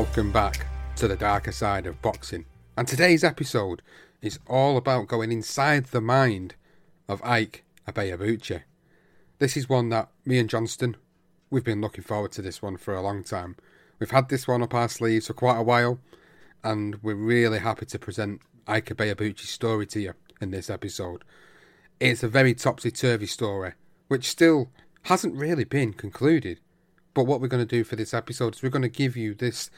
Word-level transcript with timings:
Welcome 0.00 0.32
back 0.32 0.64
to 0.96 1.06
the 1.06 1.14
darker 1.14 1.52
side 1.52 1.86
of 1.86 2.00
boxing. 2.00 2.46
And 2.74 2.88
today's 2.88 3.22
episode 3.22 3.82
is 4.22 4.38
all 4.46 4.78
about 4.78 5.08
going 5.08 5.30
inside 5.30 5.84
the 5.84 6.00
mind 6.00 6.54
of 7.06 7.22
Ike 7.22 7.64
Ibeabuchi. 7.86 8.62
This 9.40 9.58
is 9.58 9.68
one 9.68 9.90
that 9.90 10.08
me 10.24 10.38
and 10.38 10.48
Johnston, 10.48 10.96
we've 11.50 11.62
been 11.62 11.82
looking 11.82 12.02
forward 12.02 12.32
to 12.32 12.40
this 12.40 12.62
one 12.62 12.78
for 12.78 12.94
a 12.94 13.02
long 13.02 13.22
time. 13.22 13.56
We've 13.98 14.10
had 14.10 14.30
this 14.30 14.48
one 14.48 14.62
up 14.62 14.72
our 14.72 14.88
sleeves 14.88 15.26
for 15.26 15.34
quite 15.34 15.58
a 15.58 15.62
while, 15.62 16.00
and 16.64 16.96
we're 17.02 17.14
really 17.14 17.58
happy 17.58 17.84
to 17.84 17.98
present 17.98 18.40
Ike 18.66 18.86
Ibeabuchi's 18.86 19.50
story 19.50 19.86
to 19.88 20.00
you 20.00 20.14
in 20.40 20.50
this 20.50 20.70
episode. 20.70 21.24
It's 22.00 22.22
a 22.22 22.28
very 22.28 22.54
topsy-turvy 22.54 23.26
story, 23.26 23.74
which 24.08 24.30
still 24.30 24.70
hasn't 25.02 25.36
really 25.36 25.64
been 25.64 25.92
concluded. 25.92 26.58
But 27.12 27.24
what 27.24 27.42
we're 27.42 27.48
going 27.48 27.66
to 27.66 27.76
do 27.76 27.84
for 27.84 27.96
this 27.96 28.14
episode 28.14 28.54
is 28.54 28.62
we're 28.62 28.70
going 28.70 28.80
to 28.80 28.88
give 28.88 29.14
you 29.14 29.34
this 29.34 29.68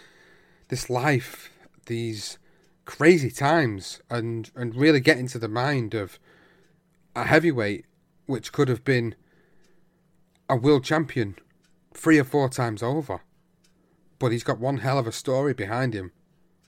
this 0.72 0.88
life, 0.88 1.50
these 1.84 2.38
crazy 2.87 3.31
times, 3.31 4.00
and 4.09 4.50
and 4.56 4.75
really 4.75 5.00
get 5.00 5.19
into 5.19 5.38
the 5.38 5.47
mind 5.47 5.93
of 5.93 6.19
a 7.15 7.25
heavyweight 7.25 7.84
which 8.25 8.53
could 8.53 8.69
have 8.69 8.83
been 8.83 9.15
a 10.49 10.56
world 10.56 10.83
champion 10.83 11.37
three 11.93 12.19
or 12.19 12.25
four 12.25 12.49
times 12.49 12.83
over. 12.83 13.21
But 14.19 14.33
he's 14.33 14.44
got 14.44 14.60
one 14.60 14.78
hell 14.78 14.99
of 14.99 15.06
a 15.06 15.12
story 15.12 15.53
behind 15.53 15.93
him, 15.93 16.10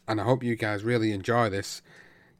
and 0.07 0.21
I 0.21 0.25
hope 0.25 0.45
you 0.45 0.55
guys 0.55 0.85
really 0.85 1.11
enjoy 1.11 1.49
this. 1.49 1.81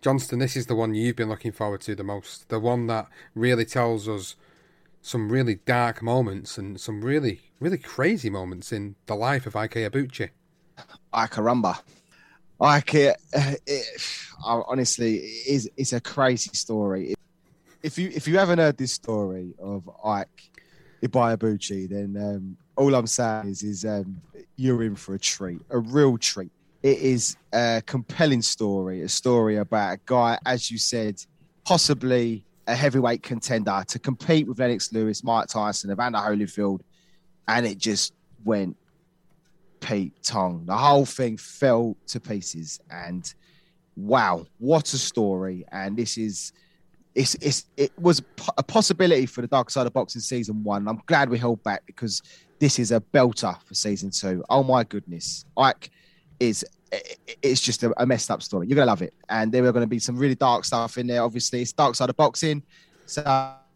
Johnston, 0.03 0.41
this 0.41 0.59
is 0.59 0.67
the 0.67 0.75
one 0.75 0.95
you've 0.95 1.17
been 1.17 1.31
looking 1.31 1.53
forward 1.53 1.81
to 1.83 1.95
the 1.95 2.05
most, 2.05 2.51
the 2.51 2.61
one 2.61 2.89
that 2.89 3.07
really 3.35 3.65
tells 3.65 4.07
us 4.07 4.37
some 5.01 5.33
really 5.33 5.55
dark 5.65 6.03
moments 6.03 6.59
and 6.59 6.79
some 6.79 7.01
really, 7.01 7.41
really 7.59 7.79
crazy 7.79 8.29
moments 8.29 8.71
in 8.71 8.97
the 9.07 9.17
life 9.17 9.47
of 9.47 9.57
Ike 9.57 9.77
Abuchi. 9.77 10.29
Ay 11.13 11.27
caramba. 11.27 11.81
Honestly, 14.45 15.17
it 15.17 15.47
is, 15.49 15.71
it's 15.77 15.93
a 15.93 16.01
crazy 16.01 16.51
story. 16.53 17.15
If 17.83 17.99
you 17.99 18.11
if 18.15 18.27
you 18.27 18.39
haven't 18.39 18.59
heard 18.59 18.79
this 18.79 18.93
story 18.93 19.53
of 19.59 19.89
Ike 20.05 20.51
Ibeabuchi, 21.03 21.89
then 21.89 22.17
um, 22.17 22.57
all 22.77 22.95
I'm 22.95 23.07
saying 23.07 23.49
is, 23.49 23.63
is 23.63 23.85
um, 23.85 24.21
you're 24.57 24.83
in 24.83 24.97
for 24.97 25.15
a 25.15 25.19
treat, 25.19 25.61
a 25.71 25.79
real 25.79 26.17
treat. 26.19 26.51
It 26.83 26.99
is 26.99 27.37
a 27.53 27.83
compelling 27.85 28.43
story, 28.43 29.03
a 29.03 29.09
story 29.09 29.57
about 29.57 29.95
a 29.95 30.01
guy, 30.05 30.39
as 30.45 30.71
you 30.71 30.79
said, 30.79 31.23
possibly 31.65 32.45
a 32.67 32.75
heavyweight 32.75 33.23
contender 33.23 33.83
to 33.89 33.99
compete 33.99 34.47
with 34.47 34.59
Lennox 34.59 34.93
Lewis, 34.93 35.23
Mike 35.25 35.49
Tyson, 35.49 35.91
Evander 35.91 36.19
Holyfield, 36.19 36.81
and 37.49 37.67
it 37.67 37.79
just 37.79 38.13
went 38.45 38.77
Pete 39.85 40.15
Tong. 40.23 40.65
The 40.65 40.77
whole 40.77 41.05
thing 41.05 41.37
fell 41.37 41.97
to 42.07 42.19
pieces, 42.19 42.81
and 42.91 43.33
wow, 43.97 44.47
what 44.59 44.93
a 44.95 44.99
story! 44.99 45.65
And 45.71 45.97
this 45.97 46.17
is. 46.19 46.53
It's, 47.15 47.37
it's, 47.37 47.67
it 47.77 47.93
was 47.97 48.21
a 48.59 48.63
possibility 48.65 49.27
for 49.27 49.41
the 49.41 49.47
Dark 49.47 49.71
Side 49.71 49.87
of 49.87 49.93
Boxing 49.93 50.21
season 50.21 50.65
one. 50.65 50.89
I'm 50.89 51.01
glad 51.07 51.31
we 51.31 51.39
held 51.39 51.63
back 51.63 51.87
because 51.87 52.21
this 52.59 52.81
is 52.81 52.91
a 52.91 53.01
belter 53.01 53.57
for 53.63 53.75
season 53.75 54.11
two. 54.11 54.43
Oh 54.51 54.65
my 54.65 54.83
goodness. 54.83 55.45
Ike 55.57 55.93
is 56.41 56.65
it's 57.41 57.61
just 57.61 57.85
a, 57.85 58.05
messed 58.05 58.33
up 58.33 58.43
story. 58.43 58.67
You're 58.67 58.75
gonna 58.75 58.87
love 58.87 59.03
it, 59.03 59.15
and 59.29 59.53
there 59.53 59.65
are 59.65 59.71
going 59.71 59.85
to 59.85 59.89
be 59.89 60.01
some 60.01 60.17
really 60.17 60.35
dark 60.35 60.65
stuff 60.65 60.99
in 60.99 61.07
there. 61.07 61.23
Obviously, 61.23 61.63
it's 61.63 61.73
dark 61.73 61.95
side 61.95 62.11
of 62.11 62.17
boxing. 62.17 62.65
So 63.07 63.23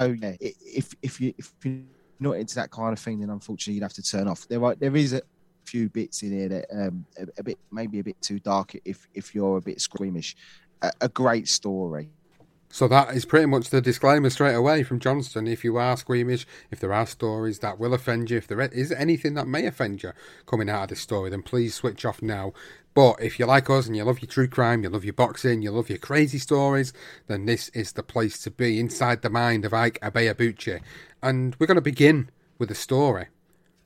yeah, 0.00 0.34
if 0.40 0.94
if 1.02 1.20
you 1.20 1.32
if 1.38 1.52
you're 1.62 1.82
not 2.19 2.32
into 2.32 2.56
that 2.56 2.72
kind 2.72 2.92
of 2.92 2.98
thing, 2.98 3.20
then 3.20 3.30
unfortunately 3.30 3.75
you'd 3.75 3.84
have 3.84 3.92
to 3.92 4.02
turn 4.02 4.26
off. 4.26 4.48
There 4.48 4.64
are 4.64 4.75
there 4.75 4.96
is 4.96 5.12
a 5.12 5.22
few 5.69 5.89
bits 5.89 6.23
in 6.23 6.33
here 6.33 6.49
that 6.49 6.67
um 6.73 7.05
a, 7.19 7.27
a 7.41 7.43
bit 7.43 7.59
maybe 7.71 7.99
a 8.01 8.05
bit 8.05 8.21
too 8.23 8.39
dark 8.39 8.75
if 8.84 9.06
if 9.15 9.34
you're 9.34 9.59
a 9.59 9.62
bit 9.71 9.81
squeamish. 9.81 10.37
A, 10.83 10.93
a 11.01 11.09
great 11.09 11.49
story. 11.49 12.09
So 12.71 12.87
that 12.89 13.15
is 13.17 13.25
pretty 13.25 13.47
much 13.47 13.71
the 13.71 13.81
disclaimer 13.81 14.29
straight 14.31 14.55
away 14.55 14.83
from 14.83 15.01
Johnston. 15.01 15.47
If 15.47 15.65
you 15.65 15.79
are 15.79 15.97
squeamish, 15.97 16.47
if 16.71 16.81
there 16.81 16.93
are 16.93 17.06
stories 17.06 17.61
that 17.61 17.79
will 17.79 17.95
offend 17.95 18.31
you, 18.31 18.37
if 18.37 18.47
there 18.47 18.61
is 18.61 18.93
anything 18.93 19.34
that 19.34 19.49
may 19.49 19.67
offend 19.67 20.03
you 20.03 20.12
coming 20.45 20.69
out 20.69 20.84
of 20.84 20.89
this 20.91 21.01
story, 21.01 21.31
then 21.31 21.43
please 21.43 21.75
switch 21.75 22.05
off 22.05 22.21
now. 22.21 22.53
But 22.93 23.23
if 23.23 23.39
you 23.39 23.47
like 23.47 23.71
us 23.71 23.87
and 23.87 23.97
you 23.97 24.05
love 24.05 24.21
your 24.21 24.29
true 24.29 24.49
crime, 24.49 24.83
you 24.83 24.91
love 24.91 25.05
your 25.05 25.15
boxing, 25.15 25.62
you 25.62 25.71
love 25.71 25.89
your 25.89 25.99
crazy 25.99 26.39
stories, 26.39 26.93
then 27.27 27.47
this 27.47 27.71
is 27.71 27.93
the 27.93 28.03
place 28.03 28.39
to 28.43 28.50
be 28.50 28.79
inside 28.79 29.23
the 29.23 29.31
mind 29.31 29.64
of 29.64 29.73
Ike 29.73 29.99
Ibeabuchi. 30.03 30.81
And 31.23 31.56
we're 31.59 31.67
going 31.67 31.76
to 31.76 31.81
begin 31.81 32.31
with 32.59 32.71
a 32.71 32.75
story 32.75 33.29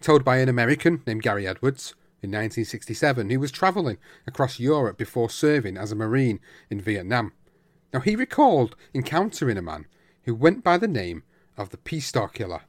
told 0.02 0.24
by 0.24 0.38
an 0.38 0.48
American 0.48 1.02
named 1.06 1.22
Gary 1.22 1.46
Edwards 1.46 1.94
in 2.22 2.30
1967 2.30 3.30
who 3.30 3.40
was 3.40 3.50
travelling 3.50 3.98
across 4.26 4.60
Europe 4.60 4.98
before 4.98 5.30
serving 5.30 5.76
as 5.76 5.92
a 5.92 5.96
Marine 5.96 6.40
in 6.70 6.80
Vietnam. 6.80 7.32
Now, 7.92 8.00
he 8.00 8.16
recalled 8.16 8.76
encountering 8.94 9.58
a 9.58 9.62
man 9.62 9.86
who 10.24 10.34
went 10.34 10.64
by 10.64 10.78
the 10.78 10.88
name 10.88 11.22
of 11.56 11.70
the 11.70 11.76
Pistol 11.76 12.28
Killer 12.28 12.62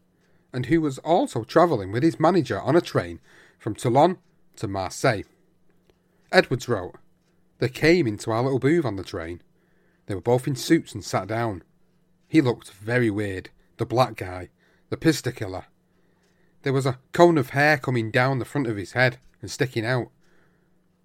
and 0.52 0.68
who 0.68 0.82
was 0.82 1.00
also 1.00 1.44
travelling 1.44 1.92
with 1.92 2.04
his 2.04 2.20
manager 2.20 2.62
on 2.62 2.76
a 2.76 2.82
train 2.82 3.20
from 3.58 3.74
Toulon 3.74 4.18
to 4.58 4.68
Marseille. 4.68 5.24
Edwards 6.32 6.68
wrote, 6.68 6.96
They 7.60 7.70
came 7.70 8.08
into 8.08 8.32
our 8.32 8.44
little 8.44 8.60
booth 8.60 8.86
on 8.86 8.96
the 8.96 9.04
train. 9.04 9.42
They 10.06 10.16
were 10.16 10.22
both 10.22 10.48
in 10.48 10.56
suits 10.56 10.94
and 10.94 11.04
sat 11.04 11.28
down. 11.28 11.64
He 12.28 12.42
looked 12.42 12.72
very 12.72 13.10
weird, 13.10 13.50
the 13.78 13.86
black 13.86 14.16
guy, 14.16 14.50
the 14.90 14.98
pistol 14.98 15.32
killer. 15.32 15.66
There 16.64 16.74
was 16.74 16.86
a 16.86 17.00
cone 17.12 17.38
of 17.38 17.52
hair 17.52 17.78
coming 17.78 18.10
down 18.10 18.40
the 18.40 18.46
front 18.46 18.68
of 18.68 18.78
his 18.78 18.94
head 18.94 19.20
and 19.42 19.52
sticking 19.52 19.86
out. 19.86 20.10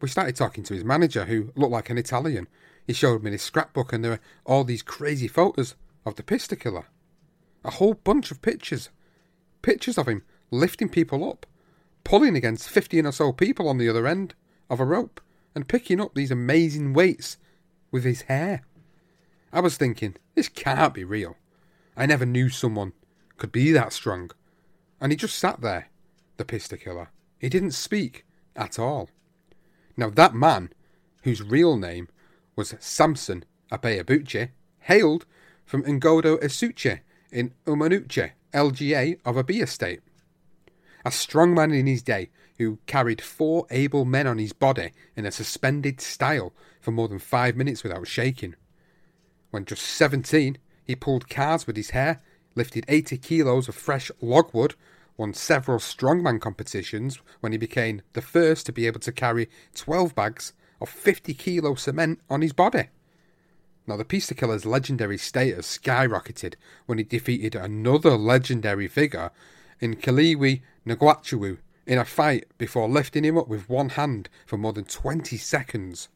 We 0.00 0.08
started 0.08 0.36
talking 0.36 0.62
to 0.64 0.74
his 0.74 0.84
manager, 0.84 1.24
who 1.24 1.52
looked 1.56 1.72
like 1.72 1.90
an 1.90 1.98
Italian. 1.98 2.46
He 2.86 2.92
showed 2.92 3.24
me 3.24 3.32
his 3.32 3.42
scrapbook, 3.42 3.92
and 3.92 4.04
there 4.04 4.12
were 4.12 4.20
all 4.46 4.62
these 4.62 4.82
crazy 4.82 5.26
photos 5.26 5.74
of 6.06 6.14
the 6.14 6.22
pistol 6.22 6.56
killer. 6.56 6.86
A 7.64 7.72
whole 7.72 7.94
bunch 7.94 8.30
of 8.30 8.40
pictures. 8.40 8.90
Pictures 9.62 9.98
of 9.98 10.06
him 10.06 10.22
lifting 10.52 10.88
people 10.88 11.28
up, 11.28 11.44
pulling 12.04 12.36
against 12.36 12.70
15 12.70 13.06
or 13.06 13.12
so 13.12 13.32
people 13.32 13.68
on 13.68 13.78
the 13.78 13.88
other 13.88 14.06
end 14.06 14.34
of 14.70 14.78
a 14.78 14.84
rope, 14.84 15.20
and 15.54 15.68
picking 15.68 16.00
up 16.00 16.14
these 16.14 16.30
amazing 16.30 16.92
weights 16.92 17.36
with 17.90 18.04
his 18.04 18.22
hair. 18.22 18.62
I 19.52 19.58
was 19.58 19.76
thinking, 19.76 20.14
this 20.36 20.48
can't 20.48 20.94
be 20.94 21.02
real. 21.02 21.36
I 21.96 22.06
never 22.06 22.24
knew 22.24 22.48
someone 22.48 22.92
could 23.38 23.50
be 23.50 23.72
that 23.72 23.92
strong. 23.92 24.30
And 25.00 25.12
he 25.12 25.16
just 25.16 25.38
sat 25.38 25.60
there, 25.60 25.88
the 26.36 26.44
pistol 26.44 26.78
killer. 26.78 27.10
He 27.38 27.48
didn't 27.48 27.72
speak 27.72 28.24
at 28.56 28.78
all. 28.78 29.10
Now, 29.96 30.10
that 30.10 30.34
man, 30.34 30.70
whose 31.22 31.42
real 31.42 31.76
name 31.76 32.08
was 32.56 32.74
Samson 32.78 33.44
Ibeabuchi, 33.70 34.50
hailed 34.80 35.26
from 35.64 35.82
Ngodo 35.82 36.40
Esuche 36.42 37.00
in 37.30 37.52
Umanuche, 37.66 38.32
LGA 38.52 39.18
of 39.24 39.36
Abia 39.36 39.68
State. 39.68 40.00
A 41.04 41.10
strong 41.10 41.54
man 41.54 41.72
in 41.72 41.86
his 41.86 42.02
day 42.02 42.30
who 42.58 42.78
carried 42.86 43.20
four 43.20 43.66
able 43.70 44.04
men 44.04 44.26
on 44.26 44.38
his 44.38 44.52
body 44.52 44.92
in 45.16 45.24
a 45.24 45.30
suspended 45.30 46.00
style 46.00 46.52
for 46.80 46.90
more 46.90 47.08
than 47.08 47.18
five 47.18 47.56
minutes 47.56 47.82
without 47.82 48.06
shaking. 48.06 48.54
When 49.50 49.64
just 49.64 49.82
17, 49.82 50.58
he 50.84 50.96
pulled 50.96 51.28
cars 51.28 51.66
with 51.66 51.76
his 51.76 51.90
hair, 51.90 52.22
lifted 52.58 52.84
80 52.88 53.16
kilos 53.16 53.68
of 53.68 53.74
fresh 53.74 54.10
logwood, 54.20 54.74
won 55.16 55.32
several 55.32 55.78
strongman 55.78 56.40
competitions 56.40 57.18
when 57.40 57.52
he 57.52 57.58
became 57.58 58.02
the 58.12 58.20
first 58.20 58.66
to 58.66 58.72
be 58.72 58.86
able 58.86 59.00
to 59.00 59.12
carry 59.12 59.48
12 59.74 60.14
bags 60.14 60.52
of 60.80 60.88
50 60.90 61.32
kilo 61.34 61.74
cement 61.74 62.20
on 62.28 62.42
his 62.42 62.52
body. 62.52 62.88
Now, 63.86 63.96
the 63.96 64.04
Pistol 64.04 64.36
Killer's 64.36 64.66
legendary 64.66 65.16
status 65.16 65.78
skyrocketed 65.78 66.54
when 66.84 66.98
he 66.98 67.04
defeated 67.04 67.54
another 67.54 68.18
legendary 68.18 68.86
figure 68.86 69.30
in 69.80 69.96
Kaliwi 69.96 70.60
Nguachuwu 70.86 71.58
in 71.86 71.98
a 71.98 72.04
fight 72.04 72.46
before 72.58 72.86
lifting 72.86 73.24
him 73.24 73.38
up 73.38 73.48
with 73.48 73.70
one 73.70 73.90
hand 73.90 74.28
for 74.46 74.58
more 74.58 74.74
than 74.74 74.84
20 74.84 75.38
seconds. 75.38 76.10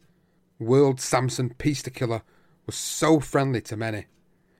World 0.58 1.00
Samson 1.00 1.54
Pistol 1.56 1.94
Killer 1.94 2.22
was 2.66 2.76
so 2.76 3.20
friendly 3.20 3.62
to 3.62 3.76
many, 3.76 4.06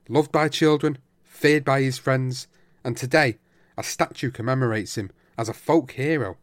loved 0.09 0.33
by 0.33 0.49
children, 0.49 0.97
feared 1.43 1.65
by 1.65 1.83
his 1.83 1.99
friends, 1.99 2.47
and 2.85 2.97
today 2.97 3.37
a 3.77 3.83
statue 3.83 4.31
commemorates 4.31 4.97
him 4.97 5.11
as 5.37 5.49
a 5.49 5.53
folk 5.53 5.91
hero. 5.91 6.37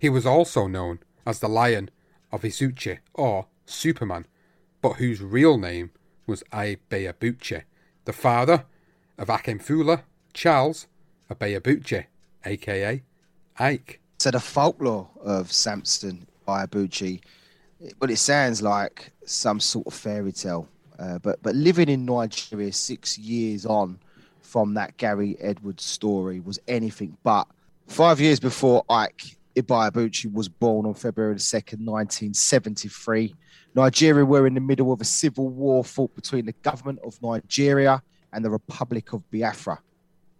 He 0.00 0.08
was 0.08 0.26
also 0.26 0.66
known 0.66 0.98
as 1.24 1.38
the 1.38 1.48
Lion 1.48 1.90
of 2.32 2.42
Isuche 2.42 2.98
or 3.14 3.46
Superman, 3.66 4.26
but 4.82 4.94
whose 4.94 5.22
real 5.22 5.58
name 5.58 5.92
was 6.26 6.42
Ibeabuchi, 6.52 7.62
the 8.04 8.12
father 8.12 8.64
of 9.16 9.28
Ikemefula 9.28 10.02
Charles 10.34 10.88
Ibeabuchi, 11.30 12.06
aka 12.44 13.02
Ike. 13.60 14.00
So 14.18 14.32
the 14.32 14.40
folklore 14.40 15.08
of 15.22 15.52
Samson 15.52 16.26
Ayabuchi, 16.48 17.20
but 18.00 18.10
it 18.10 18.16
sounds 18.16 18.60
like 18.60 19.12
some 19.24 19.60
sort 19.60 19.86
of 19.86 19.94
fairy 19.94 20.32
tale. 20.32 20.66
Uh, 21.00 21.18
but 21.18 21.42
but 21.42 21.54
living 21.54 21.88
in 21.88 22.04
Nigeria 22.04 22.72
six 22.72 23.16
years 23.16 23.64
on 23.64 23.98
from 24.42 24.74
that 24.74 24.96
Gary 24.98 25.36
Edwards 25.40 25.84
story 25.84 26.40
was 26.40 26.58
anything 26.68 27.16
but. 27.22 27.46
Five 27.86 28.20
years 28.20 28.38
before 28.38 28.84
Ike 28.90 29.36
Ibeabuchi 29.56 30.32
was 30.32 30.48
born 30.48 30.86
on 30.86 30.94
February 30.94 31.34
the 31.34 31.40
2nd, 31.40 31.84
1973, 31.84 33.34
Nigeria 33.74 34.24
were 34.24 34.46
in 34.46 34.54
the 34.54 34.60
middle 34.60 34.92
of 34.92 35.00
a 35.00 35.04
civil 35.04 35.48
war 35.48 35.84
fought 35.84 36.14
between 36.14 36.46
the 36.46 36.52
government 36.52 36.98
of 37.04 37.20
Nigeria 37.22 38.02
and 38.32 38.44
the 38.44 38.50
Republic 38.50 39.12
of 39.12 39.28
Biafra, 39.30 39.80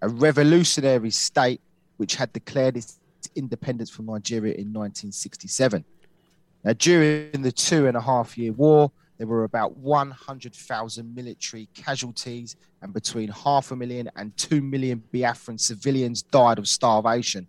a 0.03 0.09
revolutionary 0.09 1.11
state 1.11 1.61
which 1.97 2.15
had 2.17 2.33
declared 2.33 2.77
its 2.77 2.99
independence 3.35 3.91
from 3.91 4.06
Nigeria 4.06 4.55
in 4.55 4.73
1967. 4.73 5.85
Now, 6.65 6.73
during 6.75 7.43
the 7.43 7.53
two 7.53 7.87
and 7.87 7.97
a 7.97 8.01
half 8.01 8.37
year 8.37 8.53
war, 8.53 8.93
there 9.20 9.26
were 9.26 9.44
about 9.44 9.76
100,000 9.76 11.14
military 11.14 11.69
casualties, 11.75 12.56
and 12.81 12.94
between 12.94 13.28
half 13.28 13.70
a 13.70 13.76
million 13.76 14.11
and 14.17 14.34
two 14.38 14.62
million 14.62 15.02
Biafran 15.12 15.61
civilians 15.61 16.22
died 16.22 16.58
of 16.58 16.67
starvation. 16.67 17.46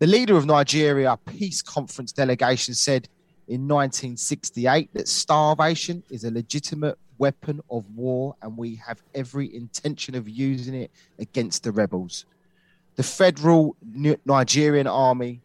The 0.00 0.08
leader 0.08 0.36
of 0.36 0.44
Nigeria 0.44 1.16
Peace 1.24 1.62
Conference 1.62 2.10
delegation 2.10 2.74
said 2.74 3.08
in 3.46 3.68
1968 3.68 4.92
that 4.94 5.06
starvation 5.06 6.02
is 6.10 6.24
a 6.24 6.32
legitimate 6.32 6.98
weapon 7.18 7.60
of 7.70 7.88
war 7.94 8.34
and 8.42 8.56
we 8.56 8.74
have 8.84 9.00
every 9.14 9.54
intention 9.54 10.16
of 10.16 10.28
using 10.28 10.74
it 10.74 10.90
against 11.20 11.62
the 11.62 11.70
rebels. 11.70 12.24
The 12.96 13.04
federal 13.04 13.76
Nigerian 14.26 14.88
army 14.88 15.42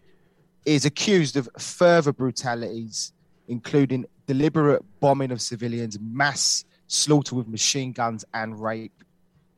is 0.65 0.85
accused 0.85 1.38
of 1.38 1.47
further 1.59 2.11
brutalities, 2.11 3.13
including 3.48 4.06
deliberate 4.25 4.84
bombing 5.00 5.31
of 5.31 5.42
civilians, 5.42 6.00
mass 6.00 6.66
slaughter 6.88 7.36
with 7.36 7.48
machine 7.48 7.92
guns, 7.92 8.24
and 8.34 8.60
rape. 8.60 9.04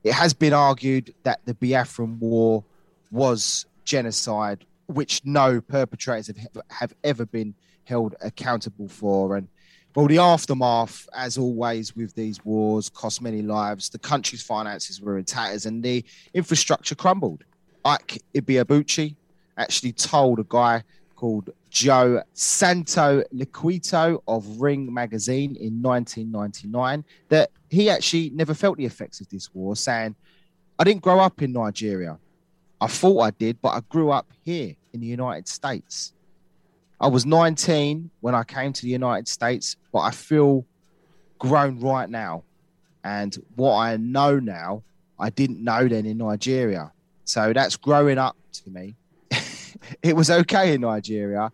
It 0.04 0.14
has 0.14 0.34
been 0.34 0.54
argued 0.54 1.14
that 1.24 1.42
the 1.46 1.54
Biafran 1.56 2.18
War 2.20 2.64
was 3.12 3.66
genocide, 3.84 4.66
which 4.88 5.22
no 5.26 5.62
perpetrators 5.62 6.28
have, 6.28 6.64
have 6.70 6.94
ever 7.04 7.26
been 7.26 7.56
held 7.86 8.16
accountable 8.22 8.88
for. 8.88 9.36
And 9.36 9.48
well, 9.96 10.08
the 10.08 10.18
aftermath, 10.18 11.08
as 11.16 11.38
always 11.38 11.96
with 11.96 12.14
these 12.16 12.44
wars, 12.44 12.90
cost 12.90 13.22
many 13.22 13.42
lives. 13.42 13.90
The 13.90 14.00
country's 14.00 14.44
finances 14.44 15.00
were 15.02 15.18
in 15.18 15.24
tatters 15.24 15.66
and 15.66 15.82
the 15.82 16.04
infrastructure 16.34 16.96
crumbled. 16.96 17.44
Ike 17.86 18.22
Ibeabuchi 18.34 19.16
actually 19.58 19.94
told 19.94 20.40
a 20.40 20.46
guy 20.48 20.84
called 21.16 21.50
Joe 21.70 22.24
Santo 22.34 23.24
Liquito 23.34 24.22
of 24.28 24.62
Ring 24.62 24.94
magazine 24.94 25.56
in 25.56 25.82
1999 25.82 27.04
that 27.30 27.52
he 27.70 27.90
actually 27.90 28.30
never 28.32 28.54
felt 28.54 28.78
the 28.78 28.86
effects 28.86 29.22
of 29.22 29.30
this 29.30 29.54
war, 29.54 29.76
saying, 29.76 30.16
I 30.78 30.84
didn't 30.84 31.02
grow 31.02 31.20
up 31.20 31.42
in 31.42 31.54
Nigeria. 31.54 32.18
I 32.82 32.88
thought 32.88 33.22
I 33.22 33.32
did, 33.32 33.62
but 33.62 33.70
I 33.70 33.82
grew 33.90 34.12
up 34.12 34.28
here 34.44 34.76
in 34.94 35.00
the 35.00 35.08
United 35.08 35.48
States. 35.48 36.14
I 37.00 37.08
was 37.08 37.26
19 37.26 38.10
when 38.22 38.36
I 38.36 38.44
came 38.44 38.74
to 38.74 38.82
the 38.82 38.90
United 38.90 39.28
States, 39.28 39.76
but 39.92 40.00
I 40.00 40.12
feel 40.12 40.66
grown 41.40 41.80
right 41.80 42.10
now. 42.10 42.44
And 43.04 43.36
what 43.56 43.76
I 43.76 43.98
know 43.98 44.40
now, 44.40 44.84
I 45.20 45.30
didn't 45.30 45.64
know 45.64 45.88
then 45.88 46.06
in 46.06 46.18
Nigeria. 46.18 46.92
So 47.26 47.54
that's 47.54 47.76
growing 47.76 48.18
up 48.18 48.36
to 48.54 48.70
me. 48.70 48.96
it 50.04 50.16
was 50.16 50.30
okay 50.30 50.74
in 50.74 50.82
Nigeria. 50.82 51.52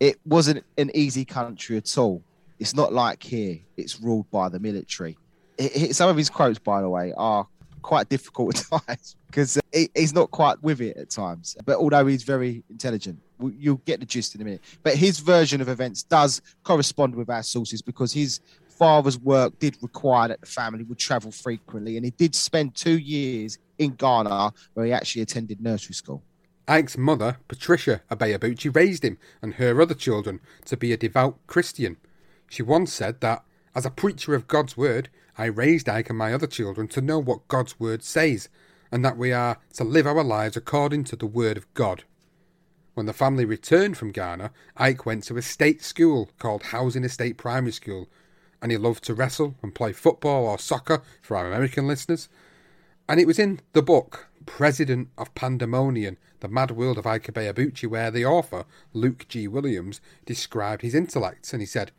It 0.00 0.18
wasn't 0.24 0.64
an 0.76 0.90
easy 0.94 1.24
country 1.24 1.76
at 1.76 1.96
all. 1.98 2.22
It's 2.58 2.74
not 2.74 2.92
like 2.92 3.22
here, 3.22 3.58
it's 3.76 4.00
ruled 4.00 4.30
by 4.30 4.48
the 4.48 4.60
military. 4.60 5.16
It, 5.58 5.76
it, 5.76 5.96
some 5.96 6.08
of 6.08 6.16
his 6.16 6.30
quotes, 6.30 6.58
by 6.58 6.80
the 6.80 6.88
way, 6.88 7.12
are 7.16 7.46
quite 7.82 8.08
difficult 8.08 8.58
at 8.72 8.82
times 8.86 9.16
because 9.26 9.58
he, 9.72 9.88
he's 9.94 10.14
not 10.14 10.30
quite 10.30 10.60
with 10.62 10.80
it 10.80 10.96
at 10.96 11.10
times. 11.10 11.56
But 11.64 11.78
although 11.78 12.06
he's 12.06 12.22
very 12.22 12.62
intelligent, 12.70 13.20
you'll 13.40 13.76
get 13.84 14.00
the 14.00 14.06
gist 14.06 14.34
in 14.34 14.40
a 14.40 14.44
minute. 14.44 14.62
But 14.82 14.96
his 14.96 15.20
version 15.20 15.60
of 15.60 15.68
events 15.68 16.02
does 16.02 16.40
correspond 16.62 17.14
with 17.14 17.30
our 17.30 17.42
sources 17.42 17.82
because 17.82 18.12
his 18.12 18.40
father's 18.68 19.18
work 19.18 19.58
did 19.58 19.76
require 19.82 20.28
that 20.28 20.40
the 20.40 20.46
family 20.46 20.84
would 20.84 20.98
travel 20.98 21.30
frequently, 21.30 21.96
and 21.96 22.04
he 22.04 22.10
did 22.10 22.34
spend 22.34 22.74
two 22.74 22.98
years 22.98 23.58
in 23.78 23.94
Ghana 23.94 24.52
where 24.74 24.86
he 24.86 24.92
actually 24.92 25.22
attended 25.22 25.60
nursery 25.60 25.94
school. 25.94 26.22
Ike's 26.66 26.96
mother, 26.96 27.38
Patricia 27.46 28.02
Ibeabuchi, 28.10 28.74
raised 28.74 29.04
him 29.04 29.18
and 29.42 29.54
her 29.54 29.80
other 29.80 29.94
children 29.94 30.40
to 30.64 30.76
be 30.76 30.92
a 30.92 30.96
devout 30.96 31.38
Christian. 31.46 31.98
She 32.48 32.62
once 32.62 32.92
said 32.92 33.20
that, 33.20 33.44
as 33.74 33.84
a 33.84 33.90
preacher 33.90 34.34
of 34.34 34.46
God's 34.46 34.76
word, 34.76 35.10
I 35.36 35.46
raised 35.46 35.88
Ike 35.88 36.10
and 36.10 36.18
my 36.18 36.32
other 36.32 36.46
children 36.46 36.88
to 36.88 37.00
know 37.00 37.18
what 37.18 37.48
God's 37.48 37.78
word 37.78 38.02
says, 38.02 38.48
and 38.90 39.04
that 39.04 39.18
we 39.18 39.32
are 39.32 39.58
to 39.74 39.84
live 39.84 40.06
our 40.06 40.22
lives 40.22 40.56
according 40.56 41.04
to 41.04 41.16
the 41.16 41.26
word 41.26 41.56
of 41.56 41.72
God. 41.74 42.04
When 42.94 43.06
the 43.06 43.12
family 43.12 43.44
returned 43.44 43.98
from 43.98 44.12
Ghana, 44.12 44.52
Ike 44.76 45.04
went 45.04 45.24
to 45.24 45.36
a 45.36 45.42
state 45.42 45.82
school 45.82 46.30
called 46.38 46.64
Housing 46.64 47.02
Estate 47.02 47.36
Primary 47.36 47.72
School, 47.72 48.08
and 48.62 48.70
he 48.70 48.78
loved 48.78 49.02
to 49.04 49.14
wrestle 49.14 49.56
and 49.62 49.74
play 49.74 49.92
football 49.92 50.46
or 50.46 50.58
soccer 50.58 51.02
for 51.20 51.36
our 51.36 51.48
American 51.48 51.88
listeners. 51.88 52.28
And 53.08 53.20
it 53.20 53.26
was 53.26 53.38
in 53.38 53.60
the 53.72 53.82
book 53.82 54.28
President 54.46 55.08
of 55.18 55.34
Pandemonium, 55.34 56.16
The 56.44 56.50
Mad 56.50 56.72
World 56.72 56.98
of 56.98 57.06
Ike 57.06 57.32
Ibeabuchi, 57.32 57.88
where 57.88 58.10
the 58.10 58.26
author, 58.26 58.66
Luke 58.92 59.24
G. 59.30 59.48
Williams, 59.48 60.02
described 60.26 60.82
his 60.82 60.94
intellects, 60.94 61.54
and 61.54 61.62
he 61.62 61.66
said, 61.66 61.90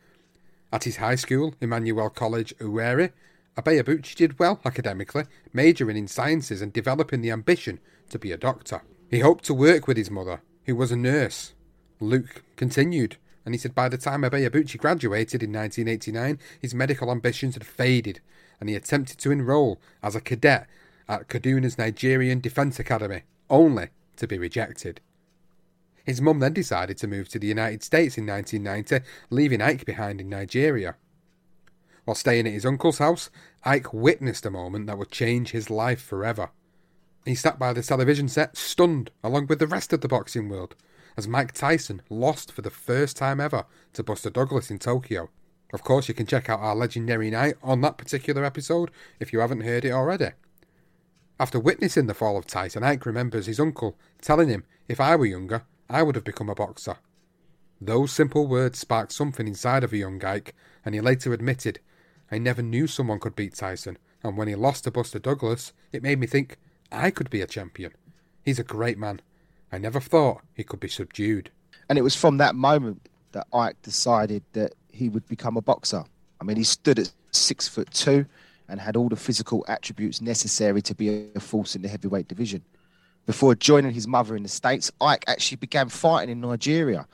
At 0.72 0.84
his 0.84 0.98
high 0.98 1.16
school, 1.16 1.56
Emmanuel 1.60 2.10
College, 2.10 2.56
Owerri, 2.58 3.10
Ibeabuchi 3.56 4.14
did 4.14 4.38
well 4.38 4.60
academically, 4.64 5.24
majoring 5.52 5.96
in 5.96 6.06
sciences 6.06 6.62
and 6.62 6.72
developing 6.72 7.22
the 7.22 7.32
ambition 7.32 7.80
to 8.08 8.20
be 8.20 8.30
a 8.30 8.36
doctor. 8.36 8.82
He 9.10 9.18
hoped 9.18 9.44
to 9.46 9.52
work 9.52 9.88
with 9.88 9.96
his 9.96 10.12
mother, 10.12 10.42
who 10.66 10.76
was 10.76 10.92
a 10.92 10.96
nurse. 10.96 11.52
Luke 11.98 12.44
continued, 12.54 13.16
and 13.44 13.52
he 13.52 13.58
said 13.58 13.74
by 13.74 13.88
the 13.88 13.98
time 13.98 14.22
Ibeabuchi 14.22 14.78
graduated 14.78 15.42
in 15.42 15.52
1989, 15.52 16.38
his 16.60 16.72
medical 16.72 17.10
ambitions 17.10 17.54
had 17.54 17.66
faded, 17.66 18.20
and 18.60 18.68
he 18.68 18.76
attempted 18.76 19.18
to 19.18 19.32
enroll 19.32 19.80
as 20.04 20.14
a 20.14 20.20
cadet 20.20 20.68
at 21.08 21.26
Kaduna's 21.26 21.78
Nigerian 21.78 22.38
Defence 22.38 22.78
Academy, 22.78 23.22
only 23.50 23.88
to 24.16 24.26
be 24.26 24.38
rejected. 24.38 25.00
His 26.04 26.20
mum 26.20 26.38
then 26.38 26.52
decided 26.52 26.96
to 26.98 27.08
move 27.08 27.28
to 27.30 27.38
the 27.38 27.48
United 27.48 27.82
States 27.82 28.16
in 28.16 28.26
1990, 28.26 29.04
leaving 29.30 29.60
Ike 29.60 29.84
behind 29.84 30.20
in 30.20 30.28
Nigeria. 30.28 30.96
While 32.04 32.14
staying 32.14 32.46
at 32.46 32.52
his 32.52 32.64
uncle's 32.64 32.98
house, 32.98 33.28
Ike 33.64 33.92
witnessed 33.92 34.46
a 34.46 34.50
moment 34.50 34.86
that 34.86 34.98
would 34.98 35.10
change 35.10 35.50
his 35.50 35.68
life 35.68 36.00
forever. 36.00 36.50
He 37.24 37.34
sat 37.34 37.58
by 37.58 37.72
the 37.72 37.82
television 37.82 38.28
set, 38.28 38.56
stunned, 38.56 39.10
along 39.24 39.48
with 39.48 39.58
the 39.58 39.66
rest 39.66 39.92
of 39.92 40.00
the 40.00 40.06
boxing 40.06 40.48
world, 40.48 40.76
as 41.16 41.26
Mike 41.26 41.50
Tyson 41.50 42.02
lost 42.08 42.52
for 42.52 42.62
the 42.62 42.70
first 42.70 43.16
time 43.16 43.40
ever 43.40 43.64
to 43.94 44.04
Buster 44.04 44.30
Douglas 44.30 44.70
in 44.70 44.78
Tokyo. 44.78 45.30
Of 45.72 45.82
course, 45.82 46.06
you 46.06 46.14
can 46.14 46.26
check 46.26 46.48
out 46.48 46.60
our 46.60 46.76
legendary 46.76 47.30
night 47.30 47.56
on 47.64 47.80
that 47.80 47.98
particular 47.98 48.44
episode 48.44 48.92
if 49.18 49.32
you 49.32 49.40
haven't 49.40 49.62
heard 49.62 49.84
it 49.84 49.90
already. 49.90 50.30
After 51.38 51.60
witnessing 51.60 52.06
the 52.06 52.14
fall 52.14 52.38
of 52.38 52.46
Tyson, 52.46 52.82
Ike 52.82 53.04
remembers 53.04 53.46
his 53.46 53.60
uncle 53.60 53.98
telling 54.22 54.48
him, 54.48 54.64
If 54.88 55.00
I 55.00 55.16
were 55.16 55.26
younger, 55.26 55.64
I 55.88 56.02
would 56.02 56.14
have 56.14 56.24
become 56.24 56.48
a 56.48 56.54
boxer. 56.54 56.96
Those 57.78 58.10
simple 58.10 58.46
words 58.46 58.78
sparked 58.78 59.12
something 59.12 59.46
inside 59.46 59.84
of 59.84 59.92
a 59.92 59.98
young 59.98 60.24
Ike, 60.24 60.54
and 60.84 60.94
he 60.94 61.00
later 61.00 61.34
admitted, 61.34 61.80
I 62.30 62.38
never 62.38 62.62
knew 62.62 62.86
someone 62.86 63.20
could 63.20 63.36
beat 63.36 63.54
Tyson, 63.54 63.98
and 64.22 64.36
when 64.36 64.48
he 64.48 64.54
lost 64.54 64.84
to 64.84 64.90
Buster 64.90 65.18
Douglas, 65.18 65.74
it 65.92 66.02
made 66.02 66.18
me 66.18 66.26
think 66.26 66.56
I 66.90 67.10
could 67.10 67.28
be 67.28 67.42
a 67.42 67.46
champion. 67.46 67.92
He's 68.42 68.58
a 68.58 68.64
great 68.64 68.98
man. 68.98 69.20
I 69.70 69.78
never 69.78 70.00
thought 70.00 70.42
he 70.54 70.64
could 70.64 70.80
be 70.80 70.88
subdued. 70.88 71.50
And 71.88 71.98
it 71.98 72.02
was 72.02 72.16
from 72.16 72.38
that 72.38 72.54
moment 72.54 73.08
that 73.32 73.46
Ike 73.52 73.80
decided 73.82 74.42
that 74.54 74.72
he 74.90 75.10
would 75.10 75.28
become 75.28 75.58
a 75.58 75.62
boxer. 75.62 76.04
I 76.40 76.44
mean, 76.44 76.56
he 76.56 76.64
stood 76.64 76.98
at 76.98 77.12
six 77.30 77.68
foot 77.68 77.92
two 77.92 78.24
and 78.68 78.80
had 78.80 78.96
all 78.96 79.08
the 79.08 79.16
physical 79.16 79.64
attributes 79.68 80.20
necessary 80.20 80.82
to 80.82 80.94
be 80.94 81.28
a 81.34 81.40
force 81.40 81.76
in 81.76 81.82
the 81.82 81.88
heavyweight 81.88 82.28
division. 82.28 82.62
Before 83.26 83.54
joining 83.54 83.92
his 83.92 84.06
mother 84.06 84.36
in 84.36 84.42
the 84.42 84.48
States, 84.48 84.90
Ike 85.00 85.24
actually 85.26 85.56
began 85.56 85.88
fighting 85.88 86.30
in 86.30 86.40
Nigeria, 86.40 87.06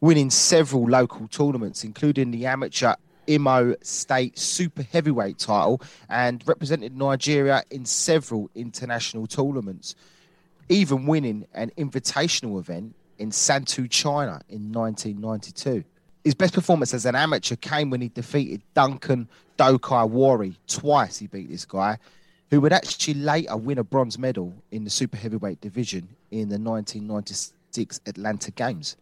winning 0.00 0.30
several 0.30 0.84
local 0.88 1.26
tournaments, 1.28 1.82
including 1.82 2.30
the 2.30 2.46
amateur 2.46 2.94
Imo 3.28 3.74
State 3.82 4.38
Super 4.38 4.82
Heavyweight 4.82 5.38
title 5.38 5.80
and 6.08 6.42
represented 6.46 6.96
Nigeria 6.96 7.64
in 7.70 7.84
several 7.84 8.50
international 8.54 9.26
tournaments, 9.26 9.94
even 10.68 11.06
winning 11.06 11.46
an 11.54 11.72
invitational 11.76 12.58
event 12.58 12.94
in 13.18 13.30
Santu, 13.30 13.90
China 13.90 14.40
in 14.48 14.72
1992. 14.72 15.84
His 16.26 16.34
best 16.34 16.54
performance 16.54 16.92
as 16.92 17.06
an 17.06 17.14
amateur 17.14 17.54
came 17.54 17.88
when 17.88 18.00
he 18.00 18.08
defeated 18.08 18.60
Duncan 18.74 19.28
Dokiwari. 19.56 20.56
Twice 20.66 21.18
he 21.18 21.28
beat 21.28 21.48
this 21.48 21.64
guy, 21.64 21.98
who 22.50 22.60
would 22.60 22.72
actually 22.72 23.14
later 23.14 23.56
win 23.56 23.78
a 23.78 23.84
bronze 23.84 24.18
medal 24.18 24.52
in 24.72 24.82
the 24.82 24.90
super 24.90 25.16
heavyweight 25.16 25.60
division 25.60 26.08
in 26.32 26.48
the 26.48 26.58
1996 26.58 28.00
Atlanta 28.06 28.50
Games. 28.50 28.96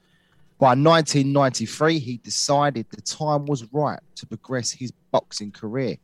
By 0.59 0.75
1993, 0.75 1.99
he 1.99 2.19
decided 2.19 2.85
the 2.91 3.01
time 3.01 3.47
was 3.47 3.65
right 3.73 4.01
to 4.17 4.27
progress 4.27 4.71
his 4.71 4.93
boxing 5.11 5.51
career. 5.51 5.97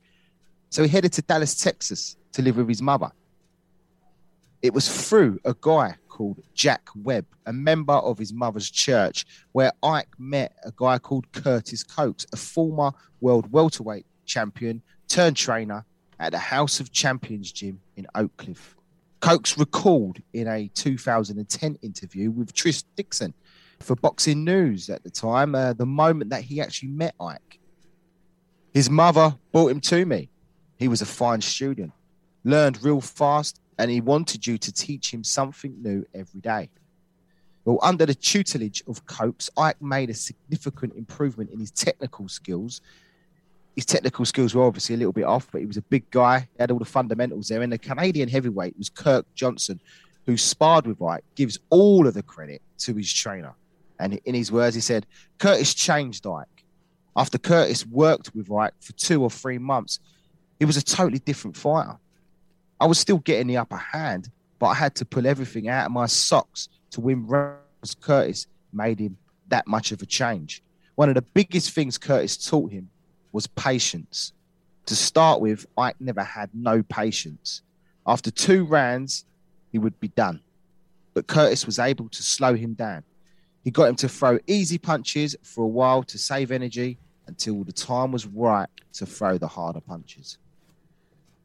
So 0.71 0.85
he 0.85 0.89
headed 0.89 1.13
to 1.13 1.21
Dallas, 1.21 1.55
Texas 1.55 2.17
to 2.33 2.41
live 2.41 2.57
with 2.57 2.71
his 2.71 2.81
mother. 2.81 3.13
It 4.63 4.73
was 4.73 4.89
through 4.89 5.39
a 5.45 5.55
guy 5.61 5.97
called 6.21 6.43
Jack 6.53 6.87
Webb, 6.95 7.25
a 7.47 7.53
member 7.55 7.95
of 7.95 8.19
his 8.19 8.31
mother's 8.31 8.71
church, 8.71 9.25
where 9.53 9.73
Ike 9.83 10.11
met 10.19 10.55
a 10.65 10.73
guy 10.77 10.99
called 10.99 11.33
Curtis 11.33 11.83
Cokes, 11.83 12.27
a 12.31 12.37
former 12.37 12.93
world 13.23 13.51
welterweight 13.51 14.05
champion 14.27 14.83
turned 15.09 15.39
trainer 15.39 15.87
at 16.19 16.33
the 16.33 16.39
House 16.39 16.79
of 16.79 16.93
Champions 16.93 17.51
gym 17.53 17.81
in 17.97 18.07
Oak 18.15 18.37
Cliff. 18.37 18.77
Cokes 19.21 19.57
recalled 19.57 20.19
in 20.35 20.47
a 20.47 20.69
2010 20.75 21.79
interview 21.81 22.31
with 22.31 22.53
Tris 22.53 22.83
Dixon 22.97 23.33
for 23.79 23.97
Boxing 23.97 24.45
News 24.45 24.91
at 24.91 25.03
the 25.03 25.11
time, 25.11 25.55
uh, 25.55 25.73
the 25.73 25.87
moment 25.87 26.29
that 26.29 26.43
he 26.43 26.61
actually 26.61 26.91
met 26.91 27.15
Ike. 27.19 27.61
His 28.75 28.91
mother 28.91 29.35
brought 29.53 29.71
him 29.71 29.81
to 29.81 30.05
me. 30.05 30.29
He 30.77 30.87
was 30.87 31.01
a 31.01 31.07
fine 31.07 31.41
student, 31.41 31.93
learned 32.45 32.83
real 32.83 33.01
fast, 33.01 33.63
and 33.81 33.91
he 33.91 34.03
wanted 34.03 34.47
you 34.47 34.59
to 34.59 34.71
teach 34.71 35.13
him 35.13 35.25
something 35.25 35.75
new 35.83 36.05
every 36.15 36.41
day. 36.43 36.69
Well, 37.65 37.79
under 37.83 38.05
the 38.05 38.15
tutelage 38.15 38.83
of 38.87 39.07
Cokes, 39.07 39.49
Ike 39.57 39.81
made 39.81 40.11
a 40.11 40.15
significant 40.15 40.95
improvement 40.97 41.51
in 41.51 41.59
his 41.59 41.71
technical 41.71 42.29
skills. 42.29 42.83
His 43.75 43.87
technical 43.87 44.27
skills 44.27 44.55
were 44.55 44.65
obviously 44.65 44.97
a 44.97 44.99
little 44.99 45.15
bit 45.15 45.25
off, 45.25 45.49
but 45.51 45.63
he 45.63 45.67
was 45.67 45.79
a 45.79 45.83
big 45.83 46.11
guy. 46.11 46.41
He 46.41 46.59
had 46.59 46.71
all 46.71 46.79
the 46.79 46.85
fundamentals 46.85 47.49
there. 47.49 47.63
And 47.63 47.73
the 47.73 47.79
Canadian 47.79 48.29
heavyweight 48.29 48.77
was 48.77 48.91
Kirk 48.91 49.25
Johnson, 49.35 49.81
who 50.27 50.37
sparred 50.37 50.87
with 50.87 51.01
Ike, 51.01 51.25
gives 51.35 51.59
all 51.71 52.07
of 52.07 52.13
the 52.13 52.23
credit 52.23 52.61
to 52.81 52.95
his 52.95 53.11
trainer. 53.11 53.55
And 53.99 54.21
in 54.27 54.35
his 54.35 54.53
words, 54.53 54.75
he 54.75 54.83
said, 54.83 55.07
Curtis 55.39 55.73
changed 55.73 56.27
Ike. 56.27 56.65
After 57.17 57.39
Curtis 57.39 57.87
worked 57.87 58.35
with 58.35 58.53
Ike 58.53 58.75
for 58.81 58.93
two 58.93 59.23
or 59.23 59.31
three 59.31 59.59
months, 59.59 60.01
he 60.59 60.67
was 60.67 60.77
a 60.77 60.83
totally 60.83 61.21
different 61.21 61.57
fighter. 61.57 61.97
I 62.81 62.87
was 62.87 62.99
still 62.99 63.19
getting 63.19 63.47
the 63.47 63.59
upper 63.59 63.77
hand, 63.77 64.31
but 64.59 64.69
I 64.69 64.75
had 64.75 64.95
to 64.97 65.05
pull 65.05 65.27
everything 65.27 65.69
out 65.69 65.87
of 65.87 65.93
my 65.93 66.07
socks 66.07 66.69
to 66.93 67.01
win 67.03 67.27
rounds. 67.27 67.95
Curtis 68.01 68.47
made 68.73 68.99
him 68.99 69.19
that 69.49 69.67
much 69.67 69.93
of 69.93 70.01
a 70.01 70.07
change. 70.07 70.63
One 70.95 71.09
of 71.11 71.15
the 71.15 71.23
biggest 71.23 71.73
things 71.73 71.99
Curtis 71.99 72.37
taught 72.37 72.73
him 72.73 72.89
was 73.33 73.47
patience. 73.47 74.33
To 74.87 74.97
start 74.97 75.41
with, 75.41 75.67
Ike 75.77 76.01
never 76.01 76.23
had 76.23 76.51
no 76.55 76.83
patience. 76.83 77.63
After 78.07 78.31
two 78.31 78.65
rounds, 78.65 79.27
he 79.71 79.79
would 79.79 79.99
be 80.01 80.09
done. 80.09 80.41
But 81.13 81.27
Curtis 81.27 81.67
was 81.67 81.79
able 81.79 82.09
to 82.09 82.23
slow 82.23 82.55
him 82.55 82.75
down. 82.75 83.05
He 83.63 83.71
got 83.71 83.89
him 83.89 83.97
to 83.97 84.09
throw 84.09 84.39
easy 84.47 84.79
punches 84.79 85.37
for 85.43 85.65
a 85.65 85.69
while 85.69 86.03
to 86.05 86.19
save 86.19 86.51
energy 86.51 86.99
until 87.27 87.63
the 87.63 87.73
time 87.73 88.11
was 88.11 88.27
right 88.27 88.69
to 88.95 89.05
throw 89.07 89.37
the 89.37 89.49
harder 89.49 89.81
punches. 89.81 90.39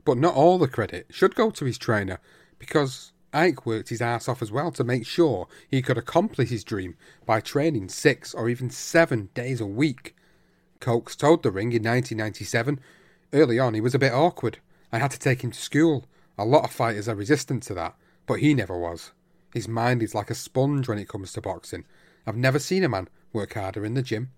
But 0.06 0.18
not 0.18 0.36
all 0.36 0.58
the 0.58 0.68
credit 0.68 1.08
should 1.10 1.36
go 1.36 1.50
to 1.52 1.66
his 1.66 1.78
trainer, 1.78 2.20
because 2.58 3.12
Ike 3.34 3.66
worked 3.66 3.90
his 3.90 4.02
ass 4.02 4.30
off 4.30 4.42
as 4.42 4.52
well 4.52 4.72
to 4.72 4.84
make 4.84 5.06
sure 5.06 5.48
he 5.70 5.82
could 5.82 5.98
accomplish 5.98 6.50
his 6.50 6.64
dream 6.64 6.96
by 7.26 7.42
training 7.42 7.90
six 7.90 8.34
or 8.34 8.48
even 8.48 8.70
seven 8.70 9.30
days 9.34 9.60
a 9.60 9.66
week. 9.66 10.16
Cokes 10.80 11.16
told 11.16 11.44
the 11.44 11.52
ring 11.52 11.74
in 11.74 11.84
1997 11.84 12.80
early 13.34 13.60
on 13.60 13.74
he 13.74 13.82
was 13.82 13.96
a 13.96 14.00
bit 14.00 14.14
awkward. 14.14 14.60
I 14.92 15.00
had 15.00 15.12
to 15.12 15.20
take 15.20 15.44
him 15.44 15.52
to 15.52 15.60
school. 15.60 16.06
A 16.38 16.46
lot 16.46 16.64
of 16.64 16.72
fighters 16.72 17.10
are 17.10 17.16
resistant 17.16 17.64
to 17.64 17.74
that, 17.74 17.96
but 18.26 18.40
he 18.40 18.54
never 18.54 18.78
was. 18.78 19.12
His 19.54 19.68
mind 19.68 20.02
is 20.02 20.16
like 20.16 20.30
a 20.30 20.36
sponge 20.36 20.88
when 20.88 21.00
it 21.00 21.10
comes 21.10 21.34
to 21.34 21.42
boxing, 21.42 21.84
I've 22.28 22.36
never 22.36 22.58
seen 22.58 22.84
a 22.84 22.90
man 22.90 23.08
work 23.34 23.54
harder 23.54 23.86
in 23.86 23.94
the 23.94 24.02
gym. 24.02 24.32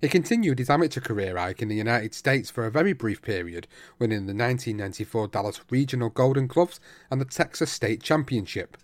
He 0.00 0.08
continued 0.08 0.58
his 0.58 0.70
amateur 0.70 1.00
career 1.00 1.36
Ike 1.36 1.60
in 1.60 1.68
the 1.68 1.76
United 1.76 2.14
States 2.14 2.48
for 2.48 2.64
a 2.64 2.70
very 2.70 2.94
brief 2.94 3.20
period, 3.20 3.68
winning 3.98 4.20
the 4.26 4.32
1994 4.32 5.28
Dallas 5.28 5.60
Regional 5.68 6.08
Golden 6.08 6.46
Gloves 6.46 6.80
and 7.10 7.20
the 7.20 7.26
Texas 7.26 7.70
State 7.70 8.02
Championship. 8.02 8.78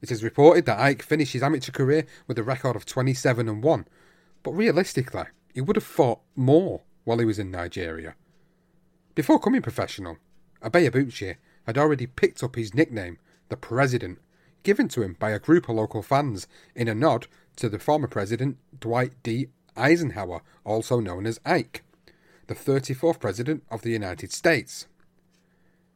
It 0.00 0.12
is 0.12 0.22
reported 0.22 0.64
that 0.66 0.78
Ike 0.78 1.02
finished 1.02 1.32
his 1.32 1.42
amateur 1.42 1.72
career 1.72 2.06
with 2.28 2.38
a 2.38 2.44
record 2.44 2.76
of 2.76 2.86
27 2.86 3.48
and 3.48 3.64
1, 3.64 3.88
but 4.44 4.52
realistically, 4.52 5.24
he 5.52 5.60
would 5.60 5.74
have 5.74 5.84
fought 5.84 6.20
more 6.36 6.82
while 7.02 7.18
he 7.18 7.24
was 7.24 7.40
in 7.40 7.50
Nigeria. 7.50 8.14
Before 9.16 9.40
coming 9.40 9.62
professional, 9.62 10.18
Ibeabuchi 10.62 11.34
had 11.66 11.78
already 11.78 12.06
picked 12.06 12.44
up 12.44 12.54
his 12.54 12.74
nickname, 12.74 13.18
the 13.48 13.56
President, 13.56 14.20
given 14.62 14.86
to 14.88 15.02
him 15.02 15.16
by 15.18 15.30
a 15.30 15.40
group 15.40 15.68
of 15.68 15.74
local 15.74 16.02
fans 16.02 16.46
in 16.76 16.86
a 16.86 16.94
nod 16.94 17.26
to 17.56 17.68
the 17.68 17.78
former 17.80 18.06
president 18.06 18.58
Dwight 18.78 19.12
D. 19.24 19.48
Eisenhower, 19.76 20.42
also 20.64 21.00
known 21.00 21.26
as 21.26 21.40
Ike, 21.44 21.82
the 22.46 22.54
34th 22.54 23.20
President 23.20 23.62
of 23.70 23.82
the 23.82 23.90
United 23.90 24.32
States. 24.32 24.86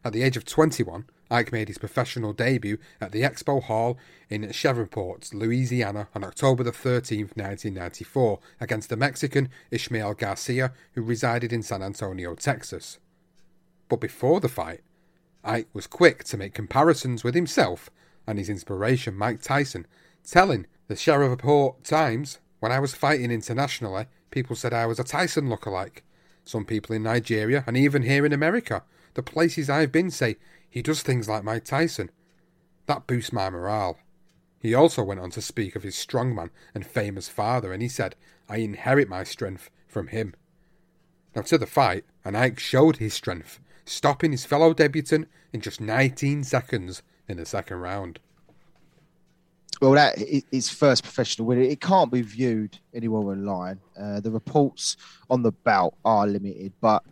At 0.04 0.12
the 0.12 0.22
age 0.22 0.36
of 0.36 0.44
21, 0.44 1.06
Ike 1.30 1.52
made 1.52 1.68
his 1.68 1.78
professional 1.78 2.32
debut 2.32 2.78
at 3.00 3.12
the 3.12 3.22
Expo 3.22 3.62
Hall 3.62 3.98
in 4.30 4.50
Shreveport, 4.50 5.34
Louisiana 5.34 6.08
on 6.14 6.24
October 6.24 6.62
the 6.62 6.70
13th, 6.70 7.36
1994, 7.36 8.38
against 8.60 8.88
the 8.88 8.96
Mexican 8.96 9.50
Ishmael 9.70 10.14
Garcia, 10.14 10.72
who 10.94 11.02
resided 11.02 11.52
in 11.52 11.62
San 11.62 11.82
Antonio, 11.82 12.34
Texas. 12.34 12.98
But 13.88 14.00
before 14.00 14.40
the 14.40 14.48
fight, 14.48 14.80
Ike 15.44 15.68
was 15.72 15.86
quick 15.86 16.24
to 16.24 16.36
make 16.36 16.54
comparisons 16.54 17.24
with 17.24 17.34
himself 17.34 17.90
and 18.26 18.38
his 18.38 18.48
inspiration, 18.48 19.14
Mike 19.14 19.42
Tyson, 19.42 19.86
telling 20.24 20.66
the 20.88 20.96
Shreveport 20.96 21.84
Times, 21.84 22.38
when 22.60 22.72
I 22.72 22.80
was 22.80 22.94
fighting 22.94 23.30
internationally, 23.30 24.06
people 24.30 24.56
said 24.56 24.72
I 24.72 24.86
was 24.86 24.98
a 24.98 25.04
Tyson 25.04 25.48
lookalike. 25.48 26.02
Some 26.44 26.64
people 26.64 26.94
in 26.94 27.02
Nigeria, 27.02 27.64
and 27.66 27.76
even 27.76 28.02
here 28.02 28.24
in 28.24 28.32
America, 28.32 28.82
the 29.14 29.22
places 29.22 29.68
I've 29.68 29.92
been 29.92 30.10
say 30.10 30.36
he 30.68 30.82
does 30.82 31.02
things 31.02 31.28
like 31.28 31.44
Mike 31.44 31.64
Tyson. 31.64 32.10
That 32.86 33.06
boosts 33.06 33.32
my 33.32 33.50
morale. 33.50 33.98
He 34.60 34.74
also 34.74 35.02
went 35.02 35.20
on 35.20 35.30
to 35.30 35.42
speak 35.42 35.76
of 35.76 35.82
his 35.82 35.94
strongman 35.94 36.50
and 36.74 36.84
famous 36.84 37.28
father, 37.28 37.72
and 37.72 37.82
he 37.82 37.88
said, 37.88 38.16
I 38.48 38.58
inherit 38.58 39.08
my 39.08 39.24
strength 39.24 39.70
from 39.86 40.08
him. 40.08 40.34
Now, 41.36 41.42
to 41.42 41.58
the 41.58 41.66
fight, 41.66 42.04
and 42.24 42.36
Ike 42.36 42.58
showed 42.58 42.96
his 42.96 43.14
strength, 43.14 43.60
stopping 43.84 44.32
his 44.32 44.44
fellow 44.44 44.74
debutant 44.74 45.28
in 45.52 45.60
just 45.60 45.80
19 45.80 46.44
seconds 46.44 47.02
in 47.28 47.36
the 47.36 47.46
second 47.46 47.78
round. 47.78 48.18
Well, 49.80 49.92
that 49.92 50.18
is 50.18 50.68
first 50.68 51.04
professional 51.04 51.46
win. 51.46 51.62
It 51.62 51.80
can't 51.80 52.10
be 52.10 52.22
viewed 52.22 52.78
anywhere 52.92 53.22
online. 53.22 53.78
Uh, 53.98 54.18
the 54.20 54.30
reports 54.30 54.96
on 55.30 55.42
the 55.42 55.52
bout 55.52 55.94
are 56.04 56.26
limited, 56.26 56.72
but 56.80 57.04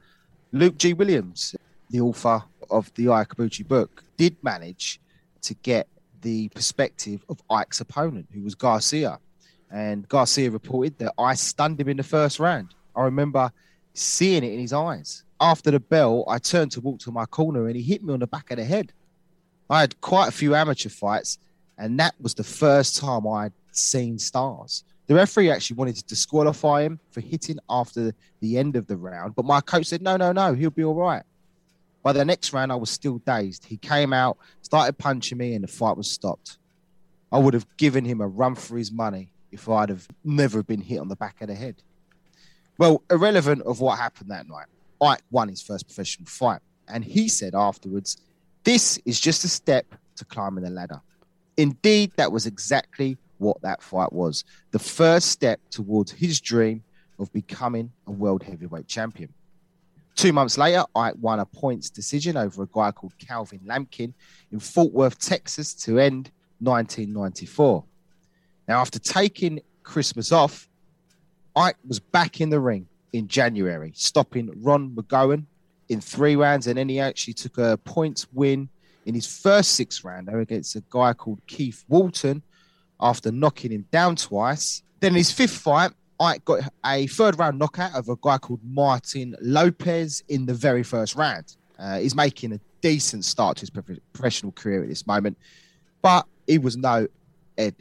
Luke 0.50 0.76
G. 0.76 0.92
Williams, 0.92 1.54
the 1.90 2.00
author 2.00 2.42
of 2.70 2.92
the 2.94 3.08
Ike 3.08 3.28
Ibuchi 3.36 3.66
book, 3.66 4.02
did 4.16 4.36
manage 4.42 5.00
to 5.42 5.54
get 5.54 5.86
the 6.22 6.48
perspective 6.48 7.24
of 7.28 7.40
Ike's 7.48 7.80
opponent, 7.80 8.26
who 8.32 8.42
was 8.42 8.56
Garcia. 8.56 9.20
And 9.70 10.08
Garcia 10.08 10.50
reported 10.50 10.98
that 10.98 11.12
I 11.18 11.34
stunned 11.34 11.80
him 11.80 11.88
in 11.88 11.96
the 11.96 12.02
first 12.02 12.40
round. 12.40 12.74
I 12.96 13.02
remember 13.02 13.52
seeing 13.94 14.42
it 14.42 14.52
in 14.52 14.58
his 14.58 14.72
eyes. 14.72 15.22
After 15.40 15.70
the 15.70 15.80
bell, 15.80 16.24
I 16.26 16.38
turned 16.38 16.72
to 16.72 16.80
walk 16.80 16.98
to 17.00 17.12
my 17.12 17.26
corner 17.26 17.66
and 17.66 17.76
he 17.76 17.82
hit 17.82 18.02
me 18.02 18.12
on 18.12 18.20
the 18.20 18.26
back 18.26 18.50
of 18.50 18.56
the 18.56 18.64
head. 18.64 18.92
I 19.68 19.80
had 19.80 20.00
quite 20.00 20.28
a 20.28 20.32
few 20.32 20.54
amateur 20.54 20.88
fights, 20.88 21.38
and 21.78 21.98
that 22.00 22.14
was 22.20 22.34
the 22.34 22.44
first 22.44 22.96
time 22.96 23.26
I'd 23.26 23.52
seen 23.72 24.18
stars. 24.18 24.84
The 25.06 25.14
referee 25.14 25.50
actually 25.50 25.76
wanted 25.76 25.96
to 25.96 26.04
disqualify 26.04 26.82
him 26.82 26.98
for 27.10 27.20
hitting 27.20 27.58
after 27.70 28.12
the 28.40 28.58
end 28.58 28.76
of 28.76 28.86
the 28.86 28.96
round, 28.96 29.34
but 29.34 29.44
my 29.44 29.60
coach 29.60 29.86
said, 29.86 30.02
no, 30.02 30.16
no, 30.16 30.32
no, 30.32 30.54
he'll 30.54 30.70
be 30.70 30.84
all 30.84 30.94
right. 30.94 31.22
By 32.02 32.12
the 32.12 32.24
next 32.24 32.52
round, 32.52 32.70
I 32.70 32.76
was 32.76 32.90
still 32.90 33.18
dazed. 33.18 33.64
He 33.64 33.76
came 33.76 34.12
out, 34.12 34.38
started 34.62 34.96
punching 34.96 35.38
me, 35.38 35.54
and 35.54 35.64
the 35.64 35.68
fight 35.68 35.96
was 35.96 36.10
stopped. 36.10 36.58
I 37.32 37.38
would 37.38 37.54
have 37.54 37.66
given 37.76 38.04
him 38.04 38.20
a 38.20 38.28
run 38.28 38.54
for 38.54 38.78
his 38.78 38.92
money 38.92 39.32
if 39.50 39.68
I'd 39.68 39.88
have 39.88 40.06
never 40.24 40.62
been 40.62 40.80
hit 40.80 41.00
on 41.00 41.08
the 41.08 41.16
back 41.16 41.40
of 41.40 41.48
the 41.48 41.54
head. 41.54 41.82
Well, 42.78 43.02
irrelevant 43.10 43.62
of 43.62 43.80
what 43.80 43.98
happened 43.98 44.30
that 44.30 44.48
night, 44.48 44.66
Ike 45.00 45.22
won 45.30 45.48
his 45.48 45.62
first 45.62 45.86
professional 45.86 46.26
fight. 46.28 46.60
And 46.88 47.04
he 47.04 47.28
said 47.28 47.54
afterwards, 47.54 48.18
This 48.64 48.98
is 49.04 49.18
just 49.18 49.44
a 49.44 49.48
step 49.48 49.86
to 50.16 50.24
climbing 50.24 50.64
the 50.64 50.70
ladder. 50.70 51.00
Indeed, 51.56 52.12
that 52.16 52.30
was 52.30 52.46
exactly 52.46 53.16
what 53.38 53.60
that 53.62 53.82
fight 53.82 54.12
was 54.12 54.44
the 54.70 54.78
first 54.78 55.28
step 55.28 55.60
towards 55.70 56.12
his 56.12 56.40
dream 56.40 56.82
of 57.18 57.32
becoming 57.32 57.92
a 58.06 58.10
world 58.10 58.42
heavyweight 58.42 58.86
champion. 58.86 59.32
Two 60.14 60.32
months 60.32 60.56
later, 60.56 60.84
Ike 60.94 61.14
won 61.20 61.40
a 61.40 61.46
points 61.46 61.90
decision 61.90 62.36
over 62.36 62.62
a 62.62 62.68
guy 62.72 62.90
called 62.90 63.12
Calvin 63.18 63.60
Lampkin 63.66 64.14
in 64.50 64.58
Fort 64.58 64.92
Worth, 64.92 65.18
Texas 65.18 65.74
to 65.74 65.98
end 65.98 66.30
1994. 66.60 67.84
Now, 68.66 68.80
after 68.80 68.98
taking 68.98 69.60
Christmas 69.82 70.32
off, 70.32 70.68
Ike 71.54 71.76
was 71.86 72.00
back 72.00 72.40
in 72.40 72.48
the 72.48 72.60
ring 72.60 72.86
in 73.12 73.28
January, 73.28 73.92
stopping 73.94 74.50
Ron 74.62 74.90
McGowan 74.90 75.44
in 75.88 76.00
three 76.00 76.34
rounds, 76.34 76.66
and 76.66 76.78
then 76.78 76.88
he 76.88 76.98
actually 76.98 77.34
took 77.34 77.58
a 77.58 77.76
points 77.78 78.26
win 78.32 78.68
in 79.06 79.14
his 79.14 79.26
first 79.26 79.72
six 79.72 80.04
rounder 80.04 80.40
against 80.40 80.76
a 80.76 80.82
guy 80.90 81.14
called 81.14 81.40
Keith 81.46 81.84
Walton 81.88 82.42
after 83.00 83.30
knocking 83.30 83.70
him 83.70 83.86
down 83.90 84.16
twice. 84.16 84.82
Then 85.00 85.12
in 85.12 85.16
his 85.16 85.30
fifth 85.30 85.56
fight, 85.56 85.92
Ike 86.18 86.44
got 86.44 86.70
a 86.84 87.06
third 87.06 87.38
round 87.38 87.58
knockout 87.58 87.94
of 87.94 88.08
a 88.08 88.16
guy 88.20 88.38
called 88.38 88.60
Martin 88.64 89.36
Lopez 89.40 90.22
in 90.28 90.46
the 90.46 90.54
very 90.54 90.82
first 90.82 91.14
round. 91.14 91.56
Uh, 91.78 91.98
he's 91.98 92.14
making 92.14 92.52
a 92.52 92.60
decent 92.80 93.24
start 93.24 93.58
to 93.58 93.60
his 93.62 93.70
professional 93.70 94.52
career 94.52 94.82
at 94.82 94.88
this 94.88 95.06
moment, 95.06 95.38
but 96.02 96.26
he 96.46 96.58
was 96.58 96.76
no 96.76 97.06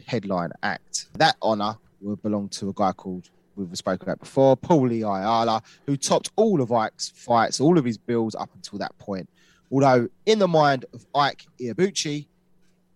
headline 0.06 0.50
act. 0.62 1.06
That 1.14 1.36
honour 1.42 1.76
will 2.00 2.16
belong 2.16 2.48
to 2.50 2.68
a 2.68 2.72
guy 2.72 2.92
called 2.92 3.30
we've 3.56 3.76
spoken 3.76 4.06
about 4.06 4.20
before, 4.20 4.54
Paulie 4.54 4.98
Ayala, 4.98 5.62
who 5.86 5.96
topped 5.96 6.30
all 6.36 6.60
of 6.60 6.70
Ike's 6.70 7.08
fights, 7.08 7.58
all 7.58 7.78
of 7.78 7.86
his 7.86 7.96
bills 7.96 8.34
up 8.34 8.50
until 8.54 8.78
that 8.78 8.96
point. 8.98 9.28
Although, 9.70 10.08
in 10.24 10.38
the 10.38 10.48
mind 10.48 10.84
of 10.92 11.06
Ike 11.14 11.46
Ibeabuchi, 11.60 12.26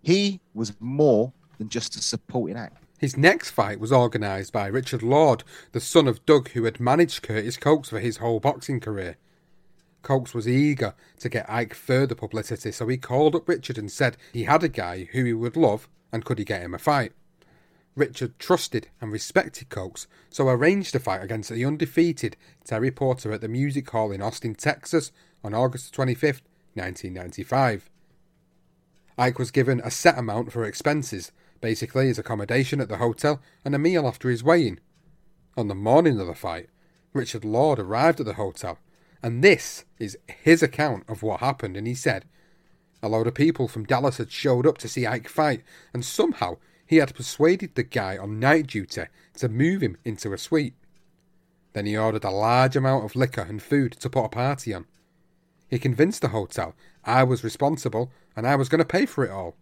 he 0.02 0.40
was 0.54 0.72
more 0.80 1.32
than 1.58 1.68
just 1.68 1.96
a 1.96 2.02
supporting 2.02 2.56
act. 2.56 2.82
His 2.98 3.16
next 3.16 3.50
fight 3.50 3.80
was 3.80 3.92
organised 3.92 4.52
by 4.52 4.66
Richard 4.66 5.02
Lord, 5.02 5.42
the 5.72 5.80
son 5.80 6.06
of 6.06 6.24
Doug, 6.26 6.50
who 6.50 6.64
had 6.64 6.80
managed 6.80 7.22
Curtis 7.22 7.56
Cokes 7.56 7.88
for 7.88 7.98
his 7.98 8.18
whole 8.18 8.40
boxing 8.40 8.78
career. 8.78 9.16
Cokes 10.02 10.34
was 10.34 10.48
eager 10.48 10.94
to 11.18 11.28
get 11.28 11.48
Ike 11.48 11.74
further 11.74 12.14
publicity, 12.14 12.72
so 12.72 12.86
he 12.88 12.96
called 12.96 13.34
up 13.34 13.48
Richard 13.48 13.78
and 13.78 13.90
said 13.90 14.16
he 14.32 14.44
had 14.44 14.62
a 14.62 14.68
guy 14.68 15.08
who 15.12 15.24
he 15.24 15.32
would 15.32 15.56
love 15.56 15.88
and 16.12 16.24
could 16.24 16.38
he 16.38 16.44
get 16.44 16.62
him 16.62 16.74
a 16.74 16.78
fight. 16.78 17.12
Richard 17.96 18.38
trusted 18.38 18.88
and 19.00 19.10
respected 19.12 19.68
Cokes, 19.68 20.06
so 20.28 20.48
arranged 20.48 20.94
a 20.94 21.00
fight 21.00 21.22
against 21.22 21.50
the 21.50 21.64
undefeated 21.64 22.36
Terry 22.64 22.90
Porter 22.90 23.32
at 23.32 23.40
the 23.40 23.48
Music 23.48 23.88
Hall 23.90 24.12
in 24.12 24.22
Austin, 24.22 24.54
Texas 24.54 25.10
on 25.42 25.54
August 25.54 25.92
25, 25.94 26.42
1995. 26.74 27.90
Ike 29.18 29.38
was 29.38 29.50
given 29.50 29.80
a 29.80 29.90
set 29.90 30.18
amount 30.18 30.52
for 30.52 30.64
expenses, 30.64 31.32
basically 31.60 32.06
his 32.06 32.18
accommodation 32.18 32.80
at 32.80 32.88
the 32.88 32.96
hotel 32.96 33.40
and 33.64 33.74
a 33.74 33.78
meal 33.78 34.06
after 34.06 34.30
his 34.30 34.42
weigh-in. 34.42 34.80
On 35.56 35.68
the 35.68 35.74
morning 35.74 36.18
of 36.20 36.26
the 36.26 36.34
fight, 36.34 36.68
Richard 37.12 37.44
Lord 37.44 37.78
arrived 37.78 38.20
at 38.20 38.26
the 38.26 38.34
hotel, 38.34 38.78
and 39.22 39.44
this 39.44 39.84
is 39.98 40.16
his 40.26 40.62
account 40.62 41.04
of 41.08 41.22
what 41.22 41.40
happened, 41.40 41.76
and 41.76 41.86
he 41.86 41.94
said, 41.94 42.24
a 43.02 43.08
load 43.08 43.26
of 43.26 43.34
people 43.34 43.66
from 43.66 43.84
Dallas 43.84 44.18
had 44.18 44.30
showed 44.30 44.66
up 44.66 44.78
to 44.78 44.88
see 44.88 45.06
Ike 45.06 45.28
fight, 45.28 45.62
and 45.92 46.04
somehow 46.04 46.58
he 46.86 46.96
had 46.96 47.14
persuaded 47.14 47.74
the 47.74 47.82
guy 47.82 48.18
on 48.18 48.38
night 48.40 48.66
duty 48.66 49.04
to 49.34 49.48
move 49.48 49.82
him 49.82 49.96
into 50.04 50.32
a 50.32 50.38
suite. 50.38 50.74
Then 51.72 51.86
he 51.86 51.96
ordered 51.96 52.24
a 52.24 52.30
large 52.30 52.76
amount 52.76 53.04
of 53.04 53.16
liquor 53.16 53.42
and 53.42 53.62
food 53.62 53.92
to 54.00 54.10
put 54.10 54.24
a 54.24 54.28
party 54.28 54.74
on. 54.74 54.86
He 55.70 55.78
convinced 55.78 56.20
the 56.20 56.28
hotel 56.28 56.74
I 57.04 57.22
was 57.22 57.44
responsible 57.44 58.10
and 58.36 58.46
I 58.46 58.56
was 58.56 58.68
going 58.68 58.80
to 58.80 58.84
pay 58.84 59.06
for 59.06 59.24
it 59.24 59.30
all. 59.30 59.56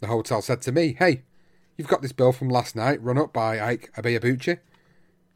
The 0.00 0.08
hotel 0.08 0.42
said 0.42 0.60
to 0.62 0.72
me, 0.72 0.96
Hey, 0.98 1.22
you've 1.76 1.88
got 1.88 2.02
this 2.02 2.12
bill 2.12 2.32
from 2.32 2.48
last 2.48 2.74
night 2.74 3.02
run 3.02 3.16
up 3.16 3.32
by 3.32 3.60
Ike 3.60 3.92
Ibeabuchi. 3.96 4.58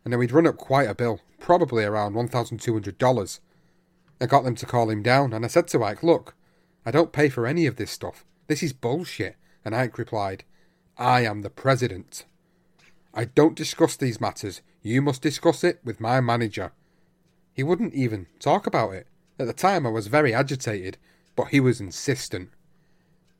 And 0.04 0.12
then 0.12 0.18
we'd 0.18 0.32
run 0.32 0.48
up 0.48 0.56
quite 0.56 0.90
a 0.90 0.94
bill, 0.94 1.20
probably 1.38 1.84
around 1.84 2.14
$1,200. 2.14 3.40
I 4.20 4.26
got 4.26 4.42
them 4.42 4.56
to 4.56 4.66
call 4.66 4.90
him 4.90 5.02
down 5.02 5.32
and 5.32 5.44
I 5.44 5.48
said 5.48 5.68
to 5.68 5.84
Ike, 5.84 6.02
Look, 6.02 6.34
I 6.84 6.90
don't 6.90 7.12
pay 7.12 7.28
for 7.28 7.46
any 7.46 7.66
of 7.66 7.76
this 7.76 7.92
stuff. 7.92 8.24
This 8.48 8.62
is 8.62 8.72
bullshit. 8.72 9.36
And 9.64 9.76
Ike 9.76 9.96
replied, 9.98 10.42
I 10.98 11.20
am 11.20 11.42
the 11.42 11.50
president. 11.50 12.24
I 13.14 13.26
don't 13.26 13.56
discuss 13.56 13.94
these 13.94 14.20
matters. 14.20 14.62
You 14.82 15.00
must 15.00 15.22
discuss 15.22 15.62
it 15.62 15.80
with 15.84 16.00
my 16.00 16.20
manager. 16.20 16.72
He 17.54 17.62
wouldn't 17.62 17.94
even 17.94 18.26
talk 18.40 18.66
about 18.66 18.94
it. 18.94 19.06
At 19.42 19.48
the 19.48 19.52
time, 19.52 19.88
I 19.88 19.90
was 19.90 20.06
very 20.06 20.32
agitated, 20.32 20.98
but 21.34 21.48
he 21.48 21.58
was 21.58 21.80
insistent. 21.80 22.50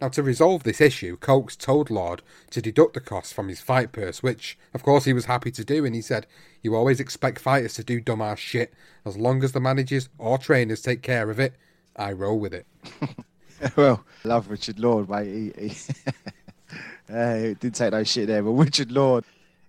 Now, 0.01 0.09
to 0.09 0.23
resolve 0.25 0.65
this 0.65 0.81
issue, 0.81 1.17
Cokes 1.17 1.55
told 1.55 1.91
Lord 1.91 2.23
to 2.51 2.61
deduct 2.61 2.95
the 2.95 3.01
cost 3.01 3.33
from 3.33 3.47
his 3.47 3.61
fight 3.61 3.93
purse, 3.93 4.21
which, 4.21 4.59
of 4.75 4.83
course, 4.83 5.05
he 5.05 5.13
was 5.13 5.27
happy 5.27 5.53
to 5.53 5.65
do, 5.65 5.85
and 5.85 5.95
he 5.95 6.01
said, 6.01 6.27
You 6.61 6.75
always 6.75 6.99
expect 6.99 7.39
fighters 7.39 7.75
to 7.75 7.85
do 7.85 8.01
dumbass 8.01 8.39
shit. 8.39 8.75
As 9.07 9.17
long 9.17 9.45
as 9.45 9.53
the 9.53 9.61
managers 9.61 10.09
or 10.19 10.39
trainers 10.39 10.83
take 10.83 11.03
care 11.03 11.31
of 11.31 11.39
it, 11.39 11.55
I 11.95 12.11
roll 12.11 12.41
with 12.41 12.53
it. 12.53 12.67
well, 13.77 14.05
love 14.25 14.51
Richard 14.51 14.81
Lord, 14.81 15.09
mate. 15.09 15.55
He, 15.57 15.69
he 15.69 15.77
Uh, 17.09 17.55
didn't 17.61 17.77
take 17.77 17.93
no 17.93 18.03
shit 18.03 18.27
there, 18.27 18.43
but 18.43 18.51
Richard 18.51 18.91
Lord 18.91 19.25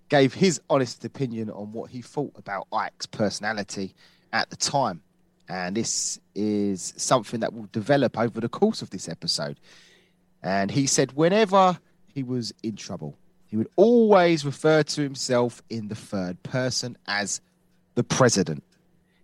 gave 0.10 0.34
his 0.34 0.60
honest 0.68 1.06
opinion 1.06 1.52
on 1.52 1.74
what 1.74 1.92
he 1.92 2.02
thought 2.02 2.32
about 2.38 2.68
Ike's 2.74 3.06
personality 3.06 3.94
at 4.32 4.50
the 4.50 4.56
time. 4.56 5.04
And 5.50 5.76
this 5.76 6.20
is 6.36 6.94
something 6.98 7.42
that 7.42 7.54
will 7.54 7.68
develop 7.72 8.18
over 8.18 8.40
the 8.40 8.50
course 8.50 8.82
of 8.82 8.90
this 8.90 9.10
episode. 9.10 9.60
And 10.42 10.72
he 10.72 10.88
said, 10.88 11.14
whenever 11.14 11.78
he 12.08 12.24
was 12.24 12.54
in 12.64 12.76
trouble, 12.76 13.18
he 13.48 13.58
would 13.58 13.70
always 13.76 14.46
refer 14.46 14.84
to 14.84 15.02
himself 15.02 15.62
in 15.70 15.88
the 15.88 15.96
third 15.96 16.42
person 16.44 16.98
as 17.08 17.42
the 17.96 18.04
president. 18.04 18.64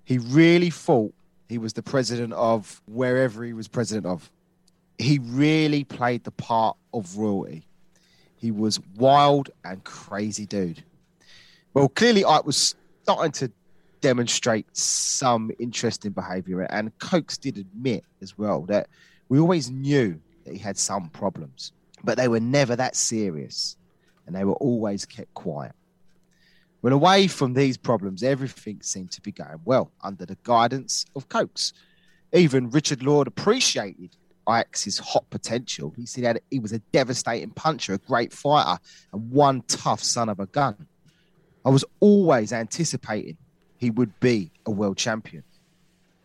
He 0.03 0.17
really 0.17 0.69
thought 0.69 1.13
he 1.47 1.57
was 1.57 1.73
the 1.73 1.81
president 1.81 2.33
of 2.33 2.81
wherever 2.87 3.43
he 3.43 3.53
was 3.53 3.67
president 3.67 4.05
of. 4.05 4.29
He 4.97 5.19
really 5.19 5.83
played 5.83 6.25
the 6.25 6.31
part 6.31 6.77
of 6.93 7.17
royalty. 7.17 7.63
He 8.35 8.51
was 8.51 8.79
wild 8.97 9.49
and 9.65 9.83
crazy 9.83 10.45
dude. 10.45 10.83
Well, 11.73 11.89
clearly 11.89 12.23
Ike 12.23 12.45
was 12.45 12.75
starting 13.03 13.31
to 13.33 13.51
demonstrate 14.01 14.65
some 14.75 15.51
interesting 15.59 16.11
behavior, 16.11 16.61
and 16.61 16.97
Cokes 16.99 17.37
did 17.37 17.57
admit 17.57 18.03
as 18.21 18.37
well 18.37 18.61
that 18.63 18.87
we 19.29 19.39
always 19.39 19.69
knew 19.69 20.19
that 20.45 20.53
he 20.53 20.59
had 20.59 20.77
some 20.77 21.09
problems, 21.09 21.73
but 22.03 22.17
they 22.17 22.27
were 22.27 22.39
never 22.39 22.75
that 22.75 22.95
serious, 22.95 23.77
and 24.25 24.35
they 24.35 24.43
were 24.43 24.53
always 24.53 25.05
kept 25.05 25.33
quiet. 25.33 25.73
Well, 26.81 26.93
away 26.93 27.27
from 27.27 27.53
these 27.53 27.77
problems, 27.77 28.23
everything 28.23 28.81
seemed 28.81 29.11
to 29.11 29.21
be 29.21 29.33
going 29.33 29.59
well 29.65 29.91
under 30.01 30.25
the 30.25 30.37
guidance 30.43 31.05
of 31.15 31.27
Cokes. 31.27 31.73
Even 32.31 32.69
Richard 32.69 33.03
Lord 33.03 33.27
appreciated 33.27 34.15
Ike's 34.47 34.97
hot 34.97 35.29
potential. 35.29 35.93
He 35.95 36.05
said 36.05 36.39
he 36.49 36.59
was 36.59 36.71
a 36.71 36.79
devastating 36.79 37.51
puncher, 37.51 37.93
a 37.93 37.97
great 37.97 38.31
fighter, 38.31 38.79
and 39.11 39.29
one 39.29 39.61
tough 39.67 40.01
son 40.01 40.29
of 40.29 40.39
a 40.39 40.45
gun. 40.45 40.87
I 41.65 41.69
was 41.69 41.83
always 41.99 42.53
anticipating 42.53 43.37
he 43.79 43.89
would 43.89 44.19
be 44.19 44.51
a 44.65 44.71
world 44.71 44.97
champion. 44.97 45.43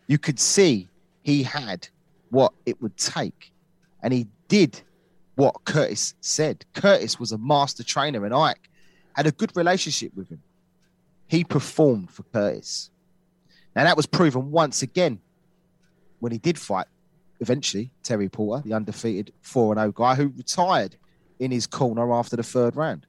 You 0.08 0.18
could 0.18 0.38
see 0.38 0.88
he 1.22 1.42
had 1.42 1.88
what 2.30 2.52
it 2.66 2.82
would 2.82 2.96
take, 2.96 3.52
and 4.02 4.12
he 4.12 4.26
did 4.48 4.82
what 5.36 5.64
Curtis 5.64 6.14
said. 6.20 6.64
Curtis 6.74 7.18
was 7.18 7.32
a 7.32 7.38
master 7.38 7.84
trainer, 7.84 8.24
and 8.24 8.34
Ike 8.34 8.68
had 9.14 9.26
a 9.26 9.32
good 9.32 9.56
relationship 9.56 10.12
with 10.14 10.28
him. 10.28 10.42
He 11.28 11.44
performed 11.44 12.10
for 12.10 12.24
Curtis. 12.24 12.90
Now, 13.74 13.84
that 13.84 13.96
was 13.96 14.06
proven 14.06 14.50
once 14.50 14.82
again 14.82 15.20
when 16.18 16.32
he 16.32 16.38
did 16.38 16.58
fight 16.58 16.86
eventually 17.40 17.90
Terry 18.02 18.28
Porter, 18.28 18.62
the 18.66 18.74
undefeated 18.74 19.32
4 19.42 19.76
0 19.76 19.92
guy 19.92 20.14
who 20.14 20.28
retired 20.36 20.96
in 21.38 21.50
his 21.50 21.66
corner 21.66 22.12
after 22.12 22.36
the 22.36 22.42
third 22.42 22.76
round. 22.76 23.06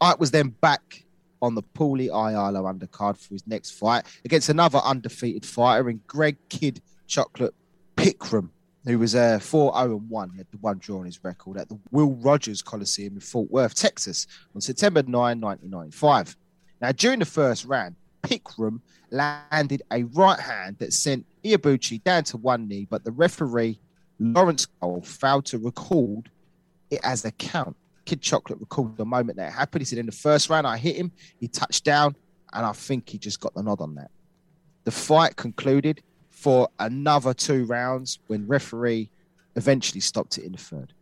Ike 0.00 0.20
was 0.20 0.30
then 0.30 0.48
back 0.60 1.04
on 1.42 1.56
the 1.56 1.62
Paulie 1.62 2.06
Ayala 2.06 2.72
undercard 2.72 3.18
for 3.18 3.34
his 3.34 3.46
next 3.46 3.72
fight 3.72 4.04
against 4.24 4.48
another 4.48 4.78
undefeated 4.78 5.44
fighter 5.44 5.90
in 5.90 6.00
Greg 6.06 6.36
Kid 6.48 6.80
Chocolate 7.08 7.54
Pickram, 7.96 8.48
who 8.86 8.98
was 8.98 9.14
a 9.14 9.34
uh, 9.34 9.38
4 9.40 9.74
0 9.76 9.96
1. 10.08 10.30
He 10.30 10.38
had 10.38 10.46
the 10.52 10.58
one 10.58 10.78
draw 10.78 11.00
on 11.00 11.06
his 11.06 11.22
record 11.22 11.58
at 11.58 11.68
the 11.68 11.78
Will 11.90 12.12
Rogers 12.12 12.62
Coliseum 12.62 13.14
in 13.14 13.20
Fort 13.20 13.50
Worth, 13.50 13.74
Texas 13.74 14.26
on 14.54 14.60
September 14.60 15.02
9, 15.02 15.12
1995. 15.12 16.36
Now, 16.80 16.92
during 16.92 17.18
the 17.18 17.24
first 17.24 17.64
round, 17.64 17.96
Pickram 18.22 18.80
landed 19.10 19.82
a 19.90 20.04
right 20.04 20.38
hand 20.38 20.78
that 20.78 20.92
sent 20.92 21.26
Iabuchi 21.44 22.02
down 22.02 22.24
to 22.24 22.36
one 22.36 22.68
knee, 22.68 22.86
but 22.88 23.04
the 23.04 23.12
referee, 23.12 23.78
Lawrence 24.18 24.66
Cole, 24.80 25.02
failed 25.02 25.44
to 25.46 25.58
record 25.58 26.30
it 26.90 27.00
as 27.02 27.24
a 27.24 27.32
count. 27.32 27.76
Kid 28.12 28.20
Chocolate 28.20 28.60
recalled 28.60 28.98
the 28.98 29.06
moment 29.06 29.38
that 29.38 29.54
happened. 29.54 29.80
He 29.80 29.86
said, 29.86 29.98
In 29.98 30.04
the 30.04 30.12
first 30.12 30.50
round, 30.50 30.66
I 30.66 30.76
hit 30.76 30.96
him, 30.96 31.12
he 31.40 31.48
touched 31.48 31.82
down, 31.82 32.14
and 32.52 32.66
I 32.66 32.72
think 32.72 33.08
he 33.08 33.16
just 33.16 33.40
got 33.40 33.54
the 33.54 33.62
nod 33.62 33.80
on 33.80 33.94
that. 33.94 34.10
The 34.84 34.90
fight 34.90 35.36
concluded 35.36 36.02
for 36.28 36.68
another 36.78 37.32
two 37.32 37.64
rounds 37.64 38.18
when 38.26 38.46
referee 38.46 39.08
eventually 39.56 40.02
stopped 40.02 40.36
it 40.36 40.44
in 40.44 40.52
the 40.52 40.58
third. 40.58 40.92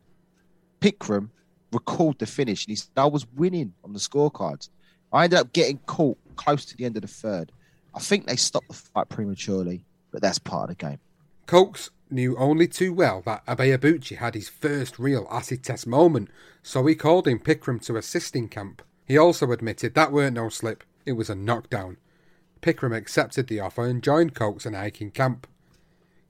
Pickram 0.81 1.31
recalled 1.73 2.21
the 2.21 2.27
finish 2.27 2.65
and 2.65 2.71
he 2.71 2.77
said, 2.77 2.91
I 2.97 3.07
was 3.07 3.27
winning 3.35 3.75
on 3.83 3.93
the 3.93 3.99
scorecards. 3.99 4.69
I 5.13 5.25
ended 5.25 5.41
up 5.41 5.53
getting 5.53 5.79
caught 5.87 6.17
close 6.37 6.65
to 6.67 6.77
the 6.77 6.85
end 6.85 6.95
of 6.95 7.03
the 7.03 7.09
third. 7.09 7.51
I 7.93 7.99
think 7.99 8.29
they 8.29 8.37
stopped 8.37 8.69
the 8.69 8.75
fight 8.75 9.09
prematurely, 9.09 9.85
but 10.13 10.23
that's 10.23 10.39
part 10.39 10.71
of 10.71 10.79
the 10.79 10.87
game. 10.87 11.01
Cokes 11.47 11.91
knew 12.13 12.37
only 12.37 12.67
too 12.67 12.93
well 12.93 13.23
that 13.23 13.45
Ibeabuchi 13.47 14.17
had 14.17 14.35
his 14.35 14.49
first 14.49 14.99
real 14.99 15.27
acid 15.31 15.63
test 15.63 15.87
moment, 15.87 16.31
so 16.63 16.87
he 16.87 16.95
called 16.95 17.27
in 17.27 17.39
Pickram 17.39 17.81
to 17.87 17.97
assist 17.97 18.37
in 18.37 18.49
camp. 18.49 18.83
He 19.07 19.19
also 19.19 19.51
admitted 19.53 19.95
that 19.95 20.13
weren't 20.13 20.37
no 20.37 20.49
slip, 20.49 20.85
it 21.07 21.13
was 21.13 21.31
a 21.31 21.35
knockdown. 21.35 21.97
Pickram 22.61 22.95
accepted 22.95 23.47
the 23.47 23.61
offer 23.61 23.87
and 23.87 24.03
joined 24.03 24.35
Cokes 24.35 24.67
and 24.67 24.77
Ike 24.77 25.01
in 25.01 25.11
camp. 25.11 25.47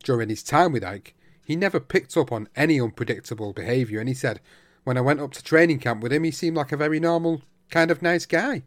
During 0.02 0.28
his 0.28 0.42
time 0.42 0.72
with 0.72 0.84
Ike, 0.84 1.14
he 1.44 1.56
never 1.56 1.80
picked 1.80 2.16
up 2.16 2.30
on 2.30 2.48
any 2.54 2.80
unpredictable 2.80 3.52
behaviour, 3.52 4.00
and 4.00 4.08
he 4.08 4.14
said, 4.14 4.40
When 4.84 4.96
I 4.96 5.00
went 5.00 5.20
up 5.20 5.32
to 5.32 5.42
training 5.42 5.80
camp 5.80 6.02
with 6.02 6.12
him, 6.12 6.24
he 6.24 6.30
seemed 6.30 6.56
like 6.56 6.72
a 6.72 6.76
very 6.76 7.00
normal, 7.00 7.42
kind 7.70 7.90
of 7.90 8.02
nice 8.02 8.26
guy. 8.26 8.62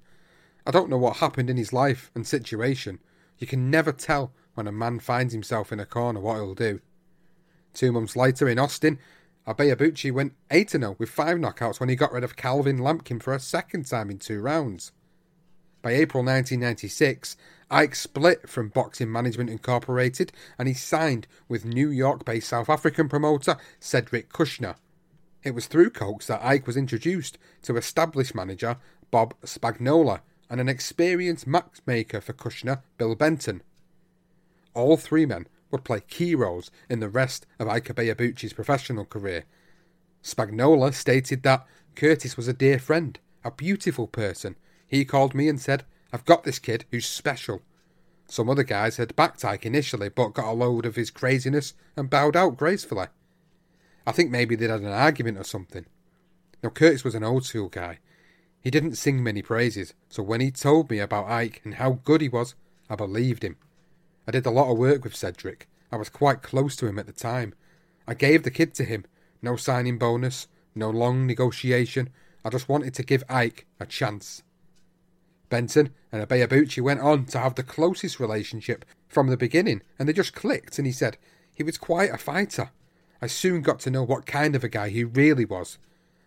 I 0.66 0.72
don't 0.72 0.90
know 0.90 0.98
what 0.98 1.18
happened 1.18 1.50
in 1.50 1.58
his 1.58 1.74
life 1.74 2.12
and 2.14 2.28
situation. 2.28 3.00
You 3.38 3.48
can 3.48 3.70
never 3.70 3.92
tell 3.92 4.32
when 4.54 4.68
a 4.68 4.72
man 4.72 5.00
finds 5.00 5.34
himself 5.34 5.72
in 5.72 5.80
a 5.80 5.86
corner 5.86 6.20
what 6.20 6.36
he'll 6.36 6.56
do. 6.56 6.82
Two 7.74 7.92
months 7.92 8.16
later 8.16 8.48
in 8.48 8.60
Austin, 8.60 9.00
Ibeabuchi 9.48 10.12
went 10.12 10.34
8 10.52 10.70
0 10.70 10.96
with 11.00 11.10
five 11.10 11.38
knockouts 11.38 11.80
when 11.80 11.90
he 11.90 11.96
got 11.96 12.14
rid 12.14 12.24
of 12.24 12.36
Calvin 12.36 12.80
Lampkin 12.80 13.22
for 13.22 13.34
a 13.34 13.40
second 13.40 13.88
time 13.88 14.10
in 14.10 14.20
two 14.20 14.40
rounds. 14.40 14.92
By 15.82 15.92
April 15.92 16.24
1996, 16.24 17.36
Ike 17.70 17.96
split 17.96 18.48
from 18.48 18.70
Boxing 18.70 19.12
Management 19.12 19.50
Incorporated 19.50 20.32
and 20.58 20.68
he 20.68 20.74
signed 20.74 21.28
with 21.50 21.66
New 21.66 21.90
York 21.90 22.24
based 22.24 22.48
South 22.48 22.70
African 22.70 23.10
promoter 23.10 23.58
Cedric 23.82 24.32
Kushner. 24.32 24.76
It 25.44 25.54
was 25.54 25.66
through 25.66 25.90
Cokes 25.90 26.28
that 26.28 26.44
Ike 26.44 26.68
was 26.68 26.78
introduced 26.78 27.38
to 27.64 27.76
established 27.76 28.34
manager 28.34 28.78
Bob 29.12 29.34
Spagnola 29.42 30.22
and 30.50 30.62
an 30.62 30.70
experienced 30.70 31.48
matchmaker 31.48 32.22
for 32.22 32.32
Kushner, 32.32 32.82
Bill 32.98 33.16
Benton. 33.16 33.62
All 34.74 34.96
three 34.96 35.26
men 35.26 35.48
would 35.74 35.84
play 35.84 36.00
key 36.00 36.36
roles 36.36 36.72
in 36.88 37.02
the 37.02 37.10
rest 37.10 37.46
of 37.60 37.68
Ike 37.68 37.88
Ibeabuchi's 37.88 38.54
professional 38.54 39.04
career. 39.04 39.44
Spagnola 40.24 40.94
stated 40.94 41.44
that 41.44 41.66
Curtis 41.96 42.38
was 42.38 42.48
a 42.48 42.54
dear 42.54 42.80
friend, 42.80 43.20
a 43.44 43.52
beautiful 43.52 44.08
person. 44.08 44.56
He 44.88 45.04
called 45.04 45.34
me 45.34 45.50
and 45.50 45.60
said, 45.60 45.84
I've 46.14 46.26
got 46.26 46.44
this 46.44 46.60
kid 46.60 46.86
who's 46.92 47.08
special. 47.08 47.62
Some 48.28 48.50
other 48.50 48.64
guys 48.64 48.98
had 48.98 49.16
backed 49.16 49.44
Ike 49.44 49.66
initially, 49.66 50.10
but 50.10 50.36
got 50.36 50.52
a 50.52 50.54
load 50.54 50.86
of 50.86 50.96
his 50.96 51.10
craziness 51.10 51.74
and 51.98 52.10
bowed 52.10 52.38
out 52.38 52.56
gracefully. 52.56 53.08
I 54.06 54.12
think 54.12 54.30
maybe 54.30 54.56
they'd 54.56 54.70
had 54.70 54.82
an 54.82 54.88
argument 54.88 55.40
or 55.40 55.44
something. 55.44 55.86
Now, 56.62 56.70
Curtis 56.70 57.04
was 57.04 57.16
an 57.16 57.24
old 57.24 57.46
school 57.46 57.68
guy. 57.68 57.98
He 58.62 58.70
didn't 58.70 58.96
sing 58.96 59.22
many 59.24 59.42
praises, 59.42 59.94
so 60.08 60.24
when 60.24 60.40
he 60.40 60.52
told 60.52 60.90
me 60.90 61.00
about 61.00 61.28
Ike 61.28 61.62
and 61.66 61.76
how 61.76 62.00
good 62.04 62.22
he 62.22 62.30
was, 62.30 62.56
I 62.90 62.96
believed 62.96 63.44
him. 63.44 63.58
I 64.28 64.32
did 64.32 64.46
a 64.46 64.52
lot 64.52 64.72
of 64.72 64.78
work 64.78 65.04
with 65.04 65.16
Cedric. 65.16 65.68
I 65.92 65.98
was 65.98 66.10
quite 66.10 66.42
close 66.42 66.76
to 66.78 66.88
him 66.88 66.98
at 66.98 67.08
the 67.08 67.14
time. 67.14 67.54
I 68.08 68.14
gave 68.14 68.44
the 68.44 68.52
kid 68.52 68.74
to 68.76 68.84
him. 68.84 69.06
No 69.42 69.56
signing 69.56 69.98
bonus, 69.98 70.48
no 70.74 70.90
long 70.90 71.28
negotiation. 71.28 72.10
I 72.46 72.50
just 72.50 72.70
wanted 72.70 72.94
to 72.96 73.04
give 73.04 73.24
Ike 73.30 73.66
a 73.80 73.86
chance. 73.86 74.44
Benton 75.50 75.92
and 76.12 76.28
Ibeabuchi 76.28 76.82
went 76.82 77.02
on 77.02 77.26
to 77.26 77.40
have 77.40 77.56
the 77.56 77.64
closest 77.64 78.20
relationship 78.20 78.86
from 79.08 79.28
the 79.28 79.38
beginning, 79.38 79.82
and 80.00 80.10
they 80.10 80.14
just 80.14 80.34
clicked, 80.34 80.78
and 80.78 80.88
he 80.88 80.94
said 80.94 81.18
he 81.54 81.64
was 81.64 81.78
quite 81.78 82.12
a 82.12 82.18
fighter. 82.18 82.72
I 83.22 83.28
soon 83.28 83.62
got 83.62 83.80
to 83.82 83.92
know 83.92 84.04
what 84.04 84.26
kind 84.26 84.56
of 84.56 84.64
a 84.64 84.70
guy 84.70 84.90
he 84.90 85.04
really 85.04 85.46
was, 85.46 85.78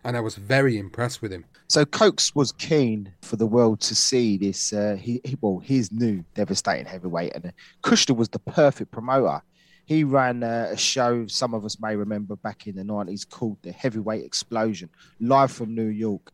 and 0.03 0.15
I 0.15 0.21
was 0.21 0.35
very 0.35 0.77
impressed 0.77 1.21
with 1.21 1.31
him. 1.31 1.45
So 1.67 1.85
Cokes 1.85 2.33
was 2.33 2.51
keen 2.53 3.11
for 3.21 3.35
the 3.35 3.45
world 3.45 3.81
to 3.81 3.95
see 3.95 4.37
this. 4.37 4.71
Uh, 4.71 4.97
he, 4.99 5.19
he, 5.23 5.37
well, 5.41 5.59
his 5.59 5.91
new 5.91 6.23
devastating 6.33 6.85
heavyweight, 6.85 7.33
and 7.35 7.47
uh, 7.47 7.51
Kushner 7.83 8.15
was 8.15 8.29
the 8.29 8.39
perfect 8.39 8.91
promoter. 8.91 9.41
He 9.85 10.03
ran 10.03 10.43
uh, 10.43 10.69
a 10.71 10.77
show 10.77 11.27
some 11.27 11.53
of 11.53 11.63
us 11.63 11.79
may 11.79 11.95
remember 11.95 12.35
back 12.35 12.67
in 12.67 12.75
the 12.75 12.83
nineties 12.83 13.25
called 13.25 13.57
the 13.61 13.71
Heavyweight 13.71 14.23
Explosion, 14.23 14.89
live 15.19 15.51
from 15.51 15.75
New 15.75 15.87
York, 15.87 16.31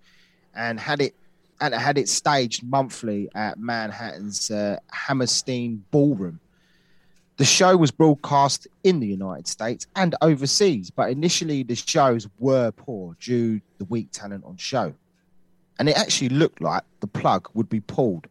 and 0.56 0.80
had 0.80 1.02
it 1.02 1.16
and 1.62 1.74
had 1.74 1.98
it 1.98 2.10
staged 2.10 2.64
monthly 2.64 3.30
at 3.36 3.58
Manhattan's 3.58 4.52
uh, 4.52 4.78
Hammerstein 4.92 5.84
Ballroom. 5.92 6.40
The 7.38 7.46
show 7.46 7.76
was 7.76 7.90
broadcast 7.90 8.68
in 8.84 9.00
the 9.00 9.08
United 9.08 9.48
States 9.48 9.88
and 9.96 10.14
overseas, 10.22 10.92
but 10.92 11.10
initially 11.10 11.64
the 11.64 11.76
shows 11.76 12.28
were 12.38 12.72
poor 12.72 13.16
due 13.20 13.60
to 13.60 13.66
the 13.80 13.86
weak 13.86 14.12
talent 14.12 14.44
on 14.46 14.58
show. 14.58 14.94
And 15.80 15.90
it 15.90 15.98
actually 15.98 16.30
looked 16.30 16.62
like 16.62 16.84
the 17.00 17.08
plug 17.08 17.50
would 17.56 17.70
be 17.70 17.80
pulled. 17.80 18.28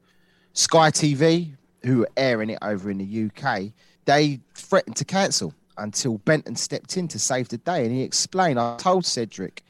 Sky 0.53 0.91
TV, 0.91 1.57
who 1.85 1.99
were 1.99 2.11
airing 2.17 2.51
it 2.51 2.61
over 2.63 2.91
in 2.91 2.99
the 2.99 3.27
UK, 3.27 3.73
they 4.05 4.39
threatened 4.55 4.95
to 4.97 5.05
cancel 5.05 5.53
until 5.79 6.19
Benton 6.19 6.55
stepped 6.55 6.97
in 6.97 7.09
to 7.09 7.19
save 7.19 7.49
the 7.49 7.59
day. 7.59 7.85
And 7.85 7.93
he 7.93 8.03
explained, 8.03 8.61
I 8.61 8.77
told 8.77 9.05
Cedric, 9.05 9.65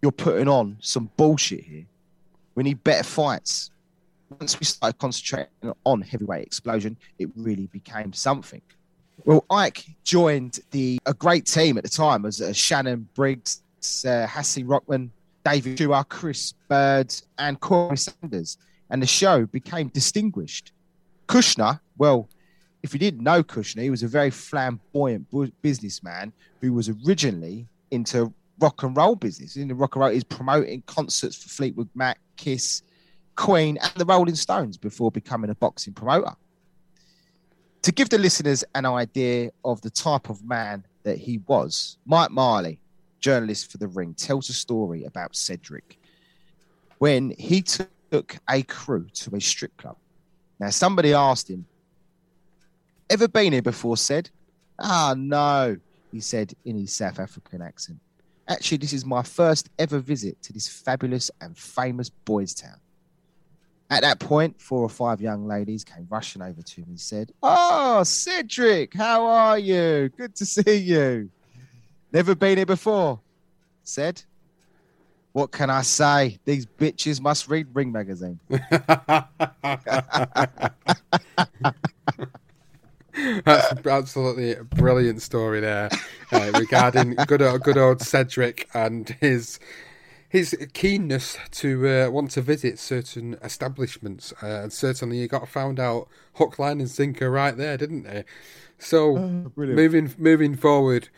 you're 0.00 0.12
putting 0.12 0.48
on 0.48 0.78
some 0.80 1.10
bullshit 1.18 1.64
here. 1.64 1.84
We 2.54 2.62
need 2.62 2.82
better 2.84 3.04
fights 3.04 3.70
once 4.30 4.58
we 4.58 4.64
started 4.64 4.98
concentrating 4.98 5.72
on 5.84 6.00
heavyweight 6.02 6.46
explosion, 6.46 6.96
it 7.18 7.30
really 7.36 7.66
became 7.66 8.12
something. 8.12 8.62
Well, 9.24 9.44
Ike 9.50 9.84
joined 10.02 10.60
the 10.70 10.98
a 11.06 11.14
great 11.14 11.46
team 11.46 11.78
at 11.78 11.84
the 11.84 11.90
time 11.90 12.26
as 12.26 12.40
uh, 12.40 12.52
Shannon 12.52 13.08
Briggs, 13.14 13.62
uh, 14.06 14.26
Rahman, 14.64 15.12
David 15.44 15.78
Tua, 15.78 16.04
Chris 16.04 16.54
Byrd, 16.68 17.14
and 17.38 17.60
Corey 17.60 17.96
Sanders, 17.96 18.58
and 18.90 19.02
the 19.02 19.06
show 19.06 19.46
became 19.46 19.88
distinguished. 19.88 20.72
Kushner, 21.28 21.80
well, 21.96 22.28
if 22.82 22.92
you 22.92 22.98
didn't 22.98 23.22
know 23.22 23.42
Kushner, 23.42 23.82
he 23.82 23.90
was 23.90 24.02
a 24.02 24.08
very 24.08 24.30
flamboyant 24.30 25.26
businessman 25.62 26.32
who 26.60 26.72
was 26.72 26.90
originally 27.06 27.66
into 27.90 28.32
rock 28.58 28.82
and 28.82 28.96
roll 28.96 29.16
business. 29.16 29.56
In 29.56 29.68
the 29.68 29.74
rock 29.74 29.94
and 29.94 30.02
roll, 30.02 30.12
he's 30.12 30.24
promoting 30.24 30.82
concerts 30.86 31.36
for 31.36 31.48
Fleetwood 31.48 31.88
Mac, 31.94 32.18
Kiss, 32.36 32.82
Queen, 33.36 33.78
and 33.82 33.92
the 33.96 34.04
Rolling 34.04 34.34
Stones 34.34 34.76
before 34.76 35.10
becoming 35.10 35.50
a 35.50 35.54
boxing 35.54 35.92
promoter. 35.92 36.32
To 37.82 37.92
give 37.92 38.08
the 38.08 38.18
listeners 38.18 38.64
an 38.74 38.86
idea 38.86 39.50
of 39.64 39.80
the 39.82 39.90
type 39.90 40.30
of 40.30 40.44
man 40.44 40.84
that 41.02 41.18
he 41.18 41.38
was, 41.46 41.98
Mike 42.06 42.30
Marley, 42.30 42.80
journalist 43.20 43.70
for 43.70 43.78
The 43.78 43.88
Ring, 43.88 44.14
tells 44.14 44.48
a 44.48 44.52
story 44.52 45.04
about 45.04 45.36
Cedric 45.36 45.98
when 46.98 47.34
he 47.38 47.60
took 47.60 48.38
a 48.48 48.62
crew 48.62 49.06
to 49.12 49.36
a 49.36 49.40
strip 49.40 49.76
club. 49.76 49.96
Now, 50.58 50.70
somebody 50.70 51.12
asked 51.12 51.50
him, 51.50 51.66
Ever 53.10 53.28
been 53.28 53.52
here 53.52 53.62
before? 53.62 53.96
Said, 53.96 54.30
Ah, 54.78 55.14
no, 55.16 55.76
he 56.10 56.20
said 56.20 56.54
in 56.64 56.78
his 56.78 56.94
South 56.94 57.18
African 57.18 57.60
accent. 57.60 57.98
Actually, 58.48 58.78
this 58.78 58.92
is 58.92 59.04
my 59.04 59.22
first 59.22 59.68
ever 59.78 59.98
visit 59.98 60.40
to 60.42 60.52
this 60.52 60.68
fabulous 60.68 61.30
and 61.40 61.56
famous 61.56 62.08
boys' 62.08 62.54
town. 62.54 62.78
At 63.94 64.02
that 64.02 64.18
point, 64.18 64.60
four 64.60 64.82
or 64.82 64.88
five 64.88 65.20
young 65.20 65.46
ladies 65.46 65.84
came 65.84 66.08
rushing 66.10 66.42
over 66.42 66.60
to 66.60 66.80
me 66.80 66.86
and 66.88 66.98
said, 67.00 67.30
Oh, 67.44 68.02
Cedric, 68.02 68.92
how 68.92 69.24
are 69.24 69.56
you? 69.56 70.10
Good 70.16 70.34
to 70.34 70.44
see 70.44 70.78
you. 70.78 71.30
Never 72.12 72.34
been 72.34 72.56
here 72.56 72.66
before. 72.66 73.20
Said, 73.84 74.24
What 75.30 75.52
can 75.52 75.70
I 75.70 75.82
say? 75.82 76.40
These 76.44 76.66
bitches 76.66 77.20
must 77.20 77.46
read 77.46 77.68
Ring 77.72 77.92
Magazine. 77.92 78.40
That's 83.44 83.86
absolutely 83.86 84.56
a 84.56 84.64
brilliant 84.64 85.22
story 85.22 85.60
there 85.60 85.88
uh, 86.32 86.50
regarding 86.58 87.14
good 87.28 87.42
old, 87.42 87.62
good 87.62 87.78
old 87.78 88.00
Cedric 88.02 88.68
and 88.74 89.08
his 89.20 89.60
his 90.34 90.56
keenness 90.72 91.38
to 91.52 91.88
uh, 91.88 92.10
want 92.10 92.32
to 92.32 92.42
visit 92.42 92.76
certain 92.80 93.38
establishments. 93.40 94.32
Uh, 94.42 94.62
and 94.62 94.72
certainly, 94.72 95.20
he 95.20 95.28
got 95.28 95.46
found 95.48 95.78
out 95.78 96.08
hook, 96.34 96.58
line, 96.58 96.80
and 96.80 96.90
sinker 96.90 97.30
right 97.30 97.56
there, 97.56 97.76
didn't 97.76 98.10
he? 98.10 98.24
So 98.76 99.16
Oh, 99.16 99.52
moving 99.56 100.12
moving 100.18 100.56
forward 100.56 101.08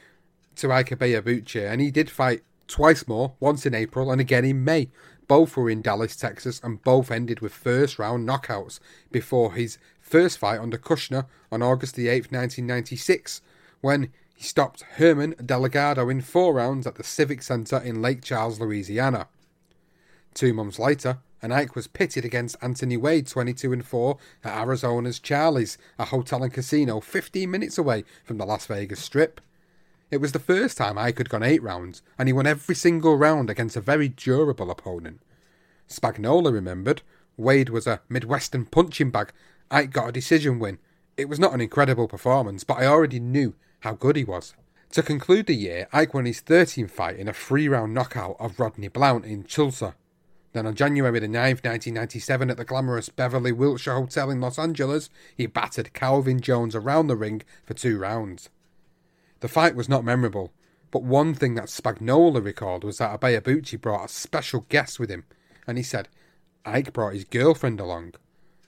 to 0.57 0.71
Ike 0.71 0.91
Ibeabuchi, 0.91 1.67
and 1.67 1.81
he 1.81 1.91
did 1.91 2.11
fight 2.11 2.43
twice 2.69 3.09
more, 3.09 3.33
once 3.41 3.65
in 3.65 3.75
April 3.75 4.13
and 4.13 4.21
again 4.21 4.45
in 4.45 4.63
May. 4.63 4.91
Both 5.29 5.57
were 5.57 5.71
in 5.71 5.81
Dallas, 5.81 6.15
Texas, 6.15 6.61
and 6.63 6.83
both 6.83 7.11
ended 7.11 7.41
with 7.41 7.55
first 7.55 7.99
round 7.99 8.29
knockouts 8.29 8.81
before 9.11 9.55
his 9.55 9.79
first 9.99 10.37
fight 10.37 10.61
under 10.61 10.77
Kushner 10.77 11.25
on 11.51 11.63
August 11.63 11.95
the 11.95 12.09
8th, 12.09 12.31
1996, 12.33 13.41
when 13.81 14.11
he 14.37 14.45
stopped 14.45 14.83
Herman 14.97 15.35
Delgado 15.45 16.11
in 16.11 16.21
four 16.21 16.53
rounds 16.53 16.87
at 16.87 16.97
the 16.97 17.03
Civic 17.03 17.43
Center 17.43 17.79
in 17.79 18.03
Lake 18.03 18.23
Charles, 18.23 18.61
Louisiana. 18.61 19.29
Two 20.35 20.53
months 20.53 20.79
later, 20.79 21.19
and 21.41 21.55
Ike 21.55 21.75
was 21.75 21.87
pitted 21.87 22.25
against 22.25 22.57
Anthony 22.61 22.99
Wade 22.99 23.27
22 23.27 23.73
and 23.73 23.85
4 23.85 24.19
at 24.45 24.61
Arizona's 24.61 25.19
Charlie's, 25.19 25.79
a 25.99 26.05
hotel 26.05 26.43
and 26.43 26.53
casino 26.53 27.01
15 27.01 27.51
minutes 27.51 27.79
away 27.79 28.05
from 28.25 28.37
the 28.37 28.45
Las 28.45 28.67
Vegas 28.67 29.01
Strip. 29.01 29.41
It 30.11 30.19
was 30.19 30.33
the 30.33 30.39
first 30.39 30.77
time 30.77 30.99
Ike 30.99 31.19
had 31.19 31.31
gone 31.31 31.43
eight 31.43 31.63
rounds, 31.63 32.03
and 32.19 32.29
he 32.29 32.33
won 32.35 32.47
every 32.47 32.75
single 32.75 33.17
round 33.17 33.49
against 33.49 33.77
a 33.77 33.81
very 33.81 34.09
durable 34.11 34.71
opponent. 34.71 35.21
Spagnola 35.89 36.53
remembered 36.53 37.01
Wade 37.39 37.71
was 37.71 37.87
a 37.87 38.01
Midwestern 38.11 38.67
punching 38.67 39.11
bag. 39.11 39.33
Ike 39.71 39.93
got 39.93 40.11
a 40.11 40.13
decision 40.13 40.59
win. 40.59 40.79
It 41.17 41.29
was 41.29 41.41
not 41.41 41.55
an 41.55 41.63
incredible 41.63 42.07
performance, 42.07 42.65
but 42.65 42.79
I 42.79 42.87
already 42.87 43.19
knew 43.19 43.55
how 43.81 43.95
good 43.95 44.17
he 44.17 44.25
was. 44.25 44.55
To 44.91 45.03
conclude 45.03 45.47
the 45.47 45.55
year, 45.55 45.89
Ike 45.93 46.15
won 46.15 46.25
his 46.25 46.41
13th 46.41 46.91
fight 46.91 47.19
in 47.19 47.29
a 47.29 47.33
three 47.33 47.69
round 47.69 47.93
knockout 47.93 48.37
of 48.39 48.59
Rodney 48.59 48.89
Blount 48.89 49.25
in 49.25 49.43
Tulsa. 49.45 49.95
Then 50.53 50.67
on 50.67 50.75
January 50.75 51.19
the 51.19 51.27
9th, 51.27 51.63
1997, 51.65 52.51
at 52.51 52.57
the 52.57 52.65
glamorous 52.65 53.11
Beverly 53.11 53.53
Wilshire 53.53 53.95
Hotel 53.95 54.31
in 54.31 54.41
Los 54.41 54.59
Angeles, 54.59 55.11
he 55.37 55.47
battered 55.47 55.93
Calvin 55.93 56.41
Jones 56.41 56.75
around 56.75 57.09
the 57.09 57.17
ring 57.17 57.43
for 57.65 57.75
two 57.75 57.99
rounds. 57.99 58.49
The 59.41 59.49
fight 59.49 59.75
was 59.75 59.89
not 59.89 60.05
memorable, 60.05 60.53
but 60.91 61.03
one 61.03 61.35
thing 61.35 61.57
that 61.57 61.67
Spagnola 61.67 62.43
recalled 62.43 62.85
was 62.85 62.97
that 62.99 63.21
Ibeabuchi 63.21 63.79
brought 63.79 64.07
a 64.07 64.09
special 64.09 64.65
guest 64.71 64.99
with 64.99 65.11
him, 65.11 65.25
and 65.67 65.77
he 65.77 65.85
said 65.85 66.09
Ike 66.65 66.95
brought 66.95 67.13
his 67.13 67.25
girlfriend 67.25 67.79
along. 67.79 68.15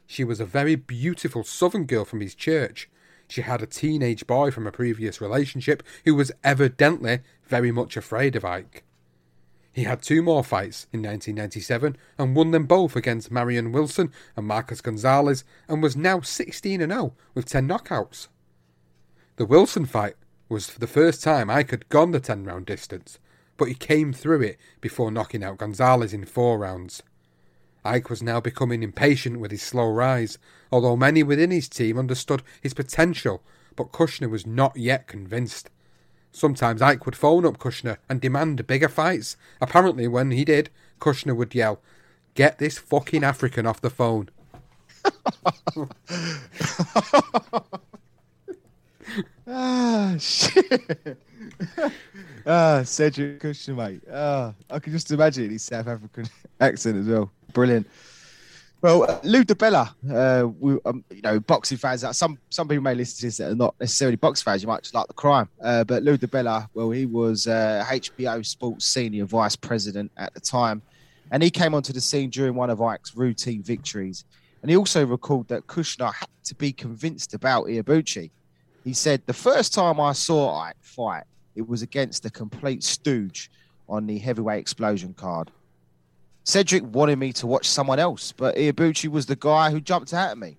She 0.06 0.24
was 0.24 0.40
a 0.40 0.44
very 0.44 0.74
beautiful 0.74 1.42
southern 1.42 1.86
girl 1.86 2.04
from 2.04 2.20
his 2.20 2.34
church. 2.34 2.90
She 3.28 3.42
had 3.42 3.62
a 3.62 3.66
teenage 3.66 4.26
boy 4.26 4.50
from 4.50 4.66
a 4.66 4.72
previous 4.72 5.20
relationship 5.20 5.82
who 6.04 6.14
was 6.14 6.32
evidently 6.42 7.20
very 7.44 7.70
much 7.70 7.96
afraid 7.96 8.34
of 8.34 8.44
Ike. 8.44 8.84
He 9.72 9.84
had 9.84 10.02
two 10.02 10.22
more 10.22 10.42
fights 10.42 10.86
in 10.92 11.02
1997 11.02 11.96
and 12.18 12.34
won 12.34 12.50
them 12.50 12.66
both 12.66 12.96
against 12.96 13.30
Marion 13.30 13.70
Wilson 13.70 14.10
and 14.36 14.46
Marcus 14.46 14.80
Gonzalez 14.80 15.44
and 15.68 15.82
was 15.82 15.96
now 15.96 16.20
16 16.20 16.80
0 16.80 17.14
with 17.34 17.44
10 17.44 17.68
knockouts. 17.68 18.28
The 19.36 19.46
Wilson 19.46 19.86
fight 19.86 20.16
was 20.48 20.68
for 20.68 20.80
the 20.80 20.86
first 20.86 21.22
time 21.22 21.50
Ike 21.50 21.70
had 21.70 21.88
gone 21.90 22.10
the 22.10 22.18
10 22.18 22.44
round 22.44 22.66
distance, 22.66 23.18
but 23.56 23.68
he 23.68 23.74
came 23.74 24.12
through 24.12 24.42
it 24.42 24.58
before 24.80 25.12
knocking 25.12 25.44
out 25.44 25.58
Gonzalez 25.58 26.12
in 26.12 26.24
four 26.24 26.58
rounds. 26.58 27.02
Ike 27.84 28.10
was 28.10 28.22
now 28.22 28.40
becoming 28.40 28.82
impatient 28.82 29.40
with 29.40 29.50
his 29.50 29.62
slow 29.62 29.88
rise, 29.90 30.38
although 30.70 30.96
many 30.96 31.22
within 31.22 31.50
his 31.50 31.68
team 31.68 31.98
understood 31.98 32.42
his 32.60 32.74
potential, 32.74 33.42
but 33.76 33.92
Kushner 33.92 34.28
was 34.30 34.46
not 34.46 34.76
yet 34.76 35.06
convinced. 35.06 35.70
Sometimes 36.32 36.82
Ike 36.82 37.06
would 37.06 37.16
phone 37.16 37.46
up 37.46 37.58
Kushner 37.58 37.98
and 38.08 38.20
demand 38.20 38.66
bigger 38.66 38.88
fights. 38.88 39.36
Apparently, 39.60 40.06
when 40.08 40.30
he 40.30 40.44
did, 40.44 40.70
Kushner 41.00 41.36
would 41.36 41.54
yell, 41.54 41.80
Get 42.34 42.58
this 42.58 42.78
fucking 42.78 43.24
African 43.24 43.66
off 43.66 43.80
the 43.80 43.90
phone. 43.90 44.28
Ah, 49.46 50.14
shit. 50.18 51.18
ah, 52.46 52.82
Cedric 52.84 53.40
Kushner, 53.40 53.76
mate. 53.76 54.02
Ah, 54.12 54.54
I 54.70 54.78
can 54.78 54.92
just 54.92 55.10
imagine 55.10 55.50
his 55.50 55.62
South 55.62 55.88
African 55.88 56.26
accent 56.60 56.98
as 56.98 57.06
well. 57.06 57.30
Brilliant. 57.52 57.86
Well, 58.80 59.10
uh, 59.10 59.18
Lou 59.24 59.42
DiBella, 59.42 59.92
uh, 60.08 60.46
we, 60.46 60.78
um, 60.84 61.04
you 61.10 61.20
know, 61.22 61.40
boxing 61.40 61.78
fans. 61.78 62.04
Uh, 62.04 62.12
some 62.12 62.38
some 62.48 62.68
people 62.68 62.84
may 62.84 62.94
listen 62.94 63.16
to 63.18 63.26
this 63.26 63.38
that 63.38 63.50
are 63.50 63.56
not 63.56 63.74
necessarily 63.80 64.16
boxing 64.16 64.44
fans. 64.44 64.62
You 64.62 64.68
might 64.68 64.82
just 64.82 64.94
like 64.94 65.08
the 65.08 65.14
crime. 65.14 65.48
Uh, 65.60 65.82
but 65.82 66.04
Lou 66.04 66.16
DiBella, 66.16 66.68
well, 66.74 66.90
he 66.90 67.04
was 67.04 67.48
uh, 67.48 67.84
HBO 67.88 68.46
Sports 68.46 68.86
senior 68.86 69.24
vice 69.24 69.56
president 69.56 70.12
at 70.16 70.32
the 70.32 70.38
time, 70.38 70.80
and 71.32 71.42
he 71.42 71.50
came 71.50 71.74
onto 71.74 71.92
the 71.92 72.00
scene 72.00 72.30
during 72.30 72.54
one 72.54 72.70
of 72.70 72.80
Ike's 72.80 73.16
routine 73.16 73.64
victories. 73.64 74.24
And 74.62 74.70
he 74.70 74.76
also 74.76 75.04
recalled 75.04 75.48
that 75.48 75.66
Kushner 75.66 76.12
had 76.12 76.28
to 76.44 76.54
be 76.54 76.72
convinced 76.72 77.34
about 77.34 77.66
Iabuchi. 77.66 78.30
He 78.84 78.92
said, 78.92 79.22
The 79.26 79.32
first 79.32 79.74
time 79.74 80.00
I 80.00 80.12
saw 80.12 80.56
Ike 80.56 80.76
fight, 80.80 81.24
it 81.56 81.68
was 81.68 81.82
against 81.82 82.24
a 82.26 82.30
complete 82.30 82.84
stooge 82.84 83.50
on 83.88 84.06
the 84.06 84.18
heavyweight 84.18 84.60
explosion 84.60 85.14
card. 85.14 85.50
Cedric 86.48 86.82
wanted 86.94 87.18
me 87.18 87.30
to 87.34 87.46
watch 87.46 87.68
someone 87.68 87.98
else, 87.98 88.32
but 88.32 88.56
Iabuchi 88.56 89.06
was 89.10 89.26
the 89.26 89.36
guy 89.36 89.70
who 89.70 89.82
jumped 89.82 90.14
out 90.14 90.30
at 90.30 90.38
me. 90.38 90.56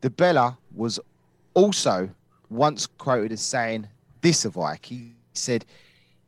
DiBella 0.00 0.56
was 0.74 0.98
also 1.52 2.08
once 2.48 2.86
quoted 2.86 3.30
as 3.30 3.42
saying 3.42 3.88
this 4.22 4.46
of 4.46 4.56
Ike. 4.56 4.86
He 4.86 5.12
said, 5.34 5.66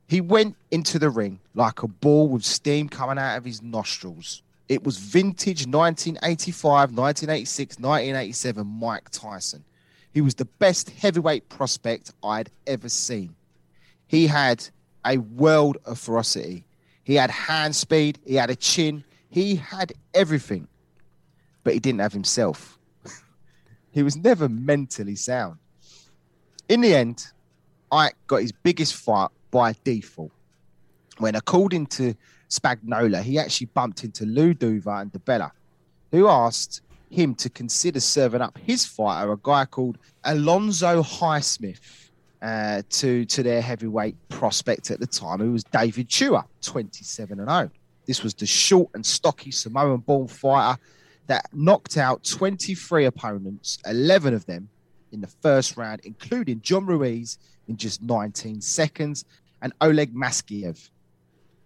He 0.06 0.20
went 0.20 0.54
into 0.70 0.98
the 0.98 1.08
ring 1.08 1.40
like 1.54 1.82
a 1.82 1.88
ball 1.88 2.28
with 2.28 2.44
steam 2.44 2.90
coming 2.90 3.16
out 3.16 3.38
of 3.38 3.46
his 3.46 3.62
nostrils. 3.62 4.42
It 4.68 4.84
was 4.84 4.98
vintage 4.98 5.66
1985, 5.66 6.92
1986, 6.92 7.78
1987 7.78 8.66
Mike 8.66 9.08
Tyson. 9.08 9.64
He 10.12 10.20
was 10.20 10.34
the 10.34 10.44
best 10.44 10.90
heavyweight 10.90 11.48
prospect 11.48 12.12
I'd 12.22 12.50
ever 12.66 12.90
seen. 12.90 13.34
He 14.06 14.26
had 14.26 14.68
a 15.06 15.16
world 15.16 15.78
of 15.86 15.98
ferocity. 15.98 16.66
He 17.08 17.14
had 17.14 17.30
hand 17.30 17.74
speed, 17.74 18.18
he 18.26 18.34
had 18.34 18.50
a 18.50 18.54
chin, 18.54 19.02
he 19.30 19.56
had 19.56 19.94
everything, 20.12 20.68
but 21.64 21.72
he 21.72 21.80
didn't 21.80 22.00
have 22.00 22.12
himself. 22.12 22.78
he 23.92 24.02
was 24.02 24.14
never 24.14 24.46
mentally 24.46 25.16
sound. 25.16 25.56
In 26.68 26.82
the 26.82 26.94
end, 26.94 27.26
Ike 27.90 28.14
got 28.26 28.42
his 28.42 28.52
biggest 28.52 28.94
fight 28.94 29.30
by 29.50 29.74
default. 29.84 30.32
When, 31.16 31.34
according 31.34 31.86
to 31.86 32.14
Spagnola, 32.50 33.22
he 33.22 33.38
actually 33.38 33.68
bumped 33.68 34.04
into 34.04 34.26
Lou 34.26 34.52
Duva 34.52 35.00
and 35.00 35.10
DiBella, 35.10 35.50
who 36.10 36.28
asked 36.28 36.82
him 37.08 37.34
to 37.36 37.48
consider 37.48 38.00
serving 38.00 38.42
up 38.42 38.58
his 38.58 38.84
fighter, 38.84 39.32
a 39.32 39.38
guy 39.42 39.64
called 39.64 39.96
Alonzo 40.24 41.02
Highsmith, 41.02 42.07
uh, 42.42 42.82
to 42.90 43.24
to 43.24 43.42
their 43.42 43.60
heavyweight 43.60 44.16
prospect 44.28 44.90
at 44.90 45.00
the 45.00 45.06
time, 45.06 45.40
who 45.40 45.52
was 45.52 45.64
David 45.64 46.08
Tua, 46.08 46.44
27 46.62 47.40
and 47.40 47.48
0. 47.48 47.70
This 48.06 48.22
was 48.22 48.34
the 48.34 48.46
short 48.46 48.90
and 48.94 49.04
stocky 49.04 49.50
Samoan-born 49.50 50.28
fighter 50.28 50.80
that 51.26 51.46
knocked 51.52 51.98
out 51.98 52.24
23 52.24 53.04
opponents, 53.04 53.78
11 53.86 54.32
of 54.32 54.46
them 54.46 54.68
in 55.12 55.20
the 55.20 55.26
first 55.26 55.76
round, 55.76 56.00
including 56.04 56.60
John 56.62 56.86
Ruiz 56.86 57.38
in 57.68 57.76
just 57.76 58.02
19 58.02 58.60
seconds 58.62 59.24
and 59.60 59.72
Oleg 59.80 60.14
Maskaev. 60.14 60.88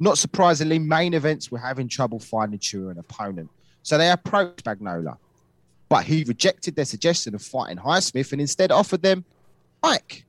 Not 0.00 0.18
surprisingly, 0.18 0.80
main 0.80 1.14
events 1.14 1.52
were 1.52 1.58
having 1.58 1.86
trouble 1.86 2.18
finding 2.18 2.58
Tua 2.58 2.90
an 2.90 2.98
opponent. 2.98 3.48
So 3.84 3.98
they 3.98 4.10
approached 4.10 4.64
Spagnola, 4.64 5.16
but 5.88 6.04
he 6.04 6.24
rejected 6.24 6.74
their 6.74 6.84
suggestion 6.84 7.34
of 7.34 7.42
fighting 7.42 7.76
Highsmith 7.76 8.32
and 8.32 8.40
instead 8.40 8.72
offered 8.72 9.02
them 9.02 9.24
Ike. 9.82 10.24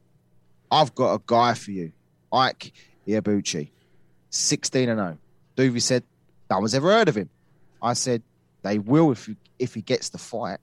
I've 0.74 0.96
got 0.96 1.14
a 1.14 1.22
guy 1.28 1.54
for 1.54 1.70
you, 1.70 1.92
Ike 2.32 2.74
Iabuchi, 3.08 3.70
16 4.32 4.90
and 4.90 4.98
0. 4.98 5.18
Duva 5.56 5.80
said, 5.80 6.04
No 6.50 6.58
one's 6.60 6.74
ever 6.74 6.92
heard 6.92 7.08
of 7.10 7.16
him. 7.16 7.30
I 7.80 7.94
said, 7.94 8.24
They 8.64 8.80
will 8.80 9.12
if, 9.12 9.28
you, 9.28 9.36
if 9.60 9.76
he 9.76 9.82
gets 9.82 10.10
the 10.10 10.18
fight. 10.18 10.58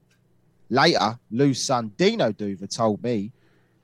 Later, 0.69 1.17
Lou's 1.31 1.63
son 1.63 1.93
Dino 1.97 2.33
Duva 2.33 2.69
told 2.75 3.05
me, 3.05 3.33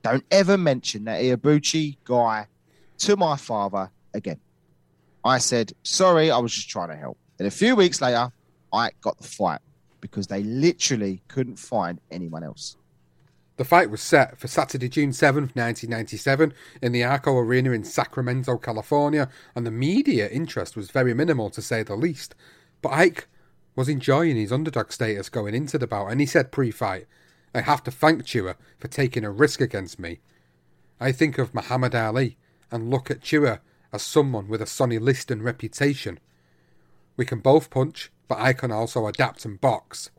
Don't 0.03 0.25
ever 0.29 0.57
mention 0.57 1.05
that 1.05 1.21
Iabuchi 1.21 1.95
guy 2.03 2.47
to 2.97 3.15
my 3.15 3.37
father 3.37 3.89
again. 4.13 4.39
I 5.23 5.37
said, 5.37 5.71
Sorry, 5.83 6.29
I 6.29 6.39
was 6.39 6.53
just 6.53 6.69
trying 6.69 6.89
to 6.89 6.97
help. 6.97 7.17
And 7.39 7.47
a 7.47 7.51
few 7.51 7.73
weeks 7.73 8.01
later, 8.01 8.33
Ike 8.73 8.99
got 8.99 9.17
the 9.17 9.27
fight. 9.27 9.61
because 10.01 10.27
they 10.27 10.43
literally 10.43 11.21
couldn't 11.29 11.57
find 11.57 11.99
anyone 12.11 12.43
else. 12.43 12.75
The 13.57 13.65
fight 13.65 13.89
was 13.89 14.01
set 14.01 14.37
for 14.37 14.47
Saturday, 14.47 14.87
June 14.87 15.09
7th, 15.09 15.55
1997, 15.55 16.53
in 16.79 16.91
the 16.91 17.03
Arco 17.03 17.35
Arena 17.35 17.71
in 17.71 17.83
Sacramento, 17.83 18.57
California, 18.57 19.29
and 19.55 19.65
the 19.65 19.71
media 19.71 20.29
interest 20.29 20.77
was 20.77 20.91
very 20.91 21.15
minimal 21.15 21.49
to 21.49 21.61
say 21.61 21.81
the 21.81 21.95
least. 21.95 22.35
But 22.83 22.93
Ike 22.93 23.27
was 23.75 23.89
enjoying 23.89 24.35
his 24.35 24.51
underdog 24.51 24.91
status 24.91 25.29
going 25.29 25.55
into 25.55 25.79
the 25.79 25.87
bout, 25.87 26.11
and 26.11 26.19
he 26.19 26.27
said 26.27 26.51
pre 26.51 26.69
fight, 26.69 27.07
I 27.55 27.61
have 27.61 27.83
to 27.85 27.91
thank 27.91 28.27
Tua 28.27 28.57
for 28.77 28.87
taking 28.87 29.23
a 29.23 29.31
risk 29.31 29.59
against 29.59 29.97
me. 29.97 30.19
I 30.99 31.11
think 31.11 31.39
of 31.39 31.55
Muhammad 31.55 31.95
Ali 31.95 32.37
and 32.71 32.91
look 32.91 33.09
at 33.09 33.23
Tua 33.23 33.61
as 33.91 34.03
someone 34.03 34.47
with 34.47 34.61
a 34.61 34.67
Sonny 34.67 34.99
Liston 34.99 35.41
reputation. 35.41 36.19
We 37.15 37.25
can 37.25 37.39
both 37.39 37.71
punch, 37.71 38.11
but 38.27 38.37
I 38.37 38.53
can 38.53 38.71
also 38.71 39.07
adapt 39.07 39.45
and 39.45 39.59
box. 39.59 40.11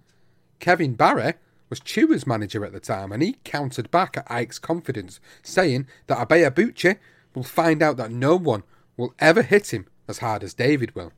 Kevin 0.58 0.94
Barry 0.94 1.34
was 1.70 1.80
Tua's 1.80 2.26
manager 2.26 2.64
at 2.64 2.72
the 2.72 2.80
time, 2.80 3.12
and 3.12 3.22
he 3.22 3.36
countered 3.44 3.90
back 3.90 4.16
at 4.16 4.30
Ike's 4.30 4.58
confidence, 4.58 5.20
saying 5.42 5.86
that 6.06 6.26
Abeya 6.26 6.98
will 7.34 7.42
find 7.42 7.82
out 7.82 7.96
that 7.96 8.10
no 8.10 8.36
one 8.36 8.62
will 8.96 9.14
ever 9.18 9.42
hit 9.42 9.72
him 9.72 9.86
as 10.08 10.18
hard 10.18 10.42
as 10.42 10.54
David 10.54 10.94
will. 10.94 11.12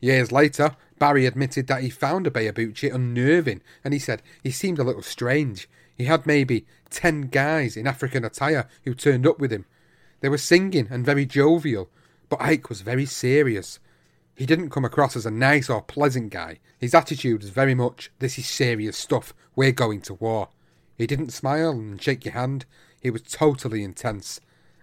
Years 0.00 0.30
later, 0.30 0.76
Barry 0.98 1.24
admitted 1.26 1.66
that 1.66 1.82
he 1.82 1.90
found 1.90 2.26
Abeya 2.26 2.94
unnerving, 2.94 3.62
and 3.82 3.94
he 3.94 4.00
said 4.00 4.22
he 4.42 4.50
seemed 4.50 4.78
a 4.78 4.84
little 4.84 5.02
strange. 5.02 5.68
He 5.96 6.04
had 6.04 6.26
maybe 6.26 6.66
ten 6.90 7.22
guys 7.22 7.76
in 7.76 7.86
African 7.86 8.24
attire 8.24 8.68
who 8.84 8.94
turned 8.94 9.26
up 9.26 9.38
with 9.38 9.52
him. 9.52 9.64
They 10.20 10.28
were 10.28 10.38
singing 10.38 10.88
and 10.90 11.04
very 11.06 11.26
jovial, 11.26 11.88
but 12.28 12.40
Ike 12.40 12.68
was 12.68 12.82
very 12.82 13.06
serious. 13.06 13.78
He 14.34 14.46
didn't 14.46 14.70
come 14.70 14.84
across 14.84 15.14
as 15.16 15.26
a 15.26 15.30
nice 15.30 15.70
or 15.70 15.82
pleasant 15.82 16.30
guy. 16.30 16.58
His 16.78 16.94
attitude 16.94 17.42
was 17.42 17.50
very 17.50 17.74
much, 17.74 18.10
this 18.18 18.38
is 18.38 18.48
serious 18.48 18.96
stuff, 18.96 19.32
we're 19.54 19.72
going 19.72 20.00
to 20.02 20.14
war. 20.14 20.48
He 20.96 21.06
didn't 21.06 21.30
smile 21.30 21.70
and 21.70 22.00
shake 22.00 22.24
your 22.24 22.34
hand. 22.34 22.66
He 23.00 23.10
was 23.10 23.22
totally 23.22 23.84
intense, 23.84 24.40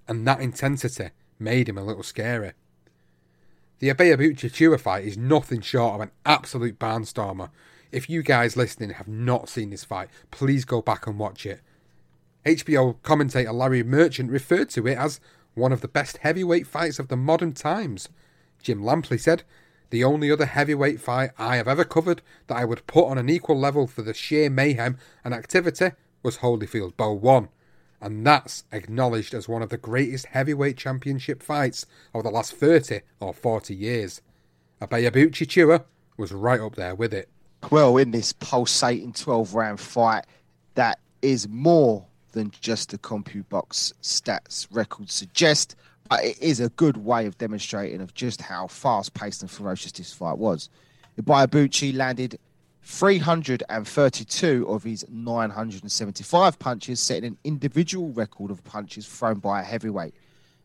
and 0.07 0.25
that 0.27 0.41
intensity 0.41 1.09
made 1.39 1.67
him 1.67 1.77
a 1.77 1.83
little 1.83 2.03
scary. 2.03 2.53
The 3.79 3.89
Ibeabuchi 3.89 4.53
Tua 4.53 4.77
fight 4.77 5.05
is 5.05 5.17
nothing 5.17 5.61
short 5.61 5.95
of 5.95 6.01
an 6.01 6.11
absolute 6.25 6.77
barnstormer. 6.77 7.49
If 7.91 8.09
you 8.09 8.21
guys 8.21 8.55
listening 8.55 8.91
have 8.91 9.07
not 9.07 9.49
seen 9.49 9.71
this 9.71 9.83
fight, 9.83 10.09
please 10.29 10.65
go 10.65 10.81
back 10.81 11.07
and 11.07 11.17
watch 11.17 11.45
it. 11.45 11.61
HBO 12.45 12.95
commentator 13.03 13.51
Larry 13.51 13.83
Merchant 13.83 14.31
referred 14.31 14.69
to 14.71 14.87
it 14.87 14.97
as 14.97 15.19
one 15.55 15.71
of 15.71 15.81
the 15.81 15.87
best 15.87 16.17
heavyweight 16.17 16.67
fights 16.67 16.99
of 16.99 17.07
the 17.09 17.17
modern 17.17 17.53
times. 17.53 18.07
Jim 18.61 18.81
Lampley 18.81 19.19
said, 19.19 19.43
The 19.89 20.03
only 20.03 20.31
other 20.31 20.45
heavyweight 20.45 21.01
fight 21.01 21.31
I 21.37 21.57
have 21.57 21.67
ever 21.67 21.83
covered 21.83 22.21
that 22.47 22.57
I 22.57 22.65
would 22.65 22.87
put 22.87 23.07
on 23.07 23.17
an 23.17 23.29
equal 23.29 23.59
level 23.59 23.87
for 23.87 24.01
the 24.01 24.13
sheer 24.13 24.49
mayhem 24.49 24.97
and 25.23 25.33
activity 25.33 25.91
was 26.23 26.37
Holyfield 26.37 26.95
Bowe 26.95 27.13
1, 27.13 27.49
and 27.99 28.25
that's 28.25 28.63
acknowledged 28.71 29.33
as 29.33 29.49
one 29.49 29.61
of 29.61 29.69
the 29.69 29.77
greatest 29.77 30.27
heavyweight 30.27 30.77
championship 30.77 31.41
fights 31.41 31.85
of 32.13 32.23
the 32.23 32.29
last 32.29 32.53
30 32.53 33.01
or 33.19 33.33
40 33.33 33.75
years. 33.75 34.21
Ibeabuchi 34.81 35.47
Tua 35.47 35.85
was 36.17 36.31
right 36.31 36.59
up 36.59 36.75
there 36.75 36.95
with 36.95 37.13
it. 37.13 37.29
Well, 37.69 37.97
in 37.97 38.11
this 38.11 38.33
pulsating 38.33 39.13
12 39.13 39.53
round 39.53 39.79
fight, 39.79 40.25
that 40.75 40.99
is 41.21 41.47
more 41.47 42.05
than 42.31 42.51
just 42.61 42.89
the 42.89 42.97
CompuBox 42.97 43.93
stats 44.01 44.67
records 44.71 45.13
suggest 45.13 45.75
it 46.19 46.41
is 46.41 46.59
a 46.59 46.67
good 46.69 46.97
way 46.97 47.25
of 47.25 47.37
demonstrating 47.37 48.01
of 48.01 48.13
just 48.13 48.41
how 48.41 48.67
fast 48.67 49.13
paced 49.13 49.41
and 49.41 49.49
ferocious 49.49 49.93
this 49.93 50.11
fight 50.13 50.37
was. 50.37 50.69
Ibuchi 51.17 51.95
landed 51.95 52.37
332 52.83 54.67
of 54.67 54.83
his 54.83 55.05
975 55.09 56.59
punches, 56.59 56.99
setting 56.99 57.23
an 57.25 57.37
individual 57.43 58.11
record 58.11 58.51
of 58.51 58.63
punches 58.63 59.07
thrown 59.07 59.39
by 59.39 59.61
a 59.61 59.63
heavyweight. 59.63 60.13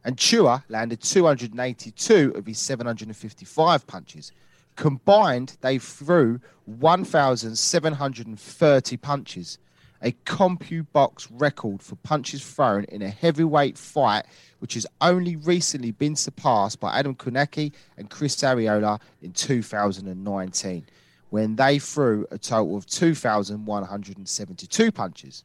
And 0.05 0.19
Tua 0.19 0.63
landed 0.69 1.01
282 1.01 2.33
of 2.35 2.45
his 2.47 2.59
755 2.59 3.87
punches. 3.87 4.33
Combined, 4.77 5.57
they 5.61 5.79
threw 5.79 6.41
1,730 6.67 8.97
punches, 8.99 9.59
a 10.03 10.13
CompuBox 10.13 11.29
record 11.31 11.83
for 11.83 11.97
punches 11.97 12.45
thrown 12.45 12.85
in 12.85 13.03
a 13.03 13.09
heavyweight 13.09 13.79
fight 13.79 14.25
which 14.59 14.75
has 14.75 14.87
only 15.01 15.37
recently 15.37 15.91
been 15.91 16.17
surpassed 16.17 16.81
by 16.81 16.99
Adam 16.99 17.15
Kownacki 17.15 17.73
and 17.97 18.11
Chris 18.11 18.37
Arreola 18.37 19.01
in 19.23 19.33
2019, 19.33 20.87
when 21.31 21.57
they 21.57 21.79
threw 21.79 22.27
a 22.31 22.37
total 22.39 22.77
of 22.77 22.87
2,172 22.87 24.93
punches. 24.93 25.45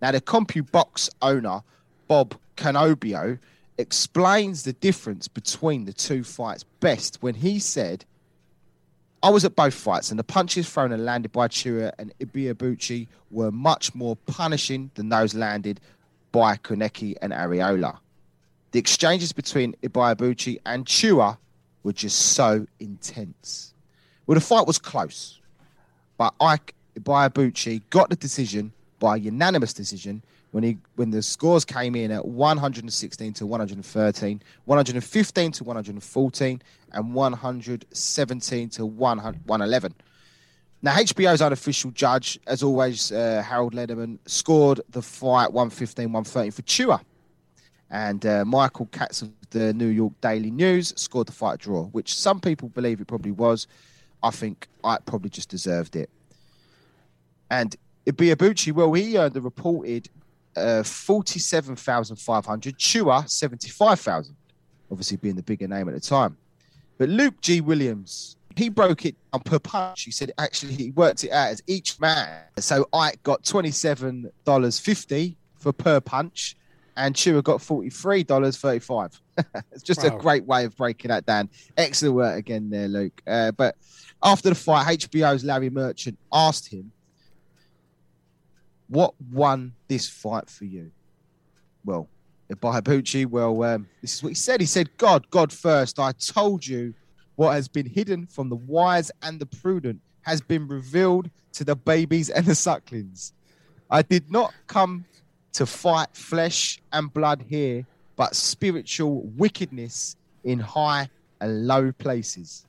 Now, 0.00 0.12
the 0.12 0.20
CompuBox 0.20 1.10
owner, 1.22 1.62
Bob 2.08 2.34
Canobbio, 2.56 3.38
explains 3.78 4.62
the 4.62 4.72
difference 4.74 5.28
between 5.28 5.84
the 5.84 5.92
two 5.92 6.22
fights 6.22 6.64
best 6.80 7.22
when 7.22 7.34
he 7.34 7.58
said, 7.58 8.04
I 9.24 9.30
was 9.30 9.42
at 9.46 9.56
both 9.56 9.72
fights, 9.72 10.10
and 10.10 10.18
the 10.18 10.24
punches 10.24 10.68
thrown 10.68 10.92
and 10.92 11.06
landed 11.06 11.32
by 11.32 11.48
Tua 11.48 11.94
and 11.98 12.12
Ibeabuchi 12.18 13.08
were 13.30 13.50
much 13.50 13.94
more 13.94 14.16
punishing 14.16 14.90
than 14.96 15.08
those 15.08 15.34
landed 15.34 15.80
by 16.30 16.56
Kownacki 16.58 17.14
and 17.22 17.32
Arreola. 17.32 17.96
The 18.72 18.78
exchanges 18.78 19.32
between 19.32 19.76
Ibeabuchi 19.82 20.58
and 20.66 20.86
Tua 20.86 21.38
were 21.84 21.94
just 21.94 22.18
so 22.18 22.66
intense. 22.78 23.72
Well, 24.26 24.34
the 24.34 24.42
fight 24.42 24.66
was 24.66 24.78
close, 24.78 25.40
but 26.18 26.34
Ike 26.38 26.74
Ibeabuchi 27.00 27.80
got 27.88 28.10
the 28.10 28.16
decision 28.16 28.74
by 28.98 29.16
unanimous 29.16 29.72
decision 29.72 30.22
when 30.54 30.62
he 30.62 30.78
when 30.94 31.10
the 31.10 31.20
scores 31.20 31.64
came 31.64 31.96
in 31.96 32.12
at 32.12 32.24
116 32.24 33.32
to 33.32 33.44
113, 33.44 34.42
115 34.66 35.52
to 35.52 35.64
114, 35.64 36.62
and 36.92 37.12
117 37.12 38.68
to 38.68 38.86
111. 38.86 39.94
Now, 40.80 40.94
HBO's 40.94 41.42
unofficial 41.42 41.90
judge, 41.90 42.38
as 42.46 42.62
always, 42.62 43.10
uh, 43.10 43.42
Harold 43.44 43.74
Lederman, 43.74 44.20
scored 44.26 44.80
the 44.90 45.02
fight 45.02 45.52
115 45.52 46.12
113 46.12 46.52
for 46.52 46.62
Tua. 46.62 47.00
And 47.90 48.24
uh, 48.24 48.44
Michael 48.44 48.86
Katz 48.92 49.22
of 49.22 49.32
the 49.50 49.74
New 49.74 49.88
York 49.88 50.12
Daily 50.20 50.52
News 50.52 50.92
scored 50.94 51.26
the 51.26 51.32
fight 51.32 51.58
draw, 51.58 51.86
which 51.86 52.14
some 52.14 52.38
people 52.38 52.68
believe 52.68 53.00
it 53.00 53.08
probably 53.08 53.32
was. 53.32 53.66
I 54.22 54.30
think 54.30 54.68
I 54.84 54.98
probably 55.04 55.30
just 55.30 55.48
deserved 55.48 55.96
it. 55.96 56.10
And 57.50 57.74
Ibeabuchi, 58.06 58.72
well, 58.72 58.92
he 58.92 59.18
earned 59.18 59.34
the 59.34 59.40
reported 59.40 60.08
uh, 60.56 60.82
47,500, 60.82 62.78
Tua 62.78 63.24
75,000, 63.26 64.36
obviously 64.90 65.16
being 65.16 65.36
the 65.36 65.42
bigger 65.42 65.68
name 65.68 65.88
at 65.88 65.94
the 65.94 66.00
time. 66.00 66.36
But 66.98 67.08
Luke 67.08 67.40
G. 67.40 67.60
Williams, 67.60 68.36
he 68.56 68.68
broke 68.68 69.04
it 69.06 69.16
on 69.32 69.40
per 69.40 69.58
punch. 69.58 70.02
He 70.02 70.10
said 70.10 70.32
actually 70.38 70.74
he 70.74 70.90
worked 70.92 71.24
it 71.24 71.30
out 71.30 71.48
as 71.48 71.62
each 71.66 71.98
man. 72.00 72.42
So 72.58 72.88
Ike 72.92 73.22
got 73.22 73.42
$27.50 73.42 75.36
for 75.58 75.72
per 75.72 76.00
punch 76.00 76.56
and 76.96 77.16
Tua 77.16 77.42
got 77.42 77.60
$43.35. 77.60 79.20
it's 79.72 79.82
just 79.82 80.04
wow. 80.04 80.16
a 80.16 80.20
great 80.20 80.44
way 80.44 80.64
of 80.64 80.76
breaking 80.76 81.08
that 81.08 81.26
down. 81.26 81.48
Excellent 81.76 82.14
work 82.14 82.38
again 82.38 82.70
there, 82.70 82.88
Luke. 82.88 83.20
Uh, 83.26 83.50
but 83.52 83.76
after 84.22 84.48
the 84.48 84.54
fight, 84.54 85.00
HBO's 85.00 85.44
Larry 85.44 85.70
Merchant 85.70 86.18
asked 86.32 86.68
him, 86.68 86.92
What 88.88 89.14
won 89.32 89.72
this 89.88 90.08
fight 90.08 90.48
for 90.48 90.64
you? 90.64 90.90
Well, 91.84 92.08
Ibeabuchi, 92.50 93.26
well, 93.26 93.62
um, 93.62 93.88
this 94.00 94.14
is 94.14 94.22
what 94.22 94.28
he 94.30 94.34
said. 94.34 94.60
He 94.60 94.66
said, 94.66 94.96
God, 94.98 95.28
God 95.30 95.52
first. 95.52 95.98
I 95.98 96.12
told 96.12 96.66
you 96.66 96.94
what 97.36 97.52
has 97.52 97.68
been 97.68 97.86
hidden 97.86 98.26
from 98.26 98.48
the 98.48 98.56
wise 98.56 99.10
and 99.22 99.40
the 99.40 99.46
prudent 99.46 100.00
has 100.22 100.40
been 100.40 100.68
revealed 100.68 101.30
to 101.52 101.64
the 101.64 101.76
babies 101.76 102.30
and 102.30 102.46
the 102.46 102.54
sucklings. 102.54 103.32
I 103.90 104.02
did 104.02 104.30
not 104.30 104.52
come 104.66 105.04
to 105.54 105.66
fight 105.66 106.08
flesh 106.12 106.80
and 106.92 107.12
blood 107.12 107.44
here, 107.48 107.86
but 108.16 108.34
spiritual 108.34 109.22
wickedness 109.36 110.16
in 110.44 110.58
high 110.58 111.08
and 111.40 111.66
low 111.66 111.92
places. 111.92 112.66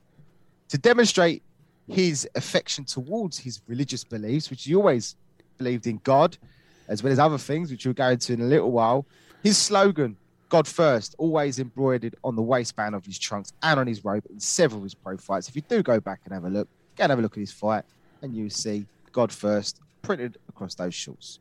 To 0.68 0.78
demonstrate 0.78 1.42
his 1.88 2.28
affection 2.34 2.84
towards 2.84 3.38
his 3.38 3.60
religious 3.66 4.04
beliefs, 4.04 4.50
which 4.50 4.64
he 4.64 4.74
always 4.74 5.16
believed 5.58 5.86
in 5.86 6.00
God, 6.04 6.36
as 6.88 7.02
well 7.02 7.12
as 7.12 7.18
other 7.18 7.38
things, 7.38 7.70
which 7.70 7.84
we'll 7.84 7.94
go 7.94 8.08
into 8.10 8.32
in 8.32 8.40
a 8.40 8.44
little 8.44 8.70
while, 8.70 9.06
his 9.42 9.58
slogan, 9.58 10.16
God 10.48 10.66
first, 10.66 11.14
always 11.18 11.58
embroidered 11.58 12.14
on 12.22 12.36
the 12.36 12.42
waistband 12.42 12.94
of 12.94 13.04
his 13.04 13.18
trunks 13.18 13.52
and 13.62 13.80
on 13.80 13.86
his 13.86 14.04
robe 14.04 14.24
in 14.30 14.38
several 14.38 14.78
of 14.78 14.84
his 14.84 14.94
pro 14.94 15.16
fights. 15.16 15.48
If 15.48 15.56
you 15.56 15.62
do 15.62 15.82
go 15.82 16.00
back 16.00 16.20
and 16.24 16.34
have 16.34 16.44
a 16.44 16.50
look, 16.50 16.68
go 16.96 17.04
and 17.04 17.10
have 17.10 17.18
a 17.18 17.22
look 17.22 17.36
at 17.36 17.40
his 17.40 17.52
fight, 17.52 17.84
and 18.22 18.34
you 18.34 18.48
see 18.50 18.86
God 19.12 19.32
first 19.32 19.80
printed 20.02 20.38
across 20.48 20.74
those 20.74 20.94
shorts. 20.94 21.40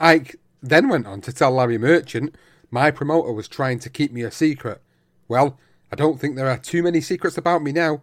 Ike 0.00 0.36
then 0.62 0.88
went 0.88 1.06
on 1.06 1.20
to 1.22 1.32
tell 1.32 1.52
Larry 1.52 1.78
Merchant, 1.78 2.34
my 2.70 2.90
promoter 2.90 3.32
was 3.32 3.48
trying 3.48 3.78
to 3.80 3.90
keep 3.90 4.12
me 4.12 4.22
a 4.22 4.30
secret. 4.30 4.82
Well, 5.28 5.58
I 5.92 5.96
don't 5.96 6.20
think 6.20 6.36
there 6.36 6.50
are 6.50 6.58
too 6.58 6.82
many 6.82 7.00
secrets 7.00 7.38
about 7.38 7.62
me 7.62 7.72
now. 7.72 8.02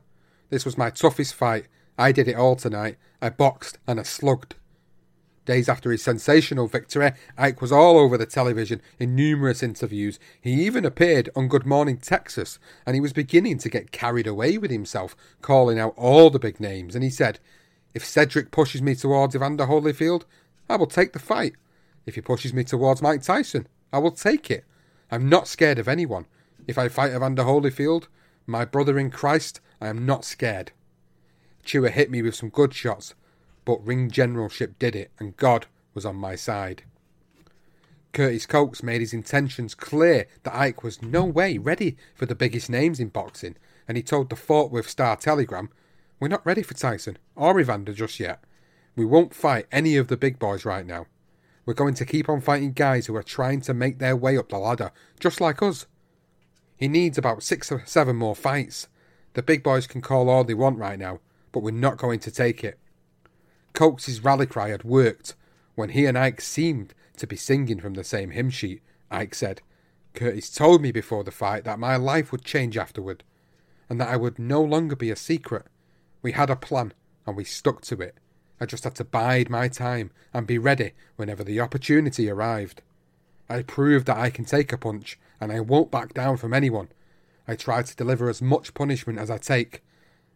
This 0.49 0.65
was 0.65 0.77
my 0.77 0.89
toughest 0.89 1.33
fight, 1.33 1.65
I 1.97 2.11
did 2.11 2.27
it 2.27 2.35
all 2.35 2.55
tonight. 2.55 2.97
I 3.21 3.29
boxed 3.29 3.77
and 3.87 3.99
I 3.99 4.03
slugged. 4.03 4.55
Days 5.45 5.67
after 5.67 5.91
his 5.91 6.01
sensational 6.01 6.67
victory, 6.67 7.11
Ike 7.37 7.61
was 7.61 7.71
all 7.71 7.97
over 7.97 8.17
the 8.17 8.25
television 8.25 8.81
in 8.97 9.13
numerous 9.13 9.61
interviews. 9.61 10.17
He 10.39 10.65
even 10.65 10.85
appeared 10.85 11.29
on 11.35 11.49
Good 11.49 11.65
Morning 11.65 11.97
Texas, 11.97 12.59
and 12.85 12.95
he 12.95 13.01
was 13.01 13.11
beginning 13.11 13.57
to 13.57 13.69
get 13.69 13.91
carried 13.91 14.25
away 14.25 14.57
with 14.57 14.71
himself, 14.71 15.17
calling 15.41 15.79
out 15.79 15.93
all 15.97 16.29
the 16.29 16.39
big 16.39 16.61
names. 16.61 16.95
And 16.95 17.03
he 17.03 17.09
said, 17.09 17.39
If 17.93 18.05
Cedric 18.05 18.51
pushes 18.51 18.81
me 18.81 18.95
towards 18.95 19.35
Evander 19.35 19.65
Holyfield, 19.65 20.23
I 20.69 20.77
will 20.77 20.87
take 20.87 21.11
the 21.11 21.19
fight. 21.19 21.55
If 22.05 22.15
he 22.15 22.21
pushes 22.21 22.53
me 22.53 22.63
towards 22.63 23.01
Mike 23.01 23.21
Tyson, 23.21 23.67
I 23.91 23.97
will 23.97 24.11
take 24.11 24.49
it. 24.49 24.63
I'm 25.11 25.27
not 25.27 25.49
scared 25.49 25.77
of 25.77 25.89
anyone. 25.89 26.25
If 26.67 26.77
I 26.77 26.87
fight 26.87 27.11
Evander 27.11 27.43
Holyfield, 27.43 28.07
my 28.47 28.63
brother 28.63 28.97
in 28.97 29.11
Christ, 29.11 29.59
I 29.81 29.89
am 29.89 30.05
not 30.05 30.23
scared. 30.23 30.71
Tua 31.65 31.89
hit 31.89 32.09
me 32.09 32.21
with 32.21 32.35
some 32.35 32.49
good 32.49 32.73
shots, 32.73 33.13
but 33.65 33.85
ring 33.85 34.09
generalship 34.09 34.77
did 34.79 34.95
it, 34.95 35.11
and 35.19 35.37
God 35.37 35.67
was 35.93 36.05
on 36.05 36.15
my 36.15 36.35
side. 36.35 36.83
Curtis 38.13 38.45
Cokes 38.45 38.83
made 38.83 39.01
his 39.01 39.13
intentions 39.13 39.73
clear 39.73 40.27
that 40.43 40.55
Ike 40.55 40.83
was 40.83 41.01
no 41.01 41.25
way 41.25 41.57
ready 41.57 41.97
for 42.13 42.27
the 42.27 42.35
biggest 42.35 42.69
names 42.69 42.99
in 42.99 43.09
boxing, 43.09 43.55
and 43.87 43.97
he 43.97 44.03
told 44.03 44.29
the 44.29 44.35
Fort 44.35 44.71
Worth 44.71 44.87
Star 44.87 45.15
Telegram, 45.15 45.69
We're 46.19 46.27
not 46.27 46.45
ready 46.45 46.61
for 46.61 46.75
Tyson 46.75 47.17
or 47.35 47.59
Evander 47.59 47.93
just 47.93 48.19
yet. 48.19 48.43
We 48.95 49.05
won't 49.05 49.33
fight 49.33 49.65
any 49.71 49.97
of 49.97 50.07
the 50.07 50.17
big 50.17 50.37
boys 50.37 50.63
right 50.63 50.85
now. 50.85 51.07
We're 51.65 51.73
going 51.73 51.95
to 51.95 52.05
keep 52.05 52.29
on 52.29 52.41
fighting 52.41 52.73
guys 52.73 53.07
who 53.07 53.15
are 53.15 53.23
trying 53.23 53.61
to 53.61 53.73
make 53.73 53.97
their 53.97 54.15
way 54.15 54.37
up 54.37 54.49
the 54.49 54.59
ladder, 54.59 54.91
just 55.19 55.41
like 55.41 55.63
us. 55.63 55.87
He 56.75 56.87
needs 56.87 57.17
about 57.17 57.41
six 57.41 57.71
or 57.71 57.83
seven 57.85 58.15
more 58.17 58.35
fights. 58.35 58.89
The 59.33 59.41
big 59.41 59.63
boys 59.63 59.87
can 59.87 60.01
call 60.01 60.29
all 60.29 60.43
they 60.43 60.53
want 60.53 60.77
right 60.77 60.99
now, 60.99 61.19
but 61.51 61.63
we're 61.63 61.71
not 61.71 61.97
going 61.97 62.19
to 62.19 62.31
take 62.31 62.63
it. 62.63 62.77
Cokes' 63.73 64.19
rally 64.19 64.45
cry 64.45 64.69
had 64.69 64.83
worked. 64.83 65.35
When 65.75 65.89
he 65.89 66.05
and 66.05 66.17
Ike 66.17 66.41
seemed 66.41 66.93
to 67.17 67.27
be 67.27 67.35
singing 67.35 67.79
from 67.79 67.95
the 67.95 68.03
same 68.03 68.31
hymn 68.31 68.49
sheet, 68.49 68.81
Ike 69.09 69.35
said, 69.35 69.61
Curtis 70.13 70.49
told 70.49 70.81
me 70.81 70.91
before 70.91 71.23
the 71.23 71.31
fight 71.31 71.63
that 71.63 71.79
my 71.79 71.95
life 71.95 72.31
would 72.31 72.45
change 72.45 72.77
afterward, 72.77 73.23
and 73.89 73.99
that 73.99 74.09
I 74.09 74.15
would 74.15 74.37
no 74.37 74.61
longer 74.61 74.95
be 74.95 75.09
a 75.09 75.15
secret. 75.15 75.65
We 76.21 76.33
had 76.33 76.49
a 76.49 76.55
plan, 76.55 76.93
and 77.25 77.35
we 77.35 77.43
stuck 77.43 77.81
to 77.81 77.99
it. 78.01 78.15
I 78.61 78.65
just 78.65 78.83
had 78.83 78.95
to 78.95 79.03
bide 79.03 79.49
my 79.49 79.67
time 79.67 80.11
and 80.33 80.45
be 80.45 80.57
ready 80.57 80.93
whenever 81.15 81.43
the 81.43 81.59
opportunity 81.59 82.29
arrived. 82.29 82.81
I 83.49 83.63
proved 83.63 84.05
that 84.05 84.17
I 84.17 84.29
can 84.29 84.45
take 84.45 84.71
a 84.71 84.77
punch, 84.77 85.19
and 85.41 85.51
I 85.51 85.59
won't 85.59 85.91
back 85.91 86.13
down 86.13 86.37
from 86.37 86.53
anyone. 86.53 86.89
I 87.47 87.55
try 87.55 87.81
to 87.81 87.95
deliver 87.95 88.29
as 88.29 88.41
much 88.41 88.73
punishment 88.73 89.19
as 89.19 89.29
I 89.29 89.37
take. 89.37 89.83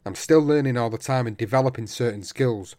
I'm 0.05 0.15
still 0.15 0.41
learning 0.41 0.75
all 0.75 0.89
the 0.89 0.97
time 0.97 1.27
and 1.27 1.37
developing 1.37 1.87
certain 1.87 2.23
skills, 2.23 2.75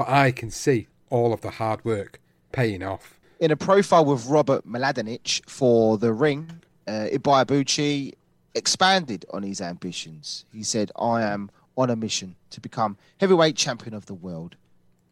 but 0.00 0.08
I 0.08 0.32
can 0.32 0.50
see 0.50 0.86
all 1.10 1.34
of 1.34 1.42
the 1.42 1.50
hard 1.50 1.84
work 1.84 2.22
paying 2.52 2.82
off. 2.82 3.20
In 3.38 3.50
a 3.50 3.56
profile 3.56 4.06
with 4.06 4.24
Robert 4.24 4.66
Mladinich 4.66 5.46
for 5.46 5.98
The 5.98 6.10
Ring, 6.10 6.50
uh, 6.88 7.08
Ibuchi 7.12 8.14
expanded 8.54 9.26
on 9.28 9.42
his 9.42 9.60
ambitions. 9.60 10.46
He 10.54 10.62
said, 10.62 10.90
I 10.98 11.20
am 11.20 11.50
on 11.76 11.90
a 11.90 11.96
mission 11.96 12.34
to 12.48 12.62
become 12.62 12.96
heavyweight 13.18 13.56
champion 13.56 13.92
of 13.92 14.06
the 14.06 14.14
world. 14.14 14.56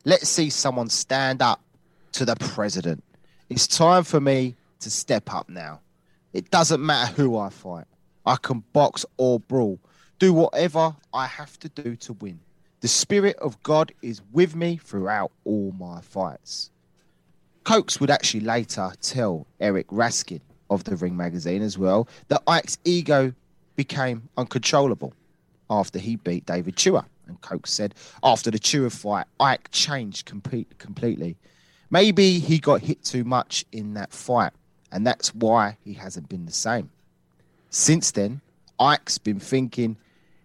Let's 0.06 0.26
see 0.26 0.48
someone 0.48 0.88
stand 0.88 1.42
up 1.42 1.60
to 2.12 2.24
the 2.24 2.36
president. 2.36 3.04
It's 3.50 3.66
time 3.66 4.04
for 4.04 4.22
me 4.22 4.56
to 4.80 4.90
step 4.90 5.34
up 5.34 5.50
now. 5.50 5.80
It 6.32 6.50
doesn't 6.50 6.80
matter 6.80 7.12
who 7.12 7.36
I 7.36 7.50
fight. 7.50 7.84
I 8.24 8.36
can 8.36 8.64
box 8.72 9.04
or 9.18 9.38
brawl. 9.38 9.80
Do 10.18 10.32
whatever 10.32 10.96
I 11.12 11.26
have 11.26 11.58
to 11.58 11.68
do 11.68 11.94
to 11.94 12.14
win. 12.14 12.40
The 12.80 12.88
Spirit 12.88 13.36
of 13.38 13.60
God 13.64 13.92
is 14.02 14.22
with 14.32 14.54
me 14.54 14.76
throughout 14.76 15.32
all 15.44 15.74
my 15.78 16.00
fights. 16.00 16.70
Cokes 17.64 17.98
would 18.00 18.08
actually 18.08 18.40
later 18.40 18.92
tell 19.02 19.46
Eric 19.58 19.88
Raskin 19.88 20.40
of 20.70 20.84
the 20.84 20.94
Ring 20.94 21.16
magazine 21.16 21.60
as 21.60 21.76
well 21.76 22.08
that 22.28 22.42
Ike's 22.46 22.78
ego 22.84 23.34
became 23.74 24.28
uncontrollable 24.36 25.12
after 25.68 25.98
he 25.98 26.16
beat 26.16 26.46
David 26.46 26.76
Tua. 26.76 27.04
And 27.26 27.40
Cokes 27.40 27.72
said 27.72 27.94
after 28.22 28.50
the 28.50 28.60
Tua 28.60 28.90
fight, 28.90 29.26
Ike 29.40 29.70
changed 29.70 30.24
complete, 30.24 30.78
completely. 30.78 31.36
Maybe 31.90 32.38
he 32.38 32.58
got 32.58 32.80
hit 32.80 33.02
too 33.02 33.24
much 33.24 33.64
in 33.72 33.94
that 33.94 34.12
fight, 34.12 34.52
and 34.92 35.06
that's 35.06 35.34
why 35.34 35.76
he 35.84 35.94
hasn't 35.94 36.28
been 36.28 36.46
the 36.46 36.52
same. 36.52 36.90
Since 37.70 38.12
then, 38.12 38.40
Ike's 38.78 39.18
been 39.18 39.40
thinking 39.40 39.96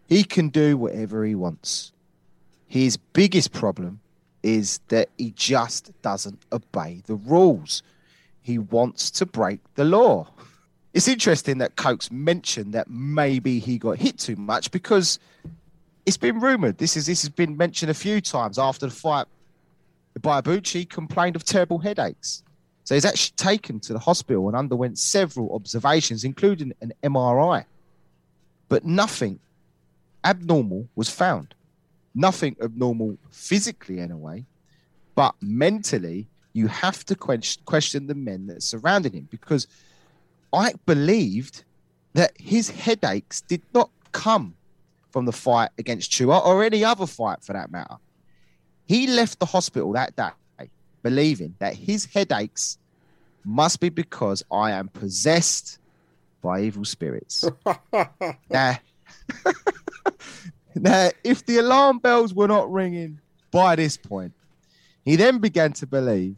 he 0.08 0.24
can 0.24 0.50
do 0.50 0.78
whatever 0.78 1.24
he 1.24 1.36
wants. 1.36 1.93
His 2.74 2.98
biggest 2.98 3.52
problem 3.52 4.00
is 4.42 4.80
that 4.88 5.10
he 5.20 5.30
just 5.36 5.92
doesn't 6.02 6.42
obey 6.52 7.04
the 7.06 7.14
rules. 7.14 7.84
He 8.42 8.58
wants 8.58 9.12
to 9.12 9.28
break 9.28 9.60
the 9.76 9.84
law. 9.84 10.32
It's 10.92 11.08
interesting 11.08 11.60
that 11.60 11.76
Cokes 11.76 12.10
mentioned 12.10 12.74
that 12.74 12.90
maybe 12.90 13.60
he 13.60 13.78
got 13.78 14.00
hit 14.00 14.18
too 14.18 14.36
much 14.38 14.72
because 14.72 15.20
it's 16.08 16.18
been 16.18 16.40
rumored. 16.40 16.80
This 16.80 16.98
is 16.98 17.06
this 17.06 17.22
has 17.22 17.30
been 17.30 17.56
mentioned 17.56 17.92
a 17.92 17.94
few 17.94 18.20
times 18.20 18.58
after 18.58 18.88
the 18.88 18.92
fight. 18.92 19.28
Ibuchi 20.20 20.90
complained 20.90 21.36
of 21.36 21.44
terrible 21.44 21.78
headaches. 21.78 22.42
So 22.86 22.96
he's 22.96 23.06
actually 23.06 23.36
taken 23.36 23.82
to 23.82 23.94
the 23.94 24.00
hospital 24.00 24.48
and 24.48 24.58
underwent 24.58 24.98
several 24.98 25.54
observations, 25.54 26.24
including 26.24 26.74
an 26.82 26.92
MRI. 27.04 27.66
But 28.68 28.84
nothing 28.84 29.40
abnormal 30.26 30.88
was 30.96 31.08
found. 31.08 31.54
Nothing 32.16 32.56
abnormal 32.62 33.18
physically, 33.32 34.00
anyway. 34.00 34.46
But 35.16 35.36
mentally, 35.42 36.28
you 36.54 36.68
have 36.68 37.04
to 37.06 37.16
question 37.16 38.08
the 38.08 38.16
men 38.16 38.48
that 38.48 38.64
surrounded 38.64 39.14
him 39.14 39.28
because 39.32 39.68
I 40.52 40.74
believed 40.86 41.64
that 42.14 42.32
his 42.40 42.70
headaches 42.70 43.42
did 43.42 43.62
not 43.74 43.90
come 44.12 44.56
from 45.12 45.26
the 45.26 45.32
fight 45.32 45.70
against 45.78 46.14
Tua 46.14 46.40
or 46.40 46.64
any 46.64 46.84
other 46.84 47.08
fight 47.08 47.44
for 47.44 47.54
that 47.54 47.72
matter. 47.72 47.98
He 48.86 49.08
left 49.08 49.40
the 49.40 49.46
hospital 49.46 49.94
that 49.94 50.16
day 50.16 50.70
believing 51.04 51.56
that 51.60 51.76
his 51.76 52.06
headaches 52.06 52.80
must 53.44 53.80
be 53.80 53.90
because 53.90 54.42
I 54.52 54.72
am 54.72 54.88
possessed 54.88 55.78
by 56.42 56.62
evil 56.62 56.86
spirits. 56.86 57.46
now, 58.50 58.80
now, 60.76 61.10
if 61.24 61.46
the 61.46 61.58
alarm 61.58 62.00
bells 62.00 62.34
were 62.34 62.48
not 62.48 62.72
ringing 62.72 63.20
by 63.52 63.76
this 63.76 63.98
point, 63.98 64.34
he 65.06 65.16
then 65.16 65.40
began 65.40 65.74
to 65.74 65.88
believe 65.88 66.36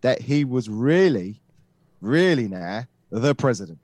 that 0.00 0.20
he 0.20 0.44
was 0.44 0.68
really, 0.68 1.40
really 2.00 2.48
now 2.48 2.86
the 3.10 3.34
president. 3.34 3.78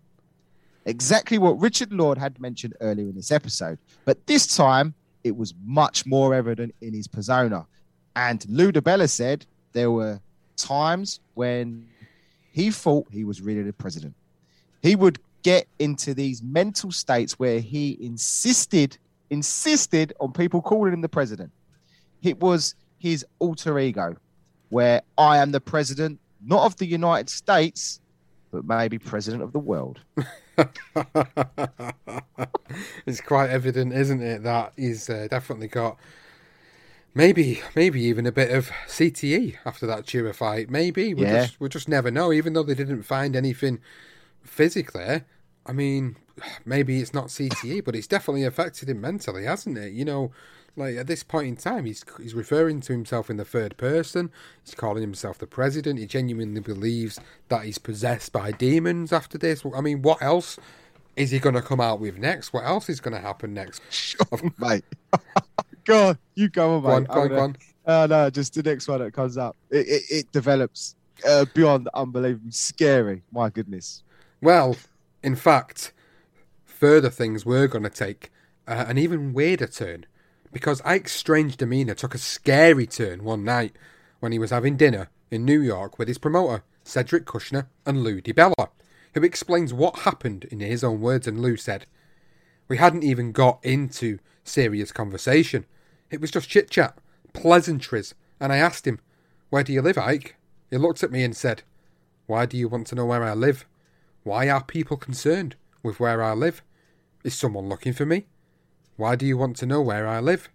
Exactly 0.86 1.38
what 1.38 1.60
Richard 1.60 1.92
Lord 1.92 2.18
had 2.18 2.40
mentioned 2.40 2.74
earlier 2.80 3.08
in 3.08 3.14
this 3.14 3.32
episode. 3.32 3.78
But 4.04 4.26
this 4.26 4.56
time, 4.56 4.94
it 5.22 5.34
was 5.36 5.54
much 5.64 6.04
more 6.04 6.34
evident 6.34 6.74
in 6.82 6.92
his 6.92 7.08
persona. 7.08 7.66
And 8.14 8.44
Lou 8.48 8.70
DiBella 8.70 9.08
said 9.08 9.46
there 9.72 9.90
were 9.90 10.20
times 10.56 11.20
when 11.34 11.88
he 12.52 12.70
thought 12.70 13.06
he 13.10 13.24
was 13.24 13.40
really 13.40 13.62
the 13.62 13.72
president. 13.72 14.14
He 14.82 14.94
would 14.94 15.18
get 15.42 15.66
into 15.78 16.14
these 16.14 16.42
mental 16.42 16.92
states 16.92 17.38
where 17.38 17.60
he 17.60 17.96
insisted 18.00 18.98
insisted 19.30 20.12
on 20.20 20.32
people 20.32 20.60
calling 20.62 20.92
him 20.92 21.00
the 21.00 21.08
president. 21.08 21.50
It 22.22 22.40
was 22.40 22.74
his 22.98 23.24
alter 23.38 23.78
ego, 23.78 24.16
where 24.70 25.02
I 25.18 25.38
am 25.38 25.50
the 25.52 25.60
president, 25.60 26.18
not 26.44 26.64
of 26.64 26.76
the 26.76 26.86
United 26.86 27.28
States, 27.28 28.00
but 28.50 28.64
maybe 28.64 28.98
president 28.98 29.42
of 29.42 29.52
the 29.52 29.58
world. 29.58 30.00
it's 33.06 33.20
quite 33.20 33.50
evident, 33.50 33.92
isn't 33.92 34.22
it, 34.22 34.42
that 34.44 34.72
he's 34.76 35.10
uh, 35.10 35.26
definitely 35.30 35.68
got 35.68 35.98
maybe, 37.14 37.60
maybe 37.74 38.02
even 38.02 38.26
a 38.26 38.32
bit 38.32 38.50
of 38.50 38.70
CTE 38.86 39.56
after 39.64 39.86
that 39.86 40.06
Tua 40.06 40.32
fight. 40.32 40.70
Maybe 40.70 41.14
we 41.14 41.26
Yeah. 41.26 41.42
just 41.42 41.60
we 41.60 41.68
just 41.68 41.88
never 41.88 42.10
know. 42.10 42.32
Even 42.32 42.52
though 42.52 42.62
they 42.62 42.74
didn't 42.74 43.02
find 43.02 43.36
anything 43.36 43.80
physically, 44.42 45.22
I 45.66 45.72
mean, 45.72 46.16
maybe 46.64 47.00
it's 47.00 47.14
not 47.14 47.26
CTE, 47.26 47.84
but 47.84 47.94
it's 47.94 48.06
definitely 48.06 48.44
affected 48.44 48.88
him 48.88 49.00
mentally, 49.00 49.44
hasn't 49.44 49.78
it? 49.78 49.92
You 49.92 50.04
know, 50.04 50.32
like 50.76 50.96
at 50.96 51.06
this 51.06 51.22
point 51.22 51.48
in 51.48 51.56
time, 51.56 51.84
he's 51.84 52.04
he's 52.20 52.34
referring 52.34 52.80
to 52.82 52.92
himself 52.92 53.30
in 53.30 53.36
the 53.36 53.44
third 53.44 53.76
person. 53.76 54.30
He's 54.64 54.74
calling 54.74 55.02
himself 55.02 55.38
the 55.38 55.46
president. 55.46 55.98
He 55.98 56.06
genuinely 56.06 56.60
believes 56.60 57.20
that 57.48 57.64
he's 57.64 57.78
possessed 57.78 58.32
by 58.32 58.52
demons 58.52 59.12
after 59.12 59.38
this. 59.38 59.64
I 59.74 59.80
mean, 59.80 60.02
what 60.02 60.22
else 60.22 60.58
is 61.16 61.30
he 61.30 61.38
going 61.38 61.54
to 61.54 61.62
come 61.62 61.80
out 61.80 62.00
with 62.00 62.18
next? 62.18 62.52
What 62.52 62.64
else 62.64 62.88
is 62.88 63.00
going 63.00 63.14
to 63.14 63.20
happen 63.20 63.54
next? 63.54 63.82
mate. 64.58 64.84
go 65.84 66.08
on, 66.08 66.18
you 66.34 66.48
go 66.48 66.76
on, 66.76 66.82
mate. 66.82 66.88
Go 66.88 66.94
on, 66.94 67.04
go 67.04 67.20
on, 67.20 67.28
go 67.28 67.38
on. 67.38 67.56
Oh, 67.86 68.06
no, 68.06 68.30
just 68.30 68.54
the 68.54 68.62
next 68.62 68.88
one 68.88 69.00
that 69.00 69.12
comes 69.12 69.36
up. 69.36 69.56
It, 69.70 69.86
it, 69.86 70.02
it 70.10 70.32
develops 70.32 70.96
uh, 71.26 71.44
beyond 71.54 71.88
unbelievably 71.94 72.50
scary. 72.50 73.22
My 73.30 73.50
goodness. 73.50 74.02
Well, 74.40 74.76
in 75.22 75.36
fact, 75.36 75.92
further 76.84 77.08
things 77.08 77.46
were 77.46 77.66
going 77.66 77.82
to 77.82 77.88
take 77.88 78.30
uh, 78.68 78.84
an 78.86 78.98
even 78.98 79.32
weirder 79.32 79.66
turn 79.66 80.04
because 80.52 80.82
Ike's 80.82 81.12
strange 81.12 81.56
demeanour 81.56 81.94
took 81.94 82.14
a 82.14 82.18
scary 82.18 82.86
turn 82.86 83.24
one 83.24 83.42
night 83.42 83.74
when 84.20 84.32
he 84.32 84.38
was 84.38 84.50
having 84.50 84.76
dinner 84.76 85.08
in 85.30 85.46
New 85.46 85.62
York 85.62 85.98
with 85.98 86.08
his 86.08 86.18
promoter, 86.18 86.62
Cedric 86.82 87.24
Kushner 87.24 87.68
and 87.86 88.04
Lou 88.04 88.20
DiBella, 88.20 88.68
who 89.14 89.22
explains 89.22 89.72
what 89.72 90.00
happened 90.00 90.44
in 90.50 90.60
his 90.60 90.84
own 90.84 91.00
words. 91.00 91.26
And 91.26 91.40
Lou 91.40 91.56
said, 91.56 91.86
We 92.68 92.76
hadn't 92.76 93.02
even 93.02 93.32
got 93.32 93.64
into 93.64 94.18
serious 94.44 94.92
conversation. 94.92 95.64
It 96.10 96.20
was 96.20 96.32
just 96.32 96.50
chit 96.50 96.68
chat, 96.68 96.98
pleasantries, 97.32 98.14
and 98.38 98.52
I 98.52 98.58
asked 98.58 98.86
him, 98.86 99.00
Where 99.48 99.64
do 99.64 99.72
you 99.72 99.80
live, 99.80 99.96
Ike? 99.96 100.36
He 100.68 100.76
looked 100.76 101.02
at 101.02 101.10
me 101.10 101.24
and 101.24 101.34
said, 101.34 101.62
Why 102.26 102.44
do 102.44 102.58
you 102.58 102.68
want 102.68 102.88
to 102.88 102.94
know 102.94 103.06
where 103.06 103.24
I 103.24 103.32
live? 103.32 103.64
Why 104.22 104.50
are 104.50 104.62
people 104.62 104.98
concerned 104.98 105.56
with 105.82 105.98
where 105.98 106.22
I 106.22 106.34
live? 106.34 106.62
Is 107.24 107.34
someone 107.34 107.70
looking 107.70 107.94
for 107.94 108.04
me? 108.04 108.26
Why 108.96 109.16
do 109.16 109.24
you 109.24 109.38
want 109.38 109.56
to 109.56 109.66
know 109.66 109.80
where 109.80 110.06
I 110.06 110.20
live? 110.20 110.50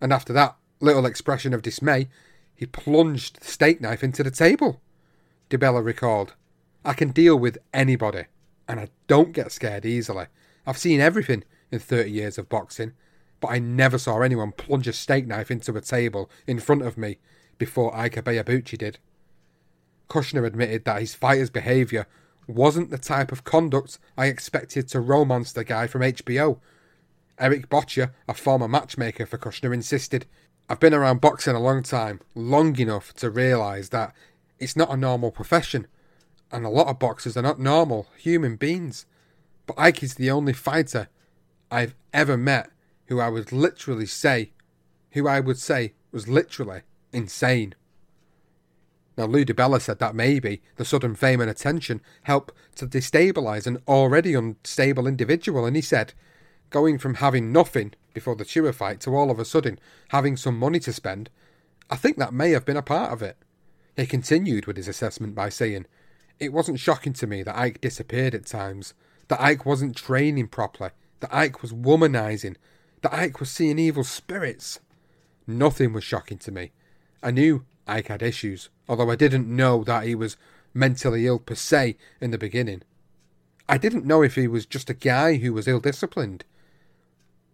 And 0.00 0.12
after 0.12 0.32
that 0.32 0.56
little 0.80 1.04
expression 1.04 1.52
of 1.52 1.60
dismay, 1.60 2.08
he 2.54 2.66
plunged 2.66 3.40
the 3.40 3.46
steak 3.46 3.80
knife 3.80 4.04
into 4.04 4.22
the 4.22 4.30
table. 4.30 4.80
DiBella 5.50 5.84
recalled, 5.84 6.34
I 6.84 6.92
can 6.92 7.10
deal 7.10 7.36
with 7.36 7.58
anybody, 7.74 8.26
and 8.68 8.78
I 8.78 8.88
don't 9.08 9.32
get 9.32 9.50
scared 9.50 9.84
easily. 9.84 10.26
I've 10.64 10.78
seen 10.78 11.00
everything 11.00 11.42
in 11.72 11.80
30 11.80 12.10
years 12.10 12.38
of 12.38 12.48
boxing, 12.48 12.92
but 13.40 13.48
I 13.48 13.58
never 13.58 13.98
saw 13.98 14.20
anyone 14.20 14.52
plunge 14.52 14.86
a 14.86 14.92
steak 14.92 15.26
knife 15.26 15.50
into 15.50 15.76
a 15.76 15.80
table 15.80 16.30
in 16.46 16.60
front 16.60 16.82
of 16.82 16.96
me 16.96 17.18
before 17.58 17.94
Ike 17.96 18.14
Ibeabuchi 18.14 18.78
did. 18.78 18.98
Kushner 20.08 20.46
admitted 20.46 20.84
that 20.84 21.00
his 21.00 21.14
fighter's 21.14 21.50
behaviour 21.50 22.06
wasn't 22.46 22.90
the 22.90 22.98
type 22.98 23.32
of 23.32 23.44
conduct 23.44 23.98
I 24.16 24.26
expected 24.26 24.88
to 24.88 25.00
romance 25.00 25.52
the 25.52 25.64
guy 25.64 25.86
from 25.86 26.02
HBO 26.02 26.58
Eric 27.38 27.68
Bottjer, 27.68 28.12
a 28.28 28.34
former 28.34 28.68
matchmaker 28.68 29.26
for 29.26 29.38
Kushner, 29.38 29.74
insisted, 29.74 30.26
I've 30.68 30.80
been 30.80 30.94
around 30.94 31.20
boxing 31.20 31.54
a 31.54 31.60
long 31.60 31.82
time, 31.82 32.20
long 32.34 32.78
enough 32.78 33.12
to 33.14 33.30
realise 33.30 33.88
that 33.88 34.14
it's 34.58 34.76
not 34.76 34.92
a 34.92 34.96
normal 34.96 35.30
profession, 35.30 35.86
and 36.50 36.64
a 36.64 36.70
lot 36.70 36.86
of 36.86 36.98
boxers 36.98 37.36
are 37.36 37.42
not 37.42 37.58
normal 37.58 38.06
human 38.16 38.56
beings. 38.56 39.06
But 39.66 39.78
Ike 39.78 40.02
is 40.02 40.14
the 40.14 40.30
only 40.30 40.52
fighter 40.52 41.08
I've 41.70 41.94
ever 42.12 42.36
met 42.36 42.70
who 43.06 43.18
I 43.20 43.28
would 43.28 43.50
literally 43.50 44.06
say, 44.06 44.52
who 45.12 45.26
I 45.26 45.40
would 45.40 45.58
say 45.58 45.94
was 46.12 46.28
literally 46.28 46.82
insane. 47.12 47.74
Now, 49.16 49.26
Lou 49.26 49.44
DiBella 49.44 49.80
said 49.80 49.98
that 49.98 50.14
maybe 50.14 50.62
the 50.76 50.84
sudden 50.84 51.14
fame 51.14 51.40
and 51.40 51.50
attention 51.50 52.00
helped 52.22 52.54
to 52.76 52.86
destabilise 52.86 53.66
an 53.66 53.78
already 53.86 54.34
unstable 54.34 55.06
individual, 55.06 55.66
and 55.66 55.76
he 55.76 55.82
said, 55.82 56.14
going 56.70 56.98
from 56.98 57.16
having 57.16 57.52
nothing 57.52 57.92
before 58.14 58.34
the 58.34 58.44
Tua 58.44 58.72
fight 58.72 59.00
to 59.00 59.14
all 59.14 59.30
of 59.30 59.38
a 59.38 59.44
sudden 59.44 59.78
having 60.08 60.36
some 60.36 60.58
money 60.58 60.80
to 60.80 60.92
spend, 60.92 61.28
I 61.90 61.96
think 61.96 62.16
that 62.16 62.32
may 62.32 62.50
have 62.50 62.64
been 62.64 62.76
a 62.76 62.82
part 62.82 63.12
of 63.12 63.22
it. 63.22 63.36
He 63.96 64.06
continued 64.06 64.66
with 64.66 64.78
his 64.78 64.88
assessment 64.88 65.34
by 65.34 65.50
saying, 65.50 65.86
It 66.40 66.52
wasn't 66.52 66.80
shocking 66.80 67.12
to 67.14 67.26
me 67.26 67.42
that 67.42 67.56
Ike 67.56 67.80
disappeared 67.82 68.34
at 68.34 68.46
times, 68.46 68.94
that 69.28 69.40
Ike 69.40 69.66
wasn't 69.66 69.96
training 69.96 70.48
properly, 70.48 70.90
that 71.20 71.34
Ike 71.34 71.60
was 71.60 71.72
womanizing, 71.72 72.56
that 73.02 73.12
Ike 73.12 73.38
was 73.38 73.50
seeing 73.50 73.78
evil 73.78 74.04
spirits. 74.04 74.80
Nothing 75.46 75.92
was 75.92 76.04
shocking 76.04 76.38
to 76.38 76.52
me. 76.52 76.72
I 77.22 77.30
knew 77.30 77.66
Ike 77.86 78.08
had 78.08 78.22
issues, 78.22 78.68
although 78.88 79.10
I 79.10 79.16
didn't 79.16 79.54
know 79.54 79.84
that 79.84 80.04
he 80.04 80.14
was 80.14 80.36
mentally 80.74 81.26
ill 81.26 81.38
per 81.38 81.54
se 81.54 81.96
in 82.20 82.30
the 82.30 82.38
beginning. 82.38 82.82
I 83.68 83.78
didn't 83.78 84.06
know 84.06 84.22
if 84.22 84.34
he 84.34 84.46
was 84.46 84.66
just 84.66 84.90
a 84.90 84.94
guy 84.94 85.36
who 85.36 85.52
was 85.52 85.68
ill 85.68 85.80
disciplined 85.80 86.44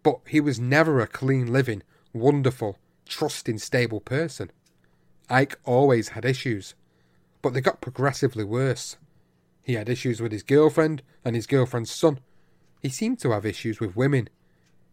but 0.03 0.21
he 0.27 0.41
was 0.41 0.59
never 0.59 1.01
a 1.01 1.07
clean 1.07 1.53
living, 1.53 1.83
wonderful, 2.13 2.79
trusting, 3.07 3.59
stable 3.59 4.01
person. 4.01 4.51
Ike 5.29 5.59
always 5.65 6.11
had 6.11 6.25
issues, 6.25 6.75
but 7.43 7.53
they 7.53 7.61
got 7.61 7.81
progressively 7.81 8.45
worse. 8.45 8.97
He 9.63 9.75
had 9.75 9.89
issues 9.89 10.21
with 10.21 10.33
his 10.33 10.43
girlfriend 10.43 11.03
and 11.25 11.37
his 11.37 11.47
girlfriend's 11.47 11.91
son. 11.91 12.21
He 12.81 12.89
seemed 12.89 13.19
to 13.21 13.33
have 13.33 13.45
issues 13.45 13.81
with 13.81 13.97
women. 13.97 14.31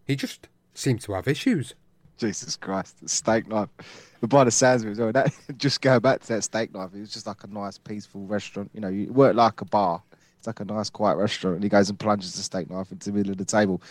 He 0.05 0.15
just 0.15 0.49
seemed 0.73 0.99
to 1.03 1.13
have 1.13 1.27
issues. 1.27 1.75
Jesus 2.17 2.55
Christ, 2.55 3.01
the 3.01 3.09
steak 3.09 3.47
knife. 3.47 3.69
But 4.21 4.29
by 4.29 4.43
the 4.43 4.51
sounds 4.51 4.83
of 4.83 4.89
it, 4.89 4.97
well, 4.97 5.11
that, 5.11 5.33
just 5.57 5.81
go 5.81 5.99
back 5.99 6.21
to 6.21 6.27
that 6.29 6.43
steak 6.43 6.73
knife. 6.73 6.91
It 6.93 6.99
was 6.99 7.13
just 7.13 7.27
like 7.27 7.43
a 7.43 7.47
nice, 7.47 7.77
peaceful 7.77 8.25
restaurant. 8.25 8.71
You 8.73 8.81
know, 8.81 8.87
you 8.89 9.11
work 9.11 9.35
like 9.35 9.61
a 9.61 9.65
bar. 9.65 10.01
It's 10.37 10.47
like 10.47 10.59
a 10.59 10.65
nice, 10.65 10.89
quiet 10.89 11.17
restaurant, 11.17 11.55
and 11.55 11.63
he 11.63 11.69
goes 11.69 11.89
and 11.89 11.99
plunges 11.99 12.35
the 12.35 12.43
steak 12.43 12.69
knife 12.69 12.91
into 12.91 13.11
the 13.11 13.17
middle 13.17 13.31
of 13.31 13.37
the 13.37 13.45
table. 13.45 13.81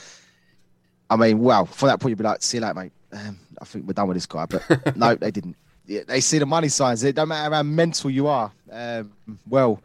I 1.11 1.17
mean, 1.17 1.41
well, 1.41 1.67
for 1.67 1.87
that 1.87 2.01
point, 2.01 2.11
you'd 2.11 2.19
be 2.19 2.25
like, 2.25 2.43
see 2.43 2.59
you 2.59 2.63
later, 2.63 2.75
mate. 2.75 2.93
Um, 3.13 3.39
I 3.61 3.65
think 3.65 3.87
we're 3.87 3.93
done 3.93 4.09
with 4.09 4.17
this 4.17 4.27
guy. 4.27 4.47
But 4.47 4.97
no, 4.97 5.15
they 5.15 5.31
didn't. 5.31 5.57
Yeah, 5.87 6.01
they 6.07 6.21
see 6.21 6.39
the 6.39 6.47
money 6.47 6.69
signs. 6.69 7.05
It 7.05 7.15
don't 7.15 7.29
matter 7.29 7.55
how 7.55 7.63
mental 7.63 8.11
you 8.11 8.27
are. 8.27 8.51
Um, 8.73 9.13
well, 9.47 9.83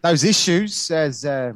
those 0.00 0.22
issues, 0.24 0.90
as 0.90 1.24
uh, 1.24 1.52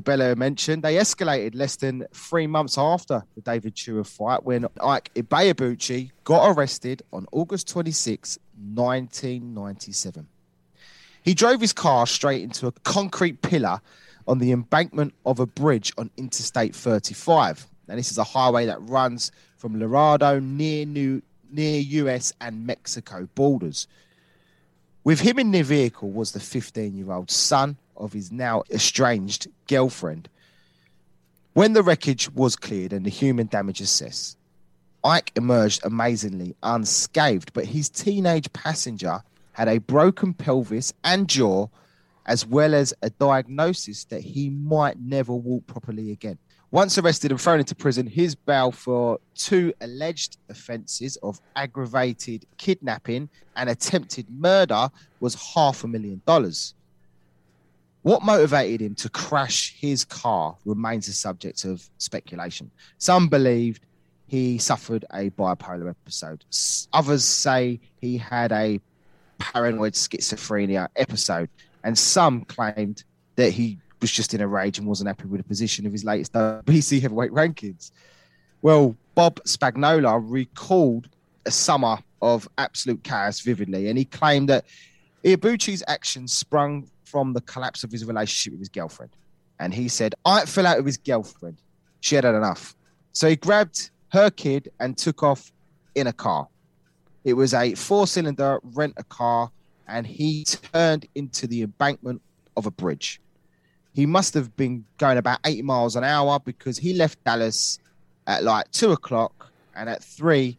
DiBella 0.00 0.36
mentioned, 0.36 0.82
they 0.82 0.94
escalated 0.94 1.54
less 1.54 1.76
than 1.76 2.06
three 2.12 2.46
months 2.46 2.78
after 2.78 3.24
the 3.34 3.40
David 3.40 3.76
Tua 3.76 4.04
fight 4.04 4.44
when 4.44 4.66
Ike 4.82 5.12
Ibeabuchi 5.14 6.10
got 6.24 6.50
arrested 6.50 7.02
on 7.12 7.26
August 7.32 7.68
26, 7.68 8.38
1997. 8.74 10.26
He 11.22 11.34
drove 11.34 11.60
his 11.60 11.72
car 11.72 12.06
straight 12.06 12.42
into 12.42 12.66
a 12.66 12.72
concrete 12.72 13.42
pillar 13.42 13.80
on 14.26 14.38
the 14.38 14.52
embankment 14.52 15.14
of 15.26 15.40
a 15.40 15.46
bridge 15.46 15.92
on 15.98 16.10
Interstate 16.16 16.74
35. 16.74 17.66
And 17.88 17.98
this 17.98 18.10
is 18.10 18.18
a 18.18 18.24
highway 18.24 18.66
that 18.66 18.80
runs 18.88 19.32
from 19.56 19.78
Laredo 19.78 20.38
near 20.38 20.86
New 20.86 21.22
near 21.52 21.80
US 21.80 22.32
and 22.40 22.64
Mexico 22.64 23.28
borders. 23.34 23.88
With 25.02 25.20
him 25.20 25.38
in 25.38 25.50
the 25.50 25.62
vehicle 25.62 26.10
was 26.10 26.32
the 26.32 26.40
15 26.40 26.94
year 26.94 27.10
old 27.10 27.30
son 27.30 27.76
of 28.00 28.12
his 28.12 28.32
now 28.32 28.64
estranged 28.70 29.48
girlfriend. 29.68 30.28
When 31.52 31.72
the 31.72 31.82
wreckage 31.82 32.30
was 32.32 32.56
cleared 32.56 32.92
and 32.92 33.04
the 33.04 33.10
human 33.10 33.46
damage 33.46 33.80
assessed, 33.80 34.36
Ike 35.02 35.32
emerged 35.36 35.84
amazingly 35.84 36.54
unscathed, 36.62 37.52
but 37.52 37.64
his 37.64 37.88
teenage 37.88 38.52
passenger 38.52 39.22
had 39.52 39.68
a 39.68 39.78
broken 39.78 40.34
pelvis 40.34 40.92
and 41.04 41.28
jaw, 41.28 41.68
as 42.26 42.46
well 42.46 42.74
as 42.74 42.94
a 43.02 43.10
diagnosis 43.10 44.04
that 44.04 44.20
he 44.20 44.50
might 44.50 45.00
never 45.00 45.32
walk 45.32 45.66
properly 45.66 46.12
again. 46.12 46.38
Once 46.70 46.96
arrested 46.98 47.32
and 47.32 47.40
thrown 47.40 47.58
into 47.58 47.74
prison, 47.74 48.06
his 48.06 48.36
bail 48.36 48.70
for 48.70 49.18
two 49.34 49.72
alleged 49.80 50.36
offences 50.48 51.16
of 51.16 51.40
aggravated 51.56 52.46
kidnapping 52.58 53.28
and 53.56 53.68
attempted 53.68 54.24
murder 54.30 54.88
was 55.18 55.34
half 55.54 55.82
a 55.82 55.88
million 55.88 56.22
dollars. 56.26 56.74
What 58.02 58.22
motivated 58.22 58.80
him 58.80 58.94
to 58.96 59.08
crash 59.10 59.74
his 59.78 60.04
car 60.04 60.56
remains 60.64 61.08
a 61.08 61.12
subject 61.12 61.64
of 61.64 61.88
speculation. 61.98 62.70
Some 62.98 63.28
believed 63.28 63.84
he 64.26 64.58
suffered 64.58 65.04
a 65.12 65.30
bipolar 65.30 65.90
episode. 65.90 66.44
Others 66.92 67.24
say 67.24 67.80
he 68.00 68.16
had 68.16 68.52
a 68.52 68.80
paranoid 69.38 69.94
schizophrenia 69.94 70.88
episode. 70.96 71.50
And 71.82 71.98
some 71.98 72.44
claimed 72.44 73.04
that 73.36 73.50
he 73.52 73.78
was 74.00 74.10
just 74.10 74.32
in 74.34 74.40
a 74.40 74.46
rage 74.48 74.78
and 74.78 74.86
wasn't 74.86 75.08
happy 75.08 75.26
with 75.26 75.42
the 75.42 75.48
position 75.48 75.84
of 75.86 75.92
his 75.92 76.04
latest 76.04 76.32
BC 76.32 77.02
heavyweight 77.02 77.32
rankings. 77.32 77.90
Well, 78.62 78.96
Bob 79.14 79.40
Spagnola 79.44 80.22
recalled 80.24 81.08
a 81.44 81.50
summer 81.50 81.98
of 82.22 82.48
absolute 82.56 83.02
chaos 83.02 83.40
vividly, 83.40 83.88
and 83.88 83.98
he 83.98 84.04
claimed 84.04 84.48
that 84.48 84.64
Ibeabuchi's 85.24 85.82
actions 85.88 86.32
sprung 86.32 86.88
from 87.10 87.32
the 87.32 87.40
collapse 87.42 87.84
of 87.84 87.90
his 87.90 88.04
relationship 88.04 88.52
with 88.52 88.60
his 88.60 88.68
girlfriend. 88.68 89.10
And 89.58 89.74
he 89.74 89.88
said, 89.88 90.14
I 90.24 90.46
fell 90.46 90.66
out 90.66 90.78
with 90.78 90.86
his 90.86 90.96
girlfriend. 90.96 91.58
She 92.00 92.14
had 92.14 92.24
had 92.24 92.34
enough. 92.34 92.74
So 93.12 93.28
he 93.28 93.36
grabbed 93.36 93.90
her 94.12 94.30
kid 94.30 94.70
and 94.80 94.96
took 94.96 95.22
off 95.22 95.52
in 95.94 96.06
a 96.06 96.12
car. 96.12 96.48
It 97.24 97.34
was 97.34 97.52
a 97.52 97.74
four 97.74 98.06
cylinder 98.06 98.60
rent 98.62 98.94
a 98.96 99.04
car, 99.04 99.50
and 99.86 100.06
he 100.06 100.44
turned 100.44 101.06
into 101.14 101.46
the 101.46 101.62
embankment 101.62 102.22
of 102.56 102.66
a 102.66 102.70
bridge 102.70 103.20
he 103.92 104.06
must 104.06 104.34
have 104.34 104.56
been 104.56 104.84
going 104.98 105.18
about 105.18 105.40
80 105.44 105.62
miles 105.62 105.96
an 105.96 106.04
hour 106.04 106.38
because 106.38 106.78
he 106.78 106.94
left 106.94 107.22
Dallas 107.24 107.78
at 108.26 108.44
like 108.44 108.70
two 108.70 108.92
o'clock, 108.92 109.50
and 109.74 109.88
at 109.88 110.02
three, 110.02 110.58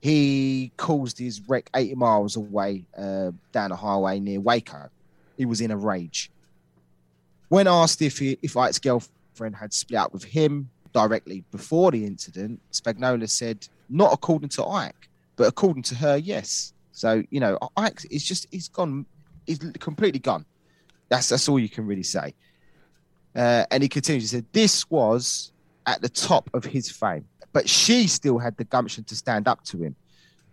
he 0.00 0.72
caused 0.76 1.18
his 1.18 1.40
wreck 1.48 1.68
80 1.74 1.96
miles 1.96 2.36
away 2.36 2.86
uh, 2.96 3.32
down 3.52 3.72
a 3.72 3.76
highway 3.76 4.20
near 4.20 4.40
Waco. 4.40 4.88
He 5.38 5.46
was 5.46 5.62
in 5.62 5.70
a 5.70 5.76
rage. 5.76 6.30
When 7.48 7.66
asked 7.66 8.02
if 8.02 8.18
he, 8.18 8.36
if 8.42 8.56
Ike's 8.56 8.78
girlfriend 8.78 9.56
had 9.56 9.72
split 9.72 10.00
up 10.00 10.12
with 10.12 10.24
him 10.24 10.68
directly 10.92 11.44
before 11.50 11.90
the 11.90 12.04
incident, 12.04 12.60
Spagnola 12.72 13.28
said, 13.30 13.66
"Not 13.88 14.12
according 14.12 14.50
to 14.50 14.66
Ike, 14.66 15.08
but 15.36 15.48
according 15.48 15.84
to 15.84 15.94
her, 15.94 16.18
yes." 16.18 16.74
So 16.92 17.22
you 17.30 17.40
know, 17.40 17.58
Ike 17.76 18.02
is 18.10 18.22
just 18.22 18.46
he's 18.50 18.68
gone, 18.68 19.06
he's 19.46 19.60
completely 19.78 20.20
gone. 20.20 20.44
That's 21.08 21.30
that's 21.30 21.48
all 21.48 21.58
you 21.58 21.70
can 21.70 21.86
really 21.86 22.02
say. 22.02 22.34
Uh, 23.34 23.64
and 23.70 23.82
he 23.82 23.88
continues. 23.88 24.24
He 24.24 24.36
said, 24.36 24.46
"This 24.52 24.90
was 24.90 25.52
at 25.88 26.02
the 26.02 26.08
top 26.08 26.50
of 26.52 26.64
his 26.64 26.90
fame. 26.90 27.24
but 27.54 27.66
she 27.66 28.06
still 28.06 28.38
had 28.38 28.54
the 28.58 28.64
gumption 28.64 29.02
to 29.04 29.16
stand 29.16 29.48
up 29.48 29.64
to 29.64 29.78
him. 29.82 29.96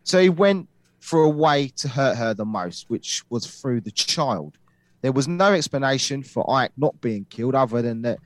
So 0.04 0.20
he 0.22 0.30
went 0.30 0.70
for 1.02 1.24
a 1.24 1.30
way 1.30 1.68
to 1.76 1.90
hurt 1.90 2.16
her 2.16 2.34
the 2.34 2.46
most, 2.46 2.90
which 2.90 3.22
was 3.30 3.46
through 3.46 3.82
the 3.82 3.92
child. 3.92 4.58
There 5.06 5.12
was 5.12 5.28
no 5.28 5.54
explanation 5.54 6.24
for 6.24 6.50
Ike 6.50 6.72
not 6.78 7.00
being 7.00 7.26
killed 7.26 7.54
other 7.54 7.80
than 7.84 8.02
that 8.02 8.18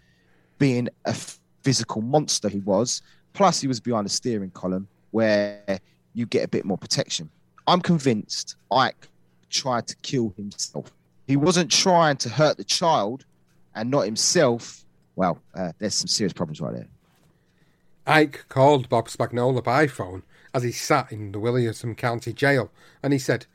being 0.60 0.88
a 1.04 1.14
physical 1.62 2.02
monster 2.02 2.48
he 2.48 2.62
was. 2.62 3.02
Plus, 3.34 3.60
he 3.60 3.68
was 3.68 3.82
behind 3.82 4.06
the 4.06 4.10
steering 4.10 4.52
column 4.52 4.88
where 5.12 5.82
you 6.14 6.26
get 6.26 6.46
a 6.46 6.48
bit 6.48 6.64
more 6.64 6.78
protection. 6.78 7.30
I'm 7.68 7.82
convinced 7.82 8.56
Ike 8.72 9.10
tried 9.50 9.88
to 9.88 9.96
kill 10.04 10.34
himself. 10.38 10.94
He 11.28 11.36
wasn't 11.36 11.70
trying 11.70 12.16
to 12.16 12.30
hurt 12.30 12.56
the 12.56 12.64
child 12.64 13.26
and 13.76 13.92
not 13.92 14.06
himself. 14.06 14.86
Well, 15.18 15.38
uh, 15.56 15.74
there's 15.80 15.96
some 15.96 16.08
serious 16.08 16.32
problems 16.32 16.62
right 16.62 16.76
there. 16.76 16.88
Ike 18.08 18.46
called 18.48 18.88
Bob 18.88 19.10
Spagnola 19.10 19.62
by 19.62 19.88
phone 19.88 20.24
as 20.54 20.64
he 20.64 20.72
sat 20.72 21.12
in 21.12 21.34
the 21.34 21.40
Williamson 21.40 21.96
County 21.96 22.32
Jail, 22.32 22.72
and 23.04 23.12
he 23.12 23.20
said, 23.20 23.48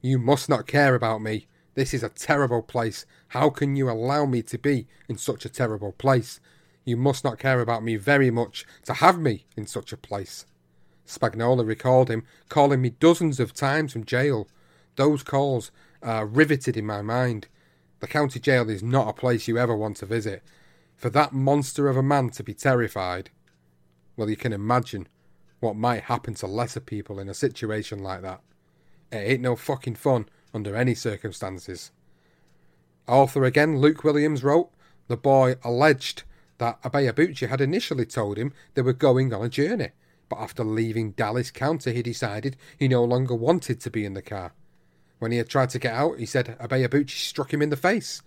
You 0.00 0.20
must 0.20 0.48
not 0.48 0.68
care 0.68 0.94
about 0.94 1.22
me. 1.22 1.48
This 1.78 1.94
is 1.94 2.02
a 2.02 2.08
terrible 2.08 2.60
place. 2.60 3.06
How 3.28 3.50
can 3.50 3.76
you 3.76 3.88
allow 3.88 4.26
me 4.26 4.42
to 4.42 4.58
be 4.58 4.88
in 5.08 5.16
such 5.16 5.44
a 5.44 5.48
terrible 5.48 5.92
place? 5.92 6.40
You 6.84 6.96
must 6.96 7.22
not 7.22 7.38
care 7.38 7.60
about 7.60 7.84
me 7.84 7.94
very 7.94 8.32
much 8.32 8.66
to 8.86 8.94
have 8.94 9.20
me 9.20 9.46
in 9.56 9.64
such 9.64 9.92
a 9.92 9.96
place. 9.96 10.44
Spagnola 11.06 11.64
recalled 11.64 12.10
him 12.10 12.24
calling 12.48 12.82
me 12.82 12.90
dozens 12.90 13.38
of 13.38 13.54
times 13.54 13.92
from 13.92 14.04
jail. 14.04 14.48
Those 14.96 15.22
calls 15.22 15.70
are 16.02 16.26
riveted 16.26 16.76
in 16.76 16.84
my 16.84 17.00
mind. 17.00 17.46
The 18.00 18.08
county 18.08 18.40
jail 18.40 18.68
is 18.68 18.82
not 18.82 19.10
a 19.10 19.12
place 19.12 19.46
you 19.46 19.56
ever 19.56 19.76
want 19.76 19.98
to 19.98 20.06
visit. 20.06 20.42
For 20.96 21.10
that 21.10 21.32
monster 21.32 21.86
of 21.86 21.96
a 21.96 22.02
man 22.02 22.30
to 22.30 22.42
be 22.42 22.54
terrified, 22.54 23.30
well, 24.16 24.28
you 24.28 24.36
can 24.36 24.52
imagine 24.52 25.06
what 25.60 25.76
might 25.76 26.02
happen 26.02 26.34
to 26.34 26.48
lesser 26.48 26.80
people 26.80 27.20
in 27.20 27.28
a 27.28 27.34
situation 27.34 28.02
like 28.02 28.22
that. 28.22 28.40
It 29.12 29.18
ain't 29.18 29.42
no 29.42 29.54
fucking 29.54 29.94
fun 29.94 30.26
under 30.52 30.74
any 30.74 30.94
circumstances. 30.94 31.90
Author 33.06 33.44
again, 33.44 33.78
Luke 33.78 34.04
Williams, 34.04 34.44
wrote 34.44 34.70
the 35.08 35.16
boy 35.16 35.56
alleged 35.64 36.24
that 36.58 36.80
Ibeabuchi 36.82 37.48
had 37.48 37.60
initially 37.60 38.04
told 38.04 38.36
him 38.36 38.52
they 38.74 38.82
were 38.82 38.92
going 38.92 39.32
on 39.32 39.44
a 39.44 39.48
journey, 39.48 39.90
but 40.28 40.38
after 40.38 40.64
leaving 40.64 41.12
Dallas 41.12 41.50
County, 41.50 41.94
he 41.94 42.02
decided 42.02 42.56
he 42.76 42.88
no 42.88 43.04
longer 43.04 43.34
wanted 43.34 43.80
to 43.80 43.90
be 43.90 44.04
in 44.04 44.14
the 44.14 44.22
car. 44.22 44.52
When 45.18 45.32
he 45.32 45.38
had 45.38 45.48
tried 45.48 45.70
to 45.70 45.78
get 45.78 45.94
out, 45.94 46.18
he 46.18 46.26
said 46.26 46.56
Ibeabuchi 46.60 47.10
struck 47.10 47.52
him 47.52 47.62
in 47.62 47.70
the 47.70 47.76
face. 47.76 48.22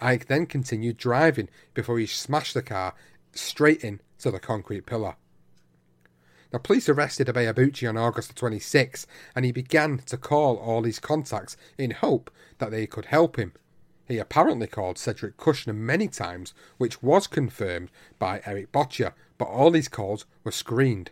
Ike 0.00 0.26
then 0.26 0.46
continued 0.46 0.96
driving 0.96 1.48
before 1.74 1.98
he 1.98 2.06
smashed 2.06 2.54
the 2.54 2.62
car 2.62 2.94
straight 3.32 3.84
into 3.84 4.30
the 4.30 4.38
concrete 4.38 4.86
pillar. 4.86 5.16
Now, 6.52 6.58
police 6.58 6.88
arrested 6.88 7.26
Ibeabuchi 7.26 7.88
on 7.88 7.98
August 7.98 8.34
26, 8.34 9.06
and 9.34 9.44
he 9.44 9.52
began 9.52 9.98
to 10.06 10.16
call 10.16 10.56
all 10.56 10.82
his 10.82 10.98
contacts 10.98 11.56
in 11.76 11.90
hope 11.90 12.30
that 12.58 12.70
they 12.70 12.86
could 12.86 13.06
help 13.06 13.36
him. 13.36 13.52
He 14.06 14.16
apparently 14.16 14.66
called 14.66 14.96
Cedric 14.96 15.36
Kushner 15.36 15.74
many 15.74 16.08
times, 16.08 16.54
which 16.78 17.02
was 17.02 17.26
confirmed 17.26 17.90
by 18.18 18.40
Eric 18.46 18.72
Bottjer, 18.72 19.12
but 19.36 19.44
all 19.44 19.72
his 19.72 19.88
calls 19.88 20.24
were 20.42 20.50
screened. 20.50 21.10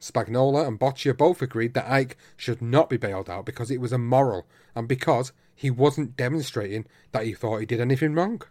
Spagnola 0.00 0.68
and 0.68 0.78
Bottjer 0.78 1.16
both 1.16 1.42
agreed 1.42 1.74
that 1.74 1.90
Ike 1.90 2.16
should 2.36 2.62
not 2.62 2.88
be 2.88 2.96
bailed 2.96 3.28
out 3.28 3.46
because 3.46 3.70
it 3.70 3.80
was 3.80 3.92
immoral 3.92 4.46
and 4.76 4.86
because 4.86 5.32
he 5.56 5.70
wasn't 5.70 6.16
demonstrating 6.16 6.86
that 7.10 7.24
he 7.24 7.32
thought 7.32 7.58
he 7.58 7.66
did 7.66 7.80
anything 7.80 8.14
wrong. 8.14 8.42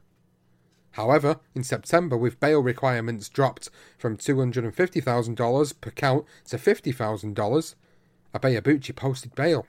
However, 0.94 1.40
in 1.56 1.64
September, 1.64 2.16
with 2.16 2.40
bail 2.40 2.62
requirements 2.62 3.28
dropped 3.28 3.70
from 3.98 4.16
$250,000 4.16 5.82
per 5.82 5.92
count 5.92 6.26
to 6.46 6.58
$50,000, 6.58 7.76
Ibeabuchi 8.36 8.96
posted 8.96 9.36
bail. 9.36 9.66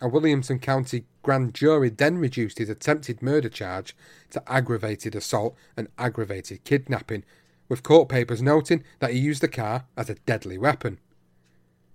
A 0.00 0.08
Williamson 0.08 0.60
County 0.60 1.04
grand 1.22 1.54
jury 1.54 1.88
then 1.88 2.18
reduced 2.18 2.58
his 2.58 2.68
attempted 2.68 3.22
murder 3.22 3.48
charge 3.48 3.96
to 4.30 4.42
aggravated 4.50 5.16
assault 5.16 5.56
and 5.76 5.88
aggravated 5.98 6.62
kidnapping, 6.64 7.24
with 7.68 7.82
court 7.82 8.08
papers 8.08 8.40
noting 8.40 8.84
that 9.00 9.12
he 9.12 9.18
used 9.18 9.42
the 9.42 9.48
car 9.48 9.86
as 9.96 10.08
a 10.08 10.14
deadly 10.14 10.58
weapon. 10.58 10.98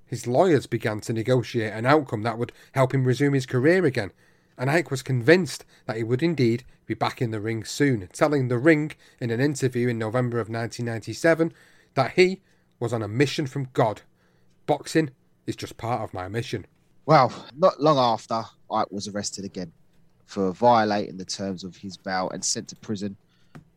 His 0.05 0.27
lawyers 0.27 0.67
began 0.67 0.99
to 1.01 1.13
negotiate 1.13 1.73
an 1.73 1.85
outcome 1.85 2.23
that 2.23 2.37
would 2.37 2.51
help 2.73 2.93
him 2.93 3.05
resume 3.05 3.33
his 3.33 3.45
career 3.45 3.85
again, 3.85 4.11
and 4.57 4.69
Ike 4.69 4.89
was 4.89 5.03
convinced 5.03 5.65
that 5.85 5.97
he 5.97 6.03
would 6.03 6.23
indeed 6.23 6.63
be 6.85 6.93
back 6.93 7.21
in 7.21 7.31
the 7.31 7.39
ring 7.39 7.63
soon, 7.63 8.07
telling 8.11 8.47
The 8.47 8.57
Ring 8.57 8.93
in 9.19 9.29
an 9.29 9.39
interview 9.39 9.87
in 9.87 9.99
November 9.99 10.39
of 10.39 10.49
1997 10.49 11.53
that 11.93 12.11
he 12.13 12.41
was 12.79 12.93
on 12.93 13.01
a 13.01 13.07
mission 13.07 13.45
from 13.45 13.69
God. 13.73 14.01
Boxing 14.65 15.11
is 15.45 15.55
just 15.55 15.77
part 15.77 16.01
of 16.01 16.13
my 16.13 16.27
mission. 16.27 16.65
Well, 17.05 17.31
not 17.55 17.81
long 17.81 17.97
after, 17.97 18.43
Ike 18.71 18.91
was 18.91 19.07
arrested 19.07 19.45
again 19.45 19.71
for 20.25 20.51
violating 20.51 21.17
the 21.17 21.25
terms 21.25 21.63
of 21.63 21.75
his 21.75 21.95
bail 21.95 22.29
and 22.31 22.43
sent 22.43 22.67
to 22.69 22.75
prison 22.75 23.15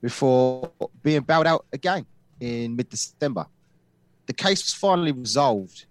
before 0.00 0.70
being 1.02 1.20
bailed 1.20 1.46
out 1.46 1.66
again 1.72 2.06
in 2.40 2.74
mid 2.74 2.88
December. 2.88 3.46
The 4.26 4.32
case 4.32 4.64
was 4.64 4.74
finally 4.74 5.12
resolved 5.12 5.86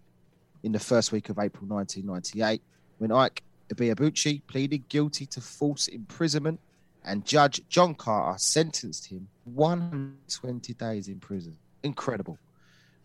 in 0.63 0.71
the 0.71 0.79
first 0.79 1.11
week 1.11 1.29
of 1.29 1.39
April 1.39 1.65
1998 1.67 2.61
when 2.97 3.11
Ike 3.11 3.43
Ibeabuchi 3.69 4.41
pleaded 4.47 4.87
guilty 4.89 5.25
to 5.27 5.41
false 5.41 5.87
imprisonment, 5.87 6.59
and 7.03 7.25
Judge 7.25 7.61
John 7.69 7.95
Carter 7.95 8.37
sentenced 8.37 9.05
him 9.05 9.27
120 9.45 10.73
days 10.73 11.07
in 11.07 11.19
prison. 11.19 11.57
Incredible. 11.83 12.37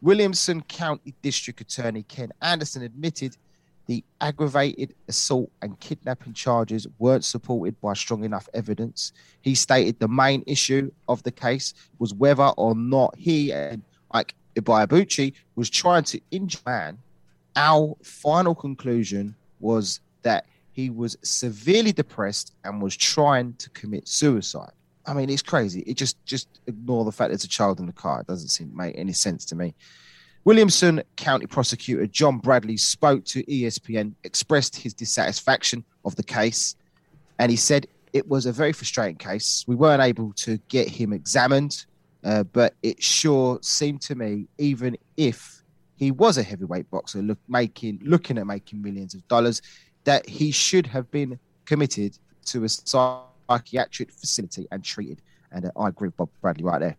Williamson 0.02 0.62
County 0.62 1.14
District 1.22 1.60
Attorney 1.60 2.02
Ken 2.02 2.30
Anderson 2.42 2.82
admitted 2.82 3.36
the 3.86 4.02
aggravated 4.20 4.94
assault 5.08 5.50
and 5.62 5.78
kidnapping 5.80 6.32
charges 6.32 6.86
weren't 6.98 7.24
supported 7.24 7.78
by 7.80 7.92
strong 7.92 8.24
enough 8.24 8.48
evidence. 8.54 9.12
He 9.42 9.54
stated 9.54 9.98
the 9.98 10.08
main 10.08 10.42
issue 10.46 10.90
of 11.08 11.22
the 11.22 11.30
case 11.30 11.74
was 11.98 12.14
whether 12.14 12.48
or 12.56 12.74
not 12.74 13.14
he 13.16 13.52
and 13.52 13.82
Ike 14.10 14.34
Ibeabuchi 14.56 15.34
was 15.54 15.68
trying 15.68 16.04
to 16.04 16.20
injure 16.30 16.60
man. 16.64 16.98
Our 17.56 17.96
final 18.02 18.54
conclusion 18.54 19.34
was 19.60 20.00
that 20.22 20.46
he 20.74 20.90
was 20.90 21.16
severely 21.22 21.92
depressed 21.92 22.52
and 22.64 22.82
was 22.82 22.96
trying 22.96 23.54
to 23.54 23.70
commit 23.70 24.08
suicide. 24.08 24.72
I 25.06 25.14
mean, 25.14 25.30
it's 25.30 25.42
crazy. 25.42 25.80
It 25.86 25.96
just 25.96 26.22
just 26.24 26.48
ignore 26.66 27.04
the 27.04 27.12
fact 27.12 27.30
there's 27.30 27.44
a 27.44 27.48
child 27.48 27.78
in 27.78 27.86
the 27.86 27.92
car. 27.92 28.20
It 28.20 28.26
doesn't 28.26 28.48
seem 28.48 28.70
to 28.70 28.76
make 28.76 28.98
any 28.98 29.12
sense 29.12 29.44
to 29.46 29.54
me. 29.54 29.74
Williamson 30.44 31.02
County 31.16 31.46
Prosecutor 31.46 32.06
John 32.06 32.38
Bradley 32.38 32.76
spoke 32.76 33.24
to 33.26 33.44
ESPN, 33.44 34.14
expressed 34.24 34.76
his 34.76 34.92
dissatisfaction 34.92 35.84
of 36.04 36.16
the 36.16 36.22
case, 36.22 36.74
and 37.38 37.50
he 37.50 37.56
said 37.56 37.86
it 38.12 38.28
was 38.28 38.44
a 38.44 38.52
very 38.52 38.72
frustrating 38.72 39.16
case. 39.16 39.64
We 39.66 39.76
weren't 39.76 40.02
able 40.02 40.32
to 40.34 40.58
get 40.68 40.88
him 40.88 41.12
examined, 41.12 41.86
uh, 42.24 42.42
but 42.42 42.74
it 42.82 43.02
sure 43.02 43.58
seemed 43.62 44.02
to 44.02 44.16
me, 44.16 44.48
even 44.58 44.96
if 45.16 45.62
he 45.96 46.10
was 46.10 46.36
a 46.36 46.42
heavyweight 46.42 46.90
boxer, 46.90 47.22
look, 47.22 47.38
making 47.48 48.00
looking 48.02 48.38
at 48.38 48.46
making 48.46 48.82
millions 48.82 49.14
of 49.14 49.26
dollars, 49.28 49.62
that 50.04 50.28
he 50.28 50.50
should 50.50 50.86
have 50.86 51.10
been 51.10 51.38
committed 51.64 52.18
to 52.46 52.64
a 52.64 52.68
psychiatric 52.68 54.12
facility 54.12 54.66
and 54.70 54.84
treated. 54.84 55.22
And 55.52 55.66
uh, 55.66 55.70
I 55.76 55.88
agree 55.88 56.08
with 56.08 56.16
Bob 56.16 56.30
Bradley 56.40 56.64
right 56.64 56.80
there. 56.80 56.96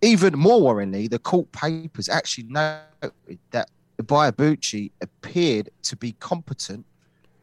Even 0.00 0.38
more 0.38 0.60
worryingly, 0.60 1.10
the 1.10 1.18
court 1.18 1.50
papers 1.52 2.08
actually 2.08 2.44
noted 2.44 3.38
that 3.50 3.70
Ibeabuchi 4.00 4.92
appeared 5.00 5.70
to 5.82 5.96
be 5.96 6.12
competent 6.20 6.86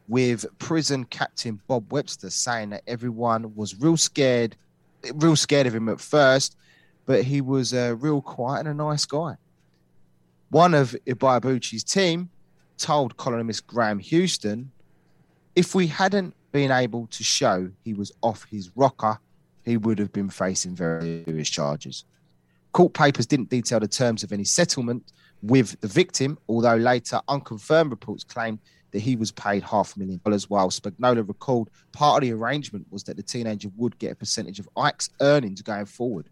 with 0.08 0.46
prison 0.58 1.04
captain 1.04 1.60
Bob 1.66 1.92
Webster 1.92 2.30
saying 2.30 2.70
that 2.70 2.82
everyone 2.86 3.54
was 3.54 3.78
real 3.78 3.96
scared, 3.96 4.56
real 5.14 5.36
scared 5.36 5.66
of 5.66 5.74
him 5.74 5.88
at 5.88 6.00
first, 6.00 6.56
but 7.04 7.24
he 7.24 7.40
was 7.40 7.72
a 7.72 7.90
uh, 7.90 7.92
real 7.92 8.22
quiet 8.22 8.60
and 8.60 8.68
a 8.68 8.74
nice 8.74 9.04
guy. 9.04 9.36
One 10.50 10.74
of 10.74 10.96
Ibeabuchi's 11.06 11.84
team 11.84 12.30
told 12.78 13.16
columnist 13.16 13.66
Graham 13.66 13.98
Houston 13.98 14.70
if 15.56 15.74
we 15.74 15.86
hadn't 15.86 16.34
been 16.52 16.70
able 16.70 17.06
to 17.08 17.24
show 17.24 17.70
he 17.82 17.94
was 17.94 18.12
off 18.22 18.46
his 18.50 18.70
rocker, 18.76 19.18
he 19.64 19.76
would 19.76 19.98
have 19.98 20.12
been 20.12 20.28
facing 20.30 20.74
very 20.76 21.24
serious 21.24 21.48
charges. 21.48 22.04
Court 22.72 22.92
papers 22.92 23.26
didn't 23.26 23.48
detail 23.48 23.80
the 23.80 23.88
terms 23.88 24.22
of 24.22 24.32
any 24.32 24.44
settlement 24.44 25.12
with 25.42 25.80
the 25.80 25.88
victim, 25.88 26.38
although 26.48 26.76
later 26.76 27.20
unconfirmed 27.28 27.90
reports 27.90 28.22
claimed 28.22 28.58
that 28.92 29.00
he 29.00 29.16
was 29.16 29.32
paid 29.32 29.62
half 29.62 29.96
a 29.96 29.98
million 29.98 30.20
dollars, 30.24 30.48
while 30.48 30.70
Spagnola 30.70 31.26
recalled 31.26 31.70
part 31.92 32.22
of 32.22 32.28
the 32.28 32.34
arrangement 32.34 32.86
was 32.90 33.02
that 33.04 33.16
the 33.16 33.22
teenager 33.22 33.70
would 33.76 33.98
get 33.98 34.12
a 34.12 34.14
percentage 34.14 34.58
of 34.58 34.68
Ike's 34.76 35.10
earnings 35.20 35.62
going 35.62 35.86
forward. 35.86 36.28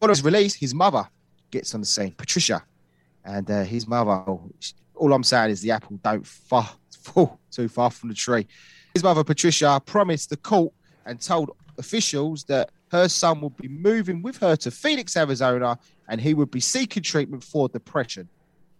Following 0.00 0.16
his 0.16 0.24
release, 0.24 0.54
his 0.54 0.74
mother 0.74 1.08
gets 1.50 1.74
on 1.74 1.80
the 1.80 1.86
scene, 1.86 2.12
Patricia, 2.12 2.64
and 3.24 3.50
uh, 3.50 3.62
his 3.62 3.86
mother, 3.86 4.24
all 5.00 5.12
I'm 5.14 5.24
saying 5.24 5.50
is 5.50 5.62
the 5.62 5.70
apple 5.72 5.98
don't 6.02 6.26
fall, 6.26 6.68
fall 7.00 7.40
too 7.50 7.68
far 7.68 7.90
from 7.90 8.10
the 8.10 8.14
tree. 8.14 8.46
His 8.94 9.02
mother, 9.02 9.24
Patricia, 9.24 9.80
promised 9.84 10.30
the 10.30 10.36
court 10.36 10.72
and 11.06 11.20
told 11.20 11.56
officials 11.78 12.44
that 12.44 12.70
her 12.92 13.08
son 13.08 13.40
would 13.40 13.56
be 13.56 13.68
moving 13.68 14.20
with 14.20 14.36
her 14.38 14.56
to 14.56 14.70
Phoenix, 14.70 15.16
Arizona, 15.16 15.78
and 16.08 16.20
he 16.20 16.34
would 16.34 16.50
be 16.50 16.60
seeking 16.60 17.02
treatment 17.02 17.42
for 17.42 17.68
depression. 17.68 18.28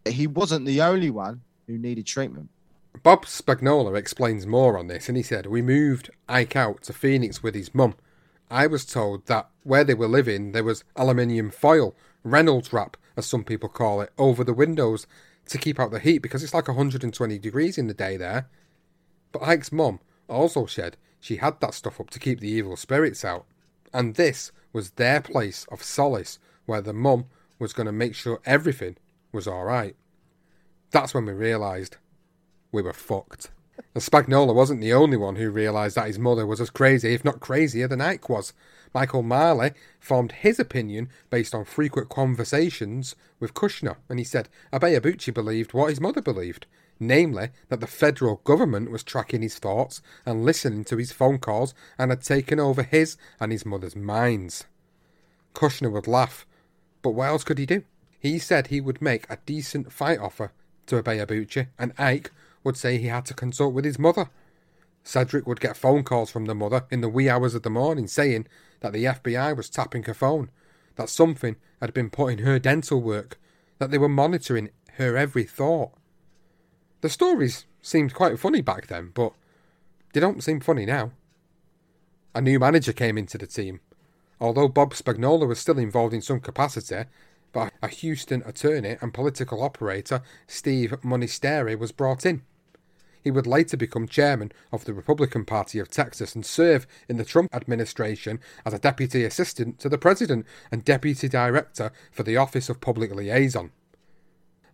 He 0.05 0.27
wasn't 0.27 0.67
the 0.67 0.83
only 0.83 1.11
one 1.11 1.41
who 1.67 1.79
needed 1.79 2.07
treatment. 2.07 2.51
Bob 3.03 3.25
Spagnola 3.25 3.97
explains 3.97 4.47
more 4.47 4.77
on 4.77 4.89
this, 4.89 5.09
and 5.09 5.17
he 5.17 5.23
said, 5.23 5.47
We 5.47 5.63
moved 5.63 6.11
Ike 6.29 6.57
out 6.57 6.83
to 6.83 6.93
Phoenix 6.93 7.43
with 7.43 7.55
his 7.55 7.75
mum. 7.75 7.95
I 8.51 8.67
was 8.67 8.85
told 8.85 9.27
that 9.27 9.49
where 9.63 9.85
they 9.85 9.95
were 9.95 10.09
living, 10.09 10.53
there 10.53 10.65
was 10.65 10.83
aluminium 10.97 11.51
foil, 11.51 11.95
Reynolds 12.25 12.73
wrap, 12.73 12.97
as 13.17 13.27
some 13.27 13.45
people 13.45 13.69
call 13.69 14.01
it, 14.01 14.13
over 14.19 14.43
the 14.43 14.53
windows 14.53 15.07
to 15.51 15.59
keep 15.59 15.79
out 15.79 15.91
the 15.91 16.01
heat 16.01 16.19
because 16.19 16.43
it's 16.43 16.55
like 16.55 16.69
120 16.69 17.39
degrees 17.39 17.77
in 17.77 17.87
the 17.87 17.95
day 17.95 18.17
there. 18.17 18.49
But 19.33 19.43
Ike's 19.43 19.73
mum 19.73 20.01
also 20.29 20.67
said 20.67 20.97
she 21.21 21.37
had 21.37 21.61
that 21.61 21.75
stuff 21.75 22.01
up 22.01 22.11
to 22.11 22.19
keep 22.19 22.41
the 22.41 22.49
evil 22.49 22.77
spirits 22.77 23.25
out. 23.25 23.45
And 23.93 24.15
this 24.15 24.53
was 24.73 24.93
their 24.93 25.21
place 25.21 25.67
of 25.71 25.83
solace 25.83 26.39
where 26.67 26.81
the 26.81 26.93
mum 26.93 27.27
was 27.59 27.73
going 27.73 27.87
to 27.87 27.93
make 27.93 28.15
sure 28.15 28.41
everything 28.47 28.97
was 29.33 29.47
alright. 29.47 29.97
That's 30.93 31.15
when 31.15 31.27
we 31.27 31.33
realised 31.33 31.97
we 32.73 32.83
were 32.83 32.93
fucked. 32.93 33.51
And 33.95 34.03
Spagnola 34.03 34.55
wasn't 34.55 34.81
the 34.81 34.93
only 34.93 35.17
one 35.17 35.37
who 35.37 35.51
realised 35.51 35.97
that 35.97 36.07
his 36.07 36.19
mother 36.19 36.47
was 36.47 36.61
as 36.61 36.71
crazy, 36.71 37.13
if 37.13 37.25
not 37.25 37.41
crazier, 37.41 37.89
than 37.89 38.01
Ike 38.01 38.29
was. 38.29 38.53
Michael 38.93 39.23
Marley 39.23 39.73
formed 40.01 40.33
his 40.33 40.59
opinion 40.59 41.09
based 41.31 41.55
on 41.55 41.65
frequent 41.65 42.09
conversations 42.09 43.15
with 43.39 43.55
Kushner, 43.55 43.97
and 44.09 44.19
he 44.19 44.25
said 44.25 44.49
Ibeabuchi 44.73 45.33
believed 45.33 45.73
what 45.73 45.91
his 45.91 46.01
mother 46.01 46.21
believed, 46.21 46.67
namely 46.99 47.51
that 47.69 47.81
the 47.81 47.87
federal 47.87 48.37
government 48.45 48.91
was 48.91 49.03
tracking 49.03 49.43
his 49.43 49.59
thoughts 49.59 50.03
and 50.27 50.45
listening 50.45 50.85
to 50.85 50.97
his 50.97 51.13
phone 51.13 51.39
calls 51.39 51.73
and 51.99 52.11
had 52.11 52.23
taken 52.23 52.59
over 52.59 52.83
his 52.83 53.17
and 53.39 53.53
his 53.53 53.65
mother's 53.65 53.97
minds. 53.97 54.65
Kushner 55.55 55.91
would 55.91 56.09
laugh, 56.09 56.47
but 57.03 57.11
what 57.11 57.29
else 57.29 57.45
could 57.45 57.59
he 57.59 57.67
do? 57.67 57.85
He 58.19 58.39
said 58.39 58.67
he 58.67 58.81
would 58.81 59.01
make 59.01 59.25
a 59.31 59.39
decent 59.47 59.93
fight 59.93 60.19
offer 60.19 60.53
to 60.87 61.03
Ibeabuchi, 61.03 61.69
and 61.79 61.93
Ike 61.97 62.33
would 62.65 62.77
say 62.77 62.99
he 62.99 63.07
had 63.07 63.25
to 63.27 63.35
consult 63.35 63.73
with 63.73 63.85
his 63.85 63.99
mother. 63.99 64.29
Cedric 65.03 65.47
would 65.47 65.61
get 65.61 65.77
phone 65.77 66.03
calls 66.03 66.31
from 66.31 66.45
the 66.45 66.55
mother 66.55 66.85
in 66.91 67.01
the 67.01 67.09
wee 67.09 67.31
hours 67.31 67.55
of 67.55 67.63
the 67.63 67.71
morning 67.71 68.07
saying 68.07 68.47
that 68.81 68.93
the 68.93 69.05
FBI 69.05 69.57
was 69.57 69.71
tapping 69.71 70.05
her 70.05 70.15
phone, 70.15 70.51
that 70.97 71.09
something 71.09 71.57
had 71.81 71.95
been 71.95 72.11
put 72.11 72.33
in 72.33 72.39
her 72.41 72.59
dental 72.59 73.01
work, 73.01 73.39
that 73.79 73.91
they 73.91 73.99
were 73.99 74.09
monitoring 74.09 74.71
her 74.95 75.17
every 75.17 75.45
thought. 75.45 75.93
The 77.01 77.09
stories 77.09 77.65
seemed 77.83 78.15
quite 78.15 78.39
funny 78.39 78.61
back 78.61 78.89
then, 78.89 79.11
but 79.15 79.33
they 80.13 80.21
don't 80.21 80.43
seem 80.43 80.61
funny 80.61 80.85
now. 80.85 81.13
A 82.35 82.41
new 82.41 82.59
manager 82.59 82.93
came 82.93 83.17
into 83.17 83.39
the 83.39 83.47
team. 83.47 83.81
Although 84.41 84.69
Bob 84.69 84.95
Spagnola 84.95 85.47
was 85.47 85.59
still 85.59 85.79
involved 85.79 86.15
in 86.15 86.23
some 86.23 86.41
capacity, 86.41 87.05
but 87.53 87.73
a 87.83 87.89
Houston 87.89 88.43
attorney 88.47 88.97
and 89.01 89.13
political 89.13 89.63
operator, 89.63 90.23
Steve 90.47 90.95
Munisteri, 91.03 91.79
was 91.79 91.93
brought 91.93 92.25
in. 92.25 92.43
He 93.23 93.31
would 93.31 93.47
later 93.47 93.77
become 93.77 94.09
chairman 94.09 94.53
of 94.73 94.85
the 94.85 94.95
Republican 94.95 95.45
Party 95.45 95.79
of 95.79 95.91
Texas 95.91 96.35
and 96.35 96.45
serve 96.45 96.87
in 97.09 97.19
the 97.19 97.25
Trump 97.25 97.55
administration 97.55 98.41
as 98.65 98.73
a 98.73 98.79
deputy 98.79 99.25
assistant 99.25 99.79
to 99.81 99.89
the 99.89 99.99
president 99.99 100.47
and 100.73 100.85
deputy 100.85 101.29
director 101.29 101.93
for 102.11 102.23
the 102.23 102.37
Office 102.37 102.69
of 102.69 102.81
Public 102.81 103.15
Liaison. 103.15 103.73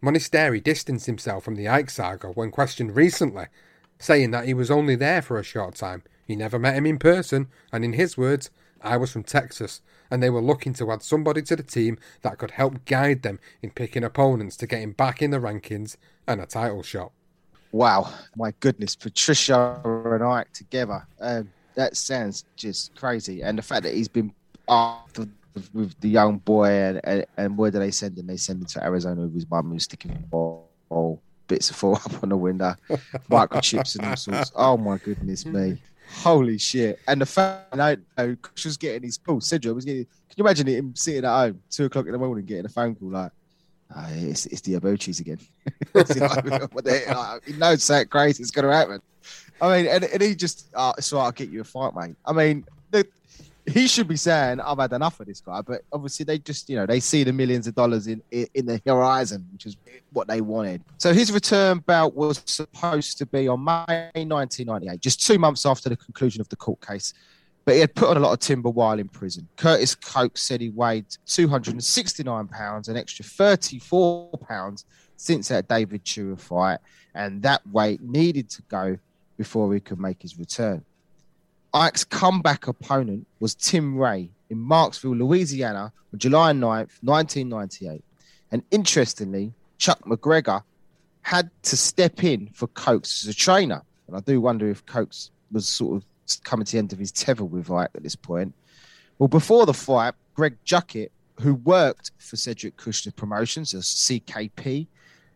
Munisteri 0.03 0.63
distanced 0.63 1.07
himself 1.07 1.43
from 1.43 1.57
the 1.57 1.69
Ike 1.69 1.91
saga 1.91 2.29
when 2.29 2.51
questioned 2.51 2.95
recently, 2.95 3.47
saying 3.99 4.31
that 4.31 4.45
he 4.45 4.55
was 4.55 4.71
only 4.71 4.95
there 4.95 5.23
for 5.23 5.39
a 5.39 5.43
short 5.43 5.75
time. 5.75 6.03
He 6.25 6.37
never 6.37 6.59
met 6.59 6.77
him 6.77 6.87
in 6.87 6.99
person, 6.99 7.49
and 7.73 7.85
in 7.85 7.95
his 7.95 8.17
words, 8.17 8.51
I 8.83 8.97
was 8.97 9.11
from 9.11 9.25
Texas, 9.25 9.81
and 10.11 10.23
they 10.23 10.31
were 10.31 10.41
looking 10.41 10.75
to 10.75 10.93
add 10.93 11.03
somebody 11.03 11.43
to 11.43 11.57
the 11.57 11.63
team 11.63 11.99
that 12.23 12.39
could 12.39 12.53
help 12.53 12.85
guide 12.85 13.23
them 13.23 13.41
in 13.63 13.71
picking 13.71 14.05
opponents 14.05 14.57
to 14.59 14.67
getting 14.67 14.93
back 14.93 15.23
in 15.23 15.31
the 15.31 15.39
rankings 15.39 15.97
and 16.29 16.41
a 16.41 16.47
title 16.47 16.83
shot. 16.83 17.13
Wow, 17.73 18.13
my 18.37 18.53
goodness, 18.61 18.97
Patricia 18.97 19.81
and 19.85 20.23
Ike 20.23 20.53
together. 20.53 21.07
Um, 21.21 21.51
that 21.75 21.97
sounds 21.97 22.45
just 22.57 22.95
crazy. 22.97 23.43
And 23.43 23.59
the 23.59 23.63
fact 23.63 23.83
that 23.83 23.95
he's 23.95 24.09
been 24.09 24.33
after 24.69 25.27
with 25.73 25.99
the 26.01 26.09
young 26.09 26.39
boy, 26.39 26.69
and, 26.69 27.01
and, 27.05 27.27
and 27.37 27.57
where 27.57 27.71
do 27.71 27.79
they 27.79 27.91
send 27.91 28.19
him? 28.19 28.27
They 28.27 28.37
send 28.37 28.61
him 28.61 28.67
to 28.67 28.85
Arizona 28.85 29.23
with 29.23 29.35
his 29.35 29.49
mum 29.49 29.71
who's 29.71 29.85
sticking 29.85 30.25
all, 30.31 30.69
all 30.91 31.23
bits 31.47 31.71
of 31.71 31.77
fall 31.81 31.97
up 31.97 32.23
on 32.23 32.29
the 32.29 32.37
window, 32.37 32.75
microchips 33.31 33.97
and 33.97 34.07
all 34.07 34.17
sorts. 34.17 34.53
Oh 34.55 34.77
my 34.77 34.99
goodness 34.99 35.47
me. 35.47 35.81
Holy 36.23 36.57
shit! 36.57 37.01
And 37.09 37.21
the 37.21 37.27
fact 37.27 37.77
I 37.77 37.97
know 38.17 38.37
Kush 38.37 38.65
was 38.65 38.77
getting 38.77 39.03
his 39.03 39.19
call. 39.19 39.41
Cedric 39.41 39.75
was 39.75 39.85
getting. 39.85 40.05
Can 40.05 40.37
you 40.37 40.45
imagine 40.45 40.67
him 40.69 40.95
sitting 40.95 41.25
at 41.25 41.37
home, 41.37 41.61
two 41.69 41.87
o'clock 41.87 42.07
in 42.07 42.13
the 42.13 42.19
morning, 42.19 42.45
getting 42.45 42.65
a 42.65 42.69
phone 42.69 42.95
call 42.95 43.11
like, 43.11 43.33
oh, 43.95 44.07
"It's 44.11 44.47
it's 44.47 44.61
the 44.63 44.75
Abuchis 44.75 45.21
again." 45.21 45.39
he 47.47 47.53
knows 47.55 47.87
that 47.87 48.09
crazy 48.11 48.43
is 48.43 48.51
going 48.51 48.67
to 48.67 48.73
happen. 48.73 49.01
I 49.61 49.77
mean, 49.77 49.87
and, 49.91 50.05
and 50.05 50.23
he 50.23 50.35
just, 50.35 50.69
uh, 50.75 50.93
oh, 50.97 51.01
so 51.01 51.19
I'll 51.19 51.33
get 51.33 51.49
you 51.49 51.63
a 51.63 51.65
fight, 51.65 51.95
mate. 51.95 52.17
I 52.27 52.33
mean, 52.33 52.67
the, 52.91 53.07
he 53.67 53.89
should 53.89 54.07
be 54.07 54.17
saying, 54.17 54.61
"I've 54.61 54.79
had 54.79 54.93
enough 54.93 55.19
of 55.21 55.27
this 55.27 55.41
guy," 55.41 55.61
but 55.63 55.83
obviously 55.93 56.25
they 56.25 56.39
just, 56.39 56.69
you 56.69 56.77
know, 56.77 56.87
they 56.87 57.01
see 57.01 57.25
the 57.25 57.33
millions 57.33 57.67
of 57.67 57.75
dollars 57.75 58.07
in 58.07 58.23
in, 58.31 58.47
in 58.55 58.67
the 58.67 58.81
horizon, 58.87 59.47
which 59.53 59.67
is 59.67 59.77
what 60.13 60.29
they 60.29 60.41
wanted. 60.41 60.83
So 60.99 61.13
his 61.13 61.33
return 61.33 61.79
bout 61.79 62.15
was 62.15 62.43
supposed 62.45 63.19
to 63.19 63.27
be 63.27 63.49
on 63.49 63.65
May 63.65 64.11
1998, 64.15 65.01
just 65.01 65.27
two 65.27 65.39
months 65.39 65.67
after 65.67 65.89
the 65.89 65.97
conclusion 65.97 66.41
of 66.41 66.49
the 66.49 66.57
court 66.57 66.87
case. 66.87 67.15
But 67.67 67.75
he 67.75 67.81
had 67.81 67.95
put 67.97 68.09
on 68.09 68.17
a 68.17 68.21
lot 68.21 68.33
of 68.33 68.39
timber 68.39 68.71
while 68.71 68.99
in 68.99 69.09
prison. 69.09 69.49
Curtis 69.57 69.97
Cokes 69.97 70.41
said 70.41 70.61
he 70.61 70.71
weighed 70.71 71.05
269 71.27 72.47
pounds, 72.47 72.89
an 72.89 72.97
extra 72.97 73.25
34 73.25 74.31
pounds 74.49 74.87
since 75.17 75.49
that 75.49 75.67
David 75.67 76.05
Tua 76.05 76.37
fight, 76.37 76.79
and 77.15 77.43
that 77.43 77.67
weight 77.67 78.01
needed 78.01 78.49
to 78.51 78.63
go 78.69 78.97
before 79.37 79.75
he 79.75 79.81
could 79.81 79.99
make 79.99 80.23
his 80.23 80.39
return. 80.39 80.85
Ike's 81.75 82.05
comeback 82.05 82.69
opponent 82.69 83.27
was 83.41 83.57
Tim 83.57 83.99
Ray 83.99 84.31
in 84.49 84.59
Marksville, 84.59 85.19
Louisiana 85.19 85.93
on 86.13 86.19
July 86.19 86.53
9th, 86.53 87.03
1998. 87.03 88.05
And 88.53 88.63
interestingly, 88.71 89.53
Chuck 89.77 90.01
McGregor 90.05 90.63
had 91.23 91.51
to 91.65 91.77
step 91.77 92.23
in 92.23 92.49
for 92.55 92.69
Cokes 92.69 93.25
as 93.25 93.35
a 93.35 93.37
trainer. 93.37 93.83
And 94.07 94.17
I 94.17 94.21
do 94.21 94.41
wonder 94.41 94.69
if 94.69 94.87
Cokes 94.87 95.33
was 95.51 95.69
sort 95.69 95.97
of 95.97 96.05
coming 96.45 96.65
to 96.67 96.73
the 96.73 96.79
end 96.79 96.93
of 96.93 96.99
his 96.99 97.13
tether 97.13 97.45
with 97.45 97.71
Ike 97.71 97.91
at 97.95 98.03
this 98.03 98.17
point. 98.17 98.55
Well, 99.19 99.29
before 99.29 99.67
the 99.67 99.75
fight, 99.75 100.15
Greg 100.35 100.57
Juckett, 100.65 101.11
who 101.41 101.55
worked 101.55 102.13
for 102.19 102.37
Cedric 102.37 102.77
Kushner 102.77 103.15
Promotions, 103.15 103.75
as 103.75 103.85
CKP, 103.85 104.87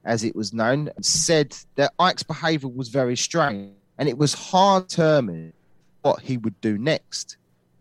as 0.04 0.24
it 0.24 0.34
was 0.34 0.52
known, 0.52 0.90
said 1.00 1.56
that 1.76 1.92
Ike's 1.98 2.22
behavior 2.22 2.68
was 2.68 2.88
very 2.88 3.16
strange 3.16 3.72
and 3.98 4.08
it 4.08 4.16
was 4.16 4.32
hard 4.32 4.88
to 4.90 4.96
determine 4.96 5.52
what 6.02 6.20
he 6.20 6.38
would 6.38 6.58
do 6.60 6.78
next. 6.78 7.36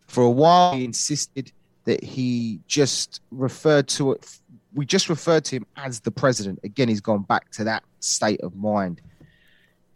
For 0.07 0.23
a 0.23 0.29
while, 0.29 0.73
he 0.73 0.83
insisted 0.83 1.51
that 1.85 2.03
he 2.03 2.59
just 2.67 3.21
referred 3.31 3.87
to 3.87 4.11
it, 4.11 4.39
we 4.73 4.85
just 4.85 5.09
referred 5.09 5.45
to 5.45 5.57
him 5.57 5.65
as 5.77 6.01
the 6.01 6.11
president. 6.11 6.59
Again, 6.63 6.89
he's 6.89 7.01
gone 7.01 7.23
back 7.23 7.49
to 7.51 7.63
that 7.63 7.83
state 7.99 8.41
of 8.41 8.55
mind. 8.55 9.01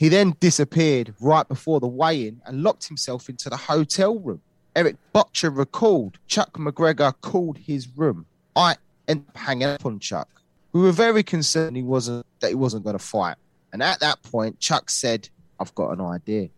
He 0.04 0.10
then 0.10 0.36
disappeared 0.41 1.14
right 1.22 1.47
before 1.47 1.80
the 1.80 1.88
weigh 1.88 2.28
in 2.28 2.41
and 2.45 2.62
locked 2.62 2.89
himself 2.89 3.30
into 3.30 3.49
the 3.49 3.56
hotel 3.56 4.20
room. 4.20 4.41
Eric 4.76 4.97
Bottjer 5.16 5.58
recalled 5.58 6.18
Chuck 6.28 6.51
McGregor 6.58 7.14
called 7.22 7.58
his 7.58 7.88
room. 7.95 8.26
I 8.54 8.76
ended 9.08 9.30
up 9.30 9.38
hanging 9.38 9.70
up 9.70 9.86
on 9.86 9.99
Chuck. 9.99 10.28
We 10.74 10.82
were 10.82 10.91
very 10.91 11.24
concerned 11.24 11.78
he 11.78 11.84
wasn't 11.84 12.26
that 12.41 12.49
he 12.49 12.56
wasn't 12.56 12.84
going 12.84 12.97
to 12.97 13.04
fight. 13.04 13.38
And 13.72 13.82
at 13.82 14.01
that 14.01 14.22
point, 14.24 14.60
Chuck 14.60 14.89
said, 14.89 15.30
I've 15.58 15.74
got 15.74 15.91
an 15.91 16.01
idea. 16.01 16.49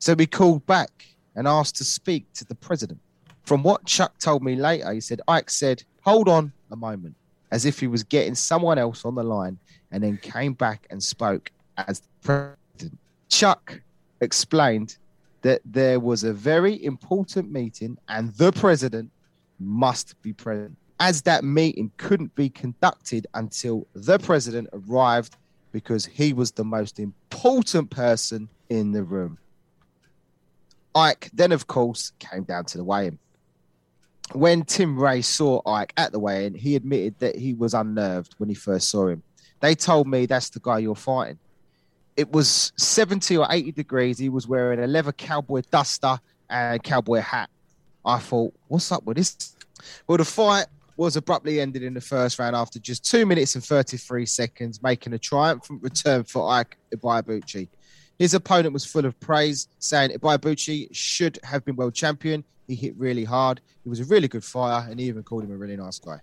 So 0.00 0.14
we 0.14 0.26
called 0.26 0.66
back 0.66 1.06
and 1.36 1.46
asked 1.46 1.76
to 1.76 1.84
speak 1.84 2.26
to 2.32 2.44
the 2.44 2.56
president. 2.56 2.98
From 3.44 3.62
what 3.62 3.84
Chuck 3.84 4.18
told 4.18 4.42
me 4.42 4.56
later, 4.56 4.92
he 4.92 5.00
said, 5.00 5.20
Ike 5.28 5.50
said, 5.50 5.84
Hold 6.02 6.28
on 6.28 6.50
a 6.72 6.76
moment, 6.76 7.14
as 7.52 7.66
if 7.66 7.78
he 7.78 7.86
was 7.86 8.02
getting 8.02 8.34
someone 8.34 8.78
else 8.78 9.04
on 9.04 9.14
the 9.14 9.22
line, 9.22 9.58
and 9.92 10.02
then 10.02 10.16
came 10.16 10.54
back 10.54 10.88
and 10.90 11.00
spoke 11.00 11.52
as. 11.76 12.02
Chuck 13.28 13.80
explained 14.20 14.96
that 15.42 15.60
there 15.64 16.00
was 16.00 16.24
a 16.24 16.32
very 16.32 16.82
important 16.84 17.50
meeting 17.50 17.96
and 18.08 18.34
the 18.34 18.52
president 18.52 19.10
must 19.60 20.20
be 20.22 20.32
present. 20.32 20.76
As 21.00 21.22
that 21.22 21.44
meeting 21.44 21.92
couldn't 21.96 22.34
be 22.34 22.48
conducted 22.48 23.26
until 23.34 23.86
the 23.94 24.18
president 24.18 24.68
arrived 24.72 25.36
because 25.70 26.06
he 26.06 26.32
was 26.32 26.50
the 26.50 26.64
most 26.64 26.98
important 26.98 27.90
person 27.90 28.48
in 28.68 28.92
the 28.92 29.02
room. 29.02 29.38
Ike 30.94 31.30
then, 31.32 31.52
of 31.52 31.66
course, 31.66 32.12
came 32.18 32.42
down 32.42 32.64
to 32.66 32.78
the 32.78 32.84
weigh-in. 32.84 33.18
When 34.32 34.64
Tim 34.64 34.98
Ray 34.98 35.22
saw 35.22 35.60
Ike 35.64 35.92
at 35.96 36.10
the 36.12 36.18
weigh-in, 36.18 36.54
he 36.54 36.74
admitted 36.74 37.18
that 37.20 37.36
he 37.36 37.54
was 37.54 37.74
unnerved 37.74 38.34
when 38.38 38.48
he 38.48 38.54
first 38.54 38.88
saw 38.90 39.06
him. 39.06 39.22
They 39.60 39.74
told 39.74 40.08
me 40.08 40.26
that's 40.26 40.50
the 40.50 40.60
guy 40.60 40.78
you're 40.78 40.96
fighting. 40.96 41.38
It 42.18 42.32
was 42.32 42.72
70 42.76 43.36
or 43.36 43.46
80 43.48 43.70
degrees. 43.70 44.18
He 44.18 44.28
was 44.28 44.48
wearing 44.48 44.80
a 44.80 44.88
leather 44.88 45.12
cowboy 45.12 45.62
duster 45.70 46.18
and 46.50 46.82
cowboy 46.82 47.20
hat. 47.20 47.48
I 48.04 48.18
thought, 48.18 48.52
what's 48.66 48.90
up 48.90 49.04
with 49.04 49.18
this? 49.18 49.54
Well, 50.08 50.18
the 50.18 50.24
fight 50.24 50.66
was 50.96 51.14
abruptly 51.14 51.60
ended 51.60 51.84
in 51.84 51.94
the 51.94 52.00
first 52.00 52.40
round 52.40 52.56
after 52.56 52.80
just 52.80 53.08
two 53.08 53.24
minutes 53.24 53.54
and 53.54 53.64
33 53.64 54.26
seconds, 54.26 54.82
making 54.82 55.12
a 55.12 55.18
triumphant 55.18 55.80
return 55.80 56.24
for 56.24 56.50
Ike 56.50 56.76
Ibeabuchi. 56.92 57.68
His 58.18 58.34
opponent 58.34 58.74
was 58.74 58.84
full 58.84 59.06
of 59.06 59.18
praise, 59.20 59.68
saying 59.78 60.10
Ibeabuchi 60.10 60.88
should 60.90 61.38
have 61.44 61.64
been 61.64 61.76
world 61.76 61.94
champion. 61.94 62.42
He 62.66 62.74
hit 62.74 62.96
really 62.96 63.22
hard. 63.22 63.60
He 63.84 63.88
was 63.88 64.00
a 64.00 64.04
really 64.06 64.26
good 64.26 64.42
fighter, 64.42 64.90
and 64.90 64.98
he 64.98 65.06
even 65.06 65.22
called 65.22 65.44
him 65.44 65.52
a 65.52 65.56
really 65.56 65.76
nice 65.76 66.00
guy. 66.00 66.18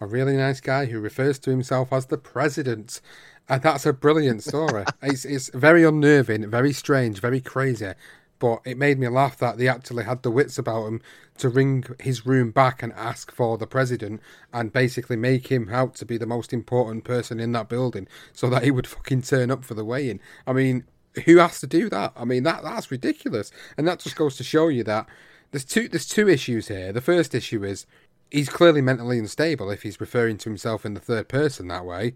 A 0.00 0.06
really 0.06 0.36
nice 0.36 0.60
guy 0.60 0.86
who 0.86 1.00
refers 1.00 1.40
to 1.40 1.50
himself 1.50 1.92
as 1.92 2.06
the 2.06 2.18
president. 2.18 3.00
And 3.48 3.62
that's 3.62 3.86
a 3.86 3.92
brilliant 3.92 4.42
story. 4.42 4.84
it's, 5.02 5.24
it's 5.24 5.50
very 5.50 5.84
unnerving, 5.84 6.48
very 6.50 6.72
strange, 6.72 7.20
very 7.20 7.40
crazy. 7.40 7.92
But 8.38 8.60
it 8.64 8.76
made 8.76 8.98
me 8.98 9.06
laugh 9.08 9.38
that 9.38 9.56
they 9.56 9.68
actually 9.68 10.02
had 10.02 10.22
the 10.22 10.30
wits 10.30 10.58
about 10.58 10.86
him 10.86 11.00
to 11.38 11.48
ring 11.48 11.84
his 12.00 12.26
room 12.26 12.50
back 12.50 12.82
and 12.82 12.92
ask 12.94 13.30
for 13.30 13.56
the 13.56 13.68
president 13.68 14.20
and 14.52 14.72
basically 14.72 15.16
make 15.16 15.46
him 15.46 15.68
out 15.70 15.94
to 15.96 16.04
be 16.04 16.18
the 16.18 16.26
most 16.26 16.52
important 16.52 17.04
person 17.04 17.38
in 17.38 17.52
that 17.52 17.68
building 17.68 18.08
so 18.32 18.50
that 18.50 18.64
he 18.64 18.72
would 18.72 18.86
fucking 18.86 19.22
turn 19.22 19.50
up 19.50 19.64
for 19.64 19.74
the 19.74 19.84
weigh-in. 19.84 20.18
I 20.44 20.52
mean, 20.52 20.84
who 21.24 21.36
has 21.36 21.60
to 21.60 21.66
do 21.66 21.88
that? 21.90 22.12
I 22.16 22.24
mean, 22.24 22.42
that 22.42 22.62
that's 22.62 22.90
ridiculous. 22.90 23.52
And 23.76 23.86
that 23.86 24.00
just 24.00 24.16
goes 24.16 24.36
to 24.36 24.44
show 24.44 24.68
you 24.68 24.82
that 24.84 25.06
there's 25.52 25.64
two 25.64 25.88
there's 25.88 26.08
two 26.08 26.28
issues 26.28 26.68
here. 26.68 26.92
The 26.92 27.00
first 27.00 27.34
issue 27.34 27.62
is 27.64 27.86
he's 28.30 28.48
clearly 28.48 28.80
mentally 28.80 29.18
unstable 29.18 29.70
if 29.70 29.82
he's 29.82 30.00
referring 30.00 30.38
to 30.38 30.48
himself 30.48 30.84
in 30.84 30.94
the 30.94 31.00
third 31.00 31.28
person 31.28 31.68
that 31.68 31.84
way. 31.84 32.14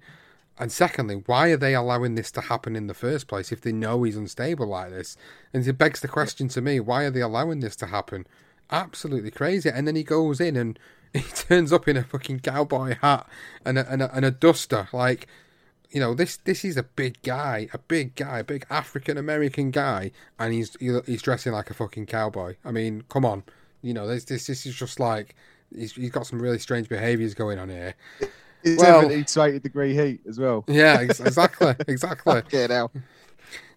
And 0.59 0.72
secondly, 0.72 1.22
why 1.26 1.48
are 1.50 1.57
they 1.57 1.74
allowing 1.74 2.14
this 2.14 2.30
to 2.32 2.40
happen 2.40 2.76
in 2.76 2.86
the 2.86 2.94
first 2.94 3.28
place 3.28 3.52
if 3.52 3.61
they 3.61 3.72
know 3.72 4.02
he's 4.02 4.16
unstable 4.16 4.66
like 4.66 4.90
this? 4.90 5.16
And 5.52 5.66
it 5.66 5.78
begs 5.78 6.00
the 6.00 6.09
question 6.09 6.48
to 6.48 6.61
me, 6.62 6.80
why 6.80 7.04
are 7.04 7.11
they 7.11 7.20
allowing 7.20 7.61
this 7.61 7.76
to 7.76 7.86
happen? 7.86 8.26
Absolutely 8.70 9.30
crazy. 9.30 9.68
And 9.68 9.86
then 9.86 9.96
he 9.96 10.02
goes 10.02 10.40
in 10.40 10.57
and 10.57 10.78
he 11.12 11.20
turns 11.20 11.72
up 11.72 11.88
in 11.88 11.96
a 11.96 12.04
fucking 12.04 12.40
cowboy 12.40 12.96
hat 13.00 13.26
and 13.64 13.78
a, 13.78 13.90
and 13.90 14.02
a, 14.02 14.14
and 14.14 14.24
a 14.24 14.30
duster. 14.30 14.88
Like, 14.92 15.26
you 15.90 16.00
know, 16.00 16.14
this 16.14 16.38
this 16.38 16.64
is 16.64 16.76
a 16.76 16.82
big 16.82 17.22
guy, 17.22 17.68
a 17.72 17.78
big 17.78 18.14
guy, 18.16 18.40
a 18.40 18.44
big 18.44 18.66
African 18.70 19.16
American 19.16 19.70
guy, 19.70 20.11
and 20.38 20.52
he's 20.52 20.76
he's 20.78 21.22
dressing 21.22 21.52
like 21.52 21.70
a 21.70 21.74
fucking 21.74 22.07
cowboy. 22.07 22.57
I 22.64 22.72
mean, 22.72 23.04
come 23.09 23.24
on, 23.24 23.44
you 23.82 23.94
know, 23.94 24.07
this 24.07 24.24
this 24.24 24.46
this 24.46 24.66
is 24.66 24.74
just 24.74 24.98
like 24.98 25.36
he's, 25.74 25.92
he's 25.92 26.11
got 26.11 26.26
some 26.26 26.42
really 26.42 26.59
strange 26.59 26.88
behaviours 26.88 27.34
going 27.34 27.59
on 27.59 27.68
here. 27.68 27.94
It's 28.62 28.82
well, 28.82 29.02
70 29.02 29.24
to 29.24 29.42
80 29.42 29.59
degree 29.61 29.94
heat 29.94 30.20
as 30.28 30.38
well. 30.38 30.64
Yeah, 30.66 31.00
exactly, 31.00 31.74
exactly. 31.86 32.42
yeah, 32.50 32.66
now. 32.66 32.90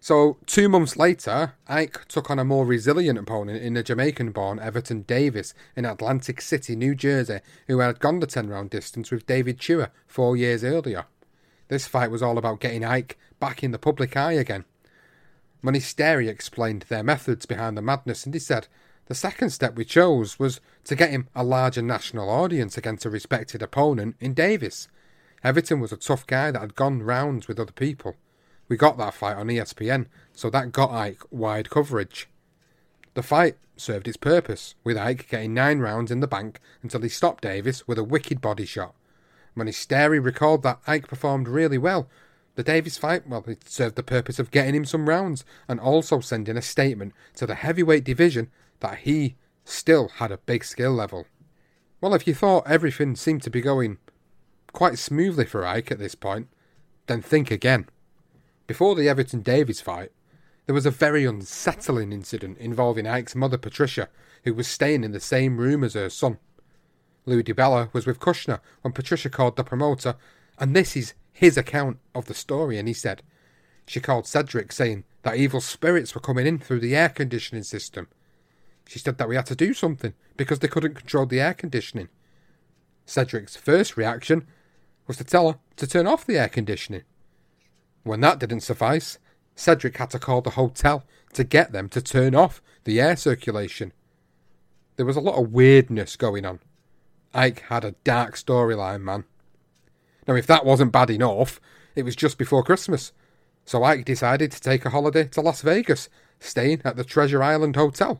So, 0.01 0.37
two 0.45 0.69
months 0.69 0.95
later, 0.95 1.53
Ike 1.67 2.07
took 2.07 2.31
on 2.31 2.39
a 2.39 2.45
more 2.45 2.65
resilient 2.65 3.19
opponent 3.19 3.61
in 3.61 3.73
the 3.73 3.83
Jamaican 3.83 4.31
born 4.31 4.57
Everton 4.57 5.01
Davis 5.01 5.53
in 5.75 5.85
Atlantic 5.85 6.39
City, 6.39 6.75
New 6.75 6.95
Jersey, 6.95 7.39
who 7.67 7.79
had 7.79 7.99
gone 7.99 8.19
the 8.19 8.27
10 8.27 8.47
round 8.47 8.69
distance 8.69 9.11
with 9.11 9.25
David 9.25 9.59
Tua 9.59 9.91
four 10.07 10.37
years 10.37 10.63
earlier. 10.63 11.05
This 11.67 11.85
fight 11.85 12.11
was 12.11 12.23
all 12.23 12.37
about 12.37 12.61
getting 12.61 12.85
Ike 12.85 13.17
back 13.39 13.61
in 13.61 13.71
the 13.71 13.77
public 13.77 14.15
eye 14.15 14.33
again. 14.33 14.63
Munisteri 15.63 16.29
explained 16.29 16.85
their 16.87 17.03
methods 17.03 17.45
behind 17.45 17.77
the 17.77 17.81
madness 17.81 18.25
and 18.25 18.33
he 18.33 18.39
said, 18.39 18.67
the 19.09 19.15
second 19.15 19.49
step 19.49 19.75
we 19.75 19.83
chose 19.83 20.37
was 20.37 20.61
to 20.83 20.95
get 20.95 21.09
him 21.09 21.27
a 21.35 21.43
larger 21.43 21.81
national 21.81 22.29
audience 22.29 22.77
against 22.77 23.05
a 23.05 23.09
respected 23.09 23.59
opponent 23.59 24.15
in 24.19 24.35
Davis. 24.35 24.87
Everton 25.43 25.79
was 25.79 25.91
a 25.91 25.97
tough 25.97 26.27
guy 26.27 26.51
that 26.51 26.61
had 26.61 26.75
gone 26.75 27.01
rounds 27.01 27.47
with 27.47 27.59
other 27.59 27.71
people. 27.71 28.15
We 28.67 28.77
got 28.77 28.99
that 28.99 29.15
fight 29.15 29.35
on 29.35 29.47
ESPN, 29.47 30.05
so 30.33 30.51
that 30.51 30.71
got 30.71 30.91
Ike 30.91 31.23
wide 31.31 31.71
coverage. 31.71 32.29
The 33.15 33.23
fight 33.23 33.57
served 33.75 34.07
its 34.07 34.15
purpose, 34.15 34.75
with 34.83 34.95
Ike 34.95 35.27
getting 35.27 35.55
nine 35.55 35.79
rounds 35.79 36.11
in 36.11 36.19
the 36.19 36.27
bank 36.27 36.59
until 36.83 37.01
he 37.01 37.09
stopped 37.09 37.41
Davis 37.41 37.87
with 37.87 37.97
a 37.97 38.03
wicked 38.03 38.39
body 38.41 38.65
shot. 38.65 38.93
Munisteri 39.57 40.23
recalled 40.23 40.61
that 40.61 40.81
Ike 40.85 41.07
performed 41.07 41.47
really 41.47 41.79
well. 41.79 42.07
The 42.53 42.63
Davis 42.63 42.99
fight, 42.99 43.27
well, 43.27 43.43
it 43.47 43.67
served 43.67 43.95
the 43.95 44.03
purpose 44.03 44.37
of 44.37 44.51
getting 44.51 44.75
him 44.75 44.85
some 44.85 45.09
rounds 45.09 45.45
and 45.67 45.79
also 45.79 46.19
sending 46.19 46.57
a 46.57 46.61
statement 46.61 47.13
to 47.37 47.47
the 47.47 47.55
heavyweight 47.55 48.03
division 48.03 48.51
that 48.79 48.99
he 48.99 49.35
still 49.65 50.07
had 50.15 50.31
a 50.31 50.37
big 50.37 50.63
skill 50.63 50.93
level. 50.93 51.25
Well, 52.01 52.13
if 52.13 52.27
you 52.27 52.33
thought 52.33 52.67
everything 52.67 53.15
seemed 53.15 53.43
to 53.43 53.49
be 53.49 53.61
going 53.61 53.97
quite 54.71 54.97
smoothly 54.97 55.45
for 55.45 55.65
Ike 55.65 55.91
at 55.91 55.99
this 55.99 56.15
point, 56.15 56.47
then 57.07 57.21
think 57.21 57.51
again. 57.51 57.87
Before 58.67 58.95
the 58.95 59.09
Everton 59.09 59.41
Davis 59.41 59.81
fight, 59.81 60.11
there 60.65 60.75
was 60.75 60.85
a 60.85 60.91
very 60.91 61.25
unsettling 61.25 62.13
incident 62.13 62.57
involving 62.59 63.07
Ike's 63.07 63.35
mother 63.35 63.57
Patricia, 63.57 64.09
who 64.43 64.53
was 64.53 64.67
staying 64.67 65.03
in 65.03 65.11
the 65.11 65.19
same 65.19 65.57
room 65.57 65.83
as 65.83 65.95
her 65.95 66.09
son. 66.09 66.37
Lou 67.25 67.43
DiBella 67.43 67.91
was 67.93 68.05
with 68.05 68.19
Kushner 68.19 68.59
when 68.81 68.93
Patricia 68.93 69.29
called 69.29 69.55
the 69.55 69.63
promoter, 69.63 70.15
and 70.57 70.75
this 70.75 70.95
is 70.95 71.13
his 71.33 71.57
account 71.57 71.97
of 72.13 72.25
the 72.25 72.33
story, 72.33 72.77
and 72.77 72.87
he 72.87 72.93
said, 72.93 73.23
She 73.87 73.99
called 73.99 74.27
Cedric 74.27 74.71
saying 74.71 75.03
that 75.23 75.37
evil 75.37 75.61
spirits 75.61 76.13
were 76.13 76.21
coming 76.21 76.45
in 76.45 76.59
through 76.59 76.79
the 76.79 76.95
air 76.95 77.09
conditioning 77.09 77.63
system 77.63 78.07
she 78.89 78.97
said 78.97 79.19
that 79.19 79.29
we 79.29 79.35
had 79.35 79.45
to 79.45 79.55
do 79.55 79.71
something 79.71 80.15
because 80.35 80.59
they 80.59 80.67
couldn't 80.67 80.95
control 80.95 81.27
the 81.27 81.39
air 81.39 81.53
conditioning. 81.53 82.09
Cedric's 83.05 83.55
first 83.55 83.95
reaction 83.95 84.47
was 85.05 85.17
to 85.17 85.23
tell 85.23 85.51
her 85.51 85.59
to 85.75 85.85
turn 85.85 86.07
off 86.07 86.25
the 86.25 86.39
air 86.39 86.49
conditioning. 86.49 87.03
When 88.01 88.21
that 88.21 88.39
didn't 88.39 88.61
suffice, 88.61 89.19
Cedric 89.55 89.97
had 89.97 90.09
to 90.09 90.17
call 90.17 90.41
the 90.41 90.51
hotel 90.51 91.03
to 91.33 91.43
get 91.43 91.71
them 91.71 91.87
to 91.89 92.01
turn 92.01 92.33
off 92.33 92.63
the 92.83 92.99
air 92.99 93.15
circulation. 93.15 93.93
There 94.95 95.05
was 95.05 95.15
a 95.17 95.21
lot 95.21 95.39
of 95.39 95.51
weirdness 95.51 96.15
going 96.15 96.43
on. 96.43 96.59
Ike 97.31 97.59
had 97.69 97.85
a 97.85 97.93
dark 98.03 98.37
storyline, 98.37 99.01
man. 99.01 99.25
Now, 100.27 100.33
if 100.33 100.47
that 100.47 100.65
wasn't 100.65 100.91
bad 100.91 101.11
enough, 101.11 101.61
it 101.95 102.05
was 102.05 102.15
just 102.15 102.39
before 102.39 102.63
Christmas, 102.63 103.11
so 103.65 103.83
Ike 103.83 104.05
decided 104.05 104.51
to 104.51 104.59
take 104.59 104.83
a 104.83 104.89
holiday 104.89 105.25
to 105.25 105.41
Las 105.41 105.61
Vegas, 105.61 106.09
staying 106.39 106.81
at 106.83 106.95
the 106.95 107.03
Treasure 107.03 107.43
Island 107.43 107.75
Hotel. 107.75 108.19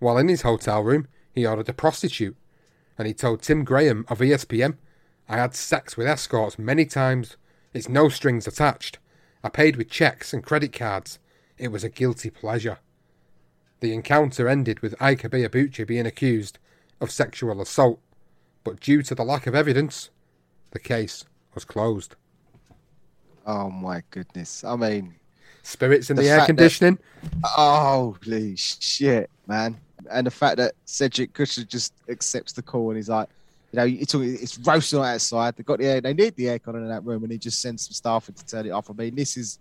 While 0.00 0.16
in 0.16 0.28
his 0.28 0.42
hotel 0.42 0.82
room, 0.82 1.06
he 1.32 1.46
ordered 1.46 1.68
a 1.68 1.74
prostitute, 1.74 2.36
and 2.98 3.06
he 3.06 3.14
told 3.14 3.42
Tim 3.42 3.64
Graham 3.64 4.04
of 4.08 4.18
ESPN, 4.18 4.78
I 5.28 5.36
had 5.36 5.54
sex 5.54 5.96
with 5.96 6.08
escorts 6.08 6.58
many 6.58 6.86
times. 6.86 7.36
It's 7.72 7.88
no 7.88 8.08
strings 8.08 8.48
attached. 8.48 8.98
I 9.44 9.50
paid 9.50 9.76
with 9.76 9.90
checks 9.90 10.32
and 10.32 10.42
credit 10.42 10.72
cards. 10.72 11.18
It 11.56 11.68
was 11.68 11.84
a 11.84 11.90
guilty 11.90 12.30
pleasure. 12.30 12.78
The 13.80 13.92
encounter 13.92 14.48
ended 14.48 14.80
with 14.80 15.00
Ike 15.00 15.22
Ibeabuchi 15.22 15.86
being 15.86 16.06
accused 16.06 16.58
of 17.00 17.10
sexual 17.10 17.60
assault, 17.60 18.00
but 18.64 18.80
due 18.80 19.02
to 19.02 19.14
the 19.14 19.24
lack 19.24 19.46
of 19.46 19.54
evidence, 19.54 20.10
the 20.72 20.78
case 20.78 21.24
was 21.54 21.64
closed. 21.64 22.16
Oh 23.46 23.70
my 23.70 24.02
goodness. 24.10 24.64
I 24.64 24.76
mean, 24.76 25.14
spirits 25.62 26.10
in 26.10 26.16
the, 26.16 26.22
the 26.22 26.30
air 26.30 26.46
conditioning. 26.46 26.98
That, 27.22 27.44
holy 27.44 28.56
shit, 28.56 29.30
man 29.46 29.78
and 30.10 30.26
the 30.26 30.30
fact 30.30 30.56
that 30.58 30.74
Cedric 30.84 31.32
Kushner 31.32 31.66
just 31.66 31.92
accepts 32.08 32.52
the 32.52 32.62
call 32.62 32.90
and 32.90 32.96
he's 32.96 33.08
like, 33.08 33.28
you 33.72 33.76
know, 33.78 33.86
it's, 33.86 34.14
it's 34.14 34.58
roasting 34.58 35.00
outside. 35.00 35.56
They 35.56 35.62
got 35.62 35.78
the 35.78 35.86
air, 35.86 36.00
they 36.00 36.12
need 36.12 36.34
the 36.34 36.46
aircon 36.46 36.74
in 36.74 36.88
that 36.88 37.04
room, 37.04 37.22
and 37.22 37.32
he 37.32 37.38
just 37.38 37.60
sends 37.62 37.86
some 37.86 37.92
staff 37.92 38.28
in 38.28 38.34
to 38.34 38.44
turn 38.44 38.66
it 38.66 38.70
off. 38.70 38.90
I 38.90 38.94
mean, 38.94 39.14
this 39.14 39.36
is 39.36 39.58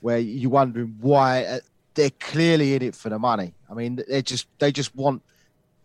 where 0.00 0.18
you're 0.18 0.50
wondering 0.50 0.94
why 1.00 1.44
uh, 1.44 1.58
they're 1.94 2.10
clearly 2.20 2.74
in 2.74 2.82
it 2.82 2.94
for 2.94 3.08
the 3.08 3.18
money. 3.18 3.54
I 3.70 3.74
mean, 3.74 4.02
they 4.08 4.22
just 4.22 4.46
they 4.58 4.70
just 4.70 4.94
want 4.94 5.22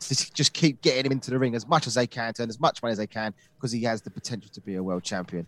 to 0.02 0.34
just 0.34 0.52
keep 0.54 0.82
getting 0.82 1.06
him 1.06 1.12
into 1.14 1.32
the 1.32 1.40
ring 1.40 1.56
as 1.56 1.68
much 1.68 1.88
as 1.88 1.94
they 1.94 2.08
can, 2.08 2.34
to 2.34 2.44
earn 2.44 2.50
as 2.50 2.60
much 2.60 2.84
money 2.84 2.92
as 2.92 2.98
they 2.98 3.08
can, 3.08 3.34
because 3.56 3.72
he 3.72 3.84
has 3.84 4.02
the 4.02 4.10
potential 4.10 4.52
to 4.54 4.62
be 4.62 4.76
a 4.76 4.84
world 4.84 5.04
champion. 5.04 5.48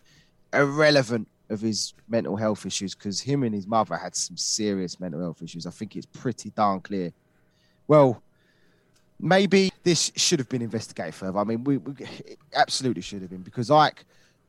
Irrelevant 0.53 1.28
of 1.49 1.59
his 1.59 1.93
mental 2.07 2.38
health 2.38 2.66
issues, 2.66 2.95
because 2.95 3.20
him 3.20 3.43
and 3.43 3.53
his 3.53 3.68
mother 3.68 3.97
had 3.97 4.16
some 4.16 4.38
serious 4.38 4.99
mental 4.99 5.20
health 5.20 5.41
issues. 5.41 5.68
I 5.68 5.72
think 5.72 5.95
it's 5.95 6.05
pretty 6.05 6.51
darn 6.51 6.80
clear. 6.80 7.11
Well, 7.88 8.22
maybe 9.24 9.71
this 9.84 10.11
should 10.17 10.38
have 10.38 10.49
been 10.49 10.61
investigated 10.61 11.15
further. 11.15 11.39
I 11.39 11.45
mean, 11.45 11.63
we, 11.63 11.78
we 11.78 11.93
absolutely 12.53 13.01
should 13.01 13.21
have 13.21 13.32
been 13.32 13.41
because 13.41 13.71
Ike 13.71 14.03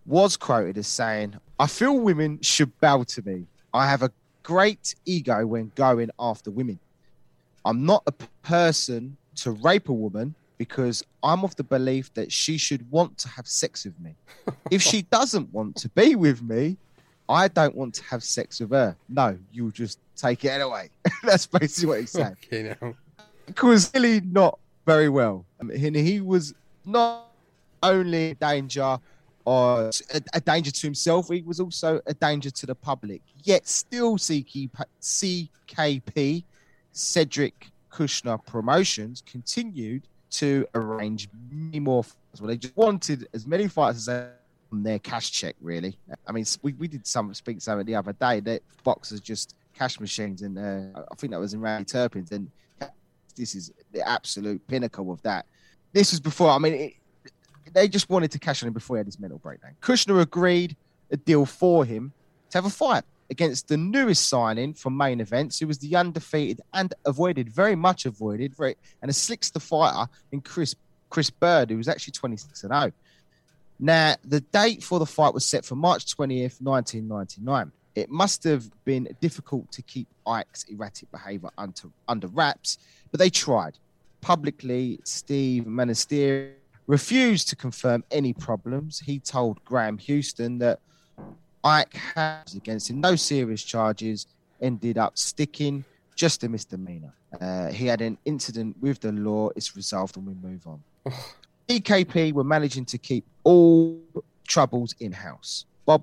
was 0.05 0.37
quoted 0.37 0.77
as 0.77 0.89
saying, 0.89 1.37
I 1.61 1.69
feel 1.69 1.99
women 2.01 2.41
should 2.43 2.79
bow 2.81 3.05
to 3.05 3.23
me. 3.23 3.47
I 3.73 3.89
have 3.89 4.03
a 4.03 4.11
great 4.43 4.97
ego 5.07 5.47
when 5.47 5.71
going 5.77 6.11
after 6.19 6.51
women. 6.51 6.81
I'm 7.65 7.87
not 7.87 8.03
a 8.07 8.13
person 8.43 9.17
to 9.37 9.53
rape 9.53 9.89
a 9.89 9.93
woman 9.93 10.35
because 10.59 11.05
I'm 11.23 11.45
of 11.45 11.55
the 11.55 11.65
belief 11.65 12.13
that 12.15 12.31
she 12.33 12.59
should 12.59 12.89
want 12.91 13.17
to 13.19 13.29
have 13.29 13.47
sex 13.47 13.85
with 13.85 13.99
me. 14.01 14.17
if 14.73 14.83
she 14.83 15.03
doesn't 15.11 15.53
want 15.55 15.77
to 15.77 15.89
be 15.91 16.17
with 16.17 16.43
me, 16.43 16.77
I 17.29 17.47
don't 17.47 17.75
want 17.77 17.95
to 17.95 18.05
have 18.05 18.25
sex 18.25 18.59
with 18.59 18.73
her. 18.73 18.97
No, 19.09 19.39
you'll 19.53 19.71
just 19.71 20.01
take 20.17 20.45
it 20.45 20.49
anyway. 20.49 20.91
That's 21.23 21.47
basically 21.47 21.89
what 21.89 22.01
he's 22.01 22.11
saying. 22.11 22.37
Okay, 22.45 22.77
now. 22.81 22.95
Clearly 23.55 24.21
not 24.21 24.59
very 24.87 25.09
well. 25.09 25.45
I 25.61 25.65
mean, 25.65 25.95
he 25.95 26.21
was 26.21 26.55
not 26.85 27.29
only 27.83 28.31
a 28.31 28.35
danger 28.35 28.99
or 29.45 29.91
a, 30.13 30.23
a, 30.33 30.41
danger 30.41 30.71
to 30.71 30.87
himself, 30.87 31.29
he 31.29 31.43
was 31.43 31.61
also 31.61 32.01
a 32.07 32.15
danger 32.15 32.51
to 32.51 32.67
the 32.67 32.75
public. 32.75 33.21
Yet 33.43 33.69
still 33.69 34.17
CK, 34.17 34.71
CKP, 35.03 36.45
Cedric 36.93 37.71
Kushner 37.93 38.45
Promotions 38.47 39.23
continued 39.27 40.07
to 40.31 40.67
arrange 40.75 41.29
many 41.51 41.79
more 41.79 42.05
fights. 42.05 42.41
Well, 42.41 42.49
they 42.49 42.57
just 42.57 42.77
wanted 42.77 43.29
as 43.35 43.47
many 43.47 43.69
fights 43.69 43.99
as 43.99 44.07
they 44.07 44.29
on 44.75 44.83
their 44.83 44.99
cash 44.99 45.31
check, 45.31 45.55
really. 45.61 45.97
I 46.27 46.33
mean, 46.33 46.45
we, 46.63 46.73
we 46.75 46.89
did 46.89 47.07
some 47.07 47.33
speak 47.35 47.61
something 47.61 47.87
the 47.87 47.95
other 47.95 48.13
day 48.13 48.41
that 48.41 48.63
boxers 48.83 49.21
just 49.21 49.55
cash 49.75 50.01
machines, 50.01 50.43
and 50.43 50.59
uh, 50.59 51.01
I 51.11 51.15
think 51.17 51.33
that 51.33 51.41
was 51.41 51.55
in 51.55 51.61
Randy 51.61 51.85
Turpin's. 51.85 52.33
And 52.33 52.51
this 53.37 53.55
is 53.55 53.73
the 53.93 54.07
absolute 54.07 54.67
pinnacle 54.67 55.11
of 55.11 55.23
that. 55.23 55.47
This 55.93 56.13
was 56.13 56.21
before, 56.21 56.51
I 56.51 56.59
mean, 56.59 56.75
it, 56.75 56.93
they 57.73 57.89
just 57.89 58.09
wanted 58.09 58.31
to 58.33 58.39
cash 58.39 58.63
on 58.63 58.69
him 58.69 58.73
before 58.73 58.97
he 58.97 58.99
had 58.99 59.07
his 59.07 59.19
mental 59.19 59.39
breakdown. 59.39 59.73
Kushner 59.81 60.21
agreed 60.21 60.77
a 61.11 61.17
deal 61.17 61.47
for 61.47 61.85
him 61.85 62.13
to 62.51 62.59
have 62.59 62.65
a 62.65 62.71
fight 62.71 63.05
against 63.31 63.69
the 63.69 63.77
newest 63.77 64.29
signing 64.29 64.75
from 64.75 64.97
main 64.97 65.21
events, 65.21 65.59
who 65.59 65.67
was 65.67 65.79
the 65.79 65.97
undefeated 65.97 66.61
and 66.73 66.95
avoided, 67.05 67.49
very 67.49 67.75
much 67.75 68.07
avoided, 68.07 68.55
very, 68.55 68.77
and 69.03 69.11
a 69.11 69.15
sixth 69.15 69.61
fighter 69.63 70.11
in 70.33 70.41
Chris 70.41 70.75
Chris 71.11 71.31
Byrd, 71.31 71.71
who 71.71 71.77
was 71.77 71.89
actually 71.89 72.13
26 72.13 72.65
and 72.65 72.73
0. 72.73 72.93
Now, 73.79 74.17
the 74.25 74.41
date 74.41 74.83
for 74.83 74.99
the 74.99 75.07
fight 75.07 75.33
was 75.33 75.45
set 75.45 75.65
for 75.65 75.77
March 75.77 76.07
20th, 76.07 76.61
1999. 76.61 77.71
It 77.95 78.11
must 78.11 78.43
have 78.45 78.69
been 78.85 79.09
difficult 79.21 79.71
to 79.73 79.83
keep 79.83 80.09
Ike's 80.27 80.65
erratic 80.65 81.11
behavior 81.13 81.51
under, 81.57 81.83
under 82.09 82.27
wraps, 82.27 82.79
but 83.15 83.21
they 83.21 83.31
tried. 83.31 83.79
Publicly, 84.23 84.99
Steve 85.05 85.67
Munisteri 85.67 86.51
refused 86.89 87.49
to 87.49 87.55
confirm 87.55 88.03
any 88.11 88.33
problems. 88.33 88.99
He 88.99 89.21
told 89.21 89.65
Graham 89.65 89.99
Houston 89.99 90.59
that 90.59 90.81
Ike 91.63 91.95
had 91.95 92.53
against 92.57 92.91
him 92.91 93.01
no 93.01 93.15
serious 93.15 93.63
charges, 93.63 94.27
ended 94.61 94.99
up 94.99 95.17
sticking, 95.17 95.85
just 96.17 96.43
a 96.43 96.49
misdemeanor. 96.49 97.13
Uh, 97.41 97.69
he 97.71 97.87
had 97.87 98.01
an 98.01 98.19
incident 98.25 98.75
with 98.81 98.99
the 98.99 99.13
law, 99.13 99.51
it's 99.55 99.77
resolved, 99.77 100.17
and 100.17 100.27
we 100.27 100.35
move 100.35 100.67
on. 100.67 100.83
CKP 101.69 102.33
were 102.33 102.43
managing 102.43 102.85
to 102.87 102.99
keep 102.99 103.25
all 103.45 103.97
troubles 104.49 104.93
in 104.99 105.13
house. 105.13 105.67
Bob 105.87 106.03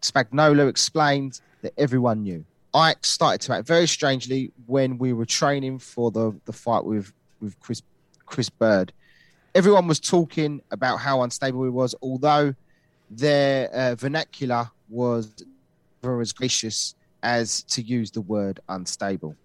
Spagnola 0.00 0.68
explained 0.68 1.40
that 1.62 1.72
everyone 1.76 2.22
knew. 2.22 2.44
Ike 2.74 3.04
started 3.04 3.40
to 3.42 3.54
act 3.54 3.66
very 3.66 3.86
strangely 3.86 4.52
when 4.66 4.98
we 4.98 5.12
were 5.12 5.26
training 5.26 5.78
for 5.78 6.10
the, 6.10 6.34
the 6.46 6.52
fight 6.52 6.84
with, 6.84 7.12
with 7.40 7.58
Chris 7.60 7.82
Chris 8.24 8.48
Byrd. 8.48 8.92
Everyone 9.54 9.86
was 9.86 10.00
talking 10.00 10.62
about 10.70 10.96
how 10.96 11.22
unstable 11.22 11.64
he 11.64 11.70
was, 11.70 11.94
although 12.00 12.54
their 13.10 13.68
uh, 13.74 13.94
vernacular 13.94 14.70
was 14.88 15.30
never 16.02 16.20
as 16.22 16.32
gracious 16.32 16.94
as 17.22 17.62
to 17.64 17.82
use 17.82 18.10
the 18.10 18.22
word 18.22 18.60
unstable. 18.70 19.36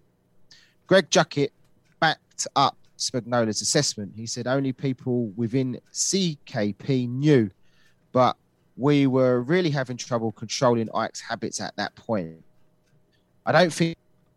Greg 0.86 1.10
Juckett 1.10 1.50
backed 2.00 2.46
up 2.56 2.78
Spagnola's 2.96 3.60
assessment. 3.60 4.12
He 4.16 4.26
said 4.26 4.46
only 4.46 4.72
people 4.72 5.26
within 5.36 5.78
CKP 5.92 7.08
knew, 7.08 7.50
but 8.12 8.36
we 8.76 9.06
were 9.06 9.42
really 9.42 9.70
having 9.70 9.98
trouble 9.98 10.32
controlling 10.32 10.88
Ike's 10.94 11.20
habits 11.20 11.60
at 11.60 11.76
that 11.76 11.94
point. 11.94 12.42
I 13.48 13.52
don't 13.52 13.72
think 13.72 13.96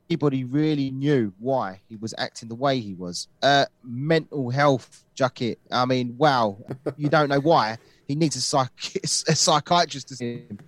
anybody 0.10 0.44
really 0.44 0.90
knew 0.92 1.34
why 1.40 1.82
he 1.90 1.98
was 1.98 2.14
acting 2.18 2.50
the 2.50 2.56
way 2.56 2.80
he 2.80 2.94
was. 2.94 3.28
Uh, 3.42 3.66
mental 3.84 4.50
health, 4.50 5.06
Juckett. 5.16 5.58
I 5.70 5.86
mean, 5.86 6.16
wow, 6.18 6.58
you 6.98 7.10
don't 7.10 7.30
know 7.30 7.40
why. 7.40 7.78
He 8.08 8.16
needs 8.16 8.36
a, 8.36 8.42
psych- 8.42 8.96
a 9.04 9.08
psychiatrist 9.08 10.08
to 10.10 10.16
see 10.16 10.46
him. 10.50 10.60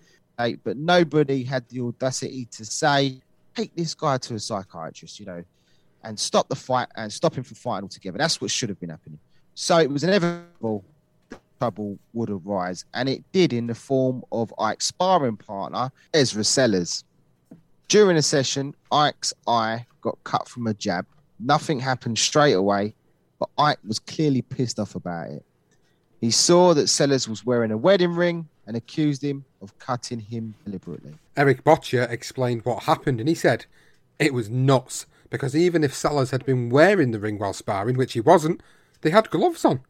But 0.63 0.77
nobody 0.77 1.43
had 1.43 1.67
the 1.69 1.81
audacity 1.81 2.45
to 2.51 2.65
say, 2.65 3.21
take 3.55 3.75
this 3.75 3.95
guy 3.95 4.17
to 4.17 4.35
a 4.35 4.39
psychiatrist, 4.39 5.19
you 5.19 5.25
know 5.25 5.43
and 6.03 6.19
stop 6.19 6.49
the 6.49 6.55
fight 6.55 6.87
and 6.95 7.11
stop 7.11 7.35
him 7.35 7.43
from 7.43 7.55
fighting 7.55 7.83
altogether. 7.83 8.17
That's 8.17 8.41
what 8.41 8.51
should 8.51 8.69
have 8.69 8.79
been 8.79 8.89
happening. 8.89 9.19
So 9.55 9.77
it 9.77 9.89
was 9.89 10.03
inevitable 10.03 10.83
trouble 11.59 11.97
would 12.13 12.29
arise, 12.29 12.83
and 12.93 13.07
it 13.07 13.23
did 13.31 13.53
in 13.53 13.67
the 13.67 13.75
form 13.75 14.23
of 14.31 14.53
Ike's 14.59 14.87
sparring 14.87 15.37
partner, 15.37 15.91
Ezra 16.13 16.43
Sellers. 16.43 17.05
During 17.87 18.17
a 18.17 18.21
session, 18.21 18.75
Ike's 18.91 19.33
eye 19.47 19.85
got 20.01 20.17
cut 20.23 20.47
from 20.47 20.67
a 20.67 20.73
jab. 20.73 21.05
Nothing 21.39 21.79
happened 21.79 22.17
straight 22.17 22.53
away, 22.53 22.95
but 23.39 23.49
Ike 23.57 23.79
was 23.85 23.99
clearly 23.99 24.41
pissed 24.41 24.79
off 24.79 24.95
about 24.95 25.29
it. 25.29 25.45
He 26.21 26.31
saw 26.31 26.73
that 26.73 26.87
Sellers 26.87 27.27
was 27.27 27.45
wearing 27.45 27.71
a 27.71 27.77
wedding 27.77 28.15
ring 28.15 28.47
and 28.65 28.77
accused 28.77 29.23
him 29.23 29.43
of 29.61 29.77
cutting 29.77 30.19
him 30.19 30.55
deliberately. 30.63 31.15
Eric 31.35 31.63
Bottjer 31.63 32.09
explained 32.09 32.63
what 32.63 32.83
happened, 32.83 33.19
and 33.19 33.27
he 33.27 33.35
said, 33.35 33.65
It 34.19 34.33
was 34.33 34.49
nuts 34.49 35.05
because 35.29 35.55
even 35.55 35.83
if 35.83 35.93
Sellers 35.93 36.31
had 36.31 36.45
been 36.45 36.69
wearing 36.69 37.11
the 37.11 37.19
ring 37.19 37.39
while 37.39 37.53
sparring, 37.53 37.97
which 37.97 38.13
he 38.13 38.21
wasn't, 38.21 38.61
they 39.01 39.09
had 39.09 39.29
gloves 39.31 39.65
on. 39.65 39.81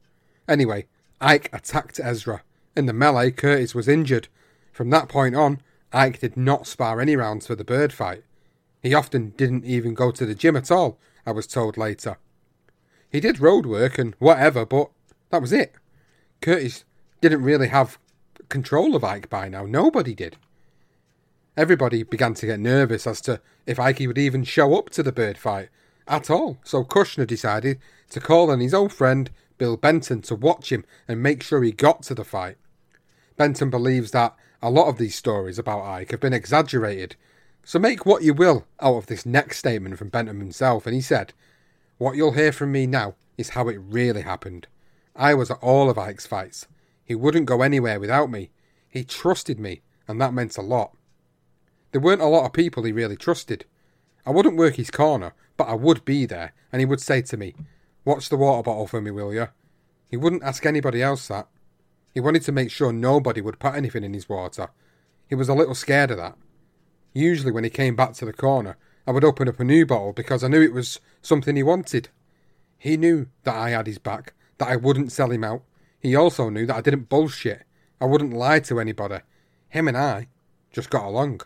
Anyway, 0.47 0.87
Ike 1.21 1.49
attacked 1.53 1.99
Ezra. 2.01 2.43
In 2.75 2.85
the 2.85 2.93
melee, 2.93 3.29
Curtis 3.31 3.75
was 3.75 3.87
injured. 3.87 4.27
From 4.71 4.89
that 4.89 5.09
point 5.09 5.35
on, 5.35 5.61
Ike 5.93 6.19
did 6.19 6.35
not 6.35 6.67
spar 6.67 6.99
any 6.99 7.15
rounds 7.15 7.47
for 7.47 7.55
the 7.55 7.63
Byrd 7.63 7.93
fight. 7.93 8.23
He 8.81 8.93
often 8.93 9.29
didn't 9.37 9.63
even 9.63 9.93
go 9.93 10.11
to 10.11 10.25
the 10.25 10.35
gym 10.35 10.55
at 10.55 10.71
all, 10.71 10.97
I 11.25 11.31
was 11.31 11.47
told 11.47 11.77
later. 11.77 12.17
He 13.09 13.19
did 13.19 13.39
road 13.39 13.65
work 13.65 13.99
and 13.99 14.15
whatever, 14.17 14.65
but 14.65 14.89
that 15.29 15.41
was 15.41 15.53
it. 15.53 15.73
Curtis 16.41 16.83
didn't 17.21 17.43
really 17.43 17.67
have 17.67 17.99
control 18.49 18.95
of 18.95 19.03
Ike 19.03 19.29
by 19.29 19.47
now. 19.47 19.65
Nobody 19.65 20.15
did. 20.15 20.37
Everybody 21.55 22.01
began 22.01 22.33
to 22.33 22.47
get 22.47 22.59
nervous 22.59 23.05
as 23.05 23.21
to 23.21 23.39
if 23.67 23.79
Ike 23.79 23.99
would 23.99 24.17
even 24.17 24.43
show 24.43 24.75
up 24.75 24.89
to 24.91 25.03
the 25.03 25.11
Byrd 25.11 25.37
fight 25.37 25.69
at 26.07 26.29
all, 26.29 26.57
so 26.63 26.83
Kushner 26.83 27.27
decided 27.27 27.79
to 28.09 28.19
call 28.19 28.49
on 28.49 28.59
his 28.59 28.73
old 28.73 28.91
friend 28.91 29.29
Bill 29.57 29.77
Benton 29.77 30.21
to 30.23 30.35
watch 30.35 30.71
him 30.71 30.83
and 31.07 31.21
make 31.21 31.43
sure 31.43 31.63
he 31.63 31.71
got 31.71 32.01
to 32.03 32.15
the 32.15 32.25
fight. 32.25 32.57
Benton 33.37 33.69
believes 33.69 34.11
that 34.11 34.35
a 34.63 34.71
lot 34.71 34.87
of 34.87 34.97
these 34.97 35.13
stories 35.13 35.59
about 35.59 35.83
Ike 35.83 36.11
have 36.11 36.21
been 36.21 36.31
exaggerated, 36.31 37.17
so 37.65 37.79
make 37.79 38.05
what 38.05 38.23
you 38.23 38.33
will 38.33 38.65
out 38.79 38.95
of 38.95 39.07
this 39.07 39.25
next 39.25 39.57
statement 39.57 39.97
from 39.97 40.07
Benton 40.07 40.39
himself, 40.39 40.85
and 40.85 40.95
he 40.95 41.01
said, 41.01 41.33
What 41.97 42.15
you'll 42.15 42.31
hear 42.31 42.53
from 42.53 42.71
me 42.71 42.87
now 42.87 43.15
is 43.37 43.49
how 43.49 43.67
it 43.67 43.77
really 43.77 44.21
happened. 44.21 44.67
I 45.17 45.33
was 45.33 45.51
at 45.51 45.61
all 45.61 45.89
of 45.89 45.97
Ike's 45.97 46.25
fights. 46.25 46.65
He 47.03 47.13
wouldn't 47.13 47.45
go 47.45 47.61
anywhere 47.61 47.99
without 47.99 48.31
me. 48.31 48.51
He 48.89 49.03
trusted 49.03 49.59
me, 49.59 49.81
and 50.07 50.21
that 50.21 50.33
meant 50.33 50.57
a 50.57 50.61
lot. 50.61 50.95
There 51.91 51.99
weren't 51.99 52.21
a 52.21 52.27
lot 52.27 52.45
of 52.45 52.53
people 52.53 52.83
he 52.83 52.93
really 52.93 53.17
trusted. 53.17 53.65
I 54.25 54.31
wouldn't 54.31 54.55
work 54.55 54.75
his 54.75 54.89
corner, 54.89 55.33
but 55.57 55.67
I 55.67 55.73
would 55.73 56.05
be 56.05 56.25
there, 56.25 56.53
and 56.71 56.79
he 56.79 56.85
would 56.85 57.01
say 57.01 57.21
to 57.23 57.35
me, 57.35 57.53
Watch 58.05 58.29
the 58.29 58.37
water 58.37 58.63
bottle 58.63 58.87
for 58.87 59.01
me, 59.01 59.11
will 59.11 59.33
you? 59.33 59.49
He 60.07 60.15
wouldn't 60.15 60.43
ask 60.43 60.65
anybody 60.65 61.01
else 61.01 61.27
that. 61.27 61.49
He 62.13 62.19
wanted 62.19 62.43
to 62.43 62.51
make 62.51 62.71
sure 62.71 62.93
nobody 62.93 63.41
would 63.41 63.59
put 63.59 63.75
anything 63.75 64.03
in 64.03 64.13
his 64.13 64.29
water. 64.29 64.69
He 65.27 65.35
was 65.35 65.49
a 65.49 65.53
little 65.53 65.75
scared 65.75 66.11
of 66.11 66.17
that. 66.17 66.37
Usually, 67.13 67.51
when 67.51 67.63
he 67.63 67.69
came 67.69 67.95
back 67.95 68.13
to 68.13 68.25
the 68.25 68.33
corner, 68.33 68.77
I 69.07 69.11
would 69.11 69.23
open 69.23 69.47
up 69.47 69.59
a 69.59 69.63
new 69.63 69.85
bottle 69.85 70.13
because 70.13 70.43
I 70.43 70.47
knew 70.47 70.61
it 70.61 70.73
was 70.73 70.99
something 71.21 71.55
he 71.55 71.63
wanted. 71.63 72.09
He 72.77 72.97
knew 72.97 73.27
that 73.43 73.55
I 73.55 73.71
had 73.71 73.87
his 73.87 73.97
back, 73.97 74.33
that 74.57 74.69
I 74.69 74.75
wouldn't 74.75 75.11
sell 75.11 75.31
him 75.31 75.43
out. 75.43 75.63
He 75.99 76.15
also 76.15 76.49
knew 76.49 76.65
that 76.65 76.75
I 76.75 76.81
didn't 76.81 77.09
bullshit. 77.09 77.63
I 77.99 78.05
wouldn't 78.05 78.33
lie 78.33 78.59
to 78.61 78.79
anybody. 78.79 79.19
Him 79.69 79.87
and 79.87 79.97
I 79.97 80.27
just 80.71 80.89
got 80.89 81.05
along. 81.05 81.41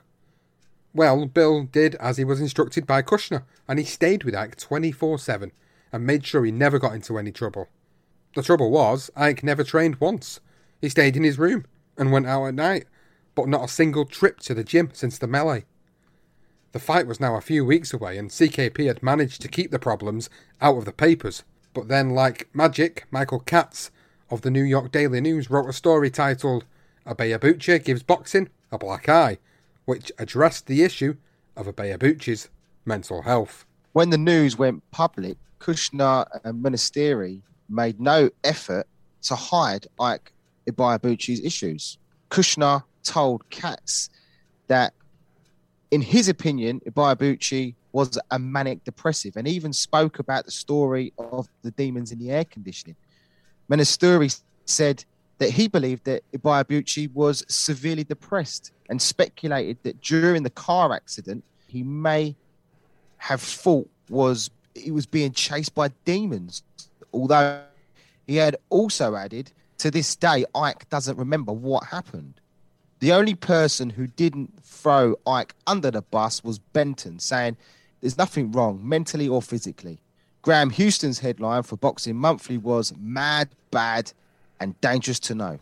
Well, 0.93 1.28
Bill 1.28 1.63
did 1.63 1.95
as 1.95 2.18
he 2.18 2.24
was 2.24 2.41
instructed 2.41 2.88
by 2.88 3.03
Kushner, 3.03 3.43
and 3.68 3.78
he 3.78 3.86
stayed 3.86 4.24
with 4.24 4.36
Ike 4.36 4.55
24 4.55 5.20
7 5.20 5.51
and 5.93 6.05
made 6.05 6.26
sure 6.26 6.43
he 6.43 6.51
never 6.51 6.80
got 6.80 6.95
into 6.95 7.18
any 7.18 7.32
trouble. 7.32 7.68
The 8.36 8.41
trouble 8.41 8.72
was, 8.72 9.09
Ike 9.15 9.43
never 9.43 9.63
trained 9.63 10.01
once. 10.01 10.39
He 10.82 10.89
stayed 10.89 11.15
in 11.15 11.23
his 11.23 11.39
room 11.39 11.65
and 11.97 12.11
went 12.11 12.28
out 12.28 12.45
at 12.45 12.53
night, 12.53 12.86
but 13.36 13.47
not 13.47 13.65
a 13.65 13.67
single 13.67 14.05
trip 14.05 14.39
to 14.41 14.53
the 14.53 14.63
gym 14.63 14.91
since 14.93 15.17
the 15.17 15.28
melee. 15.28 15.65
The 16.71 16.80
fight 16.80 17.07
was 17.07 17.19
now 17.19 17.36
a 17.36 17.41
few 17.41 17.65
weeks 17.65 17.93
away, 17.93 18.17
and 18.17 18.30
CKP 18.30 18.88
had 18.88 19.01
managed 19.01 19.41
to 19.41 19.47
keep 19.47 19.71
the 19.71 19.80
problems 19.80 20.30
out 20.61 20.78
of 20.78 20.86
the 20.86 20.91
papers. 20.91 21.43
But 21.73 21.88
then, 21.88 22.11
like 22.11 22.49
magic, 22.53 23.05
Michael 23.09 23.39
Katz 23.39 23.89
of 24.30 24.41
the 24.41 24.51
New 24.51 24.63
York 24.63 24.91
Daily 24.91 25.21
News 25.21 25.49
wrote 25.49 25.69
a 25.69 25.73
story 25.73 26.09
titled 26.09 26.65
Ibeabuchi 27.05 27.84
Gives 27.84 28.03
Boxing 28.03 28.49
a 28.71 28.78
Black 28.78 29.07
Eye, 29.07 29.38
which 29.86 30.11
addressed 30.19 30.67
the 30.67 30.84
issue 30.84 31.15
of 31.55 31.67
Ibeabuchi's 31.67 32.49
mental 32.86 33.23
health. 33.23 33.65
When 33.93 34.09
the 34.09 34.17
news 34.17 34.57
went 34.57 34.84
public, 34.91 35.38
Kushner 35.59 36.28
and 36.43 36.63
Munisteri 36.63 37.41
made 37.69 37.99
no 37.99 38.30
effort 38.43 38.86
to 39.23 39.36
hide 39.36 39.88
Ike 39.99 40.32
Ibeabuchi's 40.68 41.43
issues. 41.43 41.97
Kushner 42.30 42.84
told 43.03 43.49
Katz 43.49 44.09
that, 44.68 44.93
in 45.91 46.01
his 46.01 46.28
opinion, 46.28 46.82
Ibeabuchi 46.82 47.76
was 47.93 48.20
a 48.32 48.38
manic 48.38 48.84
depressive 48.84 49.38
and 49.38 49.47
even 49.47 49.74
spoke 49.74 50.20
about 50.20 50.45
the 50.45 50.51
story 50.51 51.13
of 51.18 51.47
the 51.63 51.72
demons 51.72 52.11
in 52.11 52.20
the 52.20 52.32
air 52.32 52.45
conditioning. 52.45 52.95
Munisteri 53.70 54.39
said 54.65 55.03
that 55.39 55.51
he 55.51 55.68
believed 55.68 56.03
that 56.05 56.24
Ibeabuchi 56.32 57.13
was 57.13 57.45
severely 57.47 58.03
depressed 58.03 58.72
and 58.89 59.01
speculated 59.01 59.78
that 59.84 60.01
during 60.01 60.43
the 60.43 60.49
car 60.49 60.93
accident 60.93 61.43
he 61.68 61.84
may 61.84 62.36
have 63.18 63.41
thought 63.41 63.89
was 64.09 64.49
he 64.76 64.91
was 64.91 65.05
being 65.05 65.32
chased 65.32 65.74
by 65.74 65.89
demons, 66.05 66.63
although 67.13 67.61
He 68.28 68.36
had 68.36 68.57
also 68.70 69.15
added, 69.15 69.51
to 69.80 69.91
this 69.91 70.15
day, 70.15 70.45
Ike 70.55 70.89
doesn't 70.89 71.17
remember 71.17 71.51
what 71.51 71.86
happened. 71.86 72.39
The 72.99 73.11
only 73.11 73.36
person 73.36 73.91
who 73.91 74.07
didn't 74.07 74.63
throw 74.63 75.15
Ike 75.28 75.53
under 75.67 75.91
the 75.91 76.01
bus 76.01 76.43
was 76.43 76.57
Benton, 76.59 77.19
saying 77.19 77.57
there's 78.01 78.17
nothing 78.17 78.51
wrong, 78.51 78.80
mentally 78.82 79.28
or 79.28 79.41
physically. 79.41 79.99
Graham 80.41 80.69
Houston's 80.71 81.19
headline 81.19 81.63
for 81.63 81.78
Boxing 81.78 82.15
Monthly 82.15 82.57
was 82.57 82.93
Mad, 82.97 83.49
Bad, 83.69 84.13
and 84.59 84.80
Dangerous 84.82 85.19
to 85.21 85.36
Know. 85.36 85.59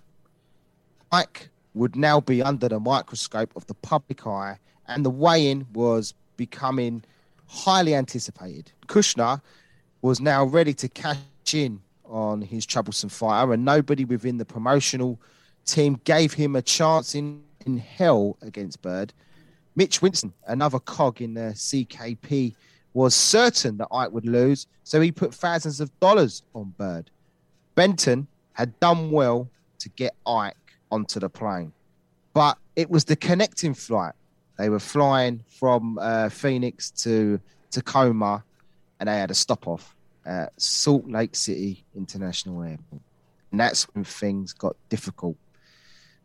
Ike 1.12 1.50
would 1.74 1.96
now 1.96 2.22
be 2.22 2.42
under 2.42 2.70
the 2.70 2.80
microscope 2.80 3.52
of 3.56 3.68
the 3.68 3.74
public 3.74 4.26
eye, 4.26 4.58
and 4.88 5.04
the 5.04 5.10
weigh 5.10 5.50
in 5.50 5.68
was 5.74 6.14
becoming 6.38 7.04
highly 7.48 7.94
anticipated. 7.96 8.72
Kushner 8.88 9.42
was 10.02 10.22
now 10.22 10.46
ready 10.46 10.74
to 10.74 10.88
cash 10.88 11.18
in 11.54 11.82
on 12.08 12.42
his 12.42 12.66
troublesome 12.66 13.10
fighter, 13.10 13.54
and 13.54 13.66
nobody 13.66 14.06
within 14.06 14.38
the 14.38 14.46
promotional 14.46 15.20
team 15.66 16.00
gave 16.04 16.34
him 16.34 16.56
a 16.56 16.62
chance 16.62 17.16
in, 17.16 17.44
in 17.66 17.78
hell 17.78 18.38
against 18.42 18.82
Byrd. 18.82 19.14
Mitch 19.76 20.02
Winston, 20.02 20.34
another 20.48 20.80
cog 20.80 21.22
in 21.22 21.34
the 21.34 21.54
CKP, 21.54 22.56
was 22.94 23.14
certain 23.14 23.78
that 23.78 23.88
Ike 23.92 24.12
would 24.12 24.26
lose, 24.26 24.68
so 24.84 25.02
he 25.02 25.12
put 25.12 25.34
thousands 25.34 25.82
of 25.82 25.98
dollars 26.00 26.44
on 26.54 26.74
Byrd. 26.78 27.10
Benton 27.76 28.28
had 28.54 28.80
done 28.80 29.12
well 29.12 29.50
to 29.80 29.90
get 29.90 30.16
Ike 30.26 30.56
onto 30.92 31.20
the 31.20 31.30
plane, 31.30 31.74
but 32.34 32.58
it 32.76 32.90
was 32.90 33.04
the 33.04 33.16
connecting 33.16 33.74
flight. 33.74 34.14
They 34.58 34.70
were 34.70 34.80
flying 34.80 35.44
from 35.50 35.98
uh, 36.00 36.30
Phoenix 36.30 36.90
to 36.92 37.42
Tacoma, 37.70 38.44
and 39.00 39.10
they 39.10 39.18
had 39.18 39.32
a 39.32 39.36
stop 39.36 39.68
off 39.68 39.95
at 40.26 40.60
Salt 40.60 41.08
Lake 41.08 41.36
City 41.36 41.84
International 41.96 42.64
Airport. 42.64 43.02
And 43.52 43.60
that's 43.60 43.84
when 43.94 44.04
things 44.04 44.54
got 44.54 44.76
difficult. 44.90 45.38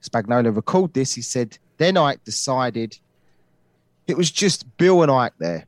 Spagnola 0.02 0.54
recalled 0.54 0.94
this. 0.94 1.14
He 1.14 1.22
said, 1.22 1.58
Then 1.76 1.96
Ike 1.96 2.24
decided 2.24 2.98
it 4.06 4.16
was 4.16 4.30
just 4.30 4.76
Bill 4.76 5.02
and 5.02 5.10
Ike 5.10 5.34
there. 5.38 5.66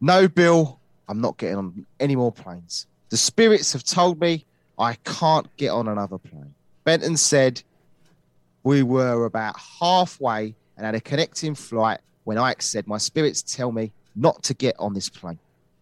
No, 0.00 0.28
Bill, 0.28 0.78
I'm 1.08 1.20
not 1.20 1.38
getting 1.38 1.56
on 1.56 1.86
any 1.98 2.16
more 2.16 2.32
planes. 2.32 2.86
The 3.10 3.16
spirits 3.16 3.72
have 3.72 3.84
told 3.84 4.20
me 4.20 4.44
I 4.78 4.94
can't 5.04 5.54
get 5.56 5.70
on 5.70 5.88
another 5.88 6.18
plane. 6.18 6.54
Benton 6.84 7.16
said 7.16 7.62
we 8.62 8.82
were 8.82 9.24
about 9.24 9.56
halfway 9.80 10.54
and 10.76 10.86
had 10.86 10.94
a 10.94 11.00
connecting 11.00 11.54
flight 11.54 12.00
when 12.24 12.38
Ike 12.38 12.62
said, 12.62 12.86
My 12.86 12.98
spirits 12.98 13.42
tell 13.42 13.72
me 13.72 13.92
not 14.14 14.42
to 14.44 14.54
get 14.54 14.76
on 14.78 14.94
this 14.94 15.08
plane. 15.08 15.38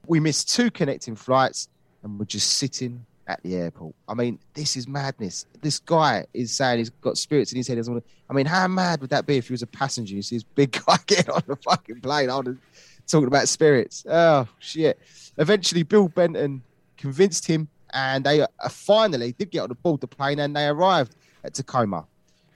We 0.07 0.21
missed 0.21 0.55
two 0.55 0.71
connecting 0.71 1.17
flights 1.17 1.69
and 2.07 2.19
we're 2.19 2.25
just 2.25 2.53
sitting 2.53 3.05
at 3.27 3.43
the 3.43 3.57
airport. 3.57 3.95
I 4.09 4.15
mean, 4.15 4.39
this 4.55 4.77
is 4.77 4.87
madness. 4.87 5.47
This 5.61 5.81
guy 5.81 6.25
is 6.33 6.53
saying 6.53 6.79
he's 6.79 6.91
got 6.91 7.19
spirits 7.19 7.53
in 7.53 7.57
his 7.57 7.67
head. 7.67 7.83
I 8.31 8.33
mean, 8.33 8.47
how 8.47 8.69
mad 8.69 9.01
would 9.01 9.11
that 9.11 9.27
be 9.27 9.37
if 9.37 9.49
he 9.49 9.53
was 9.53 9.63
a 9.63 9.67
passenger? 9.67 10.15
You 10.15 10.23
see 10.23 10.37
this 10.37 10.45
big 10.45 10.71
guy 10.87 10.97
getting 11.07 11.31
on 11.31 11.43
the 11.47 11.57
fucking 11.57 12.01
plane. 12.01 12.31
Would 12.33 12.59
talking 13.07 13.27
about 13.27 13.49
spirits. 13.49 14.07
Oh 14.09 14.47
shit! 14.59 14.99
Eventually, 15.37 15.83
Bill 15.83 16.09
Benton 16.09 16.63
convinced 16.97 17.47
him, 17.47 17.69
and 17.93 18.25
they 18.25 18.41
uh, 18.41 18.47
finally 18.71 19.33
did 19.33 19.51
get 19.51 19.61
on 19.61 19.69
the 19.69 19.75
board 19.75 20.01
the 20.01 20.07
plane, 20.07 20.39
and 20.39 20.55
they 20.55 20.69
arrived 20.69 21.17
at 21.43 21.55
Tacoma. 21.55 22.07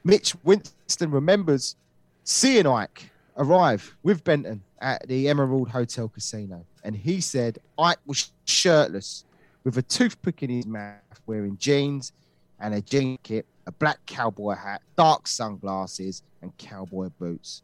Mitch 0.05 0.35
Winston 0.45 1.11
remembers 1.11 1.77
seeing 2.25 2.67
Ike 2.67 3.11
arrive 3.37 3.95
with 4.03 4.23
Benton 4.23 4.63
at 4.81 5.07
the 5.09 5.29
Emerald 5.29 5.69
Hotel 5.69 6.09
Casino, 6.09 6.65
and 6.85 6.97
he 6.97 7.21
said 7.21 7.59
Ike 7.77 7.99
was 8.07 8.31
shirtless 8.45 9.25
with 9.65 9.77
a 9.79 9.83
toothpick 9.83 10.43
in 10.43 10.51
his 10.51 10.67
mouth, 10.67 11.21
wearing 11.27 11.57
jeans 11.57 12.13
and 12.59 12.75
a 12.75 12.81
jean 12.81 13.19
kit, 13.23 13.47
a 13.67 13.73
black 13.73 13.99
cowboy 14.07 14.55
hat, 14.55 14.83
dark 14.97 15.27
sunglasses, 15.27 16.23
and 16.43 16.57
cowboy 16.59 17.09
boots. 17.19 17.63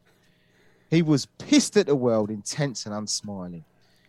He 0.90 1.02
was 1.02 1.26
pissed 1.38 1.76
at 1.76 1.86
the 1.86 1.96
world, 1.96 2.30
intense 2.30 2.86
and 2.86 2.94
unsmiling. 2.94 3.64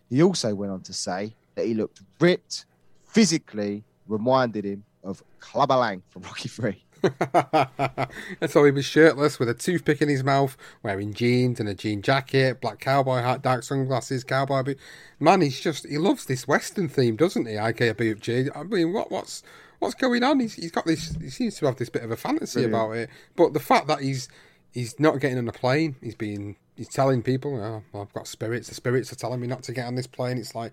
He 0.09 0.21
also 0.21 0.53
went 0.53 0.71
on 0.71 0.81
to 0.81 0.93
say 0.93 1.33
that 1.55 1.65
he 1.65 1.73
looked 1.73 2.01
ripped, 2.19 2.65
physically 3.05 3.83
reminded 4.07 4.65
him 4.65 4.83
of 5.03 5.23
Clubber 5.39 5.75
Lang 5.75 6.03
from 6.09 6.21
Rocky 6.23 6.49
Three. 6.49 6.83
so 8.47 8.63
he 8.63 8.71
was 8.71 8.85
shirtless 8.85 9.39
with 9.39 9.49
a 9.49 9.53
toothpick 9.53 10.01
in 10.01 10.09
his 10.09 10.23
mouth, 10.23 10.57
wearing 10.83 11.13
jeans 11.13 11.59
and 11.59 11.69
a 11.69 11.73
jean 11.73 12.01
jacket, 12.01 12.61
black 12.61 12.79
cowboy 12.79 13.17
hat, 13.21 13.41
dark 13.41 13.63
sunglasses, 13.63 14.23
cowboy 14.23 14.63
boot. 14.63 14.79
Man, 15.19 15.41
he's 15.41 15.59
just 15.59 15.87
he 15.87 15.97
loves 15.97 16.25
this 16.25 16.47
western 16.47 16.89
theme, 16.89 17.15
doesn't 17.15 17.45
he? 17.45 17.53
Ibeabuchi. 17.53 18.49
I 18.55 18.63
mean, 18.63 18.93
what 18.93 19.11
what's 19.11 19.43
what's 19.79 19.95
going 19.95 20.23
on? 20.23 20.39
He's 20.39 20.55
he's 20.55 20.71
got 20.71 20.85
this. 20.85 21.15
He 21.21 21.29
seems 21.29 21.55
to 21.57 21.65
have 21.65 21.77
this 21.77 21.89
bit 21.89 22.03
of 22.03 22.11
a 22.11 22.17
fantasy 22.17 22.61
Brilliant. 22.61 22.73
about 22.73 22.97
it. 22.97 23.09
But 23.35 23.53
the 23.53 23.59
fact 23.59 23.87
that 23.87 24.01
he's 24.01 24.29
he's 24.71 24.99
not 24.99 25.19
getting 25.19 25.37
on 25.37 25.47
a 25.47 25.53
plane, 25.53 25.95
he's 26.01 26.15
being 26.15 26.55
he's 26.75 26.89
telling 26.89 27.23
people, 27.23 27.55
oh, 27.59 27.99
I've 27.99 28.13
got 28.13 28.27
spirits. 28.27 28.69
The 28.69 28.75
spirits 28.75 29.11
are 29.11 29.15
telling 29.15 29.39
me 29.39 29.47
not 29.47 29.63
to 29.63 29.73
get 29.73 29.87
on 29.87 29.95
this 29.95 30.07
plane. 30.07 30.37
It's 30.37 30.55
like 30.55 30.71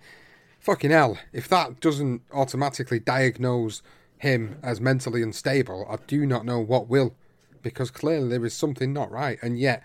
fucking 0.60 0.90
hell. 0.90 1.18
If 1.32 1.48
that 1.48 1.80
doesn't 1.80 2.22
automatically 2.32 2.98
diagnose 2.98 3.82
him 4.18 4.58
as 4.62 4.80
mentally 4.80 5.22
unstable, 5.22 5.86
I 5.90 5.96
do 6.06 6.26
not 6.26 6.44
know 6.44 6.60
what 6.60 6.88
will, 6.88 7.14
because 7.62 7.90
clearly 7.90 8.28
there 8.28 8.44
is 8.44 8.54
something 8.54 8.92
not 8.92 9.10
right. 9.10 9.38
And 9.42 9.58
yet, 9.58 9.82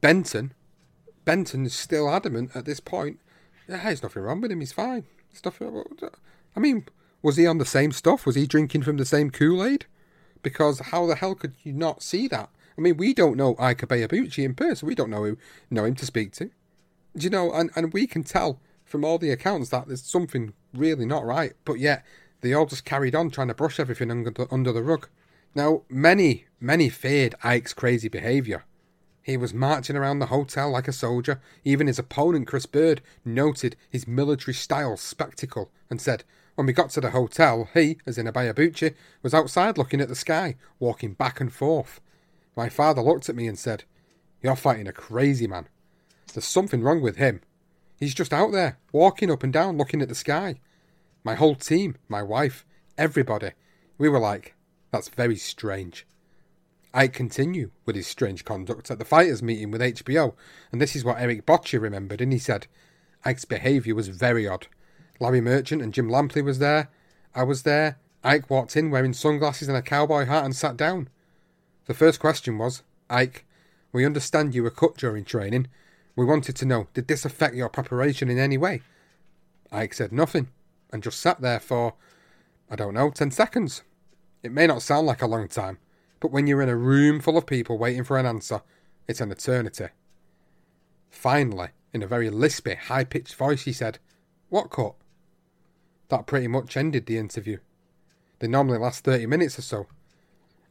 Benton, 0.00 0.52
Benton 1.24 1.66
is 1.66 1.74
still 1.74 2.08
adamant 2.08 2.50
at 2.54 2.64
this 2.64 2.80
point. 2.80 3.20
Yeah, 3.68 3.82
there's 3.84 4.02
nothing 4.02 4.22
wrong 4.22 4.40
with 4.40 4.50
him. 4.50 4.60
He's 4.60 4.72
fine. 4.72 5.04
Stuff. 5.32 5.60
I 5.62 6.60
mean, 6.60 6.86
was 7.22 7.36
he 7.36 7.46
on 7.46 7.58
the 7.58 7.64
same 7.64 7.92
stuff? 7.92 8.26
Was 8.26 8.34
he 8.34 8.46
drinking 8.46 8.82
from 8.82 8.96
the 8.96 9.04
same 9.04 9.30
Kool 9.30 9.64
Aid? 9.64 9.86
Because 10.42 10.80
how 10.80 11.06
the 11.06 11.14
hell 11.14 11.34
could 11.34 11.54
you 11.62 11.72
not 11.72 12.02
see 12.02 12.26
that? 12.28 12.50
I 12.76 12.80
mean, 12.80 12.96
we 12.96 13.14
don't 13.14 13.36
know 13.36 13.54
Ike 13.58 13.82
Ibeabuchi 13.82 14.44
in 14.44 14.54
person. 14.54 14.88
We 14.88 14.94
don't 14.94 15.10
know 15.10 15.24
who 15.24 15.38
know 15.70 15.84
him 15.84 15.94
to 15.96 16.06
speak 16.06 16.32
to. 16.32 16.46
Do 17.16 17.24
you 17.24 17.30
know? 17.30 17.52
And 17.52 17.70
and 17.76 17.92
we 17.92 18.06
can 18.06 18.24
tell 18.24 18.60
from 18.84 19.04
all 19.04 19.18
the 19.18 19.30
accounts 19.30 19.70
that 19.70 19.86
there's 19.86 20.02
something 20.02 20.52
really 20.74 21.06
not 21.06 21.24
right. 21.24 21.52
But 21.64 21.78
yet 21.78 22.04
they 22.42 22.52
all 22.52 22.66
just 22.66 22.84
carried 22.84 23.14
on 23.14 23.30
trying 23.30 23.48
to 23.48 23.54
brush 23.54 23.80
everything 23.80 24.10
under 24.10 24.30
the, 24.30 24.46
under 24.50 24.72
the 24.72 24.82
rug. 24.82 25.08
Now, 25.54 25.82
many, 25.88 26.46
many 26.60 26.88
feared 26.88 27.34
Ike's 27.42 27.72
crazy 27.72 28.08
behaviour. 28.08 28.64
He 29.22 29.36
was 29.36 29.54
marching 29.54 29.96
around 29.96 30.18
the 30.18 30.26
hotel 30.26 30.70
like 30.70 30.88
a 30.88 30.92
soldier. 30.92 31.40
Even 31.64 31.86
his 31.86 31.98
opponent, 31.98 32.48
Chris 32.48 32.66
Byrd, 32.66 33.00
noted 33.24 33.76
his 33.88 34.08
military 34.08 34.54
style 34.54 34.96
spectacle 34.96 35.70
and 35.88 36.00
said, 36.00 36.24
When 36.56 36.66
we 36.66 36.72
got 36.72 36.90
to 36.90 37.00
the 37.00 37.10
hotel, 37.10 37.68
he, 37.72 37.98
as 38.04 38.18
in 38.18 38.26
a 38.26 38.32
Ibeabuchi, 38.32 38.94
was 39.22 39.32
outside 39.32 39.78
looking 39.78 40.00
at 40.00 40.08
the 40.08 40.16
sky, 40.16 40.56
walking 40.80 41.12
back 41.12 41.40
and 41.40 41.52
forth. 41.52 42.00
My 42.56 42.68
father 42.68 43.00
looked 43.00 43.28
at 43.28 43.36
me 43.36 43.46
and 43.46 43.58
said, 43.58 43.84
You're 44.42 44.56
fighting 44.56 44.88
a 44.88 44.92
crazy 44.92 45.46
man. 45.46 45.68
There's 46.34 46.44
something 46.44 46.82
wrong 46.82 47.00
with 47.00 47.16
him. 47.16 47.42
He's 48.00 48.14
just 48.14 48.32
out 48.32 48.50
there, 48.50 48.78
walking 48.90 49.30
up 49.30 49.44
and 49.44 49.52
down, 49.52 49.78
looking 49.78 50.02
at 50.02 50.08
the 50.08 50.14
sky. 50.16 50.58
My 51.24 51.34
whole 51.36 51.54
team, 51.54 51.96
my 52.08 52.22
wife, 52.22 52.64
everybody, 52.98 53.52
we 53.96 54.08
were 54.08 54.18
like, 54.18 54.56
that's 54.90 55.08
very 55.08 55.36
strange. 55.36 56.04
I 56.92 57.06
continue 57.06 57.70
with 57.86 57.94
his 57.94 58.08
strange 58.08 58.44
conduct 58.44 58.90
at 58.90 58.98
the 58.98 59.04
fighters' 59.04 59.42
meeting 59.42 59.70
with 59.70 59.80
HBO, 59.80 60.34
and 60.72 60.80
this 60.80 60.96
is 60.96 61.04
what 61.04 61.20
Eric 61.20 61.46
Bottjer 61.46 61.80
remembered, 61.80 62.20
and 62.20 62.32
he 62.32 62.38
said, 62.38 62.66
Ike's 63.24 63.44
behaviour 63.44 63.94
was 63.94 64.08
very 64.08 64.48
odd. 64.48 64.66
Larry 65.20 65.40
Merchant 65.40 65.80
and 65.80 65.94
Jim 65.94 66.08
Lampley 66.08 66.44
was 66.44 66.58
there. 66.58 66.90
I 67.34 67.44
was 67.44 67.62
there. 67.62 67.98
Ike 68.24 68.50
walked 68.50 68.76
in 68.76 68.90
wearing 68.90 69.12
sunglasses 69.12 69.68
and 69.68 69.76
a 69.76 69.82
cowboy 69.82 70.26
hat 70.26 70.44
and 70.44 70.56
sat 70.56 70.76
down. 70.76 71.08
The 71.86 71.94
first 71.94 72.18
question 72.18 72.58
was, 72.58 72.82
Ike, 73.08 73.44
we 73.92 74.04
understand 74.04 74.54
you 74.54 74.64
were 74.64 74.70
cut 74.70 74.96
during 74.96 75.24
training. 75.24 75.68
We 76.16 76.24
wanted 76.24 76.56
to 76.56 76.66
know, 76.66 76.88
did 76.94 77.06
this 77.06 77.24
affect 77.24 77.54
your 77.54 77.68
preparation 77.68 78.28
in 78.28 78.38
any 78.38 78.58
way? 78.58 78.82
Ike 79.70 79.94
said 79.94 80.12
nothing 80.12 80.48
and 80.92 81.02
just 81.02 81.20
sat 81.20 81.40
there 81.40 81.58
for, 81.58 81.94
I 82.70 82.76
don't 82.76 82.94
know, 82.94 83.10
10 83.10 83.30
seconds. 83.30 83.82
It 84.42 84.52
may 84.52 84.66
not 84.66 84.82
sound 84.82 85.06
like 85.06 85.22
a 85.22 85.26
long 85.26 85.48
time, 85.48 85.78
but 86.20 86.30
when 86.30 86.46
you're 86.46 86.62
in 86.62 86.68
a 86.68 86.76
room 86.76 87.20
full 87.20 87.38
of 87.38 87.46
people 87.46 87.78
waiting 87.78 88.04
for 88.04 88.18
an 88.18 88.26
answer, 88.26 88.60
it's 89.08 89.20
an 89.20 89.32
eternity. 89.32 89.86
Finally, 91.10 91.68
in 91.92 92.02
a 92.02 92.06
very 92.06 92.28
lispy, 92.28 92.76
high 92.76 93.04
pitched 93.04 93.34
voice, 93.34 93.62
he 93.62 93.72
said, 93.72 93.98
What 94.50 94.70
cut? 94.70 94.94
That 96.08 96.26
pretty 96.26 96.48
much 96.48 96.76
ended 96.76 97.06
the 97.06 97.18
interview. 97.18 97.58
They 98.38 98.48
normally 98.48 98.78
last 98.78 99.04
30 99.04 99.26
minutes 99.26 99.58
or 99.58 99.62
so. 99.62 99.86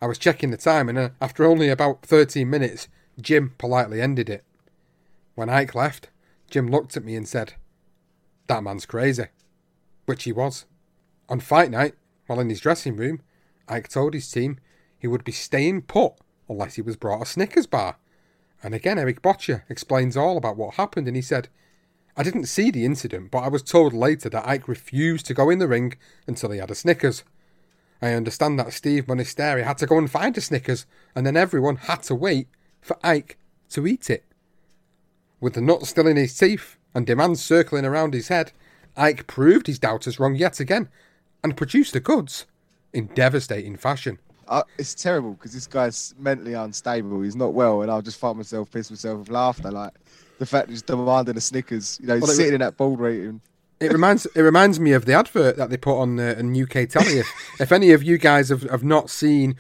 I 0.02 0.08
was 0.08 0.18
checking 0.18 0.52
the 0.52 0.58
time, 0.58 0.90
and 0.90 0.98
uh, 0.98 1.10
after 1.20 1.46
only 1.46 1.70
about 1.70 2.04
13 2.04 2.50
minutes, 2.50 2.88
Jim 3.20 3.54
politely 3.58 4.02
ended 4.02 4.30
it. 4.30 4.44
When 5.36 5.50
Ike 5.50 5.76
left, 5.76 6.10
Jim 6.50 6.68
looked 6.68 6.98
at 6.98 7.06
me 7.06 7.16
and 7.16 7.28
said, 7.28 7.54
That 8.48 8.64
man's 8.64 8.86
crazy 8.86 9.26
which 10.12 10.26
he 10.26 10.34
was. 10.34 10.66
On 11.30 11.40
fight 11.40 11.72
night, 11.72 11.96
while 12.28 12.42
in 12.42 12.50
his 12.50 12.60
dressing 12.60 12.98
room, 12.98 13.22
Ike 13.70 13.88
told 13.88 14.14
his 14.14 14.30
team 14.30 14.60
he 15.00 15.08
would 15.08 15.24
be 15.24 15.32
staying 15.32 15.84
put 15.84 16.16
unless 16.50 16.76
he 16.76 16.82
was 16.82 16.98
brought 16.98 17.22
a 17.22 17.26
Snickers 17.26 17.66
bar. 17.66 17.96
And 18.62 18.76
again, 18.76 19.00
Eric 19.00 19.22
Bottjer 19.22 19.64
explains 19.70 20.18
all 20.18 20.36
about 20.36 20.58
what 20.58 20.76
happened, 20.76 21.08
and 21.08 21.16
he 21.16 21.22
said, 21.22 21.48
I 22.18 22.24
didn't 22.24 22.48
see 22.48 22.72
the 22.72 22.84
incident, 22.84 23.32
but 23.32 23.40
I 23.40 23.48
was 23.48 23.64
told 23.64 23.94
later 23.94 24.28
that 24.32 24.46
Ike 24.46 24.68
refused 24.68 25.28
to 25.28 25.34
go 25.34 25.50
in 25.50 25.60
the 25.60 25.68
ring 25.70 25.94
until 26.28 26.52
he 26.52 26.60
had 26.60 26.70
a 26.70 26.76
Snickers. 26.76 27.24
I 28.02 28.12
understand 28.12 28.60
that 28.60 28.74
Steve 28.74 29.06
Munisteri 29.06 29.64
had 29.64 29.78
to 29.78 29.88
go 29.88 29.98
and 29.98 30.12
find 30.12 30.38
a 30.38 30.42
Snickers, 30.42 30.86
and 31.16 31.26
then 31.26 31.38
everyone 31.38 31.78
had 31.78 32.04
to 32.04 32.16
wait 32.16 32.50
for 32.82 32.98
Ike 33.02 33.38
to 33.70 33.88
eat 33.88 34.10
it. 34.10 34.26
With 35.40 35.54
the 35.54 35.62
nut 35.62 35.86
still 35.86 36.06
in 36.06 36.18
his 36.18 36.38
teeth 36.38 36.76
and 36.94 37.08
demands 37.08 37.42
circling 37.42 37.86
around 37.86 38.14
his 38.14 38.28
head, 38.28 38.52
Ike 38.98 39.28
proved 39.28 39.68
his 39.68 39.80
doubters 39.80 40.20
wrong 40.20 40.36
yet 40.36 40.60
again 40.60 40.90
and 41.44 41.56
produced 41.58 41.94
the 41.94 42.00
goods 42.00 42.46
in 42.94 43.08
devastating 43.08 43.78
fashion. 43.78 44.20
Uh, 44.48 44.64
it's 44.78 44.94
terrible 44.94 45.32
because 45.34 45.54
this 45.54 45.66
guy's 45.68 46.14
mentally 46.20 46.54
unstable. 46.54 47.22
He's 47.22 47.36
not 47.38 47.54
well, 47.54 47.82
and 47.84 47.90
I'll 47.92 48.02
just 48.02 48.20
find 48.20 48.36
myself 48.38 48.70
pissed 48.70 48.92
myself 48.92 49.20
with 49.20 49.30
laughter. 49.30 49.72
Like 49.72 49.94
the 50.40 50.46
fact 50.46 50.70
he's 50.70 50.82
demanding 50.82 51.38
a 51.38 51.42
Snickers, 51.42 52.00
you 52.02 52.08
know, 52.08 52.18
Well, 52.18 52.28
sitting 52.28 52.48
was- 52.48 52.54
in 52.56 52.60
that 52.62 52.78
board 52.78 53.00
rating. 53.00 53.42
It 53.80 53.92
reminds 53.92 54.28
it 54.28 54.42
reminds 54.42 54.80
me 54.80 54.92
of 54.92 55.06
the 55.06 55.14
advert 55.14 55.58
that 55.58 55.72
they 55.72 55.78
put 55.78 56.00
on 56.00 56.20
uh, 56.20 56.36
in 56.38 56.56
UK 56.56 56.88
telly. 56.88 57.18
If, 57.20 57.28
if 57.60 57.72
any 57.72 57.92
of 57.94 58.04
you 58.04 58.20
guys 58.20 58.50
have, 58.50 58.62
have 58.70 58.84
not 58.84 59.10
seen 59.10 59.56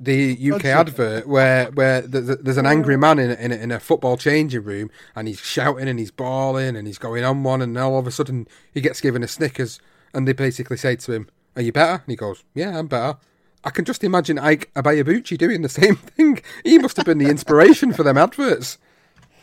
the 0.00 0.52
UK 0.52 0.64
advert 0.64 1.28
where 1.28 1.66
where 1.72 2.00
there's, 2.00 2.38
there's 2.38 2.56
an 2.56 2.66
angry 2.66 2.96
man 2.96 3.18
in 3.18 3.30
a, 3.30 3.34
in, 3.34 3.52
a, 3.52 3.54
in 3.56 3.70
a 3.70 3.78
football 3.78 4.16
changing 4.16 4.64
room 4.64 4.90
and 5.14 5.28
he's 5.28 5.40
shouting 5.40 5.88
and 5.88 5.98
he's 5.98 6.10
bawling 6.10 6.74
and 6.74 6.86
he's 6.86 6.96
going 6.96 7.22
on 7.22 7.42
one 7.42 7.60
and 7.60 7.76
all 7.76 7.98
of 7.98 8.06
a 8.06 8.10
sudden 8.10 8.48
he 8.72 8.80
gets 8.80 9.00
given 9.00 9.22
a 9.22 9.28
Snickers 9.28 9.78
and 10.14 10.26
they 10.26 10.32
basically 10.32 10.78
say 10.78 10.96
to 10.96 11.12
him, 11.12 11.28
"Are 11.54 11.62
you 11.62 11.72
better?" 11.72 12.02
And 12.02 12.08
he 12.08 12.16
goes, 12.16 12.42
"Yeah, 12.54 12.78
I'm 12.78 12.86
better." 12.86 13.18
I 13.62 13.68
can 13.68 13.84
just 13.84 14.02
imagine 14.02 14.38
Ike 14.38 14.72
Ibeabuchi 14.74 15.36
doing 15.36 15.60
the 15.60 15.68
same 15.80 15.96
thing. 15.96 16.40
He 16.64 16.78
must 16.78 16.96
have 16.96 17.06
been 17.06 17.18
the 17.18 17.28
inspiration 17.28 17.92
for 17.92 18.02
them 18.02 18.16
adverts. 18.16 18.78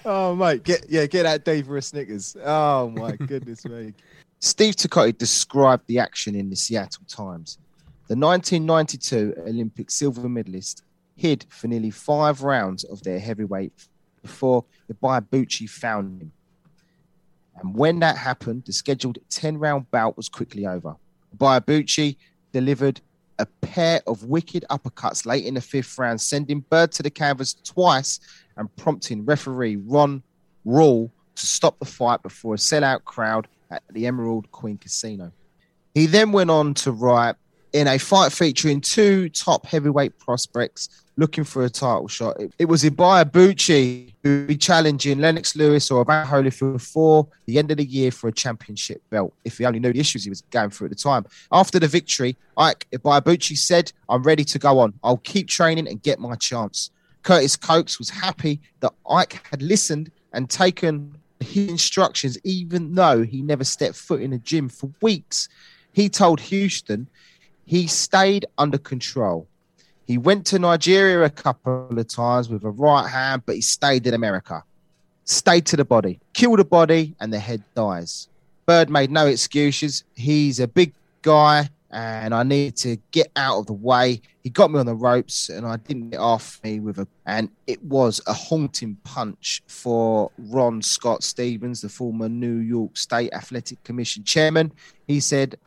Oh 0.05 0.35
mate, 0.35 0.63
get 0.63 0.85
yeah, 0.89 1.05
get 1.05 1.23
that 1.23 1.45
day 1.45 1.61
for 1.61 1.77
a 1.77 1.81
Snickers. 1.81 2.35
Oh 2.43 2.89
my 2.89 3.11
goodness 3.27 3.63
me. 3.65 3.93
Steve 4.39 4.75
Tucotti 4.75 5.17
described 5.17 5.85
the 5.87 5.99
action 5.99 6.35
in 6.35 6.49
the 6.49 6.55
Seattle 6.55 7.03
Times. 7.07 7.57
The 8.07 8.15
1992 8.15 9.33
Olympic 9.45 9.91
silver 9.91 10.29
medalist 10.29 10.83
hid 11.17 11.45
for 11.49 11.67
nearly 11.67 11.89
five 11.89 12.41
rounds 12.41 12.85
of 12.85 13.03
their 13.03 13.19
heavyweight 13.19 13.73
before 14.21 14.63
Ibeabuchi 14.89 15.69
found 15.69 16.21
him. 16.21 16.31
And 17.57 17.75
when 17.75 17.99
that 17.99 18.15
happened, 18.15 18.63
the 18.65 18.71
scheduled 18.71 19.17
10 19.29 19.57
round 19.57 19.91
bout 19.91 20.15
was 20.15 20.29
quickly 20.29 20.65
over. 20.65 20.95
Ibeabuchi 21.35 22.15
delivered 22.53 23.01
a 23.39 23.45
pair 23.45 24.01
of 24.07 24.23
wicked 24.23 24.63
uppercuts 24.69 25.25
late 25.25 25.45
in 25.45 25.55
the 25.55 25.61
fifth 25.61 25.97
round, 25.97 26.21
sending 26.21 26.61
Byrd 26.69 26.93
to 26.93 27.03
the 27.03 27.09
canvas 27.09 27.55
twice 27.55 28.21
and 28.55 28.73
prompting 28.77 29.25
referee 29.25 29.75
Ron 29.75 30.23
Rule 30.63 31.11
to 31.35 31.45
stop 31.45 31.77
the 31.79 31.85
fight 31.85 32.23
before 32.23 32.53
a 32.53 32.57
sellout 32.57 33.03
crowd 33.03 33.49
at 33.69 33.83
the 33.91 34.07
Emerald 34.07 34.49
Queen 34.51 34.77
Casino. 34.77 35.33
He 35.93 36.05
then 36.05 36.31
went 36.31 36.49
on 36.49 36.73
to 36.75 36.91
write 36.93 37.35
in 37.77 37.87
a 37.87 37.97
fight 37.99 38.31
featuring 38.31 38.81
two 38.81 39.29
top 39.29 39.65
heavyweight 39.65 40.17
prospects 40.17 40.89
looking 41.15 41.43
for 41.43 41.63
a 41.63 41.69
title 41.69 42.07
shot. 42.07 42.39
It, 42.39 42.53
it 42.59 42.65
was 42.65 42.83
Ibeabuchi 42.83 44.13
who 44.23 44.29
would 44.39 44.47
be 44.47 44.57
challenging 44.57 45.19
Lennox 45.19 45.55
Lewis 45.55 45.89
or 45.91 46.01
Evander 46.01 46.29
Holyfield 46.29 46.73
before 46.73 47.27
the 47.45 47.57
end 47.57 47.71
of 47.71 47.77
the 47.77 47.85
year 47.85 48.11
for 48.11 48.27
a 48.27 48.31
championship 48.31 49.01
belt, 49.09 49.33
if 49.45 49.57
he 49.57 49.65
only 49.65 49.79
knew 49.79 49.93
the 49.93 49.99
issues 49.99 50.23
he 50.23 50.29
was 50.29 50.41
going 50.49 50.69
through 50.69 50.85
at 50.85 50.91
the 50.91 50.95
time. 50.95 51.25
After 51.51 51.79
the 51.79 51.87
victory, 51.87 52.35
Ike 52.57 52.87
Ibeabuchi 52.91 53.57
said, 53.57 53.91
I'm 54.09 54.23
ready 54.23 54.43
to 54.45 54.59
go 54.59 54.79
on. 54.79 54.93
I'll 55.03 55.17
keep 55.17 55.47
training 55.47 55.87
and 55.87 56.01
get 56.01 56.19
my 56.19 56.35
chance. 56.35 56.91
Curtis 57.23 57.55
Cokes 57.55 57.99
was 57.99 58.09
happy 58.09 58.59
that 58.79 58.93
Ike 59.09 59.45
had 59.49 59.61
listened 59.61 60.11
and 60.33 60.49
taken 60.49 61.15
his 61.39 61.69
instructions, 61.69 62.37
even 62.43 62.95
though 62.95 63.23
he 63.23 63.41
never 63.41 63.63
stepped 63.63 63.95
foot 63.95 64.21
in 64.21 64.33
a 64.33 64.39
gym 64.39 64.69
for 64.69 64.91
weeks. 65.01 65.49
He 65.93 66.09
told 66.09 66.39
Houston 66.39 67.07
he 67.67 67.85
stayed 67.85 68.45
under 68.57 68.77
control. 68.77 69.45
He 70.05 70.17
went 70.17 70.45
to 70.47 70.57
Nigeria 70.57 71.25
a 71.25 71.29
couple 71.29 71.99
of 71.99 72.07
times 72.07 72.47
with 72.47 72.63
a 72.63 72.69
right 72.69 73.05
hand, 73.05 73.43
but 73.45 73.55
he 73.55 73.61
stayed 73.61 74.07
in 74.07 74.13
America. 74.13 74.63
Stayed 75.25 75.65
to 75.65 75.75
the 75.75 75.83
body, 75.83 76.21
kill 76.33 76.55
the 76.55 76.63
body, 76.63 77.13
and 77.19 77.31
the 77.31 77.39
head 77.39 77.61
dies. 77.75 78.29
Byrd 78.65 78.89
made 78.89 79.11
no 79.11 79.27
excuses. 79.27 80.05
He's 80.15 80.61
a 80.61 80.67
big 80.67 80.93
guy, 81.21 81.69
and 81.91 82.33
I 82.33 82.43
need 82.43 82.77
to 82.77 82.95
get 83.11 83.29
out 83.35 83.59
of 83.59 83.65
the 83.65 83.73
way. 83.73 84.21
He 84.43 84.49
got 84.49 84.71
me 84.71 84.79
on 84.79 84.85
the 84.85 84.95
ropes, 84.95 85.49
and 85.49 85.67
I 85.67 85.75
didn't 85.75 86.11
get 86.11 86.21
off 86.21 86.61
me 86.63 86.79
with 86.79 86.99
a. 86.99 87.07
And 87.25 87.49
it 87.67 87.83
was 87.83 88.21
a 88.27 88.33
haunting 88.33 88.95
punch 89.03 89.61
for 89.67 90.31
Ron 90.37 90.81
Scott 90.81 91.21
Stevens, 91.21 91.81
the 91.81 91.89
former 91.89 92.29
New 92.29 92.59
York 92.59 92.95
State 92.95 93.33
Athletic 93.33 93.83
Commission 93.83 94.23
chairman. 94.23 94.71
He 95.05 95.19
said, 95.19 95.57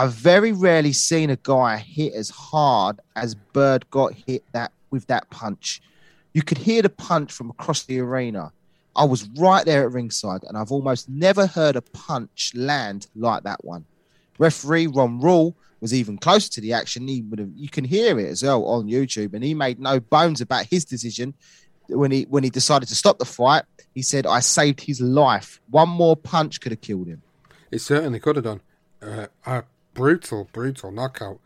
I've 0.00 0.14
very 0.14 0.52
rarely 0.52 0.94
seen 0.94 1.28
a 1.28 1.36
guy 1.36 1.76
hit 1.76 2.14
as 2.14 2.30
hard 2.30 3.00
as 3.16 3.34
Byrd 3.34 3.84
got 3.90 4.14
hit 4.14 4.42
that 4.52 4.72
with 4.90 5.06
that 5.08 5.28
punch. 5.28 5.82
You 6.32 6.40
could 6.40 6.56
hear 6.56 6.80
the 6.80 6.88
punch 6.88 7.30
from 7.30 7.50
across 7.50 7.82
the 7.82 7.98
arena. 7.98 8.50
I 8.96 9.04
was 9.04 9.28
right 9.36 9.62
there 9.62 9.84
at 9.84 9.92
ringside, 9.92 10.42
and 10.44 10.56
I've 10.56 10.72
almost 10.72 11.10
never 11.10 11.46
heard 11.46 11.76
a 11.76 11.82
punch 11.82 12.52
land 12.54 13.08
like 13.14 13.42
that 13.42 13.62
one. 13.62 13.84
Referee 14.38 14.86
Ron 14.86 15.20
Rule 15.20 15.54
was 15.82 15.92
even 15.92 16.16
closer 16.16 16.48
to 16.52 16.62
the 16.62 16.72
action. 16.72 17.06
He 17.06 17.20
would 17.20 17.38
have, 17.38 17.50
you 17.54 17.68
can 17.68 17.84
hear 17.84 18.18
it 18.18 18.28
as 18.28 18.42
well 18.42 18.64
on 18.64 18.88
YouTube, 18.88 19.34
and 19.34 19.44
he 19.44 19.52
made 19.52 19.78
no 19.78 20.00
bones 20.00 20.40
about 20.40 20.64
his 20.64 20.86
decision 20.86 21.34
when 21.88 22.10
he 22.10 22.22
when 22.30 22.42
he 22.42 22.48
decided 22.48 22.88
to 22.88 22.94
stop 22.94 23.18
the 23.18 23.26
fight. 23.26 23.64
He 23.94 24.00
said, 24.00 24.24
"I 24.26 24.40
saved 24.40 24.80
his 24.80 25.02
life. 25.02 25.60
One 25.68 25.90
more 25.90 26.16
punch 26.16 26.58
could 26.62 26.72
have 26.72 26.80
killed 26.80 27.08
him." 27.08 27.20
It 27.70 27.80
certainly 27.80 28.18
could 28.18 28.36
have 28.36 28.46
done. 28.46 28.62
Uh, 29.02 29.26
a 29.44 29.64
brutal, 29.94 30.48
brutal 30.52 30.90
knockout. 30.90 31.38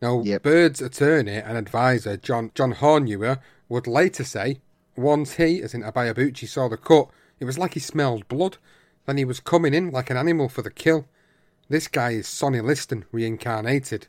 Now, 0.00 0.22
Yep. 0.22 0.42
Byrd's 0.42 0.80
attorney 0.80 1.36
and 1.36 1.58
advisor, 1.58 2.16
John 2.16 2.50
John 2.54 2.74
Hornewer, 2.74 3.38
would 3.68 3.86
later 3.86 4.24
say, 4.24 4.60
once 4.96 5.34
he, 5.34 5.62
as 5.62 5.74
in 5.74 5.82
Ibeabuchi, 5.82 6.48
saw 6.48 6.68
the 6.68 6.76
cut, 6.76 7.08
it 7.38 7.44
was 7.44 7.58
like 7.58 7.74
he 7.74 7.80
smelled 7.80 8.28
blood. 8.28 8.56
Then 9.06 9.16
he 9.16 9.24
was 9.24 9.40
coming 9.40 9.74
in 9.74 9.90
like 9.90 10.10
an 10.10 10.16
animal 10.16 10.48
for 10.48 10.62
the 10.62 10.70
kill. 10.70 11.06
This 11.68 11.88
guy 11.88 12.10
is 12.10 12.26
Sonny 12.28 12.60
Liston 12.60 13.04
reincarnated. 13.12 14.08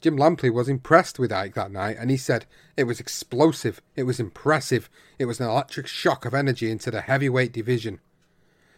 Jim 0.00 0.16
Lampley 0.16 0.52
was 0.52 0.68
impressed 0.68 1.18
with 1.18 1.32
Ike 1.32 1.54
that 1.54 1.70
night, 1.70 1.96
and 1.98 2.10
he 2.10 2.16
said 2.16 2.46
it 2.76 2.84
was 2.84 3.00
explosive, 3.00 3.82
it 3.96 4.04
was 4.04 4.18
impressive, 4.18 4.88
it 5.18 5.26
was 5.26 5.40
an 5.40 5.46
electric 5.46 5.86
shock 5.86 6.24
of 6.24 6.32
energy 6.34 6.70
into 6.70 6.90
the 6.90 7.02
heavyweight 7.02 7.52
division. 7.52 8.00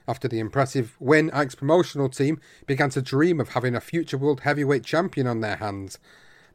After 0.08 0.28
the 0.28 0.40
impressive 0.40 0.96
win, 0.98 1.30
Ike's 1.32 1.54
promotional 1.54 2.08
team 2.08 2.40
began 2.66 2.90
to 2.90 3.02
dream 3.02 3.40
of 3.40 3.50
having 3.50 3.74
a 3.74 3.80
future 3.80 4.18
world 4.18 4.40
heavyweight 4.40 4.84
champion 4.84 5.26
on 5.26 5.40
their 5.40 5.56
hands. 5.56 5.98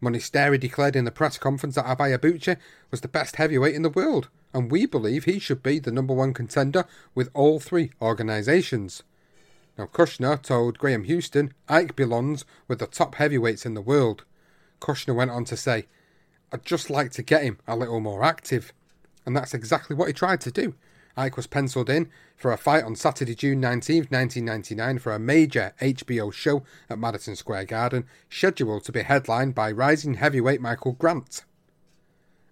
Munisteri 0.01 0.59
declared 0.59 0.95
in 0.95 1.05
the 1.05 1.11
press 1.11 1.37
conference 1.37 1.75
that 1.75 1.85
Ibeabuchi 1.85 2.57
was 2.91 3.01
the 3.01 3.07
best 3.07 3.37
heavyweight 3.37 3.75
in 3.75 3.81
the 3.81 3.89
world, 3.89 4.29
and 4.53 4.71
we 4.71 4.85
believe 4.85 5.23
he 5.23 5.39
should 5.39 5.63
be 5.63 5.79
the 5.79 5.91
number 5.91 6.13
one 6.13 6.33
contender 6.33 6.85
with 7.15 7.29
all 7.33 7.59
three 7.59 7.91
organisations. 8.01 9.03
Now, 9.77 9.85
Kushner 9.85 10.41
told 10.41 10.79
Graham 10.79 11.03
Houston 11.03 11.53
Ike 11.69 11.95
belongs 11.95 12.45
with 12.67 12.79
the 12.79 12.87
top 12.87 13.15
heavyweights 13.15 13.65
in 13.65 13.75
the 13.75 13.81
world. 13.81 14.23
Kushner 14.81 15.15
went 15.15 15.31
on 15.31 15.45
to 15.45 15.57
say, 15.57 15.85
I'd 16.51 16.65
just 16.65 16.89
like 16.89 17.11
to 17.11 17.23
get 17.23 17.43
him 17.43 17.59
a 17.67 17.75
little 17.75 17.99
more 17.99 18.23
active. 18.23 18.73
And 19.25 19.35
that's 19.35 19.53
exactly 19.53 19.95
what 19.95 20.07
he 20.07 20.13
tried 20.13 20.41
to 20.41 20.51
do. 20.51 20.75
Ike 21.17 21.35
was 21.35 21.47
penciled 21.47 21.89
in 21.89 22.11
for 22.35 22.51
a 22.51 22.57
fight 22.57 22.83
on 22.83 22.95
Saturday, 22.95 23.33
June 23.33 23.59
19th, 23.59 24.11
1999, 24.11 24.99
for 24.99 25.13
a 25.13 25.19
major 25.19 25.73
HBO 25.81 26.31
show 26.31 26.63
at 26.89 26.99
Madison 26.99 27.35
Square 27.35 27.65
Garden, 27.65 28.05
scheduled 28.29 28.83
to 28.83 28.91
be 28.91 29.01
headlined 29.01 29.55
by 29.55 29.71
rising 29.71 30.13
heavyweight 30.13 30.61
Michael 30.61 30.91
Grant. 30.91 31.43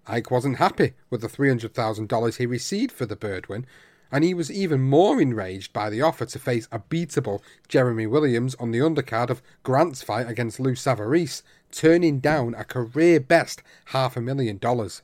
Ike 0.08 0.32
wasn't 0.32 0.56
happy 0.56 0.94
with 1.10 1.20
the 1.20 1.28
$300,000 1.28 2.36
he 2.36 2.46
received 2.46 2.90
for 2.90 3.06
the 3.06 3.14
Byrd 3.14 3.48
win, 3.48 3.66
and 4.10 4.24
he 4.24 4.34
was 4.34 4.50
even 4.50 4.82
more 4.82 5.20
enraged 5.20 5.72
by 5.72 5.88
the 5.88 6.02
offer 6.02 6.26
to 6.26 6.38
face 6.38 6.68
a 6.72 6.80
beatable 6.80 7.40
Jeremy 7.68 8.06
Williams 8.06 8.56
on 8.56 8.72
the 8.72 8.78
undercard 8.78 9.30
of 9.30 9.42
Grant's 9.62 10.02
fight 10.02 10.28
against 10.28 10.58
Lou 10.58 10.72
Savarese, 10.72 11.42
turning 11.70 12.18
down 12.18 12.54
a 12.54 12.64
career 12.64 13.20
best 13.20 13.62
half 13.86 14.16
a 14.16 14.20
million 14.20 14.58
dollars. 14.58 15.02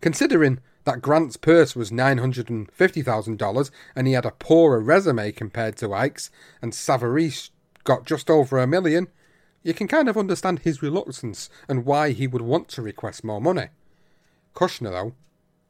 Considering 0.00 0.58
that 0.84 1.02
Grant's 1.02 1.36
purse 1.36 1.76
was 1.76 1.90
$950,000 1.90 3.70
and 3.94 4.06
he 4.06 4.12
had 4.12 4.26
a 4.26 4.32
poorer 4.32 4.80
resume 4.80 5.32
compared 5.32 5.76
to 5.76 5.92
Ike's, 5.92 6.30
and 6.60 6.72
Savarese 6.72 7.50
got 7.84 8.06
just 8.06 8.30
over 8.30 8.58
a 8.58 8.66
million, 8.66 9.08
you 9.62 9.74
can 9.74 9.88
kind 9.88 10.08
of 10.08 10.16
understand 10.16 10.60
his 10.60 10.82
reluctance 10.82 11.48
and 11.68 11.84
why 11.84 12.10
he 12.10 12.26
would 12.26 12.42
want 12.42 12.68
to 12.68 12.82
request 12.82 13.24
more 13.24 13.40
money. 13.40 13.68
Kushner, 14.54 14.90
though, 14.90 15.14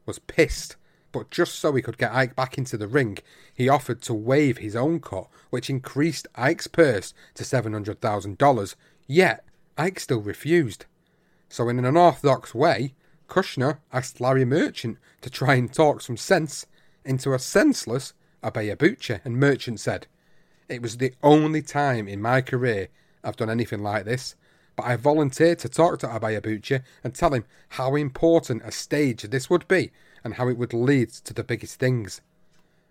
was 0.07 0.19
pissed, 0.19 0.77
but 1.13 1.31
just 1.31 1.57
so 1.57 1.75
he 1.75 1.83
could 1.83 1.99
get 1.99 2.13
Ike 2.13 2.35
back 2.35 2.57
into 2.57 2.77
the 2.77 2.89
ring, 2.89 3.19
he 3.55 3.69
offered 3.69 4.01
to 4.03 4.15
waive 4.15 4.59
his 4.59 4.75
own 4.75 5.01
cut, 5.01 5.29
which 5.51 5.71
increased 5.71 6.27
Ike's 6.35 6.67
purse 6.67 7.13
to 7.35 7.45
$700,000, 7.45 8.75
yet 9.07 9.45
Ike 9.77 10.01
still 10.01 10.21
refused. 10.21 10.87
So, 11.49 11.69
in 11.69 11.79
an 11.79 11.85
unorthodox 11.85 12.55
way, 12.55 12.95
Kushner 13.33 13.79
asked 13.95 14.21
Larry 14.21 14.45
Merchant 14.45 14.99
to 15.23 15.31
try 15.31 15.55
and 15.55 15.73
talk 15.73 16.03
some 16.03 16.19
sense 16.19 16.67
into 17.03 17.33
a 17.33 17.39
senseless 17.39 18.13
Ibeabuchi, 18.45 19.23
and 19.25 19.41
Merchant 19.41 19.81
said, 19.81 20.07
It 20.69 20.83
was 20.83 20.99
the 20.99 21.15
only 21.23 21.63
time 21.63 22.09
in 22.09 22.21
my 22.21 22.43
career 22.43 22.89
I've 23.25 23.37
done 23.37 23.49
anything 23.49 23.83
like 23.83 24.05
this. 24.05 24.35
but 24.77 24.85
I 24.85 24.97
volunteered 24.97 25.61
to 25.61 25.71
talk 25.71 25.99
to 26.01 26.09
Ibeabuchi 26.09 26.83
and 27.03 27.15
tell 27.15 27.33
him 27.33 27.47
how 27.71 27.95
important 27.95 28.67
a 28.67 28.71
stage 28.71 29.23
this 29.23 29.49
would 29.49 29.67
be 29.67 29.93
and 30.23 30.35
how 30.35 30.49
it 30.49 30.59
would 30.59 30.75
lead 30.75 31.09
to 31.25 31.33
the 31.33 31.43
biggest 31.43 31.79
things. 31.79 32.21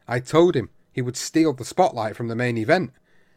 I 0.07 0.19
told 0.19 0.55
him 0.55 0.71
he 0.91 1.03
would 1.03 1.17
steal 1.17 1.53
the 1.53 1.65
spotlight 1.65 2.15
from 2.15 2.29
the 2.29 2.35
main 2.35 2.57
event. 2.57 2.93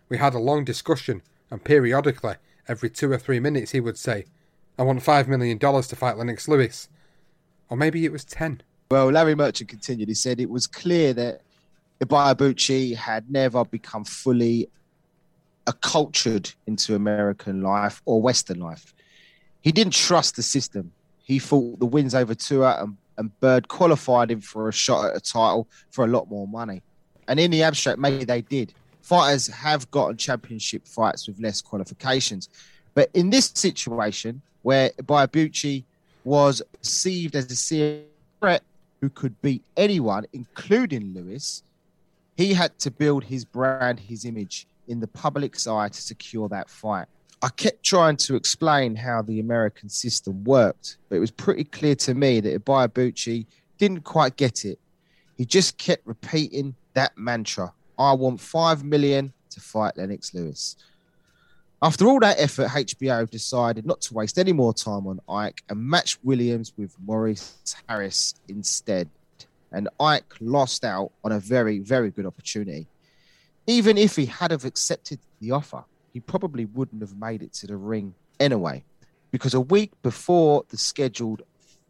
We 0.09 0.17
had 0.17 0.33
a 0.33 0.39
long 0.39 0.65
discussion, 0.65 1.21
and 1.51 1.63
periodically, 1.63 2.37
every 2.67 2.89
two 2.89 3.13
or 3.13 3.19
three 3.19 3.41
minutes, 3.41 3.73
he 3.73 3.81
would 3.81 3.99
say, 3.99 4.25
I 4.79 4.85
want 4.85 5.01
$5 5.01 5.29
million 5.29 5.59
to 5.59 5.97
fight 5.97 6.17
Lennox 6.17 6.49
Lewis. 6.49 6.89
Or 7.75 7.77
maybe 7.77 8.05
it 8.05 8.13
was 8.13 8.25
10. 8.27 8.63
Well, 8.89 9.11
Larry 9.11 9.35
Merchant 9.35 9.69
continued. 9.69 10.07
He 10.07 10.15
said 10.15 10.39
it 10.39 10.49
was 10.49 10.69
clear 10.69 11.13
that 11.15 11.41
Ibeabuchi 12.01 12.95
had 12.95 13.29
never 13.29 13.65
become 13.65 14.05
fully 14.05 14.69
acculturated 15.67 16.55
into 16.69 16.95
American 16.95 17.63
life 17.63 18.01
or 18.05 18.23
Western 18.23 18.61
life. 18.61 18.95
He 19.61 19.73
didn't 19.73 19.93
trust 19.93 20.37
the 20.37 20.43
system. 20.45 20.93
He 21.25 21.41
thought 21.41 21.81
the 21.81 21.87
wins 21.87 22.15
over 22.15 22.33
Tua 22.37 22.81
and, 22.81 22.97
and 23.19 23.41
Byrd 23.41 23.67
qualified 23.67 24.31
him 24.31 24.41
for 24.41 24.69
a 24.69 24.73
shot 24.73 25.07
at 25.07 25.17
a 25.17 25.21
title 25.21 25.67
for 25.91 26.05
a 26.05 26.09
lot 26.09 26.31
more 26.31 26.47
money. 26.47 26.81
And 27.27 27.41
in 27.41 27.51
the 27.51 27.65
abstract, 27.65 27.99
maybe 27.99 28.25
they 28.25 28.43
did. 28.43 28.73
Fighters 29.03 29.49
have 29.49 29.91
gotten 29.91 30.17
championship 30.17 30.87
fights 30.87 31.27
with 31.27 31.41
less 31.41 31.61
qualifications. 31.61 32.49
But 32.95 33.11
in 33.15 33.31
this 33.31 33.51
situation, 33.53 34.43
where 34.63 34.91
Ibeabuchi 34.91 35.83
was 36.25 36.63
perceived 36.81 37.37
as 37.37 37.51
a 37.51 37.57
serious 37.57 38.05
threat 38.41 38.63
who 39.01 39.11
could 39.11 39.41
beat 39.43 39.63
anyone, 39.77 40.25
including 40.33 41.15
Lewis, 41.15 41.63
he 42.37 42.55
had 42.55 42.79
to 42.81 42.91
build 42.91 43.25
his 43.25 43.45
brand, 43.45 44.01
his 44.01 44.25
image 44.25 44.67
in 44.89 45.01
the 45.01 45.07
public's 45.07 45.67
eye 45.67 45.89
to 45.89 46.03
secure 46.03 46.49
that 46.49 46.69
fight. 46.69 47.07
I 47.43 47.49
kept 47.51 47.83
trying 47.83 48.17
to 48.19 48.37
explain 48.37 48.97
how 48.97 49.23
the 49.23 49.39
American 49.41 49.89
system 49.89 50.43
worked, 50.45 50.97
but 51.09 51.17
it 51.17 51.21
was 51.21 51.31
pretty 51.31 51.65
clear 51.65 51.95
to 51.97 52.15
me 52.15 52.41
that 52.41 52.65
Ibeabuchi 52.65 53.47
didn't 53.77 54.05
quite 54.05 54.37
get 54.37 54.65
it. 54.65 54.79
He 55.37 55.45
just 55.45 55.77
kept 55.77 56.07
repeating 56.07 56.75
that 56.95 57.17
mantra 57.19 57.73
I 57.99 58.13
want 58.13 58.41
five 58.41 58.85
million 58.85 59.33
to 59.51 59.61
fight 59.61 59.97
Lennox 59.97 60.35
Lewis. 60.35 60.77
After 61.85 62.07
all 62.07 62.19
that 62.21 62.41
effort, 62.41 62.69
HBO 62.69 63.29
decided 63.29 63.85
not 63.85 64.01
to 64.01 64.15
waste 64.15 64.39
any 64.39 64.55
more 64.55 64.73
time 64.73 65.07
on 65.07 65.21
Ike 65.29 65.63
and 65.69 65.79
matched 65.79 66.19
Williams 66.25 66.73
with 66.79 66.97
Maurice 66.99 67.77
Harris 67.87 68.33
instead. 68.49 69.11
And 69.71 69.91
Ike 70.01 70.33
lost 70.41 70.83
out 70.83 71.13
on 71.23 71.33
a 71.33 71.39
very, 71.39 71.81
very 71.81 72.11
good 72.11 72.25
opportunity. 72.25 72.87
Even 73.67 73.99
if 73.99 74.17
he 74.17 74.25
had 74.25 74.51
have 74.51 74.65
accepted 74.65 75.19
the 75.43 75.51
offer, 75.51 75.85
he 76.15 76.21
probably 76.21 76.65
wouldn't 76.65 77.03
have 77.03 77.19
made 77.19 77.43
it 77.43 77.53
to 77.53 77.67
the 77.67 77.77
ring 77.77 78.15
anyway. 78.41 78.83
Because 79.31 79.53
a 79.53 79.61
week 79.61 79.93
before 80.01 80.65
the 80.71 80.79
scheduled 80.79 81.43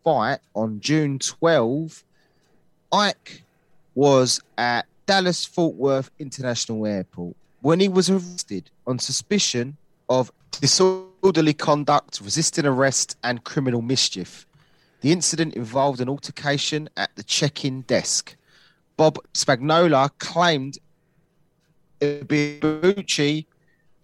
fight 0.02 0.40
on 0.56 0.80
June 0.80 1.20
12, 1.20 2.02
Ike 2.90 3.44
was 3.94 4.40
at 4.58 4.86
Dallas 5.06 5.44
Fort 5.44 5.76
Worth 5.76 6.10
International 6.18 6.84
Airport 6.84 7.36
when 7.60 7.78
he 7.78 7.88
was 7.88 8.10
arrested 8.10 8.72
on 8.88 8.98
suspicion 8.98 9.76
of 10.08 10.32
disorderly 10.60 11.54
conduct, 11.54 12.20
resisting 12.20 12.66
arrest, 12.66 13.16
and 13.24 13.44
criminal 13.44 13.82
mischief. 13.82 14.46
The 15.00 15.12
incident 15.12 15.54
involved 15.54 16.00
an 16.00 16.08
altercation 16.08 16.88
at 16.96 17.14
the 17.16 17.22
check 17.22 17.64
in 17.64 17.82
desk. 17.82 18.36
Bob 18.96 19.18
Spagnola 19.34 20.10
claimed 20.18 20.78
Ibuchi 22.00 23.46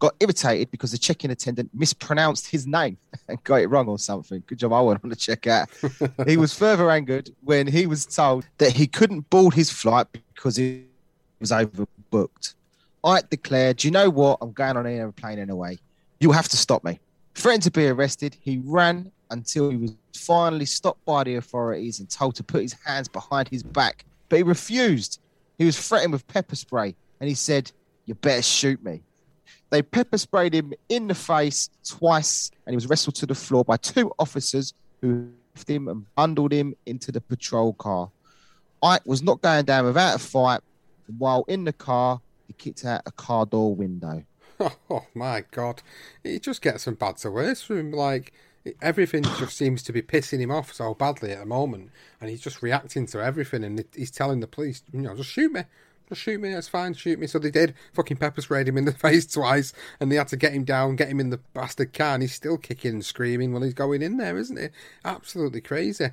got 0.00 0.14
irritated 0.18 0.70
because 0.70 0.92
the 0.92 0.98
check-in 0.98 1.30
attendant 1.30 1.70
mispronounced 1.74 2.48
his 2.48 2.66
name 2.66 2.96
and 3.28 3.42
got 3.44 3.56
it 3.56 3.68
wrong 3.68 3.86
or 3.86 3.98
something. 3.98 4.42
Good 4.46 4.58
job, 4.58 4.72
I 4.72 4.80
went 4.80 5.04
on 5.04 5.10
to 5.10 5.16
check 5.16 5.46
out. 5.46 5.68
he 6.26 6.36
was 6.36 6.52
further 6.54 6.90
angered 6.90 7.30
when 7.42 7.66
he 7.66 7.86
was 7.86 8.06
told 8.06 8.46
that 8.58 8.72
he 8.72 8.86
couldn't 8.86 9.30
board 9.30 9.54
his 9.54 9.70
flight 9.70 10.06
because 10.34 10.58
it 10.58 10.84
was 11.38 11.50
overbooked. 11.50 12.54
I 13.04 13.22
declared, 13.30 13.78
"Do 13.78 13.88
you 13.88 13.92
know 13.92 14.10
what? 14.10 14.38
I'm 14.42 14.52
going 14.52 14.76
on 14.76 14.86
an 14.86 14.98
airplane 14.98 15.38
anyway. 15.38 15.78
You 16.20 16.32
have 16.32 16.48
to 16.48 16.56
stop 16.56 16.84
me." 16.84 17.00
Threatened 17.34 17.62
to 17.64 17.70
be 17.70 17.86
arrested, 17.88 18.36
he 18.40 18.58
ran 18.58 19.10
until 19.30 19.70
he 19.70 19.76
was 19.76 19.96
finally 20.14 20.66
stopped 20.66 21.04
by 21.04 21.24
the 21.24 21.36
authorities 21.36 21.98
and 21.98 22.10
told 22.10 22.34
to 22.36 22.42
put 22.42 22.62
his 22.62 22.74
hands 22.84 23.08
behind 23.08 23.48
his 23.48 23.62
back, 23.62 24.04
but 24.28 24.36
he 24.36 24.42
refused. 24.42 25.18
He 25.56 25.64
was 25.64 25.78
threatened 25.78 26.12
with 26.12 26.26
pepper 26.26 26.56
spray, 26.56 26.94
and 27.20 27.28
he 27.28 27.34
said, 27.34 27.72
"You 28.06 28.14
better 28.14 28.42
shoot 28.42 28.84
me." 28.84 29.02
They 29.70 29.82
pepper 29.82 30.18
sprayed 30.18 30.52
him 30.52 30.74
in 30.88 31.06
the 31.06 31.14
face 31.14 31.70
twice, 31.84 32.50
and 32.66 32.72
he 32.72 32.76
was 32.76 32.88
wrestled 32.88 33.14
to 33.16 33.26
the 33.26 33.34
floor 33.34 33.64
by 33.64 33.76
two 33.76 34.12
officers 34.18 34.74
who 35.00 35.30
left 35.54 35.68
him 35.68 35.88
and 35.88 36.12
bundled 36.14 36.52
him 36.52 36.74
into 36.86 37.12
the 37.12 37.20
patrol 37.20 37.72
car. 37.74 38.10
Ike 38.82 39.06
was 39.06 39.22
not 39.22 39.40
going 39.40 39.64
down 39.64 39.84
without 39.84 40.16
a 40.16 40.18
fight, 40.18 40.60
and 41.06 41.20
while 41.20 41.44
in 41.46 41.64
the 41.64 41.72
car, 41.72 42.20
he 42.46 42.52
kicked 42.52 42.84
out 42.84 43.02
a 43.06 43.12
car 43.12 43.46
door 43.46 43.74
window. 43.74 44.24
Oh 44.90 45.06
my 45.14 45.44
god. 45.50 45.82
It 46.22 46.42
just 46.42 46.62
gets 46.62 46.84
from 46.84 46.94
bad 46.94 47.16
to 47.18 47.30
worse 47.30 47.62
for 47.62 47.78
him. 47.78 47.92
Like, 47.92 48.32
everything 48.82 49.22
just 49.22 49.56
seems 49.56 49.82
to 49.84 49.92
be 49.92 50.02
pissing 50.02 50.40
him 50.40 50.50
off 50.50 50.72
so 50.72 50.94
badly 50.94 51.32
at 51.32 51.38
the 51.38 51.46
moment, 51.46 51.90
and 52.20 52.28
he's 52.28 52.40
just 52.40 52.62
reacting 52.62 53.06
to 53.06 53.22
everything, 53.22 53.64
and 53.64 53.84
he's 53.94 54.10
telling 54.10 54.40
the 54.40 54.46
police, 54.46 54.82
you 54.92 55.00
know, 55.00 55.14
just 55.16 55.30
shoot 55.30 55.52
me. 55.52 55.62
Just 56.08 56.22
shoot 56.22 56.40
me, 56.40 56.52
that's 56.52 56.68
fine, 56.68 56.92
shoot 56.94 57.20
me. 57.20 57.28
So 57.28 57.38
they 57.38 57.52
did. 57.52 57.74
Fucking 57.92 58.16
pepper 58.16 58.40
sprayed 58.40 58.66
him 58.66 58.76
in 58.76 58.84
the 58.84 58.92
face 59.06 59.26
twice, 59.26 59.72
and 59.98 60.10
they 60.10 60.16
had 60.16 60.28
to 60.28 60.36
get 60.36 60.52
him 60.52 60.64
down, 60.64 60.96
get 60.96 61.08
him 61.08 61.20
in 61.20 61.30
the 61.30 61.40
bastard 61.54 61.92
car, 61.92 62.14
and 62.14 62.22
he's 62.22 62.34
still 62.34 62.58
kicking 62.58 62.92
and 62.92 63.04
screaming 63.04 63.52
while 63.52 63.62
he's 63.62 63.74
going 63.74 64.02
in 64.02 64.16
there, 64.16 64.36
isn't 64.36 64.58
he? 64.58 64.68
Absolutely 65.04 65.60
crazy. 65.60 66.10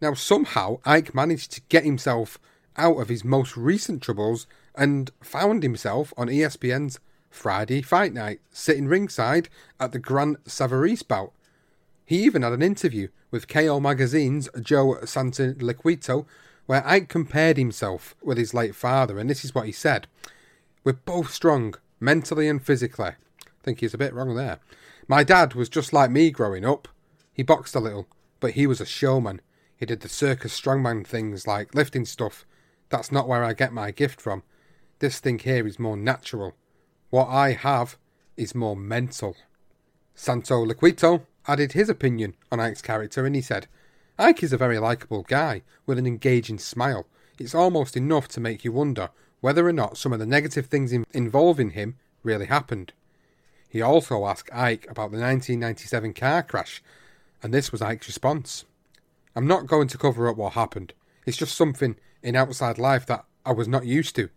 Now, 0.00 0.14
somehow, 0.14 0.78
Ike 0.86 1.14
managed 1.14 1.52
to 1.52 1.60
get 1.68 1.84
himself 1.84 2.38
out 2.76 2.98
of 2.98 3.08
his 3.08 3.24
most 3.24 3.56
recent 3.56 4.02
troubles 4.02 4.46
and 4.74 5.10
found 5.20 5.62
himself 5.62 6.14
on 6.16 6.28
ESPN's 6.28 7.00
Friday 7.30 7.80
Fight 7.80 8.12
Night, 8.12 8.40
sitting 8.50 8.86
ringside 8.86 9.48
at 9.78 9.92
the 9.92 9.98
Grant 9.98 10.44
Savarese 10.44 11.06
bout. 11.06 11.32
He 12.04 12.22
even 12.24 12.42
had 12.42 12.52
an 12.52 12.62
interview 12.62 13.08
with 13.30 13.48
KO 13.48 13.80
Magazine's 13.80 14.48
Joe 14.60 14.96
Santoliquito, 15.02 16.26
where 16.66 16.86
Ike 16.86 17.08
compared 17.08 17.56
himself 17.56 18.14
with 18.22 18.36
his 18.36 18.52
late 18.52 18.74
father, 18.74 19.18
and 19.18 19.30
this 19.30 19.44
is 19.44 19.54
what 19.54 19.66
he 19.66 19.72
said. 19.72 20.06
We're 20.84 20.94
both 20.94 21.32
strong, 21.32 21.74
mentally 22.00 22.48
and 22.48 22.62
physically. 22.62 23.06
I 23.10 23.62
think 23.62 23.80
he's 23.80 23.94
a 23.94 23.98
bit 23.98 24.14
wrong 24.14 24.34
there. 24.34 24.58
My 25.06 25.24
dad 25.24 25.54
was 25.54 25.68
just 25.68 25.92
like 25.92 26.10
me 26.10 26.30
growing 26.30 26.64
up. 26.64 26.88
He 27.32 27.42
boxed 27.42 27.74
a 27.74 27.80
little, 27.80 28.06
but 28.40 28.52
he 28.52 28.66
was 28.66 28.80
a 28.80 28.86
showman. 28.86 29.40
He 29.76 29.86
did 29.86 30.00
the 30.00 30.08
circus 30.08 30.58
strongman 30.58 31.06
things 31.06 31.46
like 31.46 31.74
lifting 31.74 32.04
stuff. 32.04 32.44
That's 32.88 33.12
not 33.12 33.28
where 33.28 33.44
I 33.44 33.52
get 33.52 33.72
my 33.72 33.92
gift 33.92 34.20
from. 34.20 34.42
This 34.98 35.20
thing 35.20 35.38
here 35.38 35.66
is 35.66 35.78
more 35.78 35.96
natural. 35.96 36.54
What 37.10 37.28
I 37.28 37.52
have 37.52 37.98
is 38.36 38.54
more 38.54 38.76
mental. 38.76 39.36
Santoliquito 40.16 41.26
added 41.46 41.72
his 41.72 41.88
opinion 41.88 42.34
on 42.52 42.60
Ike's 42.60 42.82
character 42.82 43.26
and 43.26 43.34
he 43.34 43.42
said, 43.42 43.66
Ike 44.18 44.42
is 44.42 44.52
a 44.52 44.58
very 44.58 44.78
likeable 44.78 45.22
guy 45.22 45.62
with 45.86 45.98
an 45.98 46.06
engaging 46.06 46.58
smile. 46.58 47.06
It's 47.38 47.54
almost 47.54 47.96
enough 47.96 48.28
to 48.28 48.40
make 48.40 48.64
you 48.64 48.72
wonder 48.72 49.10
whether 49.40 49.66
or 49.66 49.72
not 49.72 49.96
some 49.96 50.12
of 50.12 50.18
the 50.18 50.26
negative 50.26 50.66
things 50.66 50.92
in- 50.92 51.06
involving 51.12 51.70
him 51.70 51.96
really 52.22 52.46
happened. 52.46 52.92
He 53.68 53.80
also 53.80 54.26
asked 54.26 54.52
Ike 54.52 54.84
about 54.84 55.10
the 55.10 55.18
1997 55.18 56.12
car 56.12 56.42
crash, 56.42 56.82
and 57.42 57.54
this 57.54 57.72
was 57.72 57.80
Ike's 57.80 58.08
response. 58.08 58.64
I'm 59.34 59.46
not 59.46 59.66
going 59.66 59.88
to 59.88 59.98
cover 59.98 60.28
up 60.28 60.36
what 60.36 60.52
happened. 60.52 60.92
It's 61.24 61.36
just 61.36 61.56
something 61.56 61.96
in 62.22 62.36
outside 62.36 62.78
life 62.78 63.06
that 63.06 63.24
I 63.46 63.52
was 63.52 63.68
not 63.68 63.86
used 63.86 64.14
to. 64.16 64.28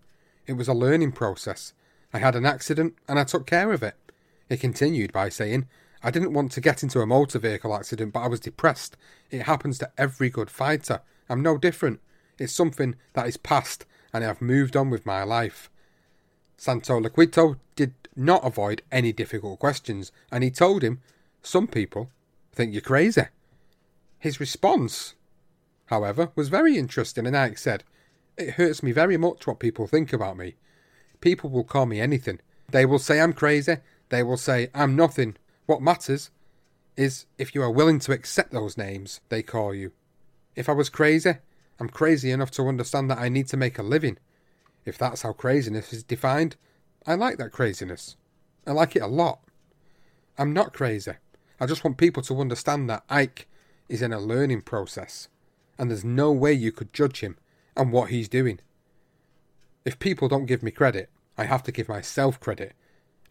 It 0.48 0.54
was 0.54 0.68
a 0.68 0.74
learning 0.74 1.12
process. 1.12 1.74
I 2.14 2.20
had 2.20 2.36
an 2.36 2.46
accident 2.46 2.96
and 3.08 3.20
I 3.20 3.24
took 3.24 3.48
care 3.48 3.72
of 3.72 3.82
it. 3.84 3.96
He 4.48 4.58
continued 4.58 5.12
by 5.12 5.30
saying, 5.30 5.68
I 6.04 6.12
didn't 6.12 6.34
want 6.34 6.52
to 6.52 6.62
get 6.62 6.84
into 6.84 7.00
a 7.00 7.08
motor 7.08 7.40
vehicle 7.40 7.76
accident, 7.76 8.14
but 8.14 8.22
I 8.22 8.28
was 8.28 8.40
depressed. 8.40 8.98
It 9.32 9.44
happens 9.44 9.80
to 9.80 9.92
every 9.98 10.30
good 10.30 10.52
fighter. 10.52 11.02
I'm 11.30 11.42
no 11.42 11.58
different. 11.58 12.02
It's 12.38 12.54
something 12.54 12.96
that 13.14 13.28
is 13.28 13.38
past, 13.38 13.86
and 14.14 14.24
I've 14.24 14.42
moved 14.42 14.76
on 14.76 14.90
with 14.90 15.06
my 15.06 15.24
life. 15.24 15.70
Santoliquito 16.58 17.58
did 17.76 17.94
not 18.16 18.46
avoid 18.46 18.82
any 18.92 19.14
difficult 19.14 19.60
questions, 19.60 20.12
and 20.32 20.44
he 20.44 20.52
told 20.52 20.84
him, 20.84 21.02
Some 21.42 21.68
people 21.68 22.10
think 22.52 22.74
you're 22.74 22.82
crazy. 22.82 23.24
His 24.20 24.40
response, 24.40 25.16
however, 25.86 26.32
was 26.36 26.50
very 26.50 26.78
interesting, 26.78 27.26
and 27.26 27.36
Ike 27.36 27.58
said, 27.58 27.84
It 28.38 28.52
hurts 28.52 28.84
me 28.84 28.92
very 28.92 29.18
much 29.18 29.48
what 29.48 29.60
people 29.60 29.88
think 29.88 30.12
about 30.12 30.38
me. 30.38 30.56
People 31.24 31.50
will 31.50 31.64
call 31.64 31.86
me 31.86 32.02
anything. 32.02 32.42
They 32.70 32.86
will 32.86 33.00
say 33.00 33.22
I'm 33.22 33.32
crazy. 33.32 33.78
They 34.10 34.24
will 34.24 34.36
say 34.36 34.68
I'm 34.76 34.94
nothing. 34.94 35.38
What 35.68 35.82
matters 35.82 36.32
is 36.98 37.28
if 37.38 37.56
you 37.56 37.62
are 37.62 37.72
willing 37.72 38.00
to 38.00 38.12
accept 38.12 38.52
those 38.52 38.78
names 38.78 39.22
they 39.30 39.42
call 39.42 39.74
you. 39.74 39.94
If 40.54 40.68
I 40.68 40.74
was 40.74 40.90
crazy, 40.90 41.36
I'm 41.80 41.88
crazy 41.88 42.30
enough 42.30 42.52
to 42.52 42.68
understand 42.68 43.10
that 43.10 43.20
I 43.20 43.30
need 43.30 43.48
to 43.48 43.56
make 43.56 43.80
a 43.80 43.84
living. 43.84 44.18
If 44.84 44.98
that's 44.98 45.22
how 45.22 45.32
craziness 45.32 45.94
is 45.94 46.04
defined, 46.04 46.58
I 47.08 47.16
like 47.16 47.38
that 47.38 47.54
craziness. 47.54 48.18
I 48.68 48.74
like 48.74 48.98
it 48.98 49.02
a 49.02 49.08
lot. 49.08 49.40
I'm 50.38 50.52
not 50.52 50.74
crazy. 50.74 51.14
I 51.58 51.68
just 51.68 51.86
want 51.86 51.96
people 51.96 52.24
to 52.24 52.42
understand 52.42 52.90
that 52.90 53.06
Ike 53.10 53.48
is 53.88 54.02
in 54.02 54.12
a 54.12 54.20
learning 54.20 54.64
process, 54.64 55.30
and 55.80 55.90
there's 55.90 56.04
no 56.04 56.34
way 56.34 56.52
you 56.52 56.74
could 56.74 56.92
judge 56.92 57.22
him 57.22 57.38
and 57.78 57.94
what 57.94 58.10
he's 58.10 58.28
doing. 58.28 58.60
If 59.86 60.00
people 60.00 60.28
don't 60.28 60.48
give 60.48 60.64
me 60.64 60.72
credit, 60.72 61.10
I 61.38 61.46
have 61.46 61.64
to 61.64 61.72
give 61.72 61.90
myself 61.90 62.40
credit. 62.40 62.74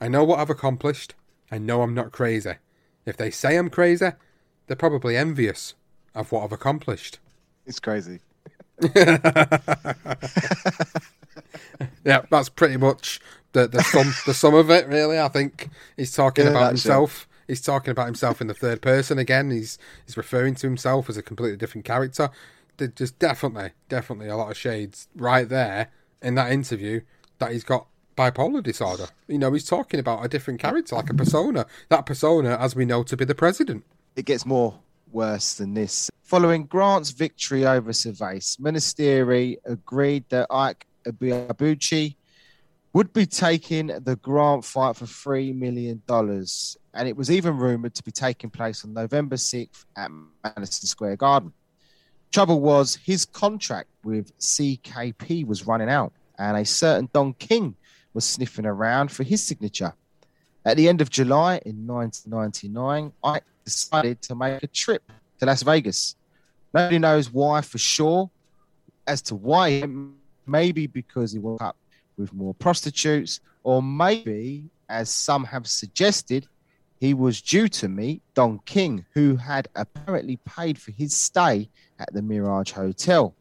I 0.00 0.08
know 0.08 0.24
what 0.24 0.40
I've 0.40 0.50
accomplished. 0.50 1.14
I 1.50 1.58
know 1.58 1.82
I'm 1.82 1.94
not 1.94 2.12
crazy. 2.12 2.54
If 3.06 3.16
they 3.16 3.30
say 3.30 3.56
I'm 3.56 3.70
crazy, 3.70 4.10
they're 4.66 4.76
probably 4.76 5.16
envious 5.16 5.74
of 6.14 6.32
what 6.32 6.44
I've 6.44 6.52
accomplished. 6.52 7.18
It's 7.66 7.80
crazy. 7.80 8.20
yeah, 12.04 12.22
that's 12.30 12.48
pretty 12.48 12.76
much 12.76 13.20
the 13.52 13.66
the 13.68 13.82
sum 13.82 14.18
the 14.24 14.34
sum 14.34 14.54
of 14.54 14.70
it. 14.70 14.86
Really, 14.88 15.18
I 15.18 15.28
think 15.28 15.68
he's 15.96 16.12
talking 16.12 16.46
Yeah, 16.46 16.48
about 16.48 16.68
that's 16.68 16.86
it. 16.86 17.02
himself. 17.02 17.28
He's 17.46 17.60
talking 17.60 17.90
about 17.90 18.06
himself 18.06 18.40
in 18.40 18.46
the 18.46 18.54
third 18.54 18.82
person 18.82 19.18
again. 19.18 19.50
He's 19.50 19.78
he's 20.06 20.16
referring 20.16 20.54
to 20.56 20.66
himself 20.66 21.08
as 21.08 21.16
a 21.16 21.22
completely 21.22 21.56
different 21.56 21.84
character. 21.84 22.30
There's 22.78 22.92
just 22.92 23.18
definitely, 23.18 23.72
definitely 23.88 24.28
a 24.28 24.36
lot 24.36 24.50
of 24.50 24.56
shades 24.56 25.08
right 25.14 25.48
there 25.48 25.90
in 26.22 26.34
that 26.36 26.50
interview 26.52 27.02
that 27.38 27.52
he's 27.52 27.64
got 27.64 27.86
bipolar 28.16 28.62
disorder. 28.62 29.06
You 29.28 29.38
know, 29.38 29.52
he's 29.52 29.64
talking 29.64 30.00
about 30.00 30.24
a 30.24 30.28
different 30.28 30.60
character, 30.60 30.96
like 30.96 31.10
a 31.10 31.14
persona. 31.14 31.66
That 31.88 32.06
persona, 32.06 32.56
as 32.58 32.74
we 32.76 32.84
know, 32.84 33.02
to 33.04 33.16
be 33.16 33.24
the 33.24 33.34
president. 33.34 33.84
it 34.16 34.24
gets 34.24 34.44
more 34.44 34.78
worse 35.10 35.54
than 35.54 35.74
this. 35.74 36.10
Following 36.22 36.64
Grant's 36.64 37.10
victory 37.10 37.66
over 37.66 37.92
Savarese, 37.92 38.58
Munisteri 38.60 39.56
agreed 39.64 40.24
that 40.30 40.46
Ike 40.50 40.86
Abuchi 41.06 42.16
would 42.94 43.12
be 43.12 43.26
taking 43.26 43.86
the 43.86 44.16
Grant 44.16 44.64
fight 44.64 44.96
for 44.96 45.06
$3 45.06 45.54
million. 45.54 46.02
And 46.08 47.08
it 47.08 47.16
was 47.16 47.30
even 47.30 47.56
rumored 47.56 47.94
to 47.94 48.02
be 48.02 48.10
taking 48.10 48.50
place 48.50 48.84
on 48.84 48.92
November 48.92 49.36
6th 49.36 49.84
at 49.96 50.10
Madison 50.44 50.86
Square 50.86 51.16
Garden. 51.16 51.52
Trouble 52.30 52.60
was, 52.60 52.96
his 52.96 53.24
contract 53.24 53.88
with 54.04 54.36
CKP 54.38 55.46
was 55.46 55.66
running 55.66 55.90
out, 55.90 56.12
and 56.38 56.56
a 56.56 56.64
certain 56.64 57.08
Don 57.12 57.34
King 57.34 57.76
was 58.14 58.24
sniffing 58.24 58.66
around 58.66 59.10
for 59.10 59.22
his 59.22 59.42
signature. 59.42 59.94
At 60.64 60.76
the 60.76 60.88
end 60.88 61.00
of 61.00 61.10
July 61.10 61.60
in 61.64 61.86
1999, 61.86 63.12
Ike 63.24 63.44
decided 63.64 64.22
to 64.22 64.34
make 64.34 64.62
a 64.62 64.66
trip 64.66 65.02
to 65.38 65.46
Las 65.46 65.62
Vegas. 65.62 66.16
Nobody 66.72 66.98
knows 66.98 67.30
why 67.30 67.60
for 67.60 67.78
sure. 67.78 68.30
As 69.06 69.20
to 69.22 69.34
why, 69.34 69.82
maybe 70.46 70.86
because 70.86 71.32
he 71.32 71.38
woke 71.38 71.60
up 71.60 71.76
with 72.16 72.32
more 72.32 72.54
prostitutes, 72.54 73.40
or 73.64 73.82
maybe, 73.82 74.64
as 74.88 75.10
some 75.10 75.44
have 75.44 75.66
suggested, 75.66 76.46
he 77.00 77.14
was 77.14 77.42
due 77.42 77.66
to 77.66 77.88
meet 77.88 78.22
Don 78.34 78.60
King, 78.64 79.04
who 79.14 79.34
had 79.34 79.66
apparently 79.74 80.38
paid 80.44 80.78
for 80.78 80.92
his 80.92 81.16
stay 81.16 81.68
at 81.98 82.12
the 82.12 82.22
Mirage 82.22 82.70
Hotel. 82.70 83.34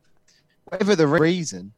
Whatever 0.65 0.95
the 0.95 1.05
reason, 1.05 1.73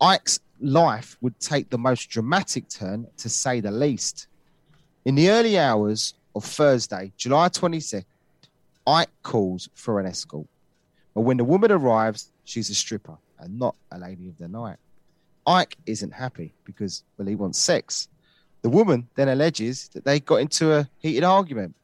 Ike's 0.00 0.40
life 0.60 1.16
would 1.20 1.38
take 1.40 1.70
the 1.70 1.78
most 1.78 2.10
dramatic 2.10 2.68
turn, 2.68 3.06
to 3.18 3.28
say 3.28 3.60
the 3.60 3.70
least. 3.70 4.26
In 5.04 5.14
the 5.14 5.30
early 5.30 5.58
hours 5.58 6.14
of 6.34 6.44
Thursday, 6.44 7.12
July 7.16 7.48
22nd, 7.48 8.04
Ike 8.86 9.10
calls 9.22 9.68
for 9.74 9.98
an 9.98 10.06
escort. 10.06 10.46
But 11.14 11.22
when 11.22 11.38
the 11.38 11.44
woman 11.44 11.72
arrives, 11.72 12.30
she's 12.44 12.70
a 12.70 12.74
stripper 12.74 13.16
and 13.38 13.58
not 13.58 13.74
a 13.90 13.98
lady 13.98 14.28
of 14.28 14.38
the 14.38 14.48
night. 14.48 14.78
Ike 15.46 15.76
isn't 15.86 16.12
happy 16.12 16.52
because, 16.64 17.02
well, 17.16 17.28
he 17.28 17.34
wants 17.34 17.58
sex. 17.58 18.08
The 18.62 18.68
woman 18.68 19.08
then 19.14 19.28
alleges 19.28 19.88
that 19.88 20.04
they 20.04 20.20
got 20.20 20.36
into 20.36 20.72
a 20.72 20.88
heated 20.98 21.24
argument, 21.24 21.74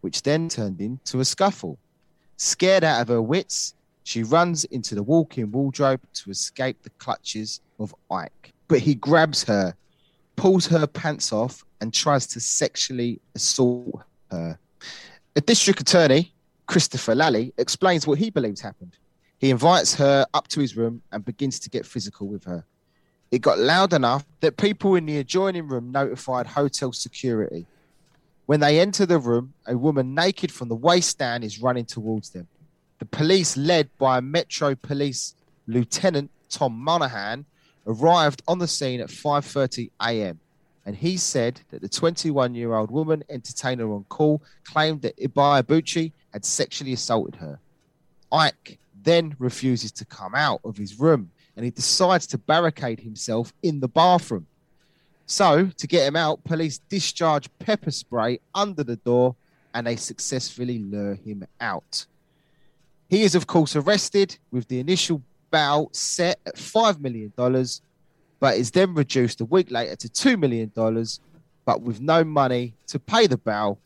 which 0.00 0.22
then 0.22 0.48
turned 0.48 0.80
into 0.80 1.20
a 1.20 1.24
scuffle. 1.24 1.78
Scared 2.36 2.84
out 2.84 3.02
of 3.02 3.08
her 3.08 3.20
wits, 3.20 3.74
she 4.02 4.22
runs 4.22 4.64
into 4.64 4.94
the 4.94 5.02
walk 5.02 5.36
in 5.36 5.52
wardrobe 5.52 6.00
to 6.14 6.30
escape 6.30 6.82
the 6.82 6.90
clutches 6.90 7.60
of 7.80 7.94
Ike. 8.10 8.52
But 8.68 8.80
he 8.80 8.94
grabs 8.94 9.42
her, 9.44 9.74
pulls 10.36 10.66
her 10.66 10.86
pants 10.86 11.32
off, 11.32 11.64
and 11.80 11.92
tries 11.92 12.26
to 12.28 12.40
sexually 12.40 13.20
assault 13.34 14.02
her. 14.30 14.58
A 15.34 15.40
district 15.40 15.80
attorney, 15.80 16.32
Christopher 16.66 17.14
Lally, 17.14 17.52
explains 17.58 18.06
what 18.06 18.18
he 18.18 18.30
believes 18.30 18.60
happened. 18.60 18.96
He 19.38 19.50
invites 19.50 19.94
her 19.94 20.26
up 20.34 20.48
to 20.48 20.60
his 20.60 20.76
room 20.76 21.02
and 21.10 21.24
begins 21.24 21.58
to 21.60 21.70
get 21.70 21.86
physical 21.86 22.28
with 22.28 22.44
her. 22.44 22.64
It 23.30 23.40
got 23.40 23.58
loud 23.58 23.92
enough 23.92 24.26
that 24.40 24.56
people 24.56 24.96
in 24.96 25.06
the 25.06 25.18
adjoining 25.18 25.68
room 25.68 25.90
notified 25.90 26.46
hotel 26.46 26.92
security. 26.92 27.66
When 28.46 28.60
they 28.60 28.80
enter 28.80 29.06
the 29.06 29.18
room, 29.18 29.54
a 29.66 29.78
woman 29.78 30.14
naked 30.14 30.50
from 30.50 30.68
the 30.68 30.74
waist 30.74 31.18
down 31.18 31.42
is 31.42 31.62
running 31.62 31.84
towards 31.84 32.30
them. 32.30 32.48
The 32.98 33.06
police, 33.06 33.56
led 33.56 33.88
by 33.96 34.20
Metro 34.20 34.74
Police 34.74 35.34
Lieutenant 35.66 36.30
Tom 36.50 36.72
Monahan, 36.74 37.46
arrived 37.90 38.42
on 38.46 38.58
the 38.58 38.68
scene 38.68 39.00
at 39.00 39.08
5:30 39.08 39.90
a.m. 40.00 40.38
and 40.86 40.96
he 40.96 41.16
said 41.16 41.60
that 41.70 41.82
the 41.82 41.88
21-year-old 41.88 42.90
woman 42.90 43.24
entertainer 43.28 43.92
on 43.92 44.04
call 44.04 44.42
claimed 44.64 45.02
that 45.02 45.18
Ibeabuchi 45.18 46.12
had 46.32 46.44
sexually 46.44 46.92
assaulted 46.92 47.36
her. 47.36 47.58
Ike 48.30 48.78
then 49.02 49.34
refuses 49.38 49.92
to 49.92 50.04
come 50.04 50.34
out 50.34 50.60
of 50.64 50.76
his 50.76 51.00
room 51.00 51.30
and 51.56 51.64
he 51.64 51.70
decides 51.70 52.26
to 52.28 52.38
barricade 52.38 53.00
himself 53.00 53.52
in 53.62 53.80
the 53.80 53.88
bathroom. 53.88 54.46
So, 55.26 55.66
to 55.76 55.86
get 55.86 56.06
him 56.06 56.16
out, 56.16 56.42
police 56.44 56.78
discharge 56.88 57.48
pepper 57.58 57.90
spray 57.90 58.40
under 58.54 58.84
the 58.84 58.96
door 58.96 59.36
and 59.74 59.86
they 59.86 59.96
successfully 59.96 60.78
lure 60.78 61.14
him 61.14 61.46
out. 61.60 62.06
He 63.08 63.22
is, 63.22 63.34
of 63.34 63.46
course, 63.46 63.74
arrested 63.74 64.38
with 64.50 64.68
the 64.68 64.78
initial 64.78 65.22
bail 65.50 65.90
set 65.92 66.40
at 66.46 66.56
$5 66.56 67.00
million, 67.00 67.32
but 68.38 68.56
is 68.56 68.70
then 68.70 68.94
reduced 68.94 69.40
a 69.40 69.44
week 69.44 69.70
later 69.70 69.96
to 69.96 70.08
$2 70.08 70.38
million. 70.38 70.72
But 71.64 71.82
with 71.82 72.00
no 72.00 72.24
money 72.24 72.74
to 72.88 72.98
pay 72.98 73.26
the 73.26 73.36
bail, 73.36 73.78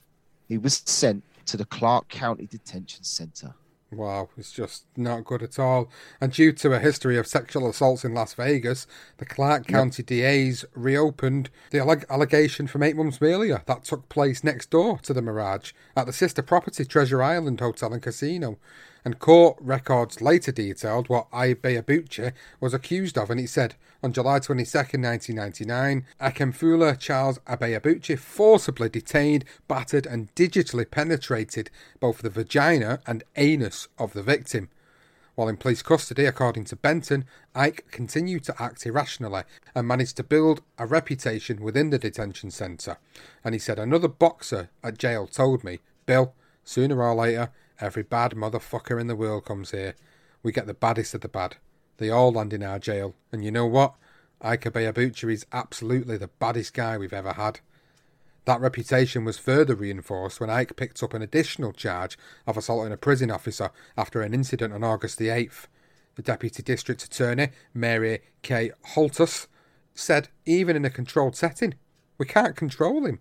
he 0.49 0.59
was 0.59 0.83
sent 0.87 1.25
to 1.47 1.57
the 1.57 1.65
Clark 1.65 2.09
County 2.09 2.47
Detention 2.47 3.05
Center. 3.05 3.55
Wow, 3.91 4.29
it's 4.37 4.51
just 4.51 4.87
not 4.97 5.25
good 5.25 5.43
at 5.43 5.59
all. 5.59 5.91
And 6.21 6.33
due 6.33 6.53
to 6.53 6.73
a 6.73 6.79
history 6.79 7.17
of 7.17 7.27
sexual 7.27 7.69
assaults 7.69 8.05
in 8.05 8.15
Las 8.15 8.35
Vegas, 8.35 8.87
the 9.19 9.25
Clark 9.25 9.67
County 9.67 10.03
DA's 10.03 10.65
reopened 10.75 11.51
the 11.71 11.79
alleg- 11.79 12.09
allegation 12.11 12.67
from 12.67 12.83
eight 12.83 12.97
months 12.97 13.19
earlier 13.21 13.63
that 13.67 13.85
took 13.85 14.09
place 14.09 14.43
next 14.43 14.71
door 14.71 14.99
to 15.03 15.13
the 15.13 15.23
Mirage 15.23 15.73
at 15.97 16.07
the 16.07 16.13
sister 16.13 16.43
property 16.43 16.85
Treasure 16.85 17.23
Island 17.23 17.61
Hotel 17.61 17.93
and 17.93 18.03
Casino. 18.03 18.59
And 19.05 19.19
court 19.19 19.59
records 19.61 20.23
later 20.23 20.51
detailed 20.51 21.11
what 21.11 21.31
Ibeabuchi 21.31 22.33
was 22.59 22.73
accused 22.73 23.19
of, 23.19 23.31
and 23.31 23.39
he 23.39 23.47
said 23.47 23.75
on 24.03 24.15
July 24.15 24.39
22, 24.39 24.79
1999, 24.79 26.07
Ikemefula 26.21 26.99
Charles 26.99 27.39
Ibeabuchi 27.41 28.19
forcibly 28.19 28.89
detained, 28.89 29.45
battered, 29.69 30.07
and 30.07 30.35
digitally 30.35 30.91
penetrated 30.91 31.71
both 32.01 32.23
the 32.23 32.31
vagina 32.31 33.01
and 33.07 33.25
anus 33.37 33.89
of 33.99 34.15
the 34.15 34.23
victim. 34.23 34.71
While 35.35 35.49
in 35.49 35.57
police 35.57 35.83
custody, 35.83 36.27
according 36.27 36.65
to 36.67 36.77
Benton, 36.77 37.25
Ike 37.55 37.87
continued 37.91 38.45
to 38.45 38.63
act 38.63 38.87
irrationally 38.87 39.43
and 39.75 39.87
managed 39.87 40.17
to 40.19 40.23
build 40.23 40.63
a 40.79 40.87
reputation 40.87 41.61
within 41.61 41.91
the 41.91 41.99
detention 41.99 42.51
centre. 42.51 42.99
And 43.43 43.55
he 43.55 43.59
said, 43.59 43.79
Another 43.79 44.09
boxer 44.09 44.71
at 44.83 44.97
jail 44.97 45.27
told 45.27 45.65
me, 45.65 45.81
Bill, 46.07 46.35
sooner 46.63 47.03
or 47.03 47.15
later, 47.15 47.51
every 47.81 48.03
bad 48.03 48.33
motherfucker 48.33 49.01
in 49.01 49.07
the 49.07 49.17
world 49.17 49.45
comes 49.45 49.71
here. 49.71 49.95
We 50.43 50.53
get 50.53 50.67
the 50.67 50.75
baddest 50.75 51.15
of 51.15 51.21
the 51.21 51.29
bad. 51.29 51.57
They 51.99 52.11
all 52.11 52.33
land 52.33 52.53
in 52.53 52.63
our 52.63 52.79
jail. 52.79 53.15
And 53.33 53.45
you 53.45 53.51
know 53.51 53.67
what? 53.67 53.95
Ike 54.41 54.65
Ibeabuchi 54.65 55.33
is 55.33 55.47
absolutely 55.53 56.19
the 56.19 56.29
baddest 56.29 56.75
guy 56.75 56.99
we've 56.99 57.13
ever 57.13 57.33
had. 57.33 57.61
That 58.45 58.61
reputation 58.61 59.25
was 59.25 59.39
further 59.39 59.75
reinforced 59.75 60.39
when 60.39 60.51
Ike 60.51 60.77
picked 60.77 61.03
up 61.03 61.15
an 61.15 61.23
additional 61.23 61.73
charge 61.73 62.19
of 62.47 62.57
assaulting 62.57 62.93
a 62.93 62.99
prison 62.99 63.31
officer 63.31 63.71
after 63.97 64.21
an 64.21 64.35
incident 64.35 64.75
on 64.75 64.85
August 64.85 65.19
the 65.19 65.29
8th. 65.29 65.67
The 66.17 66.23
Deputy 66.23 66.63
District 66.63 67.03
Attorney, 67.03 67.49
Mary 67.73 68.21
K. 68.43 68.71
Holthus, 68.95 69.49
said 69.95 70.29
even 70.45 70.77
in 70.77 70.85
a 70.85 70.91
controlled 70.91 71.37
setting, 71.37 71.75
we 72.19 72.27
can't 72.27 72.55
control 72.55 73.07
him. 73.07 73.21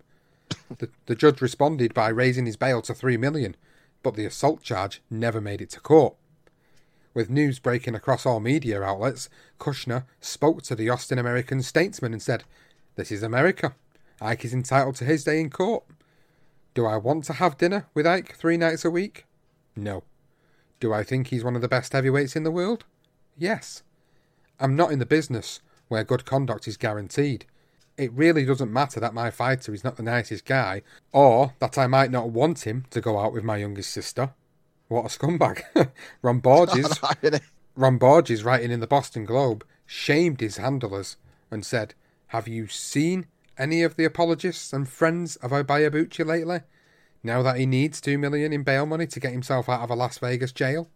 the, 0.78 0.90
the 1.06 1.14
judge 1.14 1.40
responded 1.40 1.94
by 1.94 2.08
raising 2.08 2.46
his 2.46 2.56
bail 2.56 2.82
to 2.82 2.94
three 2.94 3.16
million, 3.16 3.56
but 4.04 4.14
the 4.14 4.26
assault 4.26 4.62
charge 4.62 5.02
never 5.10 5.40
made 5.40 5.60
it 5.60 5.70
to 5.70 5.80
court. 5.80 6.14
With 7.14 7.30
news 7.30 7.58
breaking 7.58 7.96
across 7.96 8.26
all 8.26 8.38
media 8.38 8.82
outlets, 8.82 9.28
Kushner 9.58 10.04
spoke 10.20 10.62
to 10.62 10.76
the 10.76 10.90
Austin 10.90 11.18
American 11.18 11.62
statesman 11.62 12.12
and 12.12 12.22
said, 12.22 12.44
This 12.94 13.10
is 13.10 13.22
America. 13.22 13.74
Ike 14.20 14.44
is 14.44 14.54
entitled 14.54 14.96
to 14.96 15.04
his 15.04 15.24
day 15.24 15.40
in 15.40 15.50
court. 15.50 15.84
Do 16.74 16.86
I 16.86 16.96
want 16.96 17.24
to 17.24 17.34
have 17.34 17.56
dinner 17.56 17.86
with 17.94 18.06
Ike 18.06 18.36
three 18.36 18.56
nights 18.56 18.84
a 18.84 18.90
week? 18.90 19.26
No. 19.74 20.04
Do 20.80 20.92
I 20.92 21.02
think 21.02 21.28
he's 21.28 21.44
one 21.44 21.56
of 21.56 21.62
the 21.62 21.68
best 21.68 21.92
heavyweights 21.92 22.36
in 22.36 22.42
the 22.42 22.50
world? 22.50 22.84
Yes. 23.38 23.82
I'm 24.60 24.76
not 24.76 24.92
in 24.92 24.98
the 24.98 25.06
business 25.06 25.60
where 25.88 26.04
good 26.04 26.24
conduct 26.24 26.68
is 26.68 26.76
guaranteed. 26.76 27.46
It 27.96 28.12
really 28.12 28.44
doesn't 28.44 28.72
matter 28.72 29.00
that 29.00 29.14
my 29.14 29.30
fighter 29.30 29.72
is 29.72 29.84
not 29.84 29.96
the 29.96 30.02
nicest 30.02 30.44
guy, 30.44 30.82
or 31.12 31.54
that 31.60 31.78
I 31.78 31.86
might 31.86 32.10
not 32.10 32.30
want 32.30 32.66
him 32.66 32.84
to 32.90 33.00
go 33.00 33.18
out 33.18 33.32
with 33.32 33.44
my 33.44 33.56
youngest 33.56 33.90
sister. 33.90 34.34
What 34.88 35.04
a 35.04 35.08
scumbag. 35.08 35.62
Ron 36.22 36.40
Borges, 36.40 37.00
Ron 37.76 37.98
Borges, 37.98 38.44
writing 38.44 38.70
in 38.70 38.80
the 38.80 38.86
Boston 38.86 39.24
Globe, 39.24 39.64
shamed 39.86 40.40
his 40.40 40.56
handlers 40.56 41.16
and 41.50 41.64
said, 41.64 41.94
Have 42.28 42.48
you 42.48 42.66
seen 42.66 43.26
any 43.56 43.82
of 43.82 43.96
the 43.96 44.04
apologists 44.04 44.72
and 44.72 44.88
friends 44.88 45.36
of 45.36 45.52
Ibeabuchi 45.52 46.26
lately? 46.26 46.60
Now 47.22 47.42
that 47.42 47.56
he 47.56 47.64
needs 47.64 48.00
two 48.00 48.18
million 48.18 48.52
in 48.52 48.64
bail 48.64 48.86
money 48.86 49.06
to 49.06 49.20
get 49.20 49.32
himself 49.32 49.68
out 49.68 49.80
of 49.80 49.90
a 49.90 49.94
Las 49.94 50.18
Vegas 50.18 50.52
jail? 50.52 50.90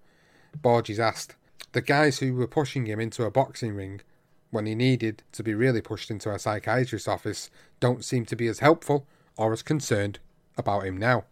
Borges 0.60 1.00
asked. 1.00 1.36
The 1.72 1.80
guys 1.80 2.18
who 2.18 2.34
were 2.34 2.46
pushing 2.46 2.86
him 2.86 3.00
into 3.00 3.24
a 3.24 3.30
boxing 3.30 3.74
ring 3.74 4.00
when 4.50 4.66
he 4.66 4.74
needed 4.74 5.22
to 5.32 5.42
be 5.42 5.54
really 5.54 5.80
pushed 5.80 6.10
into 6.10 6.32
a 6.32 6.38
psychiatrist's 6.38 7.08
office 7.08 7.50
don't 7.80 8.04
seem 8.04 8.24
to 8.26 8.36
be 8.36 8.46
as 8.46 8.60
helpful 8.60 9.06
or 9.36 9.52
as 9.52 9.62
concerned 9.62 10.18
about 10.56 10.84
him 10.84 10.96
now. 10.96 11.24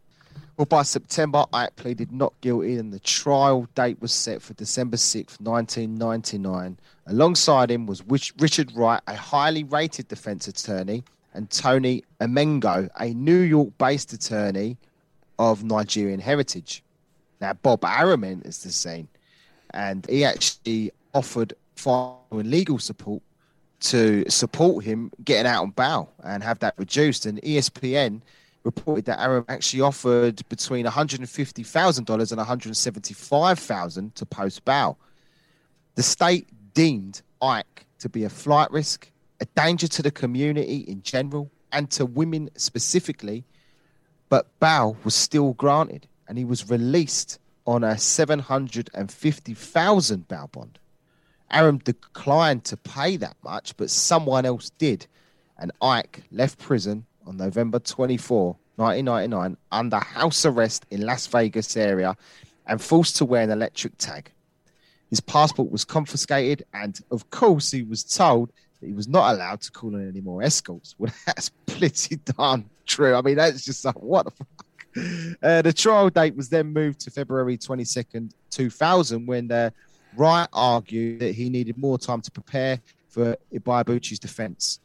Well, 0.57 0.67
by 0.67 0.83
September, 0.83 1.45
Ike 1.53 1.77
pleaded 1.77 2.13
not 2.13 2.33
guilty, 2.41 2.77
and 2.77 2.93
the 2.93 3.01
trial 3.01 3.69
date 3.75 4.01
was 4.01 4.13
set 4.13 4.41
for 4.43 4.55
December 4.55 4.97
6th, 4.97 5.41
1999. 5.41 6.79
Alongside 7.07 7.71
him 7.71 7.87
was 7.87 8.03
Richard 8.07 8.73
Wright, 8.75 9.01
a 9.07 9.17
highly 9.17 9.65
rated 9.65 10.09
defense 10.09 10.49
attorney, 10.49 11.05
and 11.35 11.51
Tony 11.51 12.05
Amengo, 12.21 12.89
a 12.99 13.13
New 13.13 13.41
York 13.41 13.71
based 13.77 14.13
attorney 14.13 14.79
of 15.39 15.63
Nigerian 15.65 16.21
heritage. 16.21 16.83
Now, 17.41 17.53
Bob 17.53 17.85
Arum 17.85 18.25
is 18.25 18.63
the 18.63 18.73
scene, 18.73 19.09
and 19.71 20.07
he 20.09 20.25
actually 20.25 20.91
offered 21.13 21.53
financial 21.77 22.25
and 22.33 22.51
legal 22.51 22.79
support 22.79 23.23
to 23.79 24.25
support 24.29 24.85
him 24.85 25.13
getting 25.25 25.47
out 25.47 25.63
on 25.63 25.71
bail 25.71 26.13
and 26.25 26.43
have 26.43 26.59
that 26.61 26.75
reduced. 26.79 27.27
And 27.27 27.41
ESPN 27.43 28.23
reported 28.65 29.05
that 29.05 29.21
Arum 29.21 29.45
actually 29.49 29.83
offered 29.83 30.43
between 30.49 30.87
$150,000 30.87 31.99
and 31.99 32.41
$175,000 32.41 34.15
to 34.15 34.27
post 34.27 34.65
bail. 34.65 34.99
The 35.95 36.03
state 36.03 36.49
deemed 36.75 37.23
Ike 37.41 37.87
to 37.99 38.09
be 38.09 38.25
a 38.25 38.29
flight 38.29 38.69
risk, 38.71 39.11
a 39.41 39.47
danger 39.57 39.89
to 39.89 40.03
the 40.03 40.11
community 40.11 40.85
in 40.89 41.03
general, 41.03 41.51
and 41.73 41.91
to 41.91 42.07
women 42.07 42.49
specifically, 42.57 43.45
but 44.29 44.47
bail 44.61 44.97
was 45.05 45.15
still 45.15 45.53
granted 45.53 46.09
and 46.29 46.39
he 46.39 46.45
was 46.45 46.71
released 46.71 47.39
on 47.67 47.85
a 47.85 47.99
750,000 47.99 50.29
bail 50.29 50.49
bond. 50.53 50.79
Arum 51.51 51.79
declined 51.79 52.65
to 52.65 52.77
pay 52.77 53.17
that 53.17 53.37
much, 53.43 53.77
but 53.77 53.91
someone 53.91 54.45
else 54.45 54.71
did, 54.79 55.07
and 55.59 55.73
Ike 55.81 56.23
left 56.31 56.59
prison 56.59 57.07
on 57.27 57.37
November 57.37 57.79
24, 57.79 58.57
1999, 58.77 59.57
under 59.73 59.99
house 59.99 60.45
arrest 60.45 60.87
in 60.91 61.03
Las 61.03 61.27
Vegas 61.27 61.77
area 61.77 62.17
and 62.67 62.81
forced 62.81 63.17
to 63.17 63.25
wear 63.25 63.43
an 63.43 63.51
electric 63.51 63.97
tag. 63.99 64.33
His 65.11 65.21
passport 65.21 65.71
was 65.71 65.85
confiscated, 65.85 66.65
and 66.75 66.99
of 67.11 67.31
course, 67.31 67.71
he 67.71 67.83
was 67.83 68.03
told 68.03 68.51
that 68.81 68.87
he 68.87 68.93
was 68.93 69.09
not 69.09 69.33
allowed 69.33 69.61
to 69.63 69.71
call 69.71 69.95
in 69.95 70.09
any 70.09 70.21
more 70.21 70.43
escorts. 70.43 70.95
Well, 70.99 71.13
that's 71.27 71.51
pretty 71.67 72.17
darn 72.17 72.69
true. 72.87 73.15
I 73.15 73.23
mean, 73.23 73.37
that's 73.37 73.65
just 73.65 73.85
like, 73.85 74.01
what 74.03 74.25
the 74.27 74.31
fuck? 74.33 74.67
Uh, 75.43 75.61
the 75.61 75.73
trial 75.75 76.09
date 76.09 76.35
was 76.35 76.49
then 76.49 76.73
moved 76.73 77.01
to 77.01 77.11
February 77.11 77.59
22nd, 77.59 78.33
2000, 78.51 79.27
when 79.27 79.53
uh, 79.53 79.71
Wright 80.17 80.49
argued 80.53 81.21
that 81.21 81.35
he 81.35 81.51
needed 81.51 81.77
more 81.77 81.99
time 81.99 82.21
to 82.23 82.31
prepare 82.31 82.81
for 83.09 83.37
Ibeabuchi's 83.53 84.19
defense. 84.19 84.81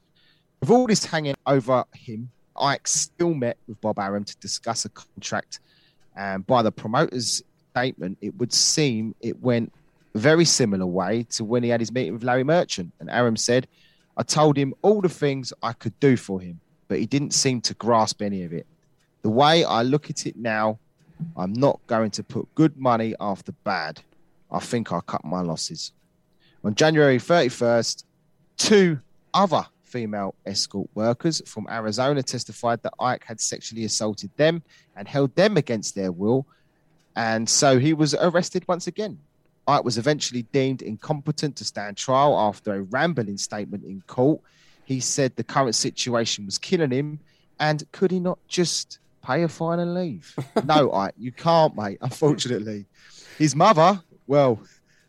With 0.60 0.70
all 0.70 0.88
this 0.88 1.06
hanging 1.06 1.36
over 1.48 1.86
him, 1.94 2.30
Ike 2.60 2.88
still 2.88 3.34
met 3.34 3.58
with 3.68 3.80
Bob 3.82 4.00
Arum 4.00 4.24
to 4.26 4.38
discuss 4.38 4.86
a 4.86 4.90
contract. 4.90 5.60
And 6.16 6.46
by 6.46 6.62
the 6.62 6.72
promoter's 6.72 7.42
statement, 7.72 8.18
it 8.22 8.36
would 8.38 8.54
seem 8.54 9.16
it 9.22 9.42
went 9.42 9.72
very 10.14 10.46
similar 10.46 10.86
way 10.86 11.24
to 11.30 11.44
when 11.44 11.64
he 11.64 11.70
had 11.70 11.80
his 11.80 11.92
meeting 11.92 12.14
with 12.14 12.24
Larry 12.24 12.44
Merchant. 12.44 12.92
And 13.00 13.10
Arum 13.10 13.38
said, 13.38 13.68
I 14.18 14.24
told 14.24 14.58
him 14.58 14.74
all 14.82 15.02
the 15.02 15.10
things 15.10 15.54
I 15.64 15.74
could 15.74 15.98
do 16.00 16.18
for 16.18 16.42
him, 16.42 16.60
but 16.90 17.00
he 17.00 17.06
didn't 17.06 17.32
seem 17.32 17.62
to 17.62 17.74
grasp 17.76 18.22
any 18.22 18.44
of 18.44 18.52
it. 18.54 18.68
The 19.22 19.30
way 19.30 19.64
I 19.64 19.84
look 19.84 20.10
at 20.10 20.26
it 20.26 20.36
now, 20.36 20.80
I'm 21.38 21.54
not 21.54 21.80
going 21.88 22.12
to 22.12 22.24
put 22.24 22.54
good 22.56 22.78
money 22.78 23.16
after 23.20 23.54
bad. 23.64 24.02
I 24.52 24.60
think 24.60 24.92
I'll 24.92 25.02
cut 25.02 25.24
my 25.24 25.42
losses. 25.42 25.94
On 26.64 26.76
January 26.76 27.18
31st, 27.18 28.04
two 28.58 29.00
other 29.34 29.66
female 29.84 30.36
escort 30.46 30.90
workers 30.94 31.42
from 31.46 31.68
Arizona 31.70 32.24
testified 32.24 32.82
that 32.84 32.94
Ike 33.00 33.24
had 33.26 33.40
sexually 33.40 33.86
assaulted 33.86 34.32
them 34.38 34.64
and 34.96 35.08
held 35.08 35.36
them 35.36 35.58
against 35.58 35.96
their 35.96 36.12
will. 36.12 36.48
And 37.16 37.48
so 37.48 37.78
he 37.78 37.94
was 37.94 38.14
arrested 38.16 38.64
once 38.68 38.88
again. 38.88 39.20
Ike 39.68 39.84
was 39.84 39.98
eventually 39.98 40.44
deemed 40.54 40.82
incompetent 40.82 41.56
to 41.58 41.66
stand 41.66 41.98
trial 41.98 42.38
after 42.38 42.74
a 42.74 42.82
rambling 42.84 43.38
statement 43.38 43.84
in 43.84 44.02
court. 44.08 44.42
He 44.86 45.00
said 45.00 45.36
the 45.36 45.44
current 45.44 45.76
situation 45.76 46.46
was 46.46 46.58
killing 46.58 46.92
him, 46.92 47.20
and 47.60 47.84
could 47.92 48.12
he 48.12 48.20
not 48.20 48.40
just 48.48 49.00
pay 49.24 49.44
a 49.44 49.48
fine 49.48 49.80
and 49.80 49.94
leave? 49.94 50.36
no, 50.66 50.92
Ike, 50.92 51.14
you 51.18 51.32
can't, 51.32 51.76
mate, 51.76 52.00
unfortunately. 52.02 52.86
His 53.38 53.56
mother, 53.56 54.02
well, 54.28 54.60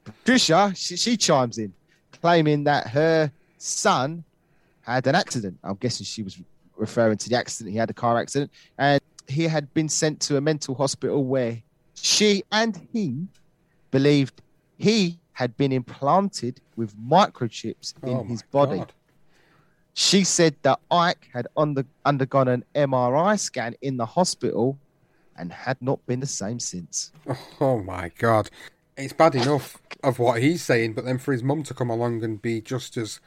Patricia, 0.04 0.72
she, 0.74 0.96
she 0.96 1.16
chimes 1.16 1.58
in, 1.58 1.72
claiming 2.20 2.64
that 2.64 2.88
her 2.88 3.30
son 3.58 4.24
had 4.82 5.06
an 5.06 5.14
accident. 5.14 5.58
I'm 5.62 5.76
guessing 5.76 6.04
she 6.04 6.22
was 6.22 6.38
referring 6.76 7.18
to 7.18 7.28
the 7.28 7.36
accident. 7.36 7.72
He 7.72 7.78
had 7.78 7.90
a 7.90 7.94
car 7.94 8.18
accident, 8.18 8.50
and 8.78 9.00
he 9.28 9.44
had 9.44 9.72
been 9.74 9.88
sent 9.88 10.20
to 10.22 10.36
a 10.36 10.40
mental 10.40 10.74
hospital 10.74 11.24
where 11.24 11.62
she 11.94 12.42
and 12.50 12.80
he 12.92 13.26
believed 13.90 14.42
he 14.78 15.18
had 15.32 15.56
been 15.56 15.70
implanted 15.72 16.60
with 16.76 16.96
microchips 16.98 17.94
oh 18.02 18.10
in 18.10 18.16
Oh, 18.18 18.24
his 18.24 18.42
body. 18.42 18.78
God. 18.78 18.92
She 19.94 20.24
said 20.24 20.56
that 20.62 20.80
Ike 20.90 21.28
had 21.32 21.46
under, 21.56 21.84
undergone 22.04 22.48
an 22.48 22.64
MRI 22.74 23.38
scan 23.38 23.74
in 23.82 23.96
the 23.98 24.06
hospital 24.06 24.78
and 25.36 25.52
had 25.52 25.80
not 25.80 26.04
been 26.06 26.20
the 26.20 26.26
same 26.26 26.58
since. 26.58 27.12
Oh 27.60 27.80
my 27.82 28.10
god. 28.18 28.50
It's 28.96 29.12
bad 29.12 29.34
enough 29.34 29.78
of 30.02 30.18
what 30.18 30.42
he's 30.42 30.62
saying, 30.62 30.94
but 30.94 31.04
then 31.04 31.18
for 31.18 31.32
his 31.32 31.42
mum 31.42 31.62
to 31.64 31.74
come 31.74 31.90
along 31.90 32.22
and 32.22 32.40
be 32.40 32.60
just 32.60 32.96
as 32.96 33.20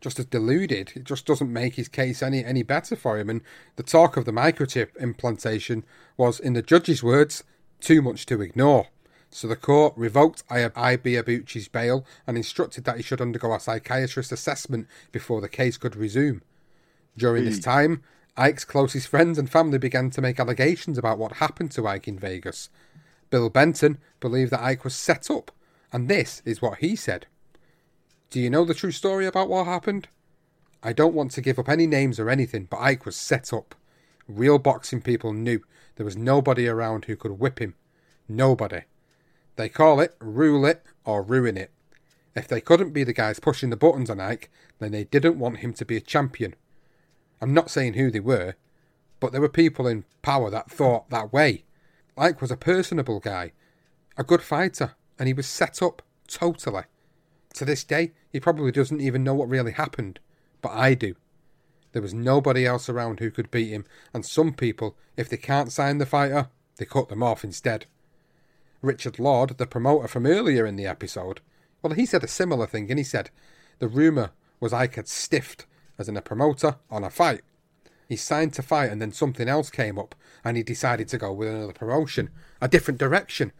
just 0.00 0.18
as 0.18 0.26
deluded, 0.26 0.92
it 0.96 1.04
just 1.04 1.26
doesn't 1.26 1.52
make 1.52 1.76
his 1.76 1.88
case 1.88 2.22
any 2.22 2.44
any 2.44 2.62
better 2.62 2.96
for 2.96 3.18
him. 3.18 3.30
And 3.30 3.40
the 3.76 3.84
talk 3.84 4.16
of 4.16 4.24
the 4.24 4.32
microchip 4.32 4.96
implantation 5.00 5.84
was, 6.16 6.40
in 6.40 6.54
the 6.54 6.62
judge's 6.62 7.02
words, 7.02 7.44
too 7.80 8.02
much 8.02 8.26
to 8.26 8.40
ignore. 8.40 8.88
So 9.30 9.48
the 9.48 9.56
court 9.56 9.94
revoked 9.96 10.46
Ibeabuchi's 10.48 11.68
bail 11.68 12.04
and 12.26 12.36
instructed 12.36 12.84
that 12.84 12.98
he 12.98 13.02
should 13.02 13.20
undergo 13.20 13.54
a 13.54 13.60
psychiatrist 13.60 14.30
assessment 14.30 14.86
before 15.10 15.40
the 15.40 15.48
case 15.48 15.78
could 15.78 15.96
resume. 15.96 16.42
During 17.16 17.44
this 17.46 17.56
hmm. 17.56 17.62
time, 17.62 18.02
Ike's 18.36 18.64
closest 18.64 19.08
friends 19.08 19.38
and 19.38 19.50
family 19.50 19.78
began 19.78 20.10
to 20.10 20.20
make 20.20 20.38
allegations 20.38 20.98
about 20.98 21.18
what 21.18 21.34
happened 21.34 21.70
to 21.72 21.86
Ike 21.86 22.08
in 22.08 22.18
Vegas. 22.18 22.68
Bill 23.32 23.48
Benton 23.48 23.96
believed 24.20 24.52
that 24.52 24.62
Ike 24.62 24.84
was 24.84 24.94
set 24.94 25.30
up, 25.30 25.50
and 25.90 26.06
this 26.06 26.42
is 26.44 26.60
what 26.60 26.80
he 26.80 26.94
said. 26.94 27.26
Do 28.28 28.38
you 28.38 28.50
know 28.50 28.66
the 28.66 28.74
true 28.74 28.90
story 28.90 29.24
about 29.24 29.48
what 29.48 29.64
happened? 29.64 30.08
I 30.82 30.92
don't 30.92 31.14
want 31.14 31.30
to 31.30 31.40
give 31.40 31.58
up 31.58 31.70
any 31.70 31.86
names 31.86 32.20
or 32.20 32.28
anything, 32.28 32.68
but 32.68 32.80
Ike 32.80 33.06
was 33.06 33.16
set 33.16 33.50
up. 33.50 33.74
Real 34.28 34.58
boxing 34.58 35.00
people 35.00 35.32
knew 35.32 35.62
there 35.96 36.04
was 36.04 36.14
nobody 36.14 36.68
around 36.68 37.06
who 37.06 37.16
could 37.16 37.40
whip 37.40 37.58
him. 37.58 37.74
Nobody. 38.28 38.82
They 39.56 39.70
call 39.70 39.98
it 40.00 40.14
rule 40.20 40.66
it 40.66 40.84
or 41.06 41.22
ruin 41.22 41.56
it. 41.56 41.70
If 42.36 42.46
they 42.46 42.60
couldn't 42.60 42.92
be 42.92 43.02
the 43.02 43.14
guys 43.14 43.40
pushing 43.40 43.70
the 43.70 43.78
buttons 43.78 44.10
on 44.10 44.20
Ike, 44.20 44.50
then 44.78 44.92
they 44.92 45.04
didn't 45.04 45.38
want 45.38 45.60
him 45.60 45.72
to 45.72 45.86
be 45.86 45.96
a 45.96 46.02
champion. 46.02 46.54
I'm 47.40 47.54
not 47.54 47.70
saying 47.70 47.94
who 47.94 48.10
they 48.10 48.20
were, 48.20 48.56
but 49.20 49.32
there 49.32 49.40
were 49.40 49.48
people 49.48 49.86
in 49.86 50.04
power 50.20 50.50
that 50.50 50.70
thought 50.70 51.08
that 51.08 51.32
way. 51.32 51.64
Ike 52.16 52.40
was 52.40 52.50
a 52.50 52.56
personable 52.56 53.20
guy, 53.20 53.52
a 54.16 54.24
good 54.24 54.42
fighter, 54.42 54.94
and 55.18 55.26
he 55.26 55.34
was 55.34 55.46
set 55.46 55.82
up 55.82 56.02
totally. 56.26 56.84
To 57.54 57.64
this 57.64 57.84
day, 57.84 58.12
he 58.30 58.40
probably 58.40 58.72
doesn't 58.72 59.00
even 59.00 59.24
know 59.24 59.34
what 59.34 59.48
really 59.48 59.72
happened, 59.72 60.20
but 60.60 60.72
I 60.72 60.94
do. 60.94 61.14
There 61.92 62.02
was 62.02 62.14
nobody 62.14 62.66
else 62.66 62.88
around 62.88 63.20
who 63.20 63.30
could 63.30 63.50
beat 63.50 63.68
him, 63.68 63.84
and 64.14 64.24
some 64.24 64.54
people, 64.54 64.96
if 65.16 65.28
they 65.28 65.36
can't 65.36 65.72
sign 65.72 65.98
the 65.98 66.06
fighter, 66.06 66.48
they 66.76 66.84
cut 66.84 67.08
them 67.08 67.22
off 67.22 67.44
instead. 67.44 67.86
Richard 68.80 69.18
Lord, 69.18 69.58
the 69.58 69.66
promoter 69.66 70.08
from 70.08 70.26
earlier 70.26 70.66
in 70.66 70.76
the 70.76 70.86
episode, 70.86 71.40
well, 71.82 71.92
he 71.92 72.06
said 72.06 72.24
a 72.24 72.28
similar 72.28 72.66
thing, 72.66 72.90
and 72.90 72.98
he 72.98 73.04
said 73.04 73.30
the 73.78 73.88
rumour 73.88 74.30
was 74.60 74.72
Ike 74.72 74.94
had 74.96 75.08
stiffed 75.08 75.66
as 75.98 76.08
in 76.08 76.16
a 76.16 76.22
promoter 76.22 76.76
on 76.90 77.04
a 77.04 77.10
fight. 77.10 77.42
He 78.08 78.16
signed 78.16 78.52
to 78.54 78.62
fight, 78.62 78.90
and 78.90 79.00
then 79.00 79.12
something 79.12 79.48
else 79.48 79.70
came 79.70 79.98
up, 79.98 80.14
and 80.44 80.56
he 80.56 80.62
decided 80.62 81.08
to 81.08 81.18
go 81.18 81.32
with 81.32 81.48
another 81.48 81.72
promotion, 81.72 82.30
a 82.60 82.68
different 82.68 82.98
direction. 82.98 83.52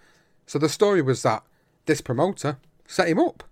So 0.46 0.58
the 0.58 0.68
story 0.68 1.02
was 1.02 1.22
that 1.22 1.42
this 1.86 2.00
promoter 2.00 2.58
set 2.86 3.08
him 3.08 3.18
up. 3.18 3.44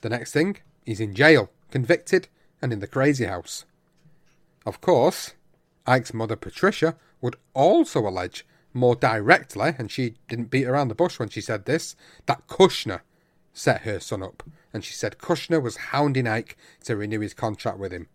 The 0.00 0.08
next 0.10 0.32
thing, 0.32 0.58
he's 0.84 1.00
in 1.00 1.14
jail, 1.14 1.50
convicted, 1.70 2.28
and 2.60 2.72
in 2.72 2.80
the 2.80 2.86
crazy 2.86 3.24
house. 3.24 3.64
Of 4.64 4.80
course, 4.80 5.34
Ike's 5.86 6.12
mother 6.12 6.36
Patricia 6.36 6.96
would 7.20 7.36
also 7.54 8.00
allege 8.06 8.44
more 8.72 8.94
directly, 8.94 9.74
and 9.78 9.90
she 9.90 10.16
didn't 10.28 10.50
beat 10.50 10.66
around 10.66 10.88
the 10.88 10.94
bush 10.94 11.18
when 11.18 11.28
she 11.28 11.40
said 11.40 11.64
this, 11.64 11.96
that 12.26 12.46
Kushner 12.46 13.00
set 13.52 13.82
her 13.82 14.00
son 14.00 14.22
up. 14.22 14.42
And 14.72 14.84
she 14.84 14.92
said 14.92 15.18
Kushner 15.18 15.62
was 15.62 15.76
hounding 15.76 16.26
Ike 16.26 16.56
to 16.84 16.96
renew 16.96 17.20
his 17.20 17.32
contract 17.32 17.78
with 17.78 17.92
him. 17.92 18.08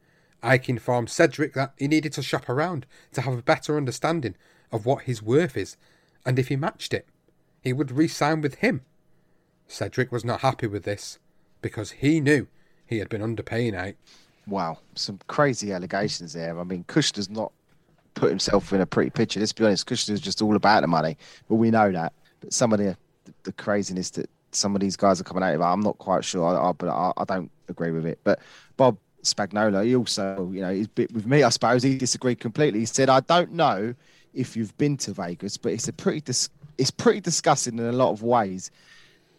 Ike 0.44 0.70
informed 0.70 1.10
Cedric 1.10 1.54
that 1.54 1.74
he 1.78 1.88
needed 1.88 2.14
to 2.14 2.24
shop 2.24 2.50
around 2.50 2.86
to 3.14 3.22
have 3.22 3.38
a 3.38 3.42
better 3.42 3.78
understanding 3.78 4.36
of 4.72 4.86
what 4.86 5.04
his 5.04 5.22
worth 5.22 5.56
is, 5.56 5.78
and 6.26 6.40
if 6.40 6.48
he 6.48 6.56
matched 6.56 6.94
it, 6.94 7.08
he 7.62 7.74
would 7.74 7.92
re 7.92 8.08
sign 8.08 8.42
with 8.42 8.56
him. 8.56 8.82
Cedric 9.68 10.12
was 10.12 10.26
not 10.26 10.42
happy 10.42 10.68
with 10.68 10.84
this 10.84 11.20
because 11.62 11.92
he 11.92 12.20
knew 12.20 12.48
he 12.86 12.98
had 12.98 13.10
been 13.10 13.22
underpaying 13.22 13.80
Ike. 13.80 13.98
Wow, 14.48 14.80
some 14.96 15.20
crazy 15.28 15.72
allegations 15.72 16.34
there. 16.34 16.60
I 16.60 16.64
mean, 16.64 16.84
Kushner's 16.86 17.30
not 17.30 17.52
put 18.16 18.30
himself 18.30 18.74
in 18.74 18.82
a 18.82 18.86
pretty 18.86 19.12
picture. 19.12 19.40
Let's 19.40 19.54
be 19.54 19.66
honest, 19.66 19.88
Kushner's 19.88 20.20
just 20.20 20.42
all 20.42 20.56
about 20.56 20.82
the 20.82 20.88
money, 20.88 21.18
but 21.48 21.56
we 21.56 21.72
know 21.72 21.92
that. 21.92 22.14
But 22.40 22.54
some 22.54 22.74
of 22.74 22.80
the 22.80 22.98
the 23.44 23.54
craziness 23.54 24.10
that 24.12 24.30
some 24.52 24.76
of 24.76 24.82
these 24.82 24.98
guys 24.98 25.22
are 25.22 25.24
coming 25.24 25.44
out 25.44 25.56
of, 25.56 25.62
I'm 25.62 25.80
not 25.80 25.98
quite 25.98 26.26
sure, 26.26 26.74
but 26.74 26.90
I, 26.90 27.14
I, 27.18 27.24
don't 27.24 27.50
agree 27.70 27.92
with 27.92 28.06
it. 28.06 28.20
But 28.24 28.40
Bob 28.76 28.98
Spagnola, 29.24 29.86
he 29.86 29.96
also, 29.96 30.50
you 30.54 30.62
know, 30.62 30.74
he's 30.74 30.88
bit 30.88 31.12
with 31.14 31.26
me, 31.26 31.44
I 31.44 31.50
suppose. 31.50 31.84
He 31.84 31.98
disagreed 31.98 32.40
completely. 32.40 32.80
He 32.80 32.86
said, 32.86 33.10
"I 33.10 33.20
don't 33.22 33.54
know 33.54 33.94
if 34.34 34.56
you've 34.56 34.78
been 34.78 34.98
to 34.98 35.14
Vegas, 35.14 35.58
but 35.58 35.74
it's 35.74 35.88
a 35.88 35.94
pretty 35.94 36.22
dis- 36.22 36.50
it's 36.78 36.92
pretty 36.92 37.20
disgusting 37.20 37.78
in 37.78 37.86
a 37.86 37.92
lot 37.92 38.12
of 38.12 38.24
ways." 38.24 38.72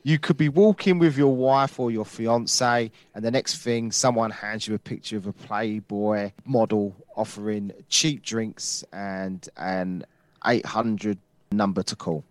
you 0.05 0.19
could 0.19 0.37
be 0.37 0.49
walking 0.49 0.99
with 0.99 1.17
your 1.17 1.35
wife 1.35 1.79
or 1.79 1.91
your 1.91 2.05
fiance, 2.05 2.91
and 3.15 3.25
the 3.25 3.31
next 3.31 3.59
thing, 3.59 3.93
someone 3.93 4.31
hands 4.31 4.67
you 4.67 4.75
a 4.75 4.79
picture 4.79 5.17
of 5.17 5.27
a 5.27 5.33
Playboy 5.33 6.33
model 6.45 6.95
offering 7.17 7.73
cheap 7.89 8.23
drinks 8.23 8.85
and 8.93 9.49
an 9.57 10.05
800 10.45 11.19
number 11.53 11.83
to 11.85 11.95
call. 11.95 12.25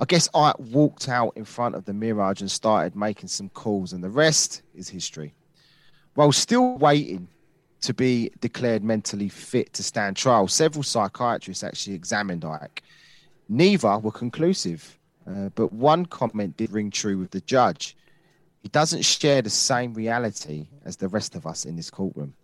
I 0.00 0.04
guess 0.06 0.28
I 0.34 0.54
walked 0.58 1.08
out 1.08 1.36
in 1.36 1.44
front 1.44 1.74
of 1.74 1.84
the 1.84 1.92
Mirage 1.92 2.40
and 2.40 2.50
started 2.50 2.96
making 2.96 3.28
some 3.28 3.50
calls, 3.50 3.92
and 3.92 4.02
the 4.02 4.10
rest 4.10 4.62
is 4.74 4.88
history. 4.88 5.34
While 6.14 6.32
still 6.32 6.76
waiting 6.76 7.28
to 7.80 7.94
be 7.94 8.30
declared 8.40 8.84
mentally 8.84 9.28
fit 9.28 9.72
to 9.74 9.82
stand 9.82 10.16
trial, 10.16 10.46
several 10.48 10.82
psychiatrists 10.82 11.64
actually 11.64 11.94
examined 11.94 12.44
Ike. 12.44 12.82
Neither 13.48 13.98
were 13.98 14.12
conclusive 14.12 14.98
uh, 15.26 15.48
but 15.54 15.72
one 15.72 16.06
comment 16.06 16.56
did 16.56 16.72
ring 16.72 16.90
true 16.90 17.18
with 17.18 17.30
the 17.30 17.40
judge. 17.42 17.96
He 18.62 18.68
doesn't 18.68 19.04
share 19.04 19.42
the 19.42 19.50
same 19.50 19.94
reality 19.94 20.66
as 20.84 20.96
the 20.96 21.08
rest 21.08 21.34
of 21.34 21.46
us 21.46 21.64
in 21.64 21.76
this 21.76 21.90
courtroom. 21.90 22.34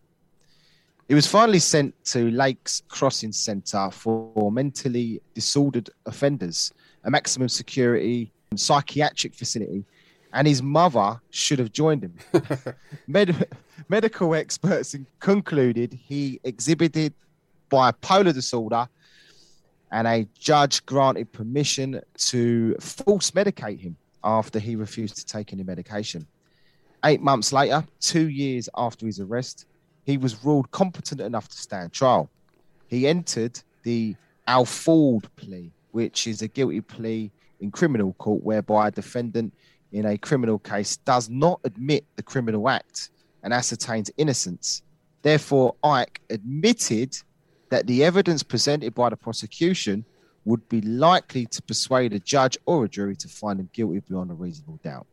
He 1.09 1.15
was 1.15 1.27
finally 1.27 1.59
sent 1.59 1.95
to 2.07 2.31
Lakes 2.31 2.82
Crossing 2.89 3.32
Centre 3.32 3.90
for 3.90 4.53
mentally 4.53 5.23
disordered 5.35 5.89
offenders, 6.07 6.73
a 7.05 7.11
maximum 7.11 7.49
security 7.49 8.31
psychiatric 8.55 9.35
facility, 9.35 9.85
and 10.32 10.46
his 10.46 10.62
mother 10.62 11.20
should 11.30 11.59
have 11.59 11.72
joined 11.72 12.05
him. 12.05 12.14
Med- 13.06 13.48
medical 13.88 14.34
experts 14.34 14.94
concluded 15.20 15.92
he 15.92 16.40
exhibited 16.44 17.14
bipolar 17.70 18.32
disorder 18.32 18.88
and 19.90 20.06
a 20.06 20.28
judge 20.38 20.84
granted 20.86 21.32
permission 21.32 22.00
to 22.16 22.74
force 22.76 23.30
medicate 23.30 23.80
him 23.80 23.96
after 24.22 24.59
he 24.59 24.76
refused 24.76 25.16
to 25.16 25.24
take 25.24 25.52
any 25.52 25.62
medication. 25.62 26.26
Eight 27.05 27.20
months 27.20 27.52
later, 27.52 27.84
two 28.00 28.28
years 28.28 28.68
after 28.76 29.06
his 29.06 29.20
arrest, 29.20 29.66
he 30.05 30.18
was 30.18 30.44
ruled 30.44 30.70
competent 30.70 31.20
enough 31.20 31.48
to 31.48 31.56
stand 31.56 31.92
trial. 31.92 32.28
He 32.88 33.06
entered 33.06 33.60
the 33.82 34.16
Alford 34.46 35.28
plea, 35.36 35.70
which 35.92 36.26
is 36.26 36.42
a 36.42 36.48
guilty 36.48 36.80
plea 36.80 37.30
in 37.60 37.70
criminal 37.70 38.14
court 38.14 38.42
whereby 38.42 38.88
a 38.88 38.90
defendant 38.90 39.55
in 39.93 40.06
a 40.06 40.19
criminal 40.19 40.59
case 40.59 40.97
does 40.98 41.28
not 41.28 41.60
admit 41.65 42.05
the 42.16 42.23
criminal 42.23 42.69
act 42.69 43.10
and 43.43 43.52
ascertains 43.52 44.10
innocence. 44.16 44.82
Therefore, 45.23 45.74
Ike 45.82 46.20
admitted 46.31 47.16
that 47.70 47.86
the 47.86 48.05
evidence 48.05 48.43
presented 48.43 48.94
by 48.94 49.10
the 49.10 49.16
prosecution 49.16 50.05
would 50.44 50.66
be 50.69 50.81
likely 50.81 51.47
to 51.47 51.62
persuade 51.62 52.12
a 52.12 52.19
judge 52.19 52.56
or 52.66 52.85
a 52.85 52.89
jury 52.89 53.16
to 53.16 53.28
find 53.28 53.60
him 53.60 53.69
guilty 53.73 54.01
beyond 54.01 54.31
a 54.31 54.35
reasonable 54.35 54.81
doubt. 54.82 55.06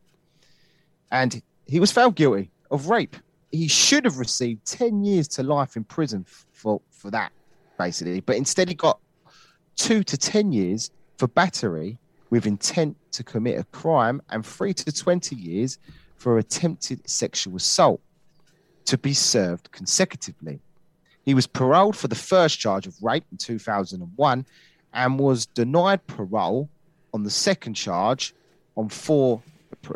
And 1.10 1.42
he 1.66 1.80
was 1.80 1.92
found 1.92 2.16
guilty 2.16 2.50
of 2.70 2.88
rape. 2.88 3.16
He 3.52 3.68
should 3.68 4.04
have 4.04 4.18
received 4.18 4.64
10 4.66 5.04
years 5.04 5.28
to 5.28 5.42
life 5.42 5.76
in 5.76 5.84
prison 5.84 6.24
for, 6.52 6.80
for 6.90 7.10
that, 7.10 7.32
basically. 7.78 8.20
But 8.20 8.36
instead, 8.36 8.68
he 8.68 8.74
got 8.74 8.98
two 9.76 10.02
to 10.04 10.16
10 10.16 10.52
years 10.52 10.90
for 11.18 11.28
battery 11.28 11.98
with 12.30 12.46
intent 12.46 12.96
to 13.12 13.22
commit 13.22 13.58
a 13.58 13.64
crime 13.64 14.20
and 14.30 14.44
three 14.44 14.74
to 14.74 14.92
20 14.92 15.36
years 15.36 15.78
for 16.16 16.38
attempted 16.38 17.08
sexual 17.08 17.56
assault 17.56 18.00
to 18.86 18.98
be 18.98 19.12
served 19.12 19.70
consecutively. 19.72 20.60
He 21.24 21.34
was 21.34 21.46
paroled 21.46 21.96
for 21.96 22.08
the 22.08 22.14
first 22.14 22.58
charge 22.58 22.86
of 22.86 23.02
rape 23.02 23.24
in 23.30 23.38
2001 23.38 24.46
and 24.94 25.18
was 25.18 25.46
denied 25.46 26.06
parole 26.06 26.68
on 27.12 27.24
the 27.24 27.30
second 27.30 27.74
charge 27.74 28.34
on 28.76 28.88
four 28.88 29.42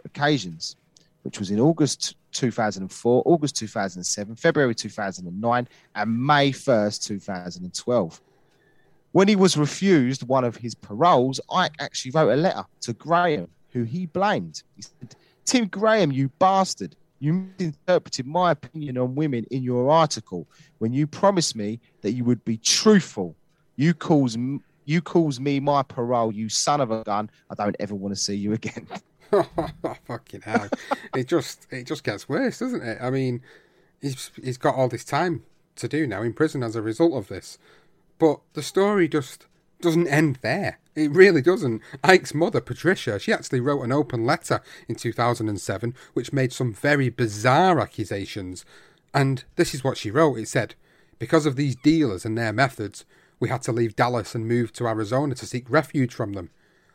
occasions, 0.04 0.76
which 1.22 1.38
was 1.38 1.50
in 1.50 1.60
August 1.60 2.16
2004, 2.32 3.22
August 3.26 3.56
2007, 3.56 4.36
February 4.36 4.74
2009, 4.74 5.68
and 5.94 6.26
May 6.26 6.50
1st, 6.50 7.06
2012. 7.06 8.20
When 9.12 9.28
he 9.28 9.36
was 9.36 9.56
refused 9.56 10.26
one 10.28 10.44
of 10.44 10.56
his 10.56 10.74
paroles, 10.74 11.40
Ike 11.52 11.74
actually 11.80 12.12
wrote 12.12 12.30
a 12.30 12.36
letter 12.36 12.64
to 12.82 12.92
Graham, 12.92 13.48
who 13.70 13.82
he 13.82 14.06
blamed. 14.06 14.62
He 14.76 14.82
said, 14.82 15.16
Tim 15.44 15.66
Graham, 15.66 16.12
you 16.12 16.28
bastard. 16.38 16.94
You 17.18 17.50
misinterpreted 17.58 18.26
my 18.26 18.52
opinion 18.52 18.96
on 18.96 19.14
women 19.14 19.44
in 19.50 19.62
your 19.62 19.90
article 19.90 20.46
when 20.78 20.92
you 20.92 21.06
promised 21.06 21.54
me 21.54 21.80
that 22.00 22.12
you 22.12 22.24
would 22.24 22.44
be 22.44 22.56
truthful. 22.56 23.36
You 23.76 23.94
calls 23.94 24.36
you 24.86 25.02
calls 25.02 25.38
me 25.38 25.60
my 25.60 25.82
parole, 25.82 26.32
you 26.32 26.48
son 26.48 26.80
of 26.80 26.90
a 26.90 27.04
gun. 27.04 27.30
I 27.50 27.54
don't 27.54 27.76
ever 27.78 27.94
want 27.94 28.14
to 28.14 28.20
see 28.20 28.34
you 28.34 28.54
again. 28.54 28.86
fucking 30.06 30.40
hell! 30.42 30.68
it 31.14 31.28
just 31.28 31.66
it 31.70 31.86
just 31.86 32.02
gets 32.04 32.28
worse, 32.28 32.58
doesn't 32.58 32.82
it? 32.82 32.98
I 33.00 33.10
mean, 33.10 33.42
he's 34.00 34.30
he's 34.42 34.58
got 34.58 34.74
all 34.74 34.88
this 34.88 35.04
time 35.04 35.44
to 35.76 35.88
do 35.88 36.06
now 36.06 36.22
in 36.22 36.32
prison 36.32 36.62
as 36.62 36.74
a 36.74 36.82
result 36.82 37.14
of 37.14 37.28
this, 37.28 37.58
but 38.20 38.40
the 38.52 38.62
story 38.62 39.08
just 39.08 39.46
doesn't 39.80 40.06
end 40.06 40.38
there. 40.42 40.78
It 40.94 41.10
really 41.10 41.40
doesn't. 41.40 41.80
Ike's 42.04 42.34
mother, 42.34 42.60
Patricia, 42.60 43.18
she 43.18 43.32
actually 43.32 43.60
wrote 43.60 43.82
an 43.82 43.92
open 43.92 44.26
letter 44.26 44.60
in 44.86 44.94
2007 44.94 45.94
which 46.12 46.32
made 46.32 46.52
some 46.52 46.72
very 46.72 47.08
bizarre 47.08 47.80
accusations. 47.80 48.64
And 49.14 49.42
this 49.56 49.74
is 49.74 49.82
what 49.82 49.96
she 49.96 50.10
wrote 50.10 50.38
it 50.38 50.48
said, 50.48 50.74
Because 51.18 51.46
of 51.46 51.56
these 51.56 51.74
dealers 51.74 52.24
and 52.24 52.36
their 52.36 52.52
methods, 52.52 53.06
we 53.40 53.48
had 53.48 53.62
to 53.62 53.72
leave 53.72 53.96
Dallas 53.96 54.34
and 54.34 54.46
move 54.46 54.72
to 54.74 54.86
Arizona 54.86 55.34
to 55.36 55.46
seek 55.46 55.70
refuge 55.70 56.14
from 56.14 56.34
them. 56.34 56.50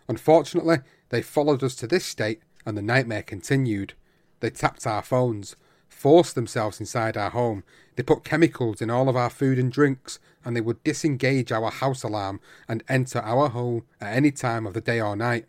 Unfortunately, 0.07 0.77
they 1.10 1.23
followed 1.23 1.64
us 1.64 1.76
to 1.77 1.88
this 1.88 2.06
state 2.06 2.41
and 2.68 2.77
the 2.77 2.84
nightmare 2.84 3.23
continued. 3.23 3.93
They 4.41 4.52
tapped 4.52 4.85
our 4.85 5.02
phones, 5.02 5.56
forced 5.95 6.35
themselves 6.35 6.80
inside 6.80 7.15
our 7.15 7.30
home. 7.30 7.63
They 7.95 8.03
put 8.03 8.26
chemicals 8.26 8.81
in 8.81 8.89
all 8.89 9.07
of 9.07 9.15
our 9.15 9.30
food 9.30 9.57
and 9.57 9.72
drinks, 9.72 10.19
and 10.43 10.55
they 10.55 10.61
would 10.61 10.84
disengage 10.84 11.51
our 11.51 11.72
house 11.72 12.03
alarm 12.03 12.41
and 12.67 12.84
enter 12.89 13.19
our 13.19 13.49
home 13.49 13.85
at 14.01 14.15
any 14.15 14.31
time 14.31 14.67
of 14.67 14.73
the 14.73 14.81
day 14.81 14.99
or 14.99 15.15
night. 15.15 15.45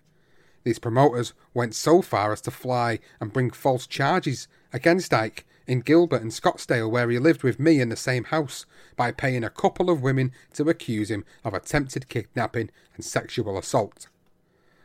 These 0.63 0.79
promoters 0.79 1.35
went 1.53 1.75
so 1.75 2.01
far 2.01 2.33
as 2.33 2.41
to 2.43 2.51
fly 2.51 3.01
and 3.21 3.33
bring 3.33 3.51
false 3.51 3.87
charges 3.87 4.49
against 4.73 5.13
Ike 5.13 5.45
in 5.67 5.81
Gilbert 5.81 6.23
and 6.23 6.31
Scottsdale, 6.31 6.91
where 6.91 7.11
he 7.11 7.19
lived 7.19 7.43
with 7.43 7.59
me 7.59 7.81
in 7.81 7.89
the 7.89 7.97
same 7.97 8.25
house, 8.25 8.67
by 8.95 9.11
paying 9.11 9.43
a 9.43 9.51
couple 9.51 9.91
of 9.91 10.03
women 10.03 10.33
to 10.55 10.69
accuse 10.69 11.11
him 11.11 11.25
of 11.45 11.55
attempted 11.55 12.09
kidnapping 12.09 12.71
and 12.95 13.05
sexual 13.05 13.59
assault. 13.59 14.07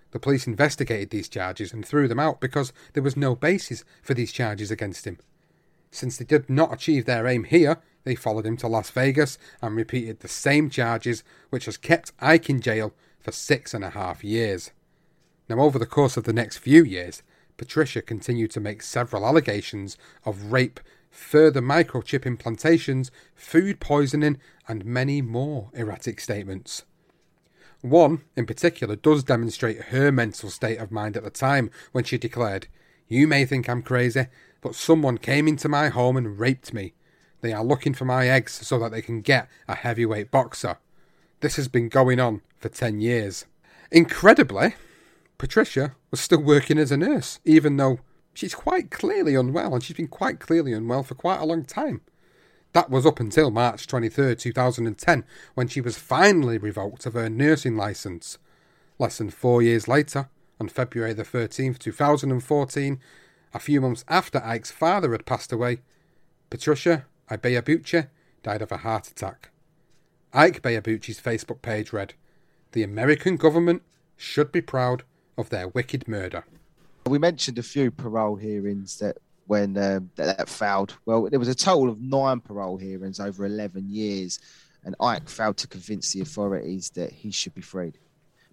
The 0.09 0.19
police 0.19 0.47
investigated 0.47 1.11
these 1.11 1.29
charges 1.29 1.71
and 1.71 1.85
threw 1.85 2.07
them 2.07 2.19
out 2.19 2.41
because 2.41 2.73
there 2.93 3.03
was 3.03 3.15
no 3.15 3.35
basis 3.35 3.85
for 4.01 4.15
these 4.15 4.31
charges 4.31 4.71
against 4.71 5.05
him. 5.05 5.19
Since 5.91 6.18
they 6.18 6.26
did 6.26 6.49
not 6.49 6.73
achieve 6.73 7.05
their 7.05 7.27
aim 7.27 7.43
here, 7.43 7.77
they 8.03 8.15
followed 8.15 8.45
him 8.45 8.57
to 8.57 8.68
Las 8.68 8.89
Vegas 8.89 9.38
and 9.61 9.76
repeated 9.76 10.19
the 10.19 10.27
same 10.27 10.69
charges, 10.69 11.23
which 11.49 11.65
has 11.65 11.77
kept 11.77 12.13
Ike 12.19 12.49
in 12.49 12.61
jail 12.61 12.93
for 13.19 13.31
six 13.31 13.73
and 13.73 13.84
a 13.84 13.91
half 13.91 14.23
years. 14.23 14.72
Now, 15.47 15.59
over 15.59 15.77
the 15.77 15.85
course 15.85 16.18
of 16.18 16.23
the 16.23 16.34
next 16.34 16.57
few 16.57 16.84
years, 16.84 17.22
Patricia 17.57 18.01
continued 18.01 18.51
to 18.51 18.59
make 18.59 18.81
several 18.81 19.26
allegations 19.26 19.97
of 20.26 20.51
rape, 20.51 20.80
further 21.11 21.61
microchip 21.61 22.22
implantations, 22.22 23.11
food 23.35 23.80
poisoning, 23.80 24.39
and 24.68 24.85
many 24.85 25.22
more 25.22 25.69
erratic 25.73 26.22
statements. 26.22 26.85
One, 27.81 28.23
in 28.35 28.45
particular, 28.45 28.95
does 28.95 29.23
demonstrate 29.23 29.85
her 29.85 30.11
mental 30.11 30.49
state 30.49 30.77
of 30.77 30.91
mind 30.91 31.18
at 31.18 31.23
the 31.23 31.30
time 31.30 31.69
when 31.91 32.03
she 32.03 32.18
declared, 32.18 32.68
You 33.07 33.27
may 33.27 33.45
think 33.45 33.68
I'm 33.68 33.81
crazy, 33.81 34.27
but 34.61 34.75
someone 34.75 35.17
came 35.17 35.47
into 35.47 35.67
my 35.67 35.89
home 35.89 36.15
and 36.15 36.39
raped 36.39 36.73
me. 36.73 36.93
They 37.41 37.51
are 37.51 37.63
looking 37.63 37.93
for 37.93 38.05
my 38.05 38.27
eggs 38.27 38.53
so 38.65 38.77
that 38.79 38.91
they 38.91 39.01
can 39.01 39.21
get 39.21 39.49
a 39.67 39.75
heavyweight 39.75 40.31
boxer. 40.31 40.77
This 41.41 41.55
has 41.55 41.67
been 41.67 41.89
going 41.89 42.19
on 42.19 42.41
for 42.59 42.69
10 42.69 43.01
years. 43.01 43.45
Incredibly, 43.91 44.75
Patricia 45.39 45.95
was 46.11 46.21
still 46.21 46.41
working 46.41 46.77
as 46.77 46.91
a 46.91 46.97
nurse, 46.97 47.39
even 47.43 47.77
though 47.77 47.99
she's 48.33 48.53
quite 48.53 48.91
clearly 48.91 49.33
unwell, 49.33 49.73
and 49.73 49.83
she's 49.83 49.97
been 49.97 50.07
quite 50.07 50.39
clearly 50.39 50.71
unwell 50.71 51.03
for 51.03 51.15
quite 51.15 51.41
a 51.41 51.45
long 51.45 51.65
time. 51.65 52.01
That 52.73 52.89
was 52.89 53.05
up 53.05 53.19
until 53.19 53.51
March 53.51 53.88
23, 53.88 54.35
2010, 54.35 55.25
when 55.55 55.67
she 55.67 55.81
was 55.81 55.97
finally 55.97 56.57
revoked 56.57 57.05
of 57.05 57.13
her 57.13 57.29
nursing 57.29 57.75
licence. 57.75 58.38
Less 58.97 59.17
than 59.17 59.29
four 59.29 59.61
years 59.61 59.88
later, 59.88 60.29
on 60.59 60.69
February 60.69 61.13
the 61.13 61.23
13th, 61.23 61.79
2014, 61.79 62.99
a 63.53 63.60
few 63.60 63.82
months 63.82 64.03
after 64.07 64.44
Ike's 64.44 64.72
father 64.72 65.11
had 65.11 65.26
passed 65.26 65.52
away, 65.52 65.82
Patricia 66.49 67.06
Ibeabuchi 67.30 68.07
died 68.44 68.61
of 68.61 68.72
a 68.72 68.78
heart 68.78 69.07
attack. 69.07 69.49
Ike 70.34 70.61
Ibeabuchi's 70.61 71.19
Facebook 71.19 71.61
page 71.61 71.91
read, 71.91 72.14
The 72.72 72.84
American 72.84 73.38
government 73.38 73.84
should 74.15 74.52
be 74.52 74.61
proud 74.61 75.03
of 75.38 75.49
their 75.49 75.68
wicked 75.68 76.07
murder. 76.07 76.45
We 77.06 77.18
mentioned 77.18 77.57
a 77.57 77.64
few 77.64 77.91
parole 77.91 78.36
hearings 78.36 78.99
that 78.99 79.18
when 79.48 79.78
um, 79.78 80.10
that, 80.15 80.38
that 80.38 80.49
failed. 80.49 80.98
Well, 81.06 81.30
there 81.30 81.40
was 81.40 81.49
a 81.49 81.56
total 81.56 81.90
of 81.90 81.99
nine 81.99 82.40
parole 82.40 82.78
hearings 82.78 83.19
over 83.19 83.45
11 83.45 83.90
years, 83.90 84.40
and 84.86 84.95
Ike 85.02 85.28
failed 85.28 85.57
to 85.57 85.68
convince 85.68 86.14
the 86.14 86.22
authorities 86.22 86.91
that 86.91 87.11
he 87.11 87.32
should 87.32 87.53
be 87.53 87.61
freed. 87.61 87.98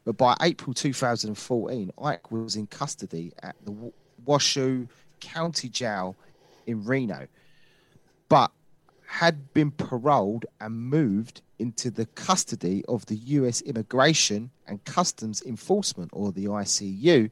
But 0.05 0.17
by 0.17 0.37
April 0.43 0.75
2014, 0.75 1.93
Ike 2.03 2.33
was 2.33 2.57
in 2.57 2.67
custody 2.67 3.33
at 3.43 3.55
the 3.65 3.93
Washoe 4.25 4.87
County 5.21 5.69
Jail 5.69 6.17
in 6.67 6.85
Reno, 6.85 7.27
but 8.29 8.53
had 9.07 9.53
been 9.55 9.71
paroled 9.71 10.45
and 10.61 10.75
moved 10.75 11.41
into 11.59 11.91
the 11.91 12.07
custody 12.07 12.85
of 12.87 13.07
the 13.07 13.17
US 13.17 13.63
Immigration 13.63 14.51
and 14.67 14.85
Customs 14.85 15.43
Enforcement, 15.43 16.11
or 16.13 16.31
the 16.31 16.45
ICU, 16.45 17.31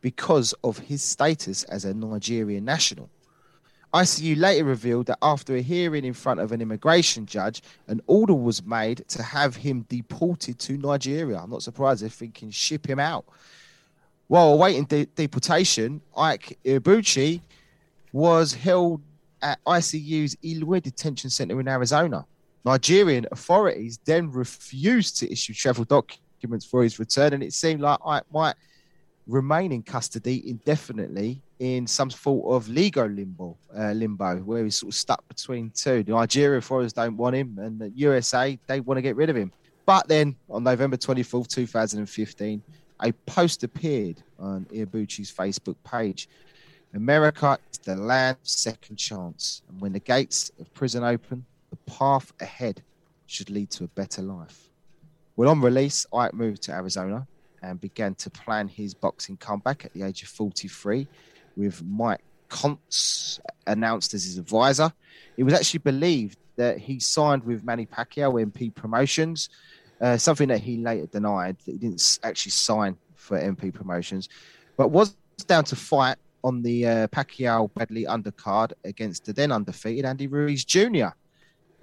because 0.00 0.52
of 0.64 0.78
his 0.78 1.02
status 1.02 1.62
as 1.64 1.84
a 1.84 1.94
Nigerian 1.94 2.64
national. 2.64 3.08
ICU 3.94 4.36
later 4.38 4.64
revealed 4.64 5.06
that 5.06 5.18
after 5.20 5.54
a 5.54 5.60
hearing 5.60 6.04
in 6.04 6.14
front 6.14 6.40
of 6.40 6.50
an 6.50 6.62
immigration 6.62 7.26
judge, 7.26 7.62
an 7.88 8.00
order 8.06 8.34
was 8.34 8.64
made 8.64 9.06
to 9.08 9.22
have 9.22 9.54
him 9.56 9.82
deported 9.88 10.58
to 10.58 10.78
Nigeria. 10.78 11.38
I'm 11.38 11.50
not 11.50 11.62
surprised 11.62 12.02
they're 12.02 12.08
thinking 12.08 12.50
ship 12.50 12.88
him 12.88 12.98
out. 12.98 13.26
While 14.32 14.54
awaiting 14.54 14.84
de- 14.84 15.04
deportation, 15.04 16.00
Ike 16.16 16.58
Ibeabuchi 16.64 17.42
was 18.14 18.54
held 18.54 19.02
at 19.42 19.62
ICU's 19.66 20.38
Eloy 20.42 20.80
Detention 20.80 21.28
Center 21.28 21.60
in 21.60 21.68
Arizona. 21.68 22.24
Nigerian 22.64 23.26
authorities 23.30 23.98
then 24.06 24.30
refused 24.32 25.18
to 25.18 25.30
issue 25.30 25.52
travel 25.52 25.84
documents 25.84 26.64
for 26.64 26.82
his 26.82 26.98
return, 26.98 27.34
and 27.34 27.42
it 27.42 27.52
seemed 27.52 27.82
like 27.82 27.98
Ike 28.06 28.24
might 28.32 28.54
remain 29.26 29.70
in 29.70 29.82
custody 29.82 30.48
indefinitely 30.48 31.42
in 31.58 31.86
some 31.86 32.10
sort 32.10 32.54
of 32.54 32.70
legal 32.70 33.04
limbo, 33.08 33.58
uh, 33.78 33.92
limbo 33.92 34.36
where 34.36 34.64
he's 34.64 34.78
sort 34.78 34.94
of 34.94 34.98
stuck 34.98 35.28
between 35.28 35.68
two. 35.74 36.02
The 36.04 36.12
Nigerian 36.12 36.56
authorities 36.56 36.94
don't 36.94 37.18
want 37.18 37.36
him, 37.36 37.58
and 37.58 37.78
the 37.78 37.90
USA 37.96 38.58
they 38.66 38.80
want 38.80 38.96
to 38.96 39.02
get 39.02 39.14
rid 39.14 39.28
of 39.28 39.36
him. 39.36 39.52
But 39.84 40.08
then 40.08 40.36
on 40.48 40.64
November 40.64 40.96
24th, 40.96 41.48
2015, 41.48 42.62
a 43.02 43.12
post 43.26 43.64
appeared 43.64 44.22
on 44.38 44.64
Ibeabuchi's 44.66 45.32
Facebook 45.32 45.76
page. 45.84 46.28
America 46.94 47.58
is 47.70 47.78
the 47.78 47.96
land 47.96 48.36
of 48.40 48.48
second 48.48 48.96
chance, 48.96 49.62
and 49.68 49.80
when 49.80 49.92
the 49.92 50.00
gates 50.00 50.50
of 50.60 50.72
prison 50.74 51.02
open, 51.02 51.44
the 51.70 51.76
path 51.90 52.32
ahead 52.40 52.82
should 53.26 53.50
lead 53.50 53.70
to 53.70 53.84
a 53.84 53.88
better 53.88 54.22
life. 54.22 54.68
Well, 55.36 55.48
on 55.48 55.60
release, 55.60 56.06
Ike 56.12 56.34
moved 56.34 56.62
to 56.64 56.72
Arizona 56.72 57.26
and 57.62 57.80
began 57.80 58.14
to 58.16 58.30
plan 58.30 58.68
his 58.68 58.92
boxing 58.92 59.36
comeback 59.36 59.84
at 59.84 59.92
the 59.94 60.02
age 60.02 60.22
of 60.22 60.28
43 60.28 61.08
with 61.56 61.82
Mike 61.82 62.20
Koncz 62.50 63.40
announced 63.66 64.12
as 64.12 64.24
his 64.24 64.36
advisor. 64.36 64.92
It 65.36 65.44
was 65.44 65.54
actually 65.54 65.78
believed 65.78 66.38
that 66.56 66.78
he 66.78 67.00
signed 67.00 67.44
with 67.44 67.64
Manny 67.64 67.86
Pacquiao 67.86 68.44
MP 68.44 68.74
Promotions, 68.74 69.48
uh, 70.00 70.16
something 70.16 70.48
that 70.48 70.60
he 70.60 70.78
later 70.78 71.06
denied 71.06 71.56
that 71.64 71.72
he 71.72 71.78
didn't 71.78 72.18
actually 72.22 72.50
sign 72.50 72.96
for 73.14 73.38
MP 73.38 73.72
Promotions, 73.72 74.28
but 74.76 74.88
was 74.88 75.16
down 75.46 75.64
to 75.64 75.76
fight 75.76 76.16
on 76.44 76.62
the 76.62 76.86
uh, 76.86 77.06
Pacquiao 77.08 77.72
Bradley 77.72 78.04
undercard 78.04 78.72
against 78.84 79.24
the 79.24 79.32
then 79.32 79.52
undefeated 79.52 80.04
Andy 80.04 80.26
Ruiz 80.26 80.64
Jr. 80.64 81.08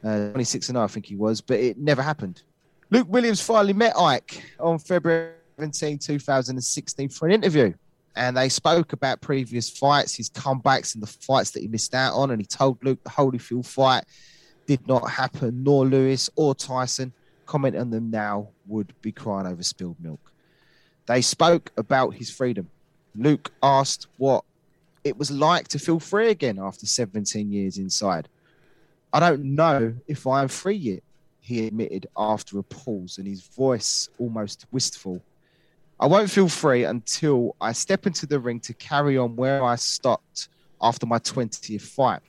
Uh, 0.04 0.30
26 0.32 0.70
and 0.70 0.76
0, 0.76 0.84
I 0.84 0.88
think 0.88 1.06
he 1.06 1.16
was, 1.16 1.42
but 1.42 1.60
it 1.60 1.78
never 1.78 2.02
happened. 2.02 2.44
Luke 2.90 3.08
Williams 3.10 3.42
finally 3.42 3.74
met 3.74 3.94
Ike 3.98 4.44
on 4.60 4.80
February 4.80 5.34
17, 5.58 6.00
2016 6.00 7.10
for 7.10 7.28
an 7.28 7.34
interview. 7.34 7.74
And 8.16 8.36
they 8.36 8.50
spoke 8.50 8.94
about 8.94 9.22
previous 9.22 9.70
fights, 9.70 10.16
his 10.16 10.30
comebacks, 10.30 10.94
and 10.94 11.04
the 11.04 11.08
fights 11.08 11.52
that 11.52 11.62
he 11.62 11.68
missed 11.68 11.94
out 11.94 12.16
on. 12.16 12.32
And 12.32 12.42
he 12.42 12.46
told 12.46 12.84
Luke 12.84 13.02
the 13.04 13.10
Holyfield 13.10 13.66
fight 13.66 14.06
did 14.66 14.86
not 14.88 15.10
happen, 15.10 15.64
nor 15.64 15.86
Lewis 15.86 16.30
or 16.36 16.56
Tyson. 16.56 17.14
Comment 17.50 17.76
on 17.76 17.90
them 17.90 18.12
now 18.12 18.50
would 18.68 18.94
be 19.02 19.12
crying 19.12 19.48
over 19.48 19.64
spilled 19.64 19.96
milk. 20.00 20.32
They 21.08 21.20
spoke 21.20 21.72
about 21.78 22.14
his 22.14 22.30
freedom. 22.30 22.70
Luke 23.16 23.52
asked 23.64 24.06
what 24.18 24.46
it 25.04 25.18
was 25.18 25.32
like 25.32 25.68
to 25.70 25.80
feel 25.80 26.00
free 26.00 26.30
again 26.30 26.60
after 26.60 26.86
17 26.86 27.52
years 27.52 27.80
inside. 27.80 28.30
I 29.12 29.20
don't 29.20 29.56
know 29.56 29.96
if 30.08 30.28
I 30.28 30.44
am 30.44 30.48
free 30.48 30.76
yet, 30.76 31.02
he 31.40 31.66
admitted 31.66 32.06
after 32.16 32.60
a 32.60 32.64
pause 32.64 33.18
and 33.18 33.26
his 33.26 33.42
voice 33.42 34.10
almost 34.20 34.68
wistful. 34.72 35.20
I 36.00 36.06
won't 36.06 36.30
feel 36.30 36.50
free 36.50 36.84
until 36.84 37.56
I 37.60 37.72
step 37.72 38.06
into 38.06 38.28
the 38.28 38.40
ring 38.40 38.60
to 38.60 38.76
carry 38.76 39.18
on 39.18 39.36
where 39.36 39.64
I 39.64 39.76
stopped 39.76 40.50
after 40.80 41.08
my 41.08 41.18
20th 41.18 41.82
fight. 41.82 42.22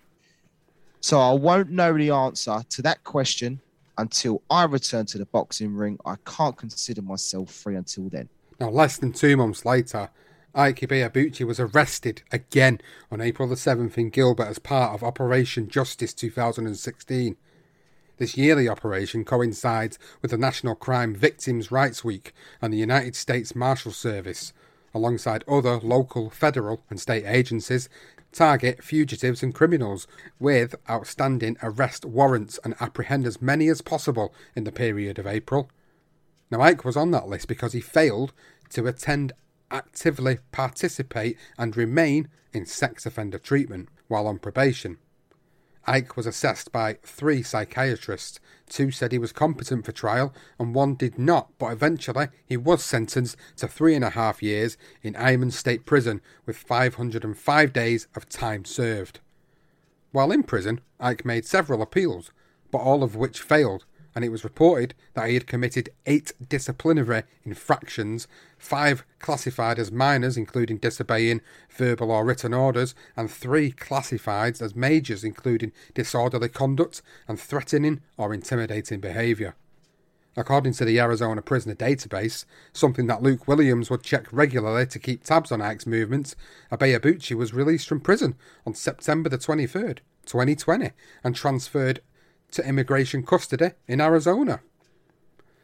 So 1.02 1.20
I 1.20 1.34
won't 1.34 1.68
know 1.68 1.92
the 1.92 2.09
answer 2.09 2.62
to 2.70 2.80
that 2.80 3.05
question 3.05 3.60
until 4.01 4.43
I 4.51 4.64
return 4.64 5.06
to 5.06 5.18
the 5.18 5.27
boxing 5.27 5.74
ring. 5.74 5.98
I 6.05 6.16
can't 6.24 6.56
consider 6.56 7.02
myself 7.02 7.51
free 7.51 7.77
until 7.77 8.09
then. 8.09 8.28
Now, 8.59 8.70
less 8.70 8.97
than 8.97 9.12
two 9.12 9.36
months 9.36 9.64
later, 9.64 10.10
Ike 10.55 10.81
Ibeabuchi 10.81 11.47
was 11.47 11.60
arrested 11.60 12.22
again 12.32 12.81
on 13.10 13.20
April 13.20 13.48
the 13.48 13.55
7th 13.55 13.97
in 13.97 14.10
Gilbert 14.10 14.48
as 14.48 14.59
part 14.59 14.94
of 14.94 15.05
Operation 15.05 15.68
Justice 15.68 16.12
2016. 16.14 17.36
This 18.16 18.36
yearly 18.36 18.68
operation 18.68 19.24
coincides 19.24 19.98
with 20.20 20.31
the 20.31 20.36
National 20.36 20.74
Crime 20.74 21.14
Victims' 21.14 21.70
Rights 21.70 22.05
Week 22.05 22.35
and 22.60 22.72
the 22.72 22.78
United 22.78 23.16
States 23.16 23.55
Marshal 23.55 23.93
Service, 23.93 24.52
alongside 24.93 25.44
other 25.47 25.78
local, 25.78 26.31
federal, 26.31 26.82
and 26.90 27.01
state 27.01 27.24
agencies, 27.27 27.89
target 28.32 28.82
fugitives 28.82 29.43
and 29.43 29.55
criminals 29.55 30.07
with 30.39 30.74
outstanding 30.89 31.57
arrest 31.62 32.05
warrants 32.05 32.59
and 32.65 32.74
apprehend 32.81 33.27
as 33.27 33.43
many 33.43 33.69
as 33.69 33.82
possible 33.82 34.35
in 34.55 34.65
the 34.65 34.73
period 34.73 35.19
of 35.19 35.27
April. 35.27 35.70
Now, 36.51 36.61
Ike 36.61 36.85
was 36.85 36.97
on 36.97 37.11
that 37.12 37.28
list 37.28 37.48
because 37.48 37.73
he 37.73 37.81
failed 37.81 38.32
to 38.70 38.86
attend, 38.86 39.32
actively 39.70 40.39
participate, 40.52 41.39
and 41.59 41.77
remain 41.77 42.28
in 42.52 42.66
sex 42.66 43.07
offender 43.07 43.39
treatment 43.39 43.89
while 44.09 44.27
on 44.27 44.39
probation. 44.39 44.98
Ike 45.86 46.16
was 46.16 46.27
assessed 46.27 46.73
by 46.73 46.98
three 47.02 47.43
psychiatrists. 47.43 48.39
Two 48.69 48.90
said 48.90 49.12
he 49.12 49.19
was 49.19 49.32
competent 49.32 49.85
for 49.85 49.93
trial, 49.93 50.32
and 50.59 50.74
one 50.74 50.94
did 50.94 51.19
not, 51.19 51.51
but 51.59 51.73
eventually 51.73 52.28
he 52.47 52.57
was 52.57 52.85
sentenced 52.85 53.36
to 53.57 53.66
three 53.66 53.94
and 53.94 54.05
a 54.05 54.11
half 54.11 54.43
years 54.43 54.77
in 55.02 55.15
Eyman 55.15 55.52
State 55.52 55.86
Prison 55.86 56.20
with 56.47 56.57
505 56.57 57.73
days 57.73 58.07
of 58.15 58.28
time 58.28 58.65
served. 58.65 59.20
While 60.12 60.32
in 60.32 60.43
prison, 60.43 60.81
Ike 60.98 61.24
made 61.24 61.47
several 61.47 61.82
appeals, 61.82 62.31
but 62.70 62.78
all 62.78 63.02
of 63.02 63.16
which 63.16 63.40
failed, 63.40 63.85
and 64.20 64.26
it 64.26 64.30
was 64.30 64.44
reported 64.44 64.94
that 65.14 65.28
he 65.28 65.34
had 65.34 65.47
committed 65.47 65.88
eight 66.05 66.30
disciplinary 66.47 67.22
infractions, 67.42 68.28
five 68.59 69.02
classified 69.18 69.78
as 69.78 69.90
minors, 69.90 70.36
including 70.36 70.76
disobeying 70.76 71.40
verbal 71.70 72.10
or 72.10 72.22
written 72.22 72.52
orders, 72.52 72.94
and 73.16 73.30
three 73.30 73.70
classified 73.70 74.60
as 74.60 74.76
majors, 74.76 75.24
including 75.24 75.72
disorderly 75.94 76.51
conduct 76.51 77.01
and 77.26 77.40
threatening 77.40 78.02
or 78.18 78.34
intimidating 78.34 79.01
behaviour. 79.01 79.55
According 80.36 80.74
to 80.74 80.84
the 80.84 81.01
Arizona 81.01 81.40
Prisoner 81.40 81.74
Database, 81.74 82.44
something 82.74 83.06
that 83.06 83.22
Luke 83.22 83.48
Williams 83.48 83.88
would 83.88 84.02
check 84.02 84.26
regularly 84.30 84.84
to 84.88 84.98
keep 84.98 85.24
tabs 85.24 85.51
on 85.51 85.62
Ike's 85.62 85.86
movements, 85.86 86.36
Ibeabuchi 86.70 87.34
was 87.34 87.55
released 87.55 87.88
from 87.88 88.01
prison 88.01 88.34
on 88.66 88.74
September 88.74 89.30
the 89.30 89.38
23rd, 89.38 90.01
2020, 90.26 90.90
and 91.24 91.34
transferred 91.34 92.02
to 92.52 92.66
immigration 92.66 93.22
custody 93.24 93.70
in 93.86 94.01
Arizona. 94.01 94.60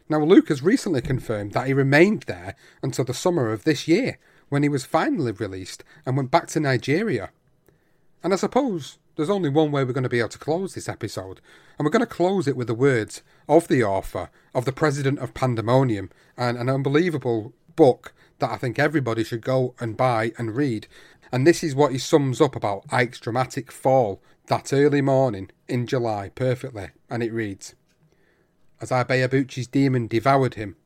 Now, 0.09 0.23
Luke 0.23 0.49
has 0.49 0.63
recently 0.63 1.01
confirmed 1.01 1.53
that 1.53 1.67
he 1.67 1.73
remained 1.73 2.23
there 2.23 2.55
until 2.83 3.05
the 3.05 3.15
summer 3.15 3.53
of 3.53 3.65
this 3.65 3.89
year, 3.89 4.19
when 4.49 4.63
he 4.63 4.69
was 4.69 4.85
finally 4.85 5.33
released 5.33 5.83
and 6.05 6.17
went 6.17 6.31
back 6.31 6.47
to 6.49 6.61
Nigeria. 6.61 7.31
And 8.23 8.33
I 8.33 8.37
suppose 8.37 8.99
there's 9.17 9.31
only 9.31 9.49
one 9.49 9.73
way 9.73 9.83
we're 9.83 9.93
going 9.93 10.05
to 10.05 10.09
be 10.09 10.21
able 10.21 10.29
to 10.29 10.39
close 10.39 10.75
this 10.75 10.89
episode, 10.89 11.41
and 11.77 11.85
we're 11.85 11.91
going 11.91 12.01
to 12.01 12.07
close 12.07 12.47
it 12.47 12.57
with 12.57 12.69
the 12.69 12.75
words 12.75 13.23
of 13.49 13.67
the 13.67 13.83
author, 13.83 14.31
of 14.55 14.65
the 14.65 14.73
Prince 14.73 14.99
of 15.05 15.35
Pandemonium, 15.35 16.11
and 16.37 16.57
an 16.57 16.69
unbelievable 16.69 17.53
book 17.75 18.15
that 18.39 18.51
I 18.51 18.57
think 18.57 18.79
everybody 18.79 19.25
should 19.25 19.41
go 19.41 19.75
and 19.81 19.97
buy 19.97 20.33
and 20.39 20.55
read. 20.55 20.87
And 21.33 21.47
this 21.47 21.65
is 21.65 21.75
what 21.75 21.93
he 21.93 21.99
sums 21.99 22.41
up 22.41 22.55
about 22.55 22.85
Ike's 22.91 23.19
dramatic 23.19 23.73
fall 23.73 24.23
that 24.47 24.73
early 24.73 25.01
morning 25.01 25.51
in 25.69 25.87
July 25.87 26.31
perfectly, 26.35 26.91
and 27.11 27.23
it 27.23 27.33
reads 27.33 27.75
As 28.81 28.91
Ibeabuchi's 28.91 29.67
demon 29.67 30.07
devoured 30.07 30.55
him, 30.55 30.77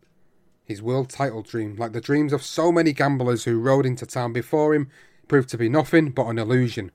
his 0.64 0.82
world 0.82 1.10
title 1.10 1.42
dream, 1.42 1.76
like 1.76 1.92
the 1.92 2.00
dreams 2.00 2.32
of 2.32 2.42
so 2.42 2.70
many 2.70 2.92
gamblers 2.92 3.44
who 3.44 3.58
rode 3.58 3.86
into 3.86 4.06
town 4.06 4.32
before 4.32 4.74
him, 4.74 4.88
proved 5.28 5.48
to 5.50 5.58
be 5.58 5.68
nothing 5.68 6.10
but 6.10 6.26
an 6.26 6.38
illusion. 6.38 6.90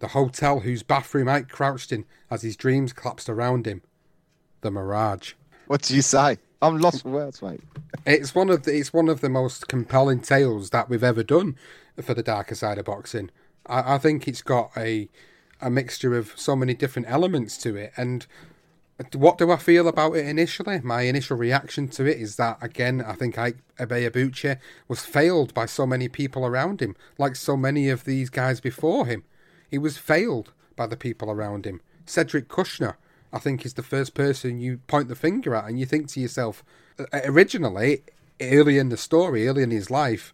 The 0.00 0.08
hotel 0.08 0.60
whose 0.60 0.82
bathroom 0.82 1.28
Ike 1.28 1.48
crouched 1.48 1.92
in 1.92 2.04
as 2.30 2.42
his 2.42 2.56
dreams 2.56 2.92
collapsed 2.92 3.28
around 3.28 3.66
him. 3.66 3.82
The 4.60 4.70
Mirage. 4.70 5.34
What 5.66 5.82
do 5.82 5.94
you 5.94 6.02
say? 6.02 6.38
I'm 6.60 6.78
lost 6.78 7.02
for 7.02 7.10
words, 7.10 7.40
mate. 7.40 7.60
It's 8.04 8.34
one 8.34 8.50
of 8.50 8.64
the 8.64 8.76
it's 8.76 8.92
one 8.92 9.08
of 9.08 9.20
the 9.20 9.28
most 9.28 9.68
compelling 9.68 10.20
tales 10.20 10.70
that 10.70 10.88
we've 10.88 11.04
ever 11.04 11.22
done 11.22 11.56
for 12.02 12.14
the 12.14 12.22
darker 12.22 12.54
side 12.54 12.78
of 12.78 12.86
boxing. 12.86 13.30
I, 13.66 13.94
I 13.94 13.98
think 13.98 14.26
it's 14.26 14.42
got 14.42 14.70
a 14.76 15.08
a 15.60 15.70
mixture 15.70 16.16
of 16.16 16.32
so 16.36 16.54
many 16.54 16.74
different 16.74 17.08
elements 17.10 17.56
to 17.58 17.76
it, 17.76 17.92
and 17.96 18.26
what 19.14 19.38
do 19.38 19.52
I 19.52 19.56
feel 19.56 19.86
about 19.86 20.16
it 20.16 20.26
initially? 20.26 20.80
My 20.80 21.02
initial 21.02 21.36
reaction 21.36 21.86
to 21.88 22.04
it 22.04 22.18
is 22.18 22.34
that 22.36 22.58
again, 22.60 23.00
I 23.00 23.12
think 23.12 23.38
Ike 23.38 23.58
Ibeabuchi 23.78 24.58
was 24.88 25.04
failed 25.04 25.54
by 25.54 25.66
so 25.66 25.86
many 25.86 26.08
people 26.08 26.44
around 26.44 26.80
him, 26.80 26.96
like 27.16 27.36
so 27.36 27.56
many 27.56 27.88
of 27.90 28.04
these 28.04 28.28
guys 28.28 28.60
before 28.60 29.06
him. 29.06 29.22
He 29.70 29.78
was 29.78 29.98
failed 29.98 30.52
by 30.74 30.88
the 30.88 30.96
people 30.96 31.30
around 31.30 31.64
him. 31.64 31.80
Cedric 32.06 32.48
Kushner, 32.48 32.96
I 33.32 33.38
think, 33.38 33.64
is 33.64 33.74
the 33.74 33.82
first 33.84 34.14
person 34.14 34.60
you 34.60 34.78
point 34.88 35.08
the 35.08 35.14
finger 35.14 35.54
at, 35.54 35.66
and 35.66 35.78
you 35.78 35.86
think 35.86 36.08
to 36.08 36.20
yourself, 36.20 36.64
originally, 37.12 38.02
early 38.40 38.78
in 38.78 38.88
the 38.88 38.96
story, 38.96 39.46
early 39.46 39.62
in 39.62 39.70
his 39.70 39.90
life, 39.90 40.32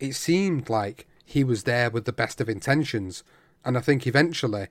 it 0.00 0.14
seemed 0.14 0.70
like 0.70 1.06
he 1.26 1.44
was 1.44 1.64
there 1.64 1.90
with 1.90 2.06
the 2.06 2.12
best 2.12 2.40
of 2.40 2.48
intentions, 2.48 3.22
and 3.64 3.76
I 3.76 3.80
think 3.80 4.06
eventually, 4.06 4.68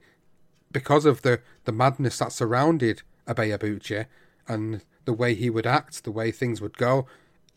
because 0.72 1.06
of 1.06 1.22
the 1.22 1.42
the 1.66 1.72
madness 1.72 2.20
that 2.20 2.32
surrounded 2.32 3.02
Ibeabuchi 3.28 4.06
and 4.48 4.82
the 5.06 5.14
way 5.14 5.34
he 5.34 5.50
would 5.50 5.68
act, 5.68 6.04
the 6.04 6.12
way 6.12 6.32
things 6.32 6.62
would 6.62 6.78
go, 6.78 7.08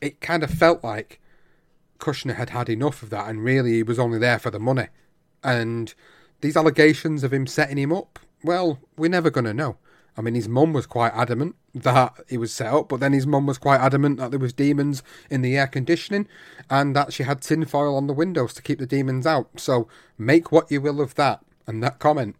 it 0.00 0.20
kind 0.20 0.42
of 0.42 0.50
felt 0.50 0.82
like 0.84 1.20
Kushner 1.98 2.36
had 2.36 2.50
had 2.50 2.68
enough 2.68 3.02
of 3.02 3.10
that, 3.10 3.28
and 3.28 3.44
really 3.44 3.72
he 3.72 3.82
was 3.82 3.98
only 3.98 4.18
there 4.18 4.38
for 4.38 4.50
the 4.50 4.58
money. 4.58 4.88
And 5.42 5.92
these 6.40 6.56
allegations 6.56 7.22
of 7.22 7.32
him 7.32 7.46
setting 7.46 7.78
him 7.78 7.92
up, 7.92 8.18
well, 8.42 8.78
we're 8.96 9.10
never 9.10 9.30
going 9.30 9.44
to 9.44 9.54
know. 9.54 9.76
I 10.20 10.22
mean, 10.22 10.34
his 10.34 10.50
mum 10.50 10.74
was 10.74 10.84
quite 10.84 11.14
adamant 11.14 11.56
that 11.74 12.12
he 12.28 12.36
was 12.36 12.52
set 12.52 12.70
up, 12.70 12.90
but 12.90 13.00
then 13.00 13.14
his 13.14 13.26
mum 13.26 13.46
was 13.46 13.56
quite 13.56 13.80
adamant 13.80 14.18
that 14.18 14.30
there 14.30 14.38
was 14.38 14.52
demons 14.52 15.02
in 15.30 15.40
the 15.40 15.56
air 15.56 15.66
conditioning 15.66 16.28
and 16.68 16.94
that 16.94 17.14
she 17.14 17.22
had 17.22 17.40
tinfoil 17.40 17.96
on 17.96 18.06
the 18.06 18.12
windows 18.12 18.52
to 18.52 18.60
keep 18.60 18.78
the 18.78 18.86
demons 18.86 19.26
out. 19.26 19.48
So 19.58 19.88
make 20.18 20.52
what 20.52 20.70
you 20.70 20.82
will 20.82 21.00
of 21.00 21.14
that 21.14 21.42
and 21.66 21.82
that 21.82 22.00
comment. 22.00 22.36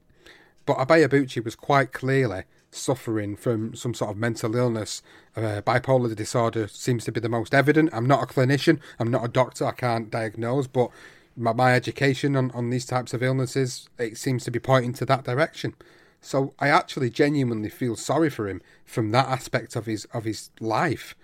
But 0.67 0.77
Ibeabuchi 0.77 1.43
was 1.43 1.57
quite 1.57 1.95
clearly 1.95 2.43
suffering 2.71 3.35
from 3.35 3.75
some 3.75 3.95
sort 3.95 4.11
of 4.11 4.19
mental 4.19 4.55
illness. 4.55 5.01
Uh, 5.35 5.63
bipolar 5.63 6.15
disorder 6.15 6.69
seems 6.69 7.07
to 7.07 7.13
be 7.13 7.21
the 7.21 7.31
most 7.31 7.55
evident. 7.55 7.89
I'm 7.95 8.07
not 8.07 8.23
a 8.23 8.27
clinician, 8.27 8.79
I'm 8.99 9.11
not 9.11 9.25
a 9.25 9.29
doctor, 9.29 9.65
I 9.65 9.73
can't 9.73 10.11
diagnose, 10.11 10.67
but 10.67 10.91
my, 11.35 11.55
my 11.55 11.75
education 11.75 12.37
on, 12.37 12.51
on 12.51 12.69
these 12.69 12.85
types 12.85 13.15
of 13.15 13.23
illnesses, 13.23 13.89
it 13.99 14.19
seems 14.19 14.45
to 14.45 14.51
be 14.51 14.59
pointing 14.59 14.93
to 14.93 15.07
that 15.07 15.25
direction. 15.25 15.75
So 16.21 16.55
I 16.59 16.69
actually 16.69 17.11
genuinely 17.11 17.71
feel 17.71 17.97
sorry 17.97 18.31
for 18.31 18.49
him 18.49 18.61
from 18.85 19.11
that 19.11 19.29
aspect 19.29 19.75
of 19.77 19.87
his 19.87 20.05
of 20.07 20.25
his 20.25 20.51
life, 20.61 21.15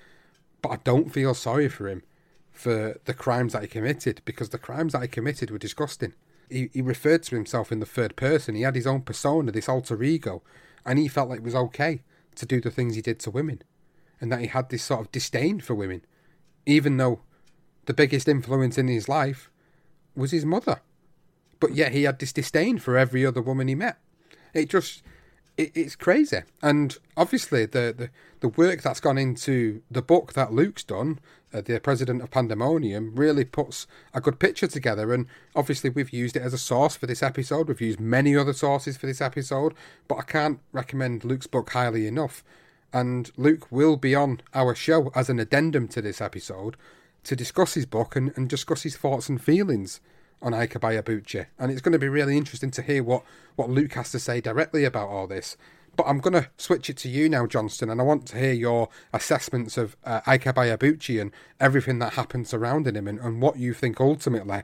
but 0.62 0.70
I 0.70 0.77
don't 0.85 1.12
feel 1.12 1.35
sorry 1.35 1.68
for 1.68 1.89
him 1.89 2.02
for 2.52 2.98
the 3.05 3.14
crimes 3.14 3.52
that 3.52 3.62
he 3.62 3.68
committed 3.68 4.23
because 4.24 4.48
the 4.48 4.59
crimes 4.59 4.94
that 4.94 5.02
he 5.02 5.09
committed 5.09 5.51
were 5.51 5.59
disgusting. 5.59 6.14
He, 6.48 6.70
he 6.73 6.81
referred 6.81 7.24
to 7.24 7.35
himself 7.35 7.70
in 7.70 7.81
the 7.81 7.86
third 7.86 8.16
person. 8.16 8.55
He 8.55 8.62
had 8.62 8.74
his 8.74 8.86
own 8.86 9.02
persona, 9.02 9.52
this 9.52 9.68
alter 9.68 10.02
ego, 10.02 10.43
and 10.85 10.98
he 10.98 11.09
felt 11.09 11.28
like 11.28 11.40
it 11.40 11.44
was 11.44 11.55
okay 11.55 12.02
to 12.36 12.47
do 12.47 12.60
the 12.60 12.70
things 12.70 12.94
he 12.94 13.02
did 13.02 13.18
to 13.20 13.31
women, 13.31 13.62
and 14.20 14.32
that 14.32 14.40
he 14.40 14.47
had 14.47 14.70
this 14.70 14.85
sort 14.85 15.01
of 15.01 15.12
disdain 15.12 15.60
for 15.60 15.74
women, 15.74 16.02
even 16.64 16.97
though 16.97 17.20
the 17.85 17.94
biggest 17.94 18.28
influence 18.28 18.78
in 18.78 18.89
his 18.89 19.09
life 19.09 19.51
was 20.14 20.31
his 20.31 20.44
mother. 20.44 20.81
But 21.60 21.74
yet 21.74 21.93
he 21.93 22.05
had 22.05 22.18
this 22.18 22.32
disdain 22.32 22.78
for 22.78 22.97
every 22.97 23.27
other 23.27 23.43
woman 23.43 23.68
he 23.68 23.74
met. 23.74 23.98
It 24.56 24.70
just 24.70 25.02
it, 25.56 25.72
it's 25.74 25.96
crazy. 25.96 26.42
And 26.62 26.96
obviously 27.16 27.66
the, 27.66 27.94
the 27.96 28.10
the 28.40 28.48
work 28.48 28.82
that's 28.82 29.00
gone 29.00 29.18
into 29.18 29.82
the 29.90 30.02
book 30.02 30.34
that 30.34 30.52
Luke's 30.52 30.84
done, 30.84 31.18
uh, 31.52 31.60
the 31.62 31.80
Prince 31.80 32.02
of 32.02 32.30
Pandemonium, 32.30 33.14
really 33.14 33.44
puts 33.44 33.86
a 34.12 34.20
good 34.20 34.38
picture 34.38 34.66
together. 34.66 35.12
And 35.12 35.26
obviously 35.54 35.90
we've 35.90 36.10
used 36.10 36.36
it 36.36 36.42
as 36.42 36.52
a 36.52 36.58
source 36.58 36.96
for 36.96 37.06
this 37.06 37.22
episode. 37.22 37.68
We've 37.68 37.80
used 37.80 38.00
many 38.00 38.36
other 38.36 38.52
sources 38.52 38.96
for 38.96 39.06
this 39.06 39.20
episode, 39.20 39.74
but 40.08 40.16
I 40.16 40.22
can't 40.22 40.60
recommend 40.72 41.24
Luke's 41.24 41.46
book 41.46 41.70
highly 41.70 42.06
enough. 42.06 42.44
And 42.92 43.30
Luke 43.36 43.70
will 43.70 43.96
be 43.96 44.14
on 44.14 44.40
our 44.54 44.74
show 44.74 45.10
as 45.14 45.28
an 45.28 45.38
addendum 45.38 45.88
to 45.88 46.02
this 46.02 46.20
episode 46.20 46.76
to 47.24 47.36
discuss 47.36 47.74
his 47.74 47.86
book 47.86 48.16
and, 48.16 48.32
and 48.36 48.48
discuss 48.48 48.82
his 48.82 48.96
thoughts 48.96 49.28
and 49.28 49.42
feelings 49.42 50.00
on 50.42 50.54
Ike 50.54 50.74
Ibeabuchi. 50.74 51.46
And 51.58 51.70
it's 51.70 51.80
going 51.80 51.92
to 51.92 51.98
be 51.98 52.08
really 52.08 52.36
interesting 52.36 52.70
to 52.72 52.82
hear 52.82 53.02
what, 53.02 53.22
what 53.56 53.70
Luke 53.70 53.94
has 53.94 54.10
to 54.12 54.18
say 54.18 54.40
directly 54.40 54.84
about 54.84 55.08
all 55.08 55.26
this. 55.26 55.56
But 55.96 56.04
I'm 56.04 56.20
going 56.20 56.34
to 56.34 56.50
switch 56.58 56.90
it 56.90 56.98
to 56.98 57.08
you 57.08 57.28
now, 57.28 57.46
Johnston, 57.46 57.88
and 57.88 58.00
I 58.00 58.04
want 58.04 58.26
to 58.26 58.38
hear 58.38 58.52
your 58.52 58.90
assessments 59.14 59.78
of 59.78 59.96
uh, 60.04 60.20
Ibeabuchi 60.22 61.20
and 61.20 61.32
everything 61.58 61.98
that 62.00 62.12
happened 62.12 62.46
surrounding 62.46 62.94
him 62.94 63.08
and, 63.08 63.18
and 63.18 63.40
what 63.40 63.56
you 63.56 63.72
think 63.72 63.98
ultimately, 63.98 64.62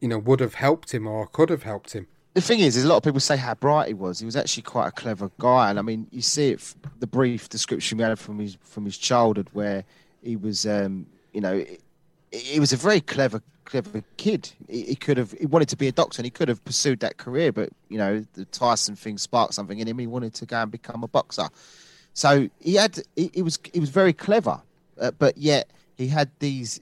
you 0.00 0.08
know, 0.08 0.18
would 0.18 0.40
have 0.40 0.54
helped 0.54 0.92
him 0.92 1.06
or 1.06 1.26
could 1.26 1.48
have 1.48 1.62
helped 1.62 1.94
him. 1.94 2.06
The 2.34 2.40
thing 2.40 2.60
is, 2.60 2.76
is 2.76 2.84
a 2.84 2.88
lot 2.88 2.96
of 2.96 3.02
people 3.04 3.20
say 3.20 3.36
how 3.36 3.54
bright 3.54 3.88
he 3.88 3.94
was. 3.94 4.18
He 4.18 4.26
was 4.26 4.36
actually 4.36 4.64
quite 4.64 4.88
a 4.88 4.92
clever 4.92 5.30
guy, 5.38 5.70
and 5.70 5.78
I 5.78 5.82
mean, 5.82 6.08
you 6.10 6.20
see 6.20 6.50
it 6.50 6.74
the 6.98 7.06
brief 7.06 7.48
description 7.48 7.98
we 7.98 8.04
had 8.04 8.18
from 8.18 8.40
his 8.40 8.58
from 8.60 8.84
his 8.84 8.98
childhood, 8.98 9.48
where 9.52 9.84
he 10.20 10.34
was, 10.34 10.66
um, 10.66 11.06
you 11.32 11.40
know, 11.40 11.64
he 12.32 12.58
was 12.58 12.72
a 12.72 12.76
very 12.76 13.00
clever 13.00 13.40
clever 13.64 14.02
kid. 14.16 14.50
He, 14.68 14.82
he, 14.82 14.94
could 14.94 15.16
have 15.16 15.32
he 15.32 15.46
wanted 15.46 15.68
to 15.70 15.76
be 15.76 15.88
a 15.88 15.92
doctor 15.92 16.20
and 16.20 16.26
he 16.26 16.30
could 16.30 16.48
have 16.48 16.64
pursued 16.64 17.00
that 17.00 17.16
career, 17.16 17.52
but 17.52 17.70
you 17.88 17.98
know 17.98 18.24
the 18.34 18.44
Tyson 18.46 18.96
thing 18.96 19.18
sparked 19.18 19.54
something 19.54 19.78
in 19.78 19.88
him. 19.88 19.98
He 19.98 20.06
wanted 20.06 20.34
to 20.34 20.46
go 20.46 20.62
and 20.62 20.70
become 20.70 21.02
a 21.02 21.08
boxer. 21.08 21.48
So 22.12 22.48
he 22.60 22.74
had 22.74 23.00
he, 23.16 23.30
he 23.34 23.42
was 23.42 23.58
he 23.72 23.80
was 23.80 23.90
very 23.90 24.12
clever, 24.12 24.60
uh, 25.00 25.10
but 25.18 25.36
yet 25.36 25.68
he 25.96 26.06
had 26.08 26.30
these 26.38 26.80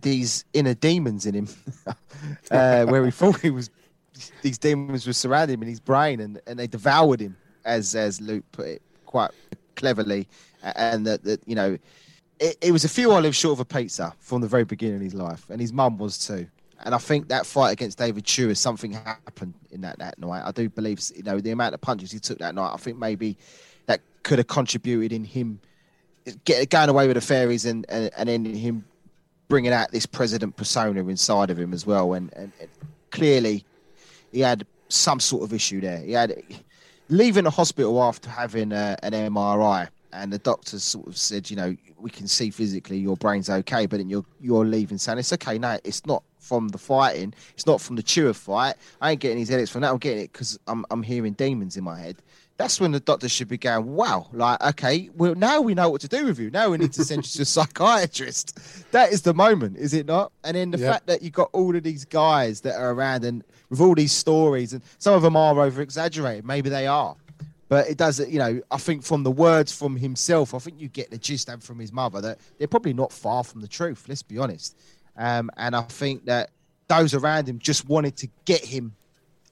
these 0.00 0.44
inner 0.52 0.74
demons 0.74 1.26
in 1.26 1.34
him, 1.34 1.48
uh, 2.50 2.84
where 2.86 3.04
he 3.04 3.10
thought 3.10 3.40
he 3.40 3.50
was 3.50 3.70
these 4.42 4.58
demons 4.58 5.06
were 5.06 5.12
surrounding 5.12 5.54
him 5.54 5.62
in 5.62 5.68
his 5.68 5.80
brain 5.80 6.20
and, 6.20 6.40
and 6.46 6.58
they 6.58 6.66
devoured 6.66 7.20
him, 7.20 7.36
as 7.64 7.94
as 7.94 8.20
Luke 8.20 8.44
put 8.52 8.66
it 8.66 8.82
quite 9.06 9.30
cleverly, 9.74 10.28
and 10.62 11.06
that 11.06 11.24
that 11.24 11.40
you 11.46 11.54
know 11.54 11.78
it, 12.38 12.56
it, 12.60 12.72
was 12.72 12.84
a 12.84 12.88
few 12.88 13.12
olives 13.12 13.36
short 13.36 13.52
of 13.54 13.60
a 13.60 13.64
pizza 13.64 14.14
from 14.18 14.40
the 14.40 14.48
very 14.48 14.64
beginning 14.64 14.96
of 14.96 15.02
his 15.02 15.14
life, 15.14 15.46
and 15.50 15.60
his 15.60 15.72
mum 15.72 15.98
was 15.98 16.18
too. 16.18 16.46
And 16.84 16.94
I 16.94 16.98
think 16.98 17.28
that 17.28 17.46
fight 17.46 17.70
against 17.70 17.98
David 17.98 18.26
Tua, 18.26 18.54
something 18.54 18.92
happened 18.92 19.54
in 19.70 19.80
that, 19.82 19.98
that 19.98 20.18
night. 20.18 20.42
I 20.44 20.50
do 20.52 20.68
believe, 20.68 21.00
you 21.14 21.22
know, 21.22 21.40
the 21.40 21.50
amount 21.50 21.74
of 21.74 21.80
punches 21.80 22.12
he 22.12 22.18
took 22.18 22.38
that 22.38 22.54
night, 22.54 22.72
I 22.74 22.76
think 22.76 22.98
maybe 22.98 23.38
that 23.86 24.00
could 24.22 24.38
have 24.38 24.48
contributed 24.48 25.12
in 25.12 25.24
him 25.24 25.60
get, 26.44 26.68
going 26.68 26.88
away 26.88 27.06
with 27.06 27.14
the 27.14 27.20
fairies 27.20 27.64
and, 27.64 27.86
and, 27.88 28.10
and 28.16 28.46
him 28.46 28.84
bringing 29.48 29.72
out 29.72 29.92
this 29.92 30.04
president 30.04 30.56
persona 30.56 31.06
inside 31.06 31.50
of 31.50 31.58
him 31.58 31.72
as 31.72 31.86
well. 31.86 32.14
And, 32.14 32.32
and, 32.34 32.52
and 32.60 32.68
clearly 33.10 33.64
he 34.32 34.40
had 34.40 34.66
some 34.88 35.20
sort 35.20 35.44
of 35.44 35.52
issue 35.52 35.80
there. 35.80 35.98
He 35.98 36.12
had 36.12 36.42
leaving 37.08 37.44
the 37.44 37.50
hospital 37.50 38.02
after 38.02 38.28
having 38.28 38.72
uh, 38.72 38.96
an 39.02 39.12
MRI 39.12 39.88
and 40.14 40.32
the 40.32 40.38
doctors 40.38 40.82
sort 40.82 41.06
of 41.06 41.16
said, 41.16 41.50
you 41.50 41.56
know, 41.56 41.76
we 41.98 42.10
can 42.10 42.28
see 42.28 42.50
physically 42.50 42.98
your 42.98 43.16
brain's 43.16 43.50
okay, 43.50 43.86
but 43.86 43.98
then 43.98 44.08
you're 44.08 44.24
you're 44.40 44.64
leaving 44.64 44.98
saying 44.98 45.18
it's 45.18 45.32
okay. 45.32 45.58
No, 45.58 45.78
it's 45.84 46.06
not 46.06 46.22
from 46.38 46.68
the 46.68 46.78
fighting. 46.78 47.34
It's 47.54 47.66
not 47.66 47.80
from 47.80 47.96
the 47.96 48.02
Tua 48.02 48.34
fight. 48.34 48.74
I 49.00 49.12
ain't 49.12 49.20
getting 49.20 49.38
these 49.38 49.50
edits 49.50 49.70
from 49.70 49.80
that. 49.82 49.90
I'm 49.90 49.98
getting 49.98 50.24
it 50.24 50.32
because 50.32 50.58
I'm 50.66 50.86
I'm 50.90 51.02
hearing 51.02 51.32
demons 51.32 51.76
in 51.76 51.84
my 51.84 51.98
head. 51.98 52.16
That's 52.56 52.80
when 52.80 52.92
the 52.92 53.00
doctor 53.00 53.28
should 53.28 53.48
be 53.48 53.58
going, 53.58 53.84
wow, 53.96 54.28
like, 54.32 54.62
okay, 54.62 55.10
well, 55.16 55.34
now 55.34 55.60
we 55.60 55.74
know 55.74 55.88
what 55.88 56.00
to 56.02 56.08
do 56.08 56.26
with 56.26 56.38
you. 56.38 56.50
Now 56.50 56.70
we 56.70 56.78
need 56.78 56.92
to 56.92 57.04
send 57.04 57.24
you 57.26 57.30
to 57.38 57.42
a 57.42 57.44
psychiatrist. 57.44 58.92
That 58.92 59.12
is 59.12 59.22
the 59.22 59.34
moment, 59.34 59.76
is 59.76 59.92
it 59.92 60.06
not? 60.06 60.30
And 60.44 60.56
then 60.56 60.70
the 60.70 60.78
yep. 60.78 60.92
fact 60.92 61.06
that 61.08 61.20
you've 61.20 61.32
got 61.32 61.50
all 61.52 61.74
of 61.74 61.82
these 61.82 62.04
guys 62.04 62.60
that 62.60 62.76
are 62.76 62.92
around 62.92 63.24
and 63.24 63.42
with 63.70 63.80
all 63.80 63.96
these 63.96 64.12
stories, 64.12 64.72
and 64.72 64.82
some 64.98 65.14
of 65.14 65.22
them 65.22 65.34
are 65.34 65.60
over 65.60 65.82
exaggerated. 65.82 66.44
Maybe 66.44 66.70
they 66.70 66.86
are. 66.86 67.16
But 67.74 67.88
it 67.88 67.98
does, 67.98 68.20
you 68.20 68.38
know, 68.38 68.60
I 68.70 68.76
think 68.76 69.02
from 69.02 69.24
the 69.24 69.32
words 69.32 69.76
from 69.76 69.96
himself, 69.96 70.54
I 70.54 70.60
think 70.60 70.80
you 70.80 70.86
get 70.86 71.10
the 71.10 71.18
gist 71.18 71.48
and 71.48 71.60
from 71.60 71.80
his 71.80 71.92
mother 71.92 72.20
that 72.20 72.38
they're 72.56 72.68
probably 72.68 72.92
not 72.92 73.12
far 73.12 73.42
from 73.42 73.62
the 73.62 73.66
truth, 73.66 74.04
let's 74.06 74.22
be 74.22 74.38
honest. 74.38 74.78
Um, 75.16 75.50
and 75.56 75.74
I 75.74 75.80
think 75.80 76.24
that 76.26 76.50
those 76.86 77.14
around 77.14 77.48
him 77.48 77.58
just 77.58 77.88
wanted 77.88 78.16
to 78.18 78.28
get 78.44 78.64
him 78.64 78.94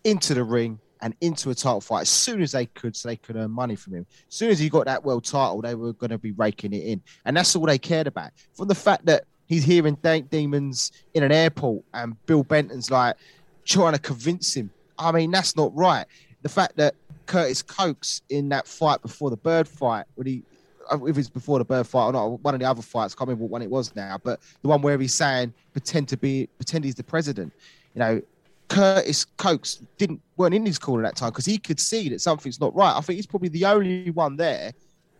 into 0.05 0.35
the 0.35 0.44
ring 0.44 0.78
and 1.01 1.16
into 1.20 1.51
a 1.51 1.55
title 1.57 1.81
fight 1.81 2.03
as 2.03 2.11
soon 2.11 2.43
as 2.43 2.53
they 2.53 2.66
could, 2.66 2.94
so 2.94 3.09
they 3.09 3.16
could 3.16 3.35
earn 3.35 3.51
money 3.51 3.74
from 3.74 3.94
him. 3.94 4.07
As 4.28 4.36
soon 4.36 4.51
as 4.51 4.61
he 4.61 4.69
got 4.69 4.85
that 4.85 5.03
world 5.03 5.24
title, 5.24 5.61
they 5.61 5.74
were 5.74 5.93
going 5.93 6.11
to 6.11 6.19
be 6.19 6.31
raking 6.31 6.73
it 6.74 6.85
in, 6.85 7.03
and 7.24 7.36
that's 7.36 7.57
all 7.57 7.66
they 7.66 7.77
cared 7.77 8.07
about. 8.07 8.31
From 8.55 8.69
the 8.69 8.77
fact 8.77 9.05
that 9.07 9.24
he's 9.47 9.65
hearing 9.65 9.97
Dank 10.01 10.31
Demons 10.31 10.93
in 11.15 11.24
an 11.24 11.32
airport, 11.32 11.85
and 11.93 12.24
Bill 12.27 12.44
Benton's 12.44 12.89
like 12.89 13.16
trying 13.65 13.94
to 13.94 13.99
convince 13.99 14.55
him. 14.55 14.70
I 14.97 15.11
mean, 15.11 15.32
that's 15.32 15.57
not 15.57 15.74
right. 15.74 16.07
The 16.43 16.49
fact 16.49 16.77
that 16.77 16.94
Curtis 17.33 17.63
Cokes 17.63 18.21
in 18.29 18.51
that 18.51 18.69
fight 18.69 19.01
before 19.01 19.31
the 19.31 19.39
Byrd 19.39 19.67
fight, 19.67 20.05
when 20.17 20.27
he 20.27 20.43
uh, 20.93 21.03
if 21.07 21.17
it's 21.17 21.31
before 21.31 21.59
the 21.59 21.65
Byrd 21.65 21.87
fight 21.87 22.09
or 22.09 22.13
not, 22.13 22.27
one 22.43 22.53
of 22.53 22.61
the 22.61 22.69
other 22.69 22.83
fights, 22.83 23.15
I 23.15 23.17
can't 23.17 23.29
remember 23.29 23.45
what 23.45 23.53
one 23.53 23.63
it 23.63 23.71
was 23.71 23.97
now, 23.97 24.19
but 24.23 24.41
the 24.61 24.69
one 24.69 24.83
where 24.83 24.99
he's 24.99 25.15
saying 25.15 25.55
pretend 25.73 26.09
to 26.09 26.19
be 26.19 26.51
pretend 26.59 26.85
he's 26.85 26.95
the 26.95 27.03
president. 27.03 27.55
You 27.95 28.01
know, 28.01 28.23
Curtis 28.69 29.25
Cokes 29.39 29.81
didn't 29.97 30.21
weren't 30.37 30.55
in 30.55 30.67
his 30.67 30.79
corner 30.79 31.03
that 31.05 31.17
time 31.17 31.31
because 31.31 31.47
he 31.47 31.57
could 31.57 31.81
see 31.81 32.11
that 32.11 32.21
something's 32.21 32.61
not 32.61 32.75
right. 32.77 32.95
I 32.95 33.01
think 33.01 33.17
he's 33.17 33.27
probably 33.27 33.49
the 33.49 33.65
only 33.65 34.11
one 34.11 34.37
there 34.37 34.73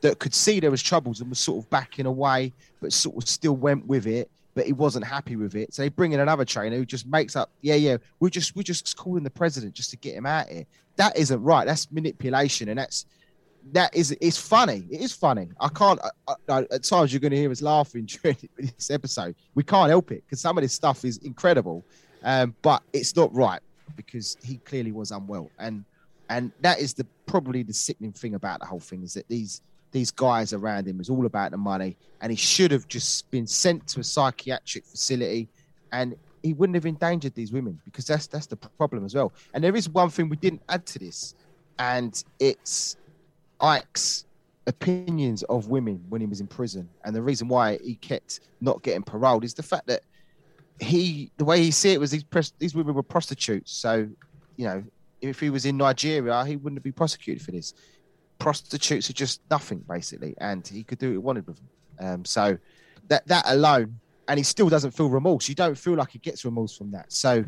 that 0.03 0.19
could 0.19 0.35
see 0.35 0.61
there 0.61 0.71
was 0.71 0.83
troubles 0.83 1.23
and 1.23 1.31
was 1.31 1.39
sort 1.39 1.65
of 1.65 1.71
backing 1.71 2.05
away, 2.05 2.53
but 2.83 2.93
sort 2.93 3.17
of 3.17 3.27
still 3.27 3.57
went 3.57 3.87
with 3.87 4.07
it. 4.07 4.31
But 4.55 4.67
he 4.67 4.75
wasn't 4.75 5.07
happy 5.07 5.37
with 5.37 5.55
it, 5.55 5.73
so 5.73 5.81
they 5.81 5.89
bring 5.89 6.13
in 6.13 6.21
another 6.21 6.45
trainer 6.45 6.77
who 6.77 6.85
just 6.85 7.07
makes 7.07 7.37
up, 7.37 7.51
yeah, 7.63 7.77
yeah, 7.77 7.97
we're 8.21 8.29
just 8.29 8.55
we're 8.55 8.63
just 8.63 8.99
calling 8.99 9.25
the 9.25 9.31
president 9.31 9.73
just 9.73 9.89
to 9.93 9.97
get 9.97 10.15
him 10.15 10.27
out 10.27 10.47
here. 10.51 10.67
That 10.97 11.17
isn't 11.17 11.43
right. 11.43 11.67
That's 11.67 11.91
manipulation, 11.91 12.69
and 12.69 12.79
that's 12.79 13.07
that 13.73 13.95
is 13.95 14.17
it's 14.21 14.37
funny. 14.37 14.85
It 14.91 15.01
is 15.01 15.13
funny. 15.13 15.49
I 15.61 15.69
can't. 15.69 16.01
I, 16.29 16.35
I, 16.49 16.59
at 16.71 16.83
times 16.85 17.13
you're 17.13 17.21
going 17.21 17.31
to 17.31 17.37
hear 17.37 17.51
us 17.51 17.63
laughing 17.63 18.07
during 18.23 18.37
this 18.57 18.91
episode. 18.91 19.35
We 19.55 19.63
can't 19.63 19.89
help 19.89 20.11
it 20.11 20.25
because 20.27 20.41
some 20.41 20.59
of 20.59 20.63
this 20.63 20.73
stuff 20.73 21.05
is 21.05 21.19
incredible, 21.19 21.85
um, 22.23 22.55
but 22.63 22.83
it's 22.93 23.15
not 23.17 23.33
right 23.35 23.61
because 23.97 24.37
he 24.43 24.57
clearly 24.59 24.93
was 24.93 25.11
unwell, 25.11 25.51
and 25.59 25.85
and 26.29 26.53
that 26.61 26.81
is 26.81 26.95
the 26.95 27.07
probably 27.27 27.63
the 27.63 27.73
sickening 27.73 28.13
thing 28.13 28.35
about 28.35 28.61
the 28.61 28.67
whole 28.67 28.81
thing 28.81 29.03
is 29.03 29.15
that 29.15 29.29
these 29.29 29.63
these 29.93 30.11
guys 30.11 30.53
around 30.53 30.89
him 30.89 31.01
is 31.01 31.11
all 31.11 31.27
about 31.27 31.51
the 31.51 31.59
money, 31.59 31.97
and 32.21 32.33
he 32.33 32.37
should 32.37 32.71
have 32.71 32.89
just 32.89 33.31
been 33.31 33.47
sent 33.47 33.87
to 33.89 34.01
a 34.01 34.05
psychiatric 34.05 34.85
facility, 34.85 35.49
and 35.93 36.17
he 36.43 36.53
wouldn't 36.53 36.75
have 36.75 36.87
endangered 36.87 37.35
these 37.35 37.53
women 37.53 37.81
because 37.85 38.07
that's 38.07 38.27
that's 38.27 38.47
the 38.47 38.57
problem 38.57 39.05
as 39.05 39.15
well. 39.15 39.33
And 39.55 39.63
there 39.63 39.77
is 39.77 39.89
one 39.89 40.11
thing 40.11 40.29
we 40.29 40.37
didn't 40.37 40.63
add 40.69 40.87
to 40.87 40.99
this, 40.99 41.35
and 41.79 42.23
it's 42.39 42.97
Ike's 43.61 44.27
opinions 44.67 45.43
of 45.45 45.69
women 45.69 46.05
when 46.09 46.21
he 46.21 46.27
was 46.27 46.41
in 46.41 46.47
prison, 46.47 46.89
and 47.05 47.15
the 47.15 47.23
reason 47.23 47.49
why 47.49 47.79
he 47.85 47.95
kept 47.97 48.41
not 48.61 48.83
getting 48.83 49.03
paroled 49.03 49.45
is 49.45 49.55
the 49.55 49.63
fact 49.63 49.87
that 49.87 50.03
he, 50.81 51.31
the 51.37 51.45
way 51.45 51.63
he 51.63 51.71
see 51.71 51.93
it 51.93 52.01
was 52.01 52.11
these 52.11 52.25
these 52.59 52.75
women 52.75 52.95
were 52.95 53.03
prostitutes. 53.03 53.73
So, 53.73 54.09
you 54.57 54.67
know, 54.67 54.83
if 55.21 55.39
he 55.39 55.51
was 55.51 55.65
in 55.67 55.77
Nigeria, 55.77 56.45
he 56.45 56.57
wouldn't 56.57 56.83
be 56.83 56.93
prosecuted 56.93 57.45
for 57.45 57.53
this. 57.53 57.75
Prostitutes 58.39 59.09
are 59.09 59.13
just 59.13 59.41
nothing 59.51 59.85
basically, 59.89 60.35
and 60.39 60.67
he 60.67 60.83
could 60.83 60.99
do 60.99 61.09
what 61.09 61.13
he 61.13 61.19
wanted 61.19 61.47
with 61.47 61.57
them. 61.57 61.69
Um, 62.01 62.25
so 62.25 62.59
that 63.09 63.27
that 63.29 63.45
alone, 63.47 64.01
and 64.33 64.39
he 64.39 64.45
still 64.45 64.71
doesn't 64.71 64.93
feel 64.93 65.11
remorse. 65.11 65.47
You 65.47 65.55
don't 65.55 65.77
feel 65.77 65.93
like 65.93 66.13
he 66.13 66.19
gets 66.19 66.43
remorse 66.47 66.75
from 66.75 66.91
that. 66.93 67.13
So 67.13 67.45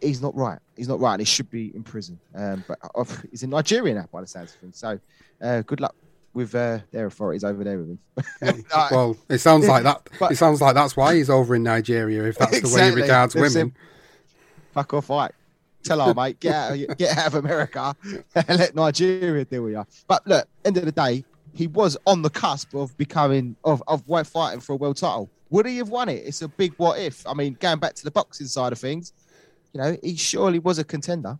he's 0.00 0.22
not 0.22 0.34
right. 0.34 0.58
He's 0.74 0.88
not 0.88 0.98
right, 0.98 1.12
and 1.12 1.20
he 1.20 1.26
should 1.26 1.50
be 1.50 1.70
in 1.76 1.82
prison. 1.82 2.18
Um, 2.34 2.64
but 2.66 2.78
uh, 2.94 3.04
he's 3.30 3.42
in 3.42 3.50
Nigeria 3.50 3.92
now, 3.92 4.08
by 4.10 4.22
the 4.22 4.26
sounds 4.26 4.54
of 4.54 4.60
things. 4.60 4.78
So 4.78 4.98
uh, 5.42 5.60
good 5.66 5.80
luck 5.80 5.94
with 6.32 6.54
uh, 6.54 6.78
their 6.92 7.04
authorities 7.04 7.44
over 7.44 7.62
there 7.62 7.78
with 7.78 7.88
him. 7.90 7.98
well, 8.90 9.18
it 9.28 9.36
sounds 9.36 9.68
like 9.68 9.82
that. 9.82 10.08
But, 10.18 10.32
it 10.32 10.36
sounds 10.36 10.62
like 10.62 10.74
that's 10.74 10.96
why 10.96 11.14
he's 11.14 11.28
over 11.28 11.56
in 11.56 11.62
Nigeria. 11.62 12.24
If 12.24 12.38
that's 12.38 12.56
exactly. 12.56 12.70
the 12.70 12.76
way 12.78 12.96
he 12.96 13.02
regards 13.02 13.34
women. 13.34 13.52
Him, 13.52 13.74
fuck 14.72 14.94
off, 14.94 15.10
right? 15.10 15.32
Tell 15.82 16.00
her, 16.00 16.14
mate, 16.14 16.40
get 16.40 16.54
out, 16.54 16.72
of, 16.72 16.96
get 16.96 17.18
out 17.18 17.26
of 17.26 17.34
America 17.34 17.94
and 18.34 18.58
let 18.58 18.74
Nigeria 18.74 19.44
deal 19.44 19.64
with 19.64 19.74
you. 19.74 19.84
But 20.08 20.26
look, 20.26 20.48
end 20.64 20.78
of 20.78 20.86
the 20.86 20.92
day, 20.92 21.22
he 21.54 21.66
was 21.66 21.96
on 22.06 22.22
the 22.22 22.30
cusp 22.30 22.74
of 22.74 22.96
becoming 22.96 23.56
of 23.64 23.82
of 23.86 24.04
fighting 24.26 24.60
for 24.60 24.72
a 24.72 24.76
world 24.76 24.96
title. 24.96 25.30
Would 25.50 25.66
he 25.66 25.76
have 25.78 25.88
won 25.88 26.08
it? 26.08 26.22
It's 26.26 26.42
a 26.42 26.48
big 26.48 26.74
what 26.78 26.98
if. 26.98 27.26
I 27.26 27.34
mean, 27.34 27.56
going 27.60 27.78
back 27.78 27.94
to 27.94 28.04
the 28.04 28.10
boxing 28.10 28.46
side 28.46 28.72
of 28.72 28.78
things, 28.78 29.12
you 29.72 29.80
know, 29.80 29.96
he 30.02 30.16
surely 30.16 30.58
was 30.58 30.78
a 30.78 30.84
contender 30.84 31.38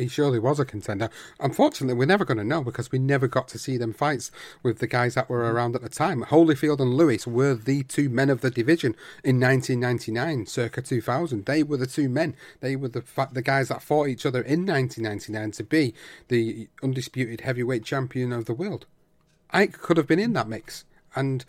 he 0.00 0.08
surely 0.08 0.38
was 0.38 0.58
a 0.58 0.64
contender. 0.64 1.10
Unfortunately, 1.38 1.94
we're 1.94 2.06
never 2.06 2.24
going 2.24 2.38
to 2.38 2.44
know 2.44 2.62
because 2.62 2.90
we 2.90 2.98
never 2.98 3.28
got 3.28 3.48
to 3.48 3.58
see 3.58 3.76
them 3.76 3.92
fights 3.92 4.30
with 4.62 4.78
the 4.78 4.86
guys 4.86 5.14
that 5.14 5.28
were 5.28 5.52
around 5.52 5.74
at 5.74 5.82
the 5.82 5.88
time. 5.88 6.24
Holyfield 6.24 6.80
and 6.80 6.94
Lewis 6.94 7.26
were 7.26 7.54
the 7.54 7.82
two 7.84 8.08
men 8.08 8.30
of 8.30 8.40
the 8.40 8.50
division 8.50 8.94
in 9.22 9.40
1999, 9.40 10.46
circa 10.46 10.82
2000. 10.82 11.44
They 11.44 11.62
were 11.62 11.76
the 11.76 11.86
two 11.86 12.08
men. 12.08 12.34
They 12.60 12.76
were 12.76 12.88
the 12.88 13.04
the 13.32 13.42
guys 13.42 13.68
that 13.68 13.82
fought 13.82 14.08
each 14.08 14.26
other 14.26 14.40
in 14.40 14.66
1999 14.66 15.52
to 15.52 15.64
be 15.64 15.94
the 16.28 16.68
undisputed 16.82 17.42
heavyweight 17.42 17.84
champion 17.84 18.32
of 18.32 18.46
the 18.46 18.54
world. 18.54 18.86
Ike 19.52 19.80
could 19.80 19.96
have 19.96 20.06
been 20.06 20.18
in 20.18 20.32
that 20.34 20.48
mix, 20.48 20.84
and 21.14 21.44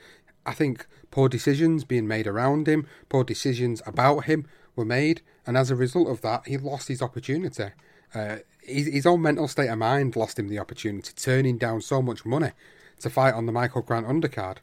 I 0.45 0.53
think 0.53 0.87
poor 1.11 1.29
decisions 1.29 1.83
being 1.83 2.07
made 2.07 2.27
around 2.27 2.67
him, 2.67 2.87
poor 3.09 3.23
decisions 3.23 3.81
about 3.85 4.25
him 4.25 4.47
were 4.75 4.85
made, 4.85 5.21
and 5.45 5.57
as 5.57 5.69
a 5.69 5.75
result 5.75 6.07
of 6.07 6.21
that, 6.21 6.47
he 6.47 6.57
lost 6.57 6.87
his 6.87 7.01
opportunity. 7.01 7.69
Uh, 8.13 8.37
his, 8.61 8.87
his 8.87 9.05
own 9.05 9.21
mental 9.21 9.47
state 9.47 9.69
of 9.69 9.77
mind 9.77 10.15
lost 10.15 10.39
him 10.39 10.47
the 10.47 10.59
opportunity, 10.59 11.11
turning 11.15 11.57
down 11.57 11.81
so 11.81 12.01
much 12.01 12.25
money 12.25 12.51
to 12.99 13.09
fight 13.09 13.33
on 13.33 13.45
the 13.45 13.51
Michael 13.51 13.81
Grant 13.81 14.07
undercard 14.07 14.57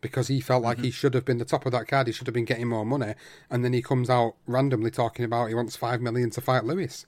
because 0.00 0.28
he 0.28 0.40
felt 0.40 0.62
like 0.62 0.76
mm-hmm. 0.76 0.84
he 0.84 0.90
should 0.90 1.14
have 1.14 1.24
been 1.24 1.38
the 1.38 1.44
top 1.44 1.66
of 1.66 1.72
that 1.72 1.88
card. 1.88 2.06
He 2.06 2.12
should 2.12 2.26
have 2.26 2.34
been 2.34 2.44
getting 2.44 2.68
more 2.68 2.86
money, 2.86 3.14
and 3.50 3.64
then 3.64 3.72
he 3.72 3.82
comes 3.82 4.08
out 4.08 4.34
randomly 4.46 4.90
talking 4.90 5.24
about 5.24 5.48
he 5.48 5.54
wants 5.54 5.76
five 5.76 6.00
million 6.00 6.30
to 6.30 6.40
fight 6.40 6.64
Lewis. 6.64 7.06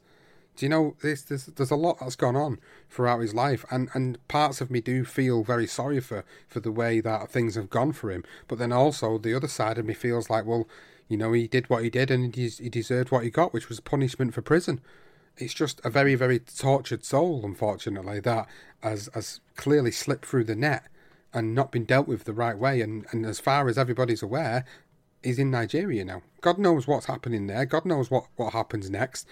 Do 0.60 0.66
you 0.66 0.70
know 0.70 0.94
this? 1.00 1.22
There's, 1.22 1.46
there's 1.46 1.70
a 1.70 1.74
lot 1.74 2.00
that's 2.00 2.16
gone 2.16 2.36
on 2.36 2.58
throughout 2.90 3.20
his 3.20 3.32
life, 3.32 3.64
and, 3.70 3.88
and 3.94 4.18
parts 4.28 4.60
of 4.60 4.70
me 4.70 4.82
do 4.82 5.06
feel 5.06 5.42
very 5.42 5.66
sorry 5.66 6.00
for, 6.00 6.22
for 6.48 6.60
the 6.60 6.70
way 6.70 7.00
that 7.00 7.30
things 7.30 7.54
have 7.54 7.70
gone 7.70 7.92
for 7.92 8.10
him. 8.10 8.24
But 8.46 8.58
then 8.58 8.70
also 8.70 9.16
the 9.16 9.32
other 9.32 9.48
side 9.48 9.78
of 9.78 9.86
me 9.86 9.94
feels 9.94 10.28
like, 10.28 10.44
well, 10.44 10.68
you 11.08 11.16
know, 11.16 11.32
he 11.32 11.48
did 11.48 11.70
what 11.70 11.82
he 11.82 11.88
did, 11.88 12.10
and 12.10 12.36
he, 12.36 12.46
he 12.48 12.68
deserved 12.68 13.10
what 13.10 13.24
he 13.24 13.30
got, 13.30 13.54
which 13.54 13.70
was 13.70 13.80
punishment 13.80 14.34
for 14.34 14.42
prison 14.42 14.82
it's 15.38 15.54
just 15.54 15.80
a 15.84 15.88
very, 15.88 16.14
very 16.14 16.38
tortured 16.38 17.02
soul, 17.02 17.40
unfortunately, 17.44 18.20
that 18.20 18.46
has, 18.82 19.08
has 19.14 19.40
clearly 19.56 19.90
slipped 19.90 20.26
through 20.26 20.44
the 20.44 20.54
net 20.54 20.84
and 21.32 21.54
not 21.54 21.72
been 21.72 21.86
dealt 21.86 22.06
with 22.06 22.24
the 22.24 22.34
right 22.34 22.58
way. 22.58 22.82
And, 22.82 23.06
and 23.10 23.24
as 23.24 23.40
far 23.40 23.66
as 23.68 23.78
everybody's 23.78 24.22
aware, 24.22 24.66
he's 25.22 25.38
in 25.38 25.50
Nigeria 25.50 26.04
now. 26.04 26.20
God 26.42 26.58
knows 26.58 26.86
what's 26.86 27.06
happening 27.06 27.46
there. 27.46 27.64
God 27.64 27.86
knows 27.86 28.10
what, 28.10 28.26
what 28.36 28.52
happens 28.52 28.90
next. 28.90 29.26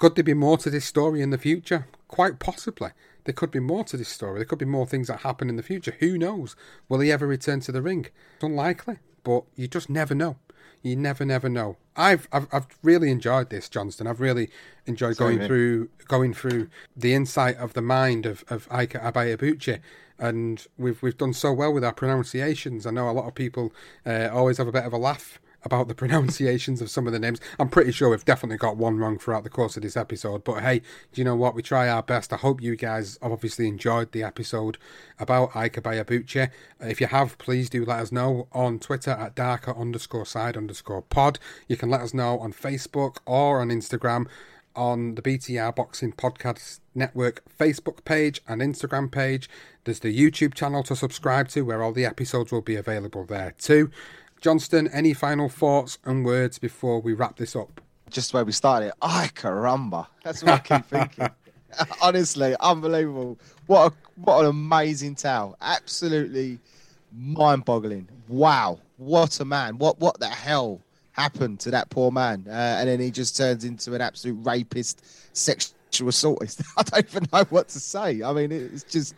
Could 0.00 0.16
there 0.16 0.24
be 0.24 0.34
more 0.34 0.58
to 0.58 0.70
this 0.70 0.84
story 0.84 1.22
in 1.22 1.30
the 1.30 1.38
future? 1.38 1.86
Quite 2.08 2.40
possibly. 2.40 2.90
There 3.24 3.34
could 3.34 3.52
be 3.52 3.60
more 3.60 3.84
to 3.84 3.96
this 3.96 4.08
story. 4.08 4.40
There 4.40 4.46
could 4.46 4.58
be 4.58 4.64
more 4.64 4.86
things 4.86 5.06
that 5.06 5.20
happen 5.20 5.48
in 5.48 5.54
the 5.56 5.62
future. 5.62 5.94
Who 6.00 6.18
knows? 6.18 6.56
Will 6.88 6.98
he 6.98 7.12
ever 7.12 7.26
return 7.26 7.60
to 7.60 7.70
the 7.70 7.82
ring? 7.82 8.06
It's 8.34 8.44
unlikely, 8.44 8.96
but 9.22 9.44
you 9.54 9.68
just 9.68 9.88
never 9.88 10.14
know 10.14 10.36
you 10.82 10.96
never, 10.96 11.24
never 11.24 11.48
know. 11.48 11.76
I've, 11.96 12.28
I've, 12.32 12.46
I've 12.52 12.66
really 12.82 13.10
enjoyed 13.10 13.50
this, 13.50 13.68
Johnston. 13.68 14.06
I've 14.06 14.20
really 14.20 14.50
enjoyed 14.86 15.16
Sorry, 15.16 15.34
going 15.34 15.38
man. 15.40 15.48
through, 15.48 15.90
going 16.08 16.34
through 16.34 16.68
the 16.96 17.14
insight 17.14 17.56
of 17.56 17.74
the 17.74 17.82
mind 17.82 18.26
of 18.26 18.44
of 18.48 18.66
Ike 18.70 18.92
Ibeabuchi, 18.92 19.80
and 20.18 20.66
we've 20.78 21.02
we've 21.02 21.18
done 21.18 21.34
so 21.34 21.52
well 21.52 21.72
with 21.72 21.84
our 21.84 21.92
pronunciations. 21.92 22.86
I 22.86 22.90
know 22.90 23.10
a 23.10 23.12
lot 23.12 23.26
of 23.26 23.34
people 23.34 23.72
uh, 24.06 24.28
always 24.32 24.58
have 24.58 24.68
a 24.68 24.72
bit 24.72 24.84
of 24.84 24.92
a 24.92 24.98
laugh 24.98 25.40
about 25.64 25.88
the 25.88 25.94
pronunciations 26.00 26.80
of 26.80 26.90
some 26.90 27.06
of 27.06 27.12
the 27.12 27.18
names. 27.18 27.40
I'm 27.58 27.68
pretty 27.68 27.92
sure 27.92 28.10
we've 28.10 28.24
definitely 28.24 28.56
got 28.56 28.76
one 28.76 28.98
wrong 28.98 29.18
throughout 29.18 29.44
the 29.44 29.50
course 29.50 29.76
of 29.76 29.82
this 29.82 29.96
episode. 29.96 30.44
But 30.44 30.62
hey, 30.62 30.80
do 31.12 31.20
you 31.20 31.24
know 31.24 31.36
what? 31.36 31.54
We 31.54 31.62
try 31.62 31.88
our 31.88 32.02
best. 32.02 32.32
I 32.32 32.36
hope 32.36 32.62
you 32.62 32.76
guys 32.76 33.18
have 33.22 33.32
obviously 33.32 33.68
enjoyed 33.68 34.12
the 34.12 34.22
episode 34.22 34.78
about 35.18 35.54
Ike 35.54 35.74
Ibeabuchi. 35.74 36.50
If 36.80 37.00
you 37.00 37.06
have, 37.08 37.38
please 37.38 37.68
do 37.70 37.84
let 37.84 38.00
us 38.00 38.12
know 38.12 38.48
on 38.52 38.78
Twitter 38.78 39.10
at 39.12 39.34
darker 39.34 39.76
underscore 39.76 40.26
side 40.26 40.56
underscore 40.56 41.02
pod. 41.02 41.38
You 41.68 41.76
can 41.76 41.90
let 41.90 42.00
us 42.00 42.14
know 42.14 42.38
on 42.38 42.52
Facebook 42.52 43.18
or 43.26 43.60
on 43.60 43.68
Instagram 43.68 44.26
on 44.76 45.14
the 45.16 45.22
BTR 45.22 45.74
Boxing 45.74 46.12
Podcast 46.12 46.80
Network 46.94 47.42
Facebook 47.58 48.04
page 48.04 48.40
and 48.46 48.60
Instagram 48.60 49.10
page. 49.10 49.48
There's 49.84 50.00
the 50.00 50.16
YouTube 50.16 50.54
channel 50.54 50.82
to 50.84 50.96
subscribe 50.96 51.48
to 51.48 51.62
where 51.62 51.82
all 51.82 51.92
the 51.92 52.04
episodes 52.04 52.52
will 52.52 52.60
be 52.60 52.76
available 52.76 53.24
there 53.24 53.54
too. 53.58 53.90
Johnston, 54.40 54.88
any 54.88 55.12
final 55.12 55.48
thoughts 55.48 55.98
and 56.04 56.24
words 56.24 56.58
before 56.58 57.00
we 57.00 57.12
wrap 57.12 57.36
this 57.36 57.54
up? 57.54 57.80
Just 58.08 58.32
where 58.32 58.44
we 58.44 58.52
started. 58.52 58.92
Ay, 59.02 59.30
caramba. 59.34 60.06
That's 60.24 60.42
what 60.42 60.52
I 60.52 60.58
keep 60.58 60.86
thinking. 60.90 61.28
Honestly, 62.02 62.56
unbelievable. 62.58 63.38
What 63.66 63.92
a, 63.92 63.96
what 64.16 64.40
an 64.40 64.46
amazing 64.46 65.14
tale. 65.14 65.56
Absolutely 65.60 66.58
mind-boggling. 67.12 68.08
Wow. 68.28 68.80
What 68.96 69.38
a 69.40 69.44
man. 69.44 69.78
What 69.78 69.98
what 70.00 70.18
the 70.20 70.28
hell 70.28 70.80
happened 71.12 71.60
to 71.60 71.70
that 71.72 71.90
poor 71.90 72.10
man? 72.10 72.44
Uh, 72.48 72.76
and 72.78 72.88
then 72.88 73.00
he 73.00 73.10
just 73.10 73.36
turns 73.36 73.64
into 73.64 73.94
an 73.94 74.00
absolute 74.00 74.38
rapist, 74.44 75.04
sexual 75.36 76.08
assaultist. 76.08 76.62
I 76.76 76.82
don't 76.82 77.06
even 77.08 77.26
know 77.32 77.44
what 77.50 77.68
to 77.68 77.80
say. 77.80 78.22
I 78.22 78.32
mean, 78.32 78.52
it's 78.52 78.84
just 78.84 79.14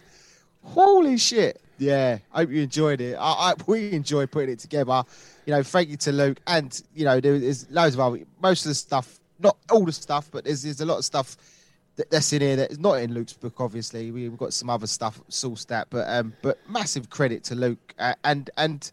holy 0.65 1.17
shit. 1.17 1.61
Yeah, 1.83 2.19
hope 2.31 2.51
you 2.51 2.63
enjoyed 2.63 3.01
it. 3.01 3.17
I, 3.17 3.33
I, 3.33 3.55
we 3.67 3.91
enjoyed 3.91 4.31
putting 4.31 4.51
it 4.51 4.61
together. 4.61 5.03
You 5.47 5.55
know, 5.55 5.65
thank 5.65 5.89
you 5.89 5.97
to 5.97 6.13
Luke, 6.13 6.39
and 6.47 6.81
you 6.95 7.05
know, 7.05 7.19
there's 7.19 7.69
loads 7.71 7.95
of 7.95 8.01
other. 8.01 8.21
Most 8.41 8.65
of 8.65 8.71
the 8.71 8.77
stuff, 8.77 9.19
not 9.41 9.57
all 9.69 9.85
the 9.85 9.93
stuff, 9.93 10.29
but 10.31 10.45
there's 10.45 10.63
there's 10.63 10.81
a 10.81 10.87
lot 10.87 10.99
of 10.99 11.05
stuff 11.05 11.37
th- 11.97 12.09
that's 12.09 12.33
in 12.33 12.41
here. 12.41 12.55
That's 12.55 12.79
not 12.79 13.01
in 13.01 13.13
Luke's 13.13 13.33
book, 13.33 13.55
obviously. 13.59 14.13
We, 14.13 14.29
we've 14.29 14.39
got 14.39 14.53
some 14.53 14.71
other 14.71 14.87
stuff 14.87 15.21
sourced 15.29 15.67
that, 15.67 15.89
but 15.91 16.09
um, 16.09 16.35
but 16.41 16.59
massive 16.69 17.11
credit 17.11 17.43
to 17.45 17.57
Luke, 17.57 17.95
uh, 17.99 18.15
and 18.23 18.49
and 18.57 18.93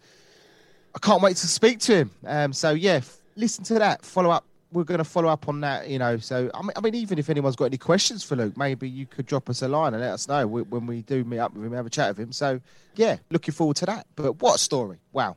I 0.95 0.99
can't 0.99 1.21
wait 1.21 1.37
to 1.37 1.47
speak 1.47 1.77
to 1.81 1.95
him. 1.95 2.11
Um, 2.25 2.53
so 2.53 2.71
yeah, 2.71 3.01
listen 3.35 3.63
to 3.65 3.75
that. 3.75 4.03
Follow 4.03 4.31
up. 4.31 4.48
We're 4.71 4.83
going 4.83 4.99
to 4.99 5.03
follow 5.03 5.29
up 5.29 5.47
on 5.47 5.61
that, 5.61 5.89
you 5.89 5.97
know. 5.97 6.17
So 6.17 6.51
I 6.53 6.61
mean, 6.61 6.71
I 6.75 6.81
mean, 6.81 6.95
even 6.95 7.17
if 7.17 7.29
anyone's 7.29 7.55
got 7.55 7.65
any 7.65 7.77
questions 7.77 8.23
for 8.23 8.35
Luke, 8.35 8.55
maybe 8.55 8.87
you 8.87 9.05
could 9.05 9.25
drop 9.25 9.49
us 9.49 9.61
a 9.61 9.67
line 9.67 9.93
and 9.93 10.01
let 10.03 10.11
us 10.11 10.27
know 10.27 10.45
when 10.47 10.85
we 10.85 11.01
do 11.01 11.23
meet 11.23 11.39
up 11.39 11.53
with 11.53 11.65
him, 11.65 11.73
have 11.73 11.85
a 11.85 11.89
chat 11.89 12.09
with 12.09 12.19
him. 12.19 12.31
So 12.31 12.61
yeah, 12.95 13.17
looking 13.31 13.53
forward 13.53 13.77
to 13.77 13.85
that. 13.87 14.05
But 14.15 14.41
what 14.41 14.59
story! 14.59 14.99
Wow. 15.11 15.35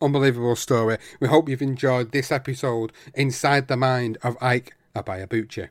Unbelievable 0.00 0.54
story. 0.54 0.98
We 1.18 1.26
hope 1.26 1.48
you've 1.48 1.60
enjoyed 1.60 2.12
this 2.12 2.30
episode 2.30 2.92
inside 3.14 3.66
the 3.66 3.76
mind 3.76 4.16
of 4.22 4.36
Ike 4.40 4.76
Ibeabuchi. 4.94 5.70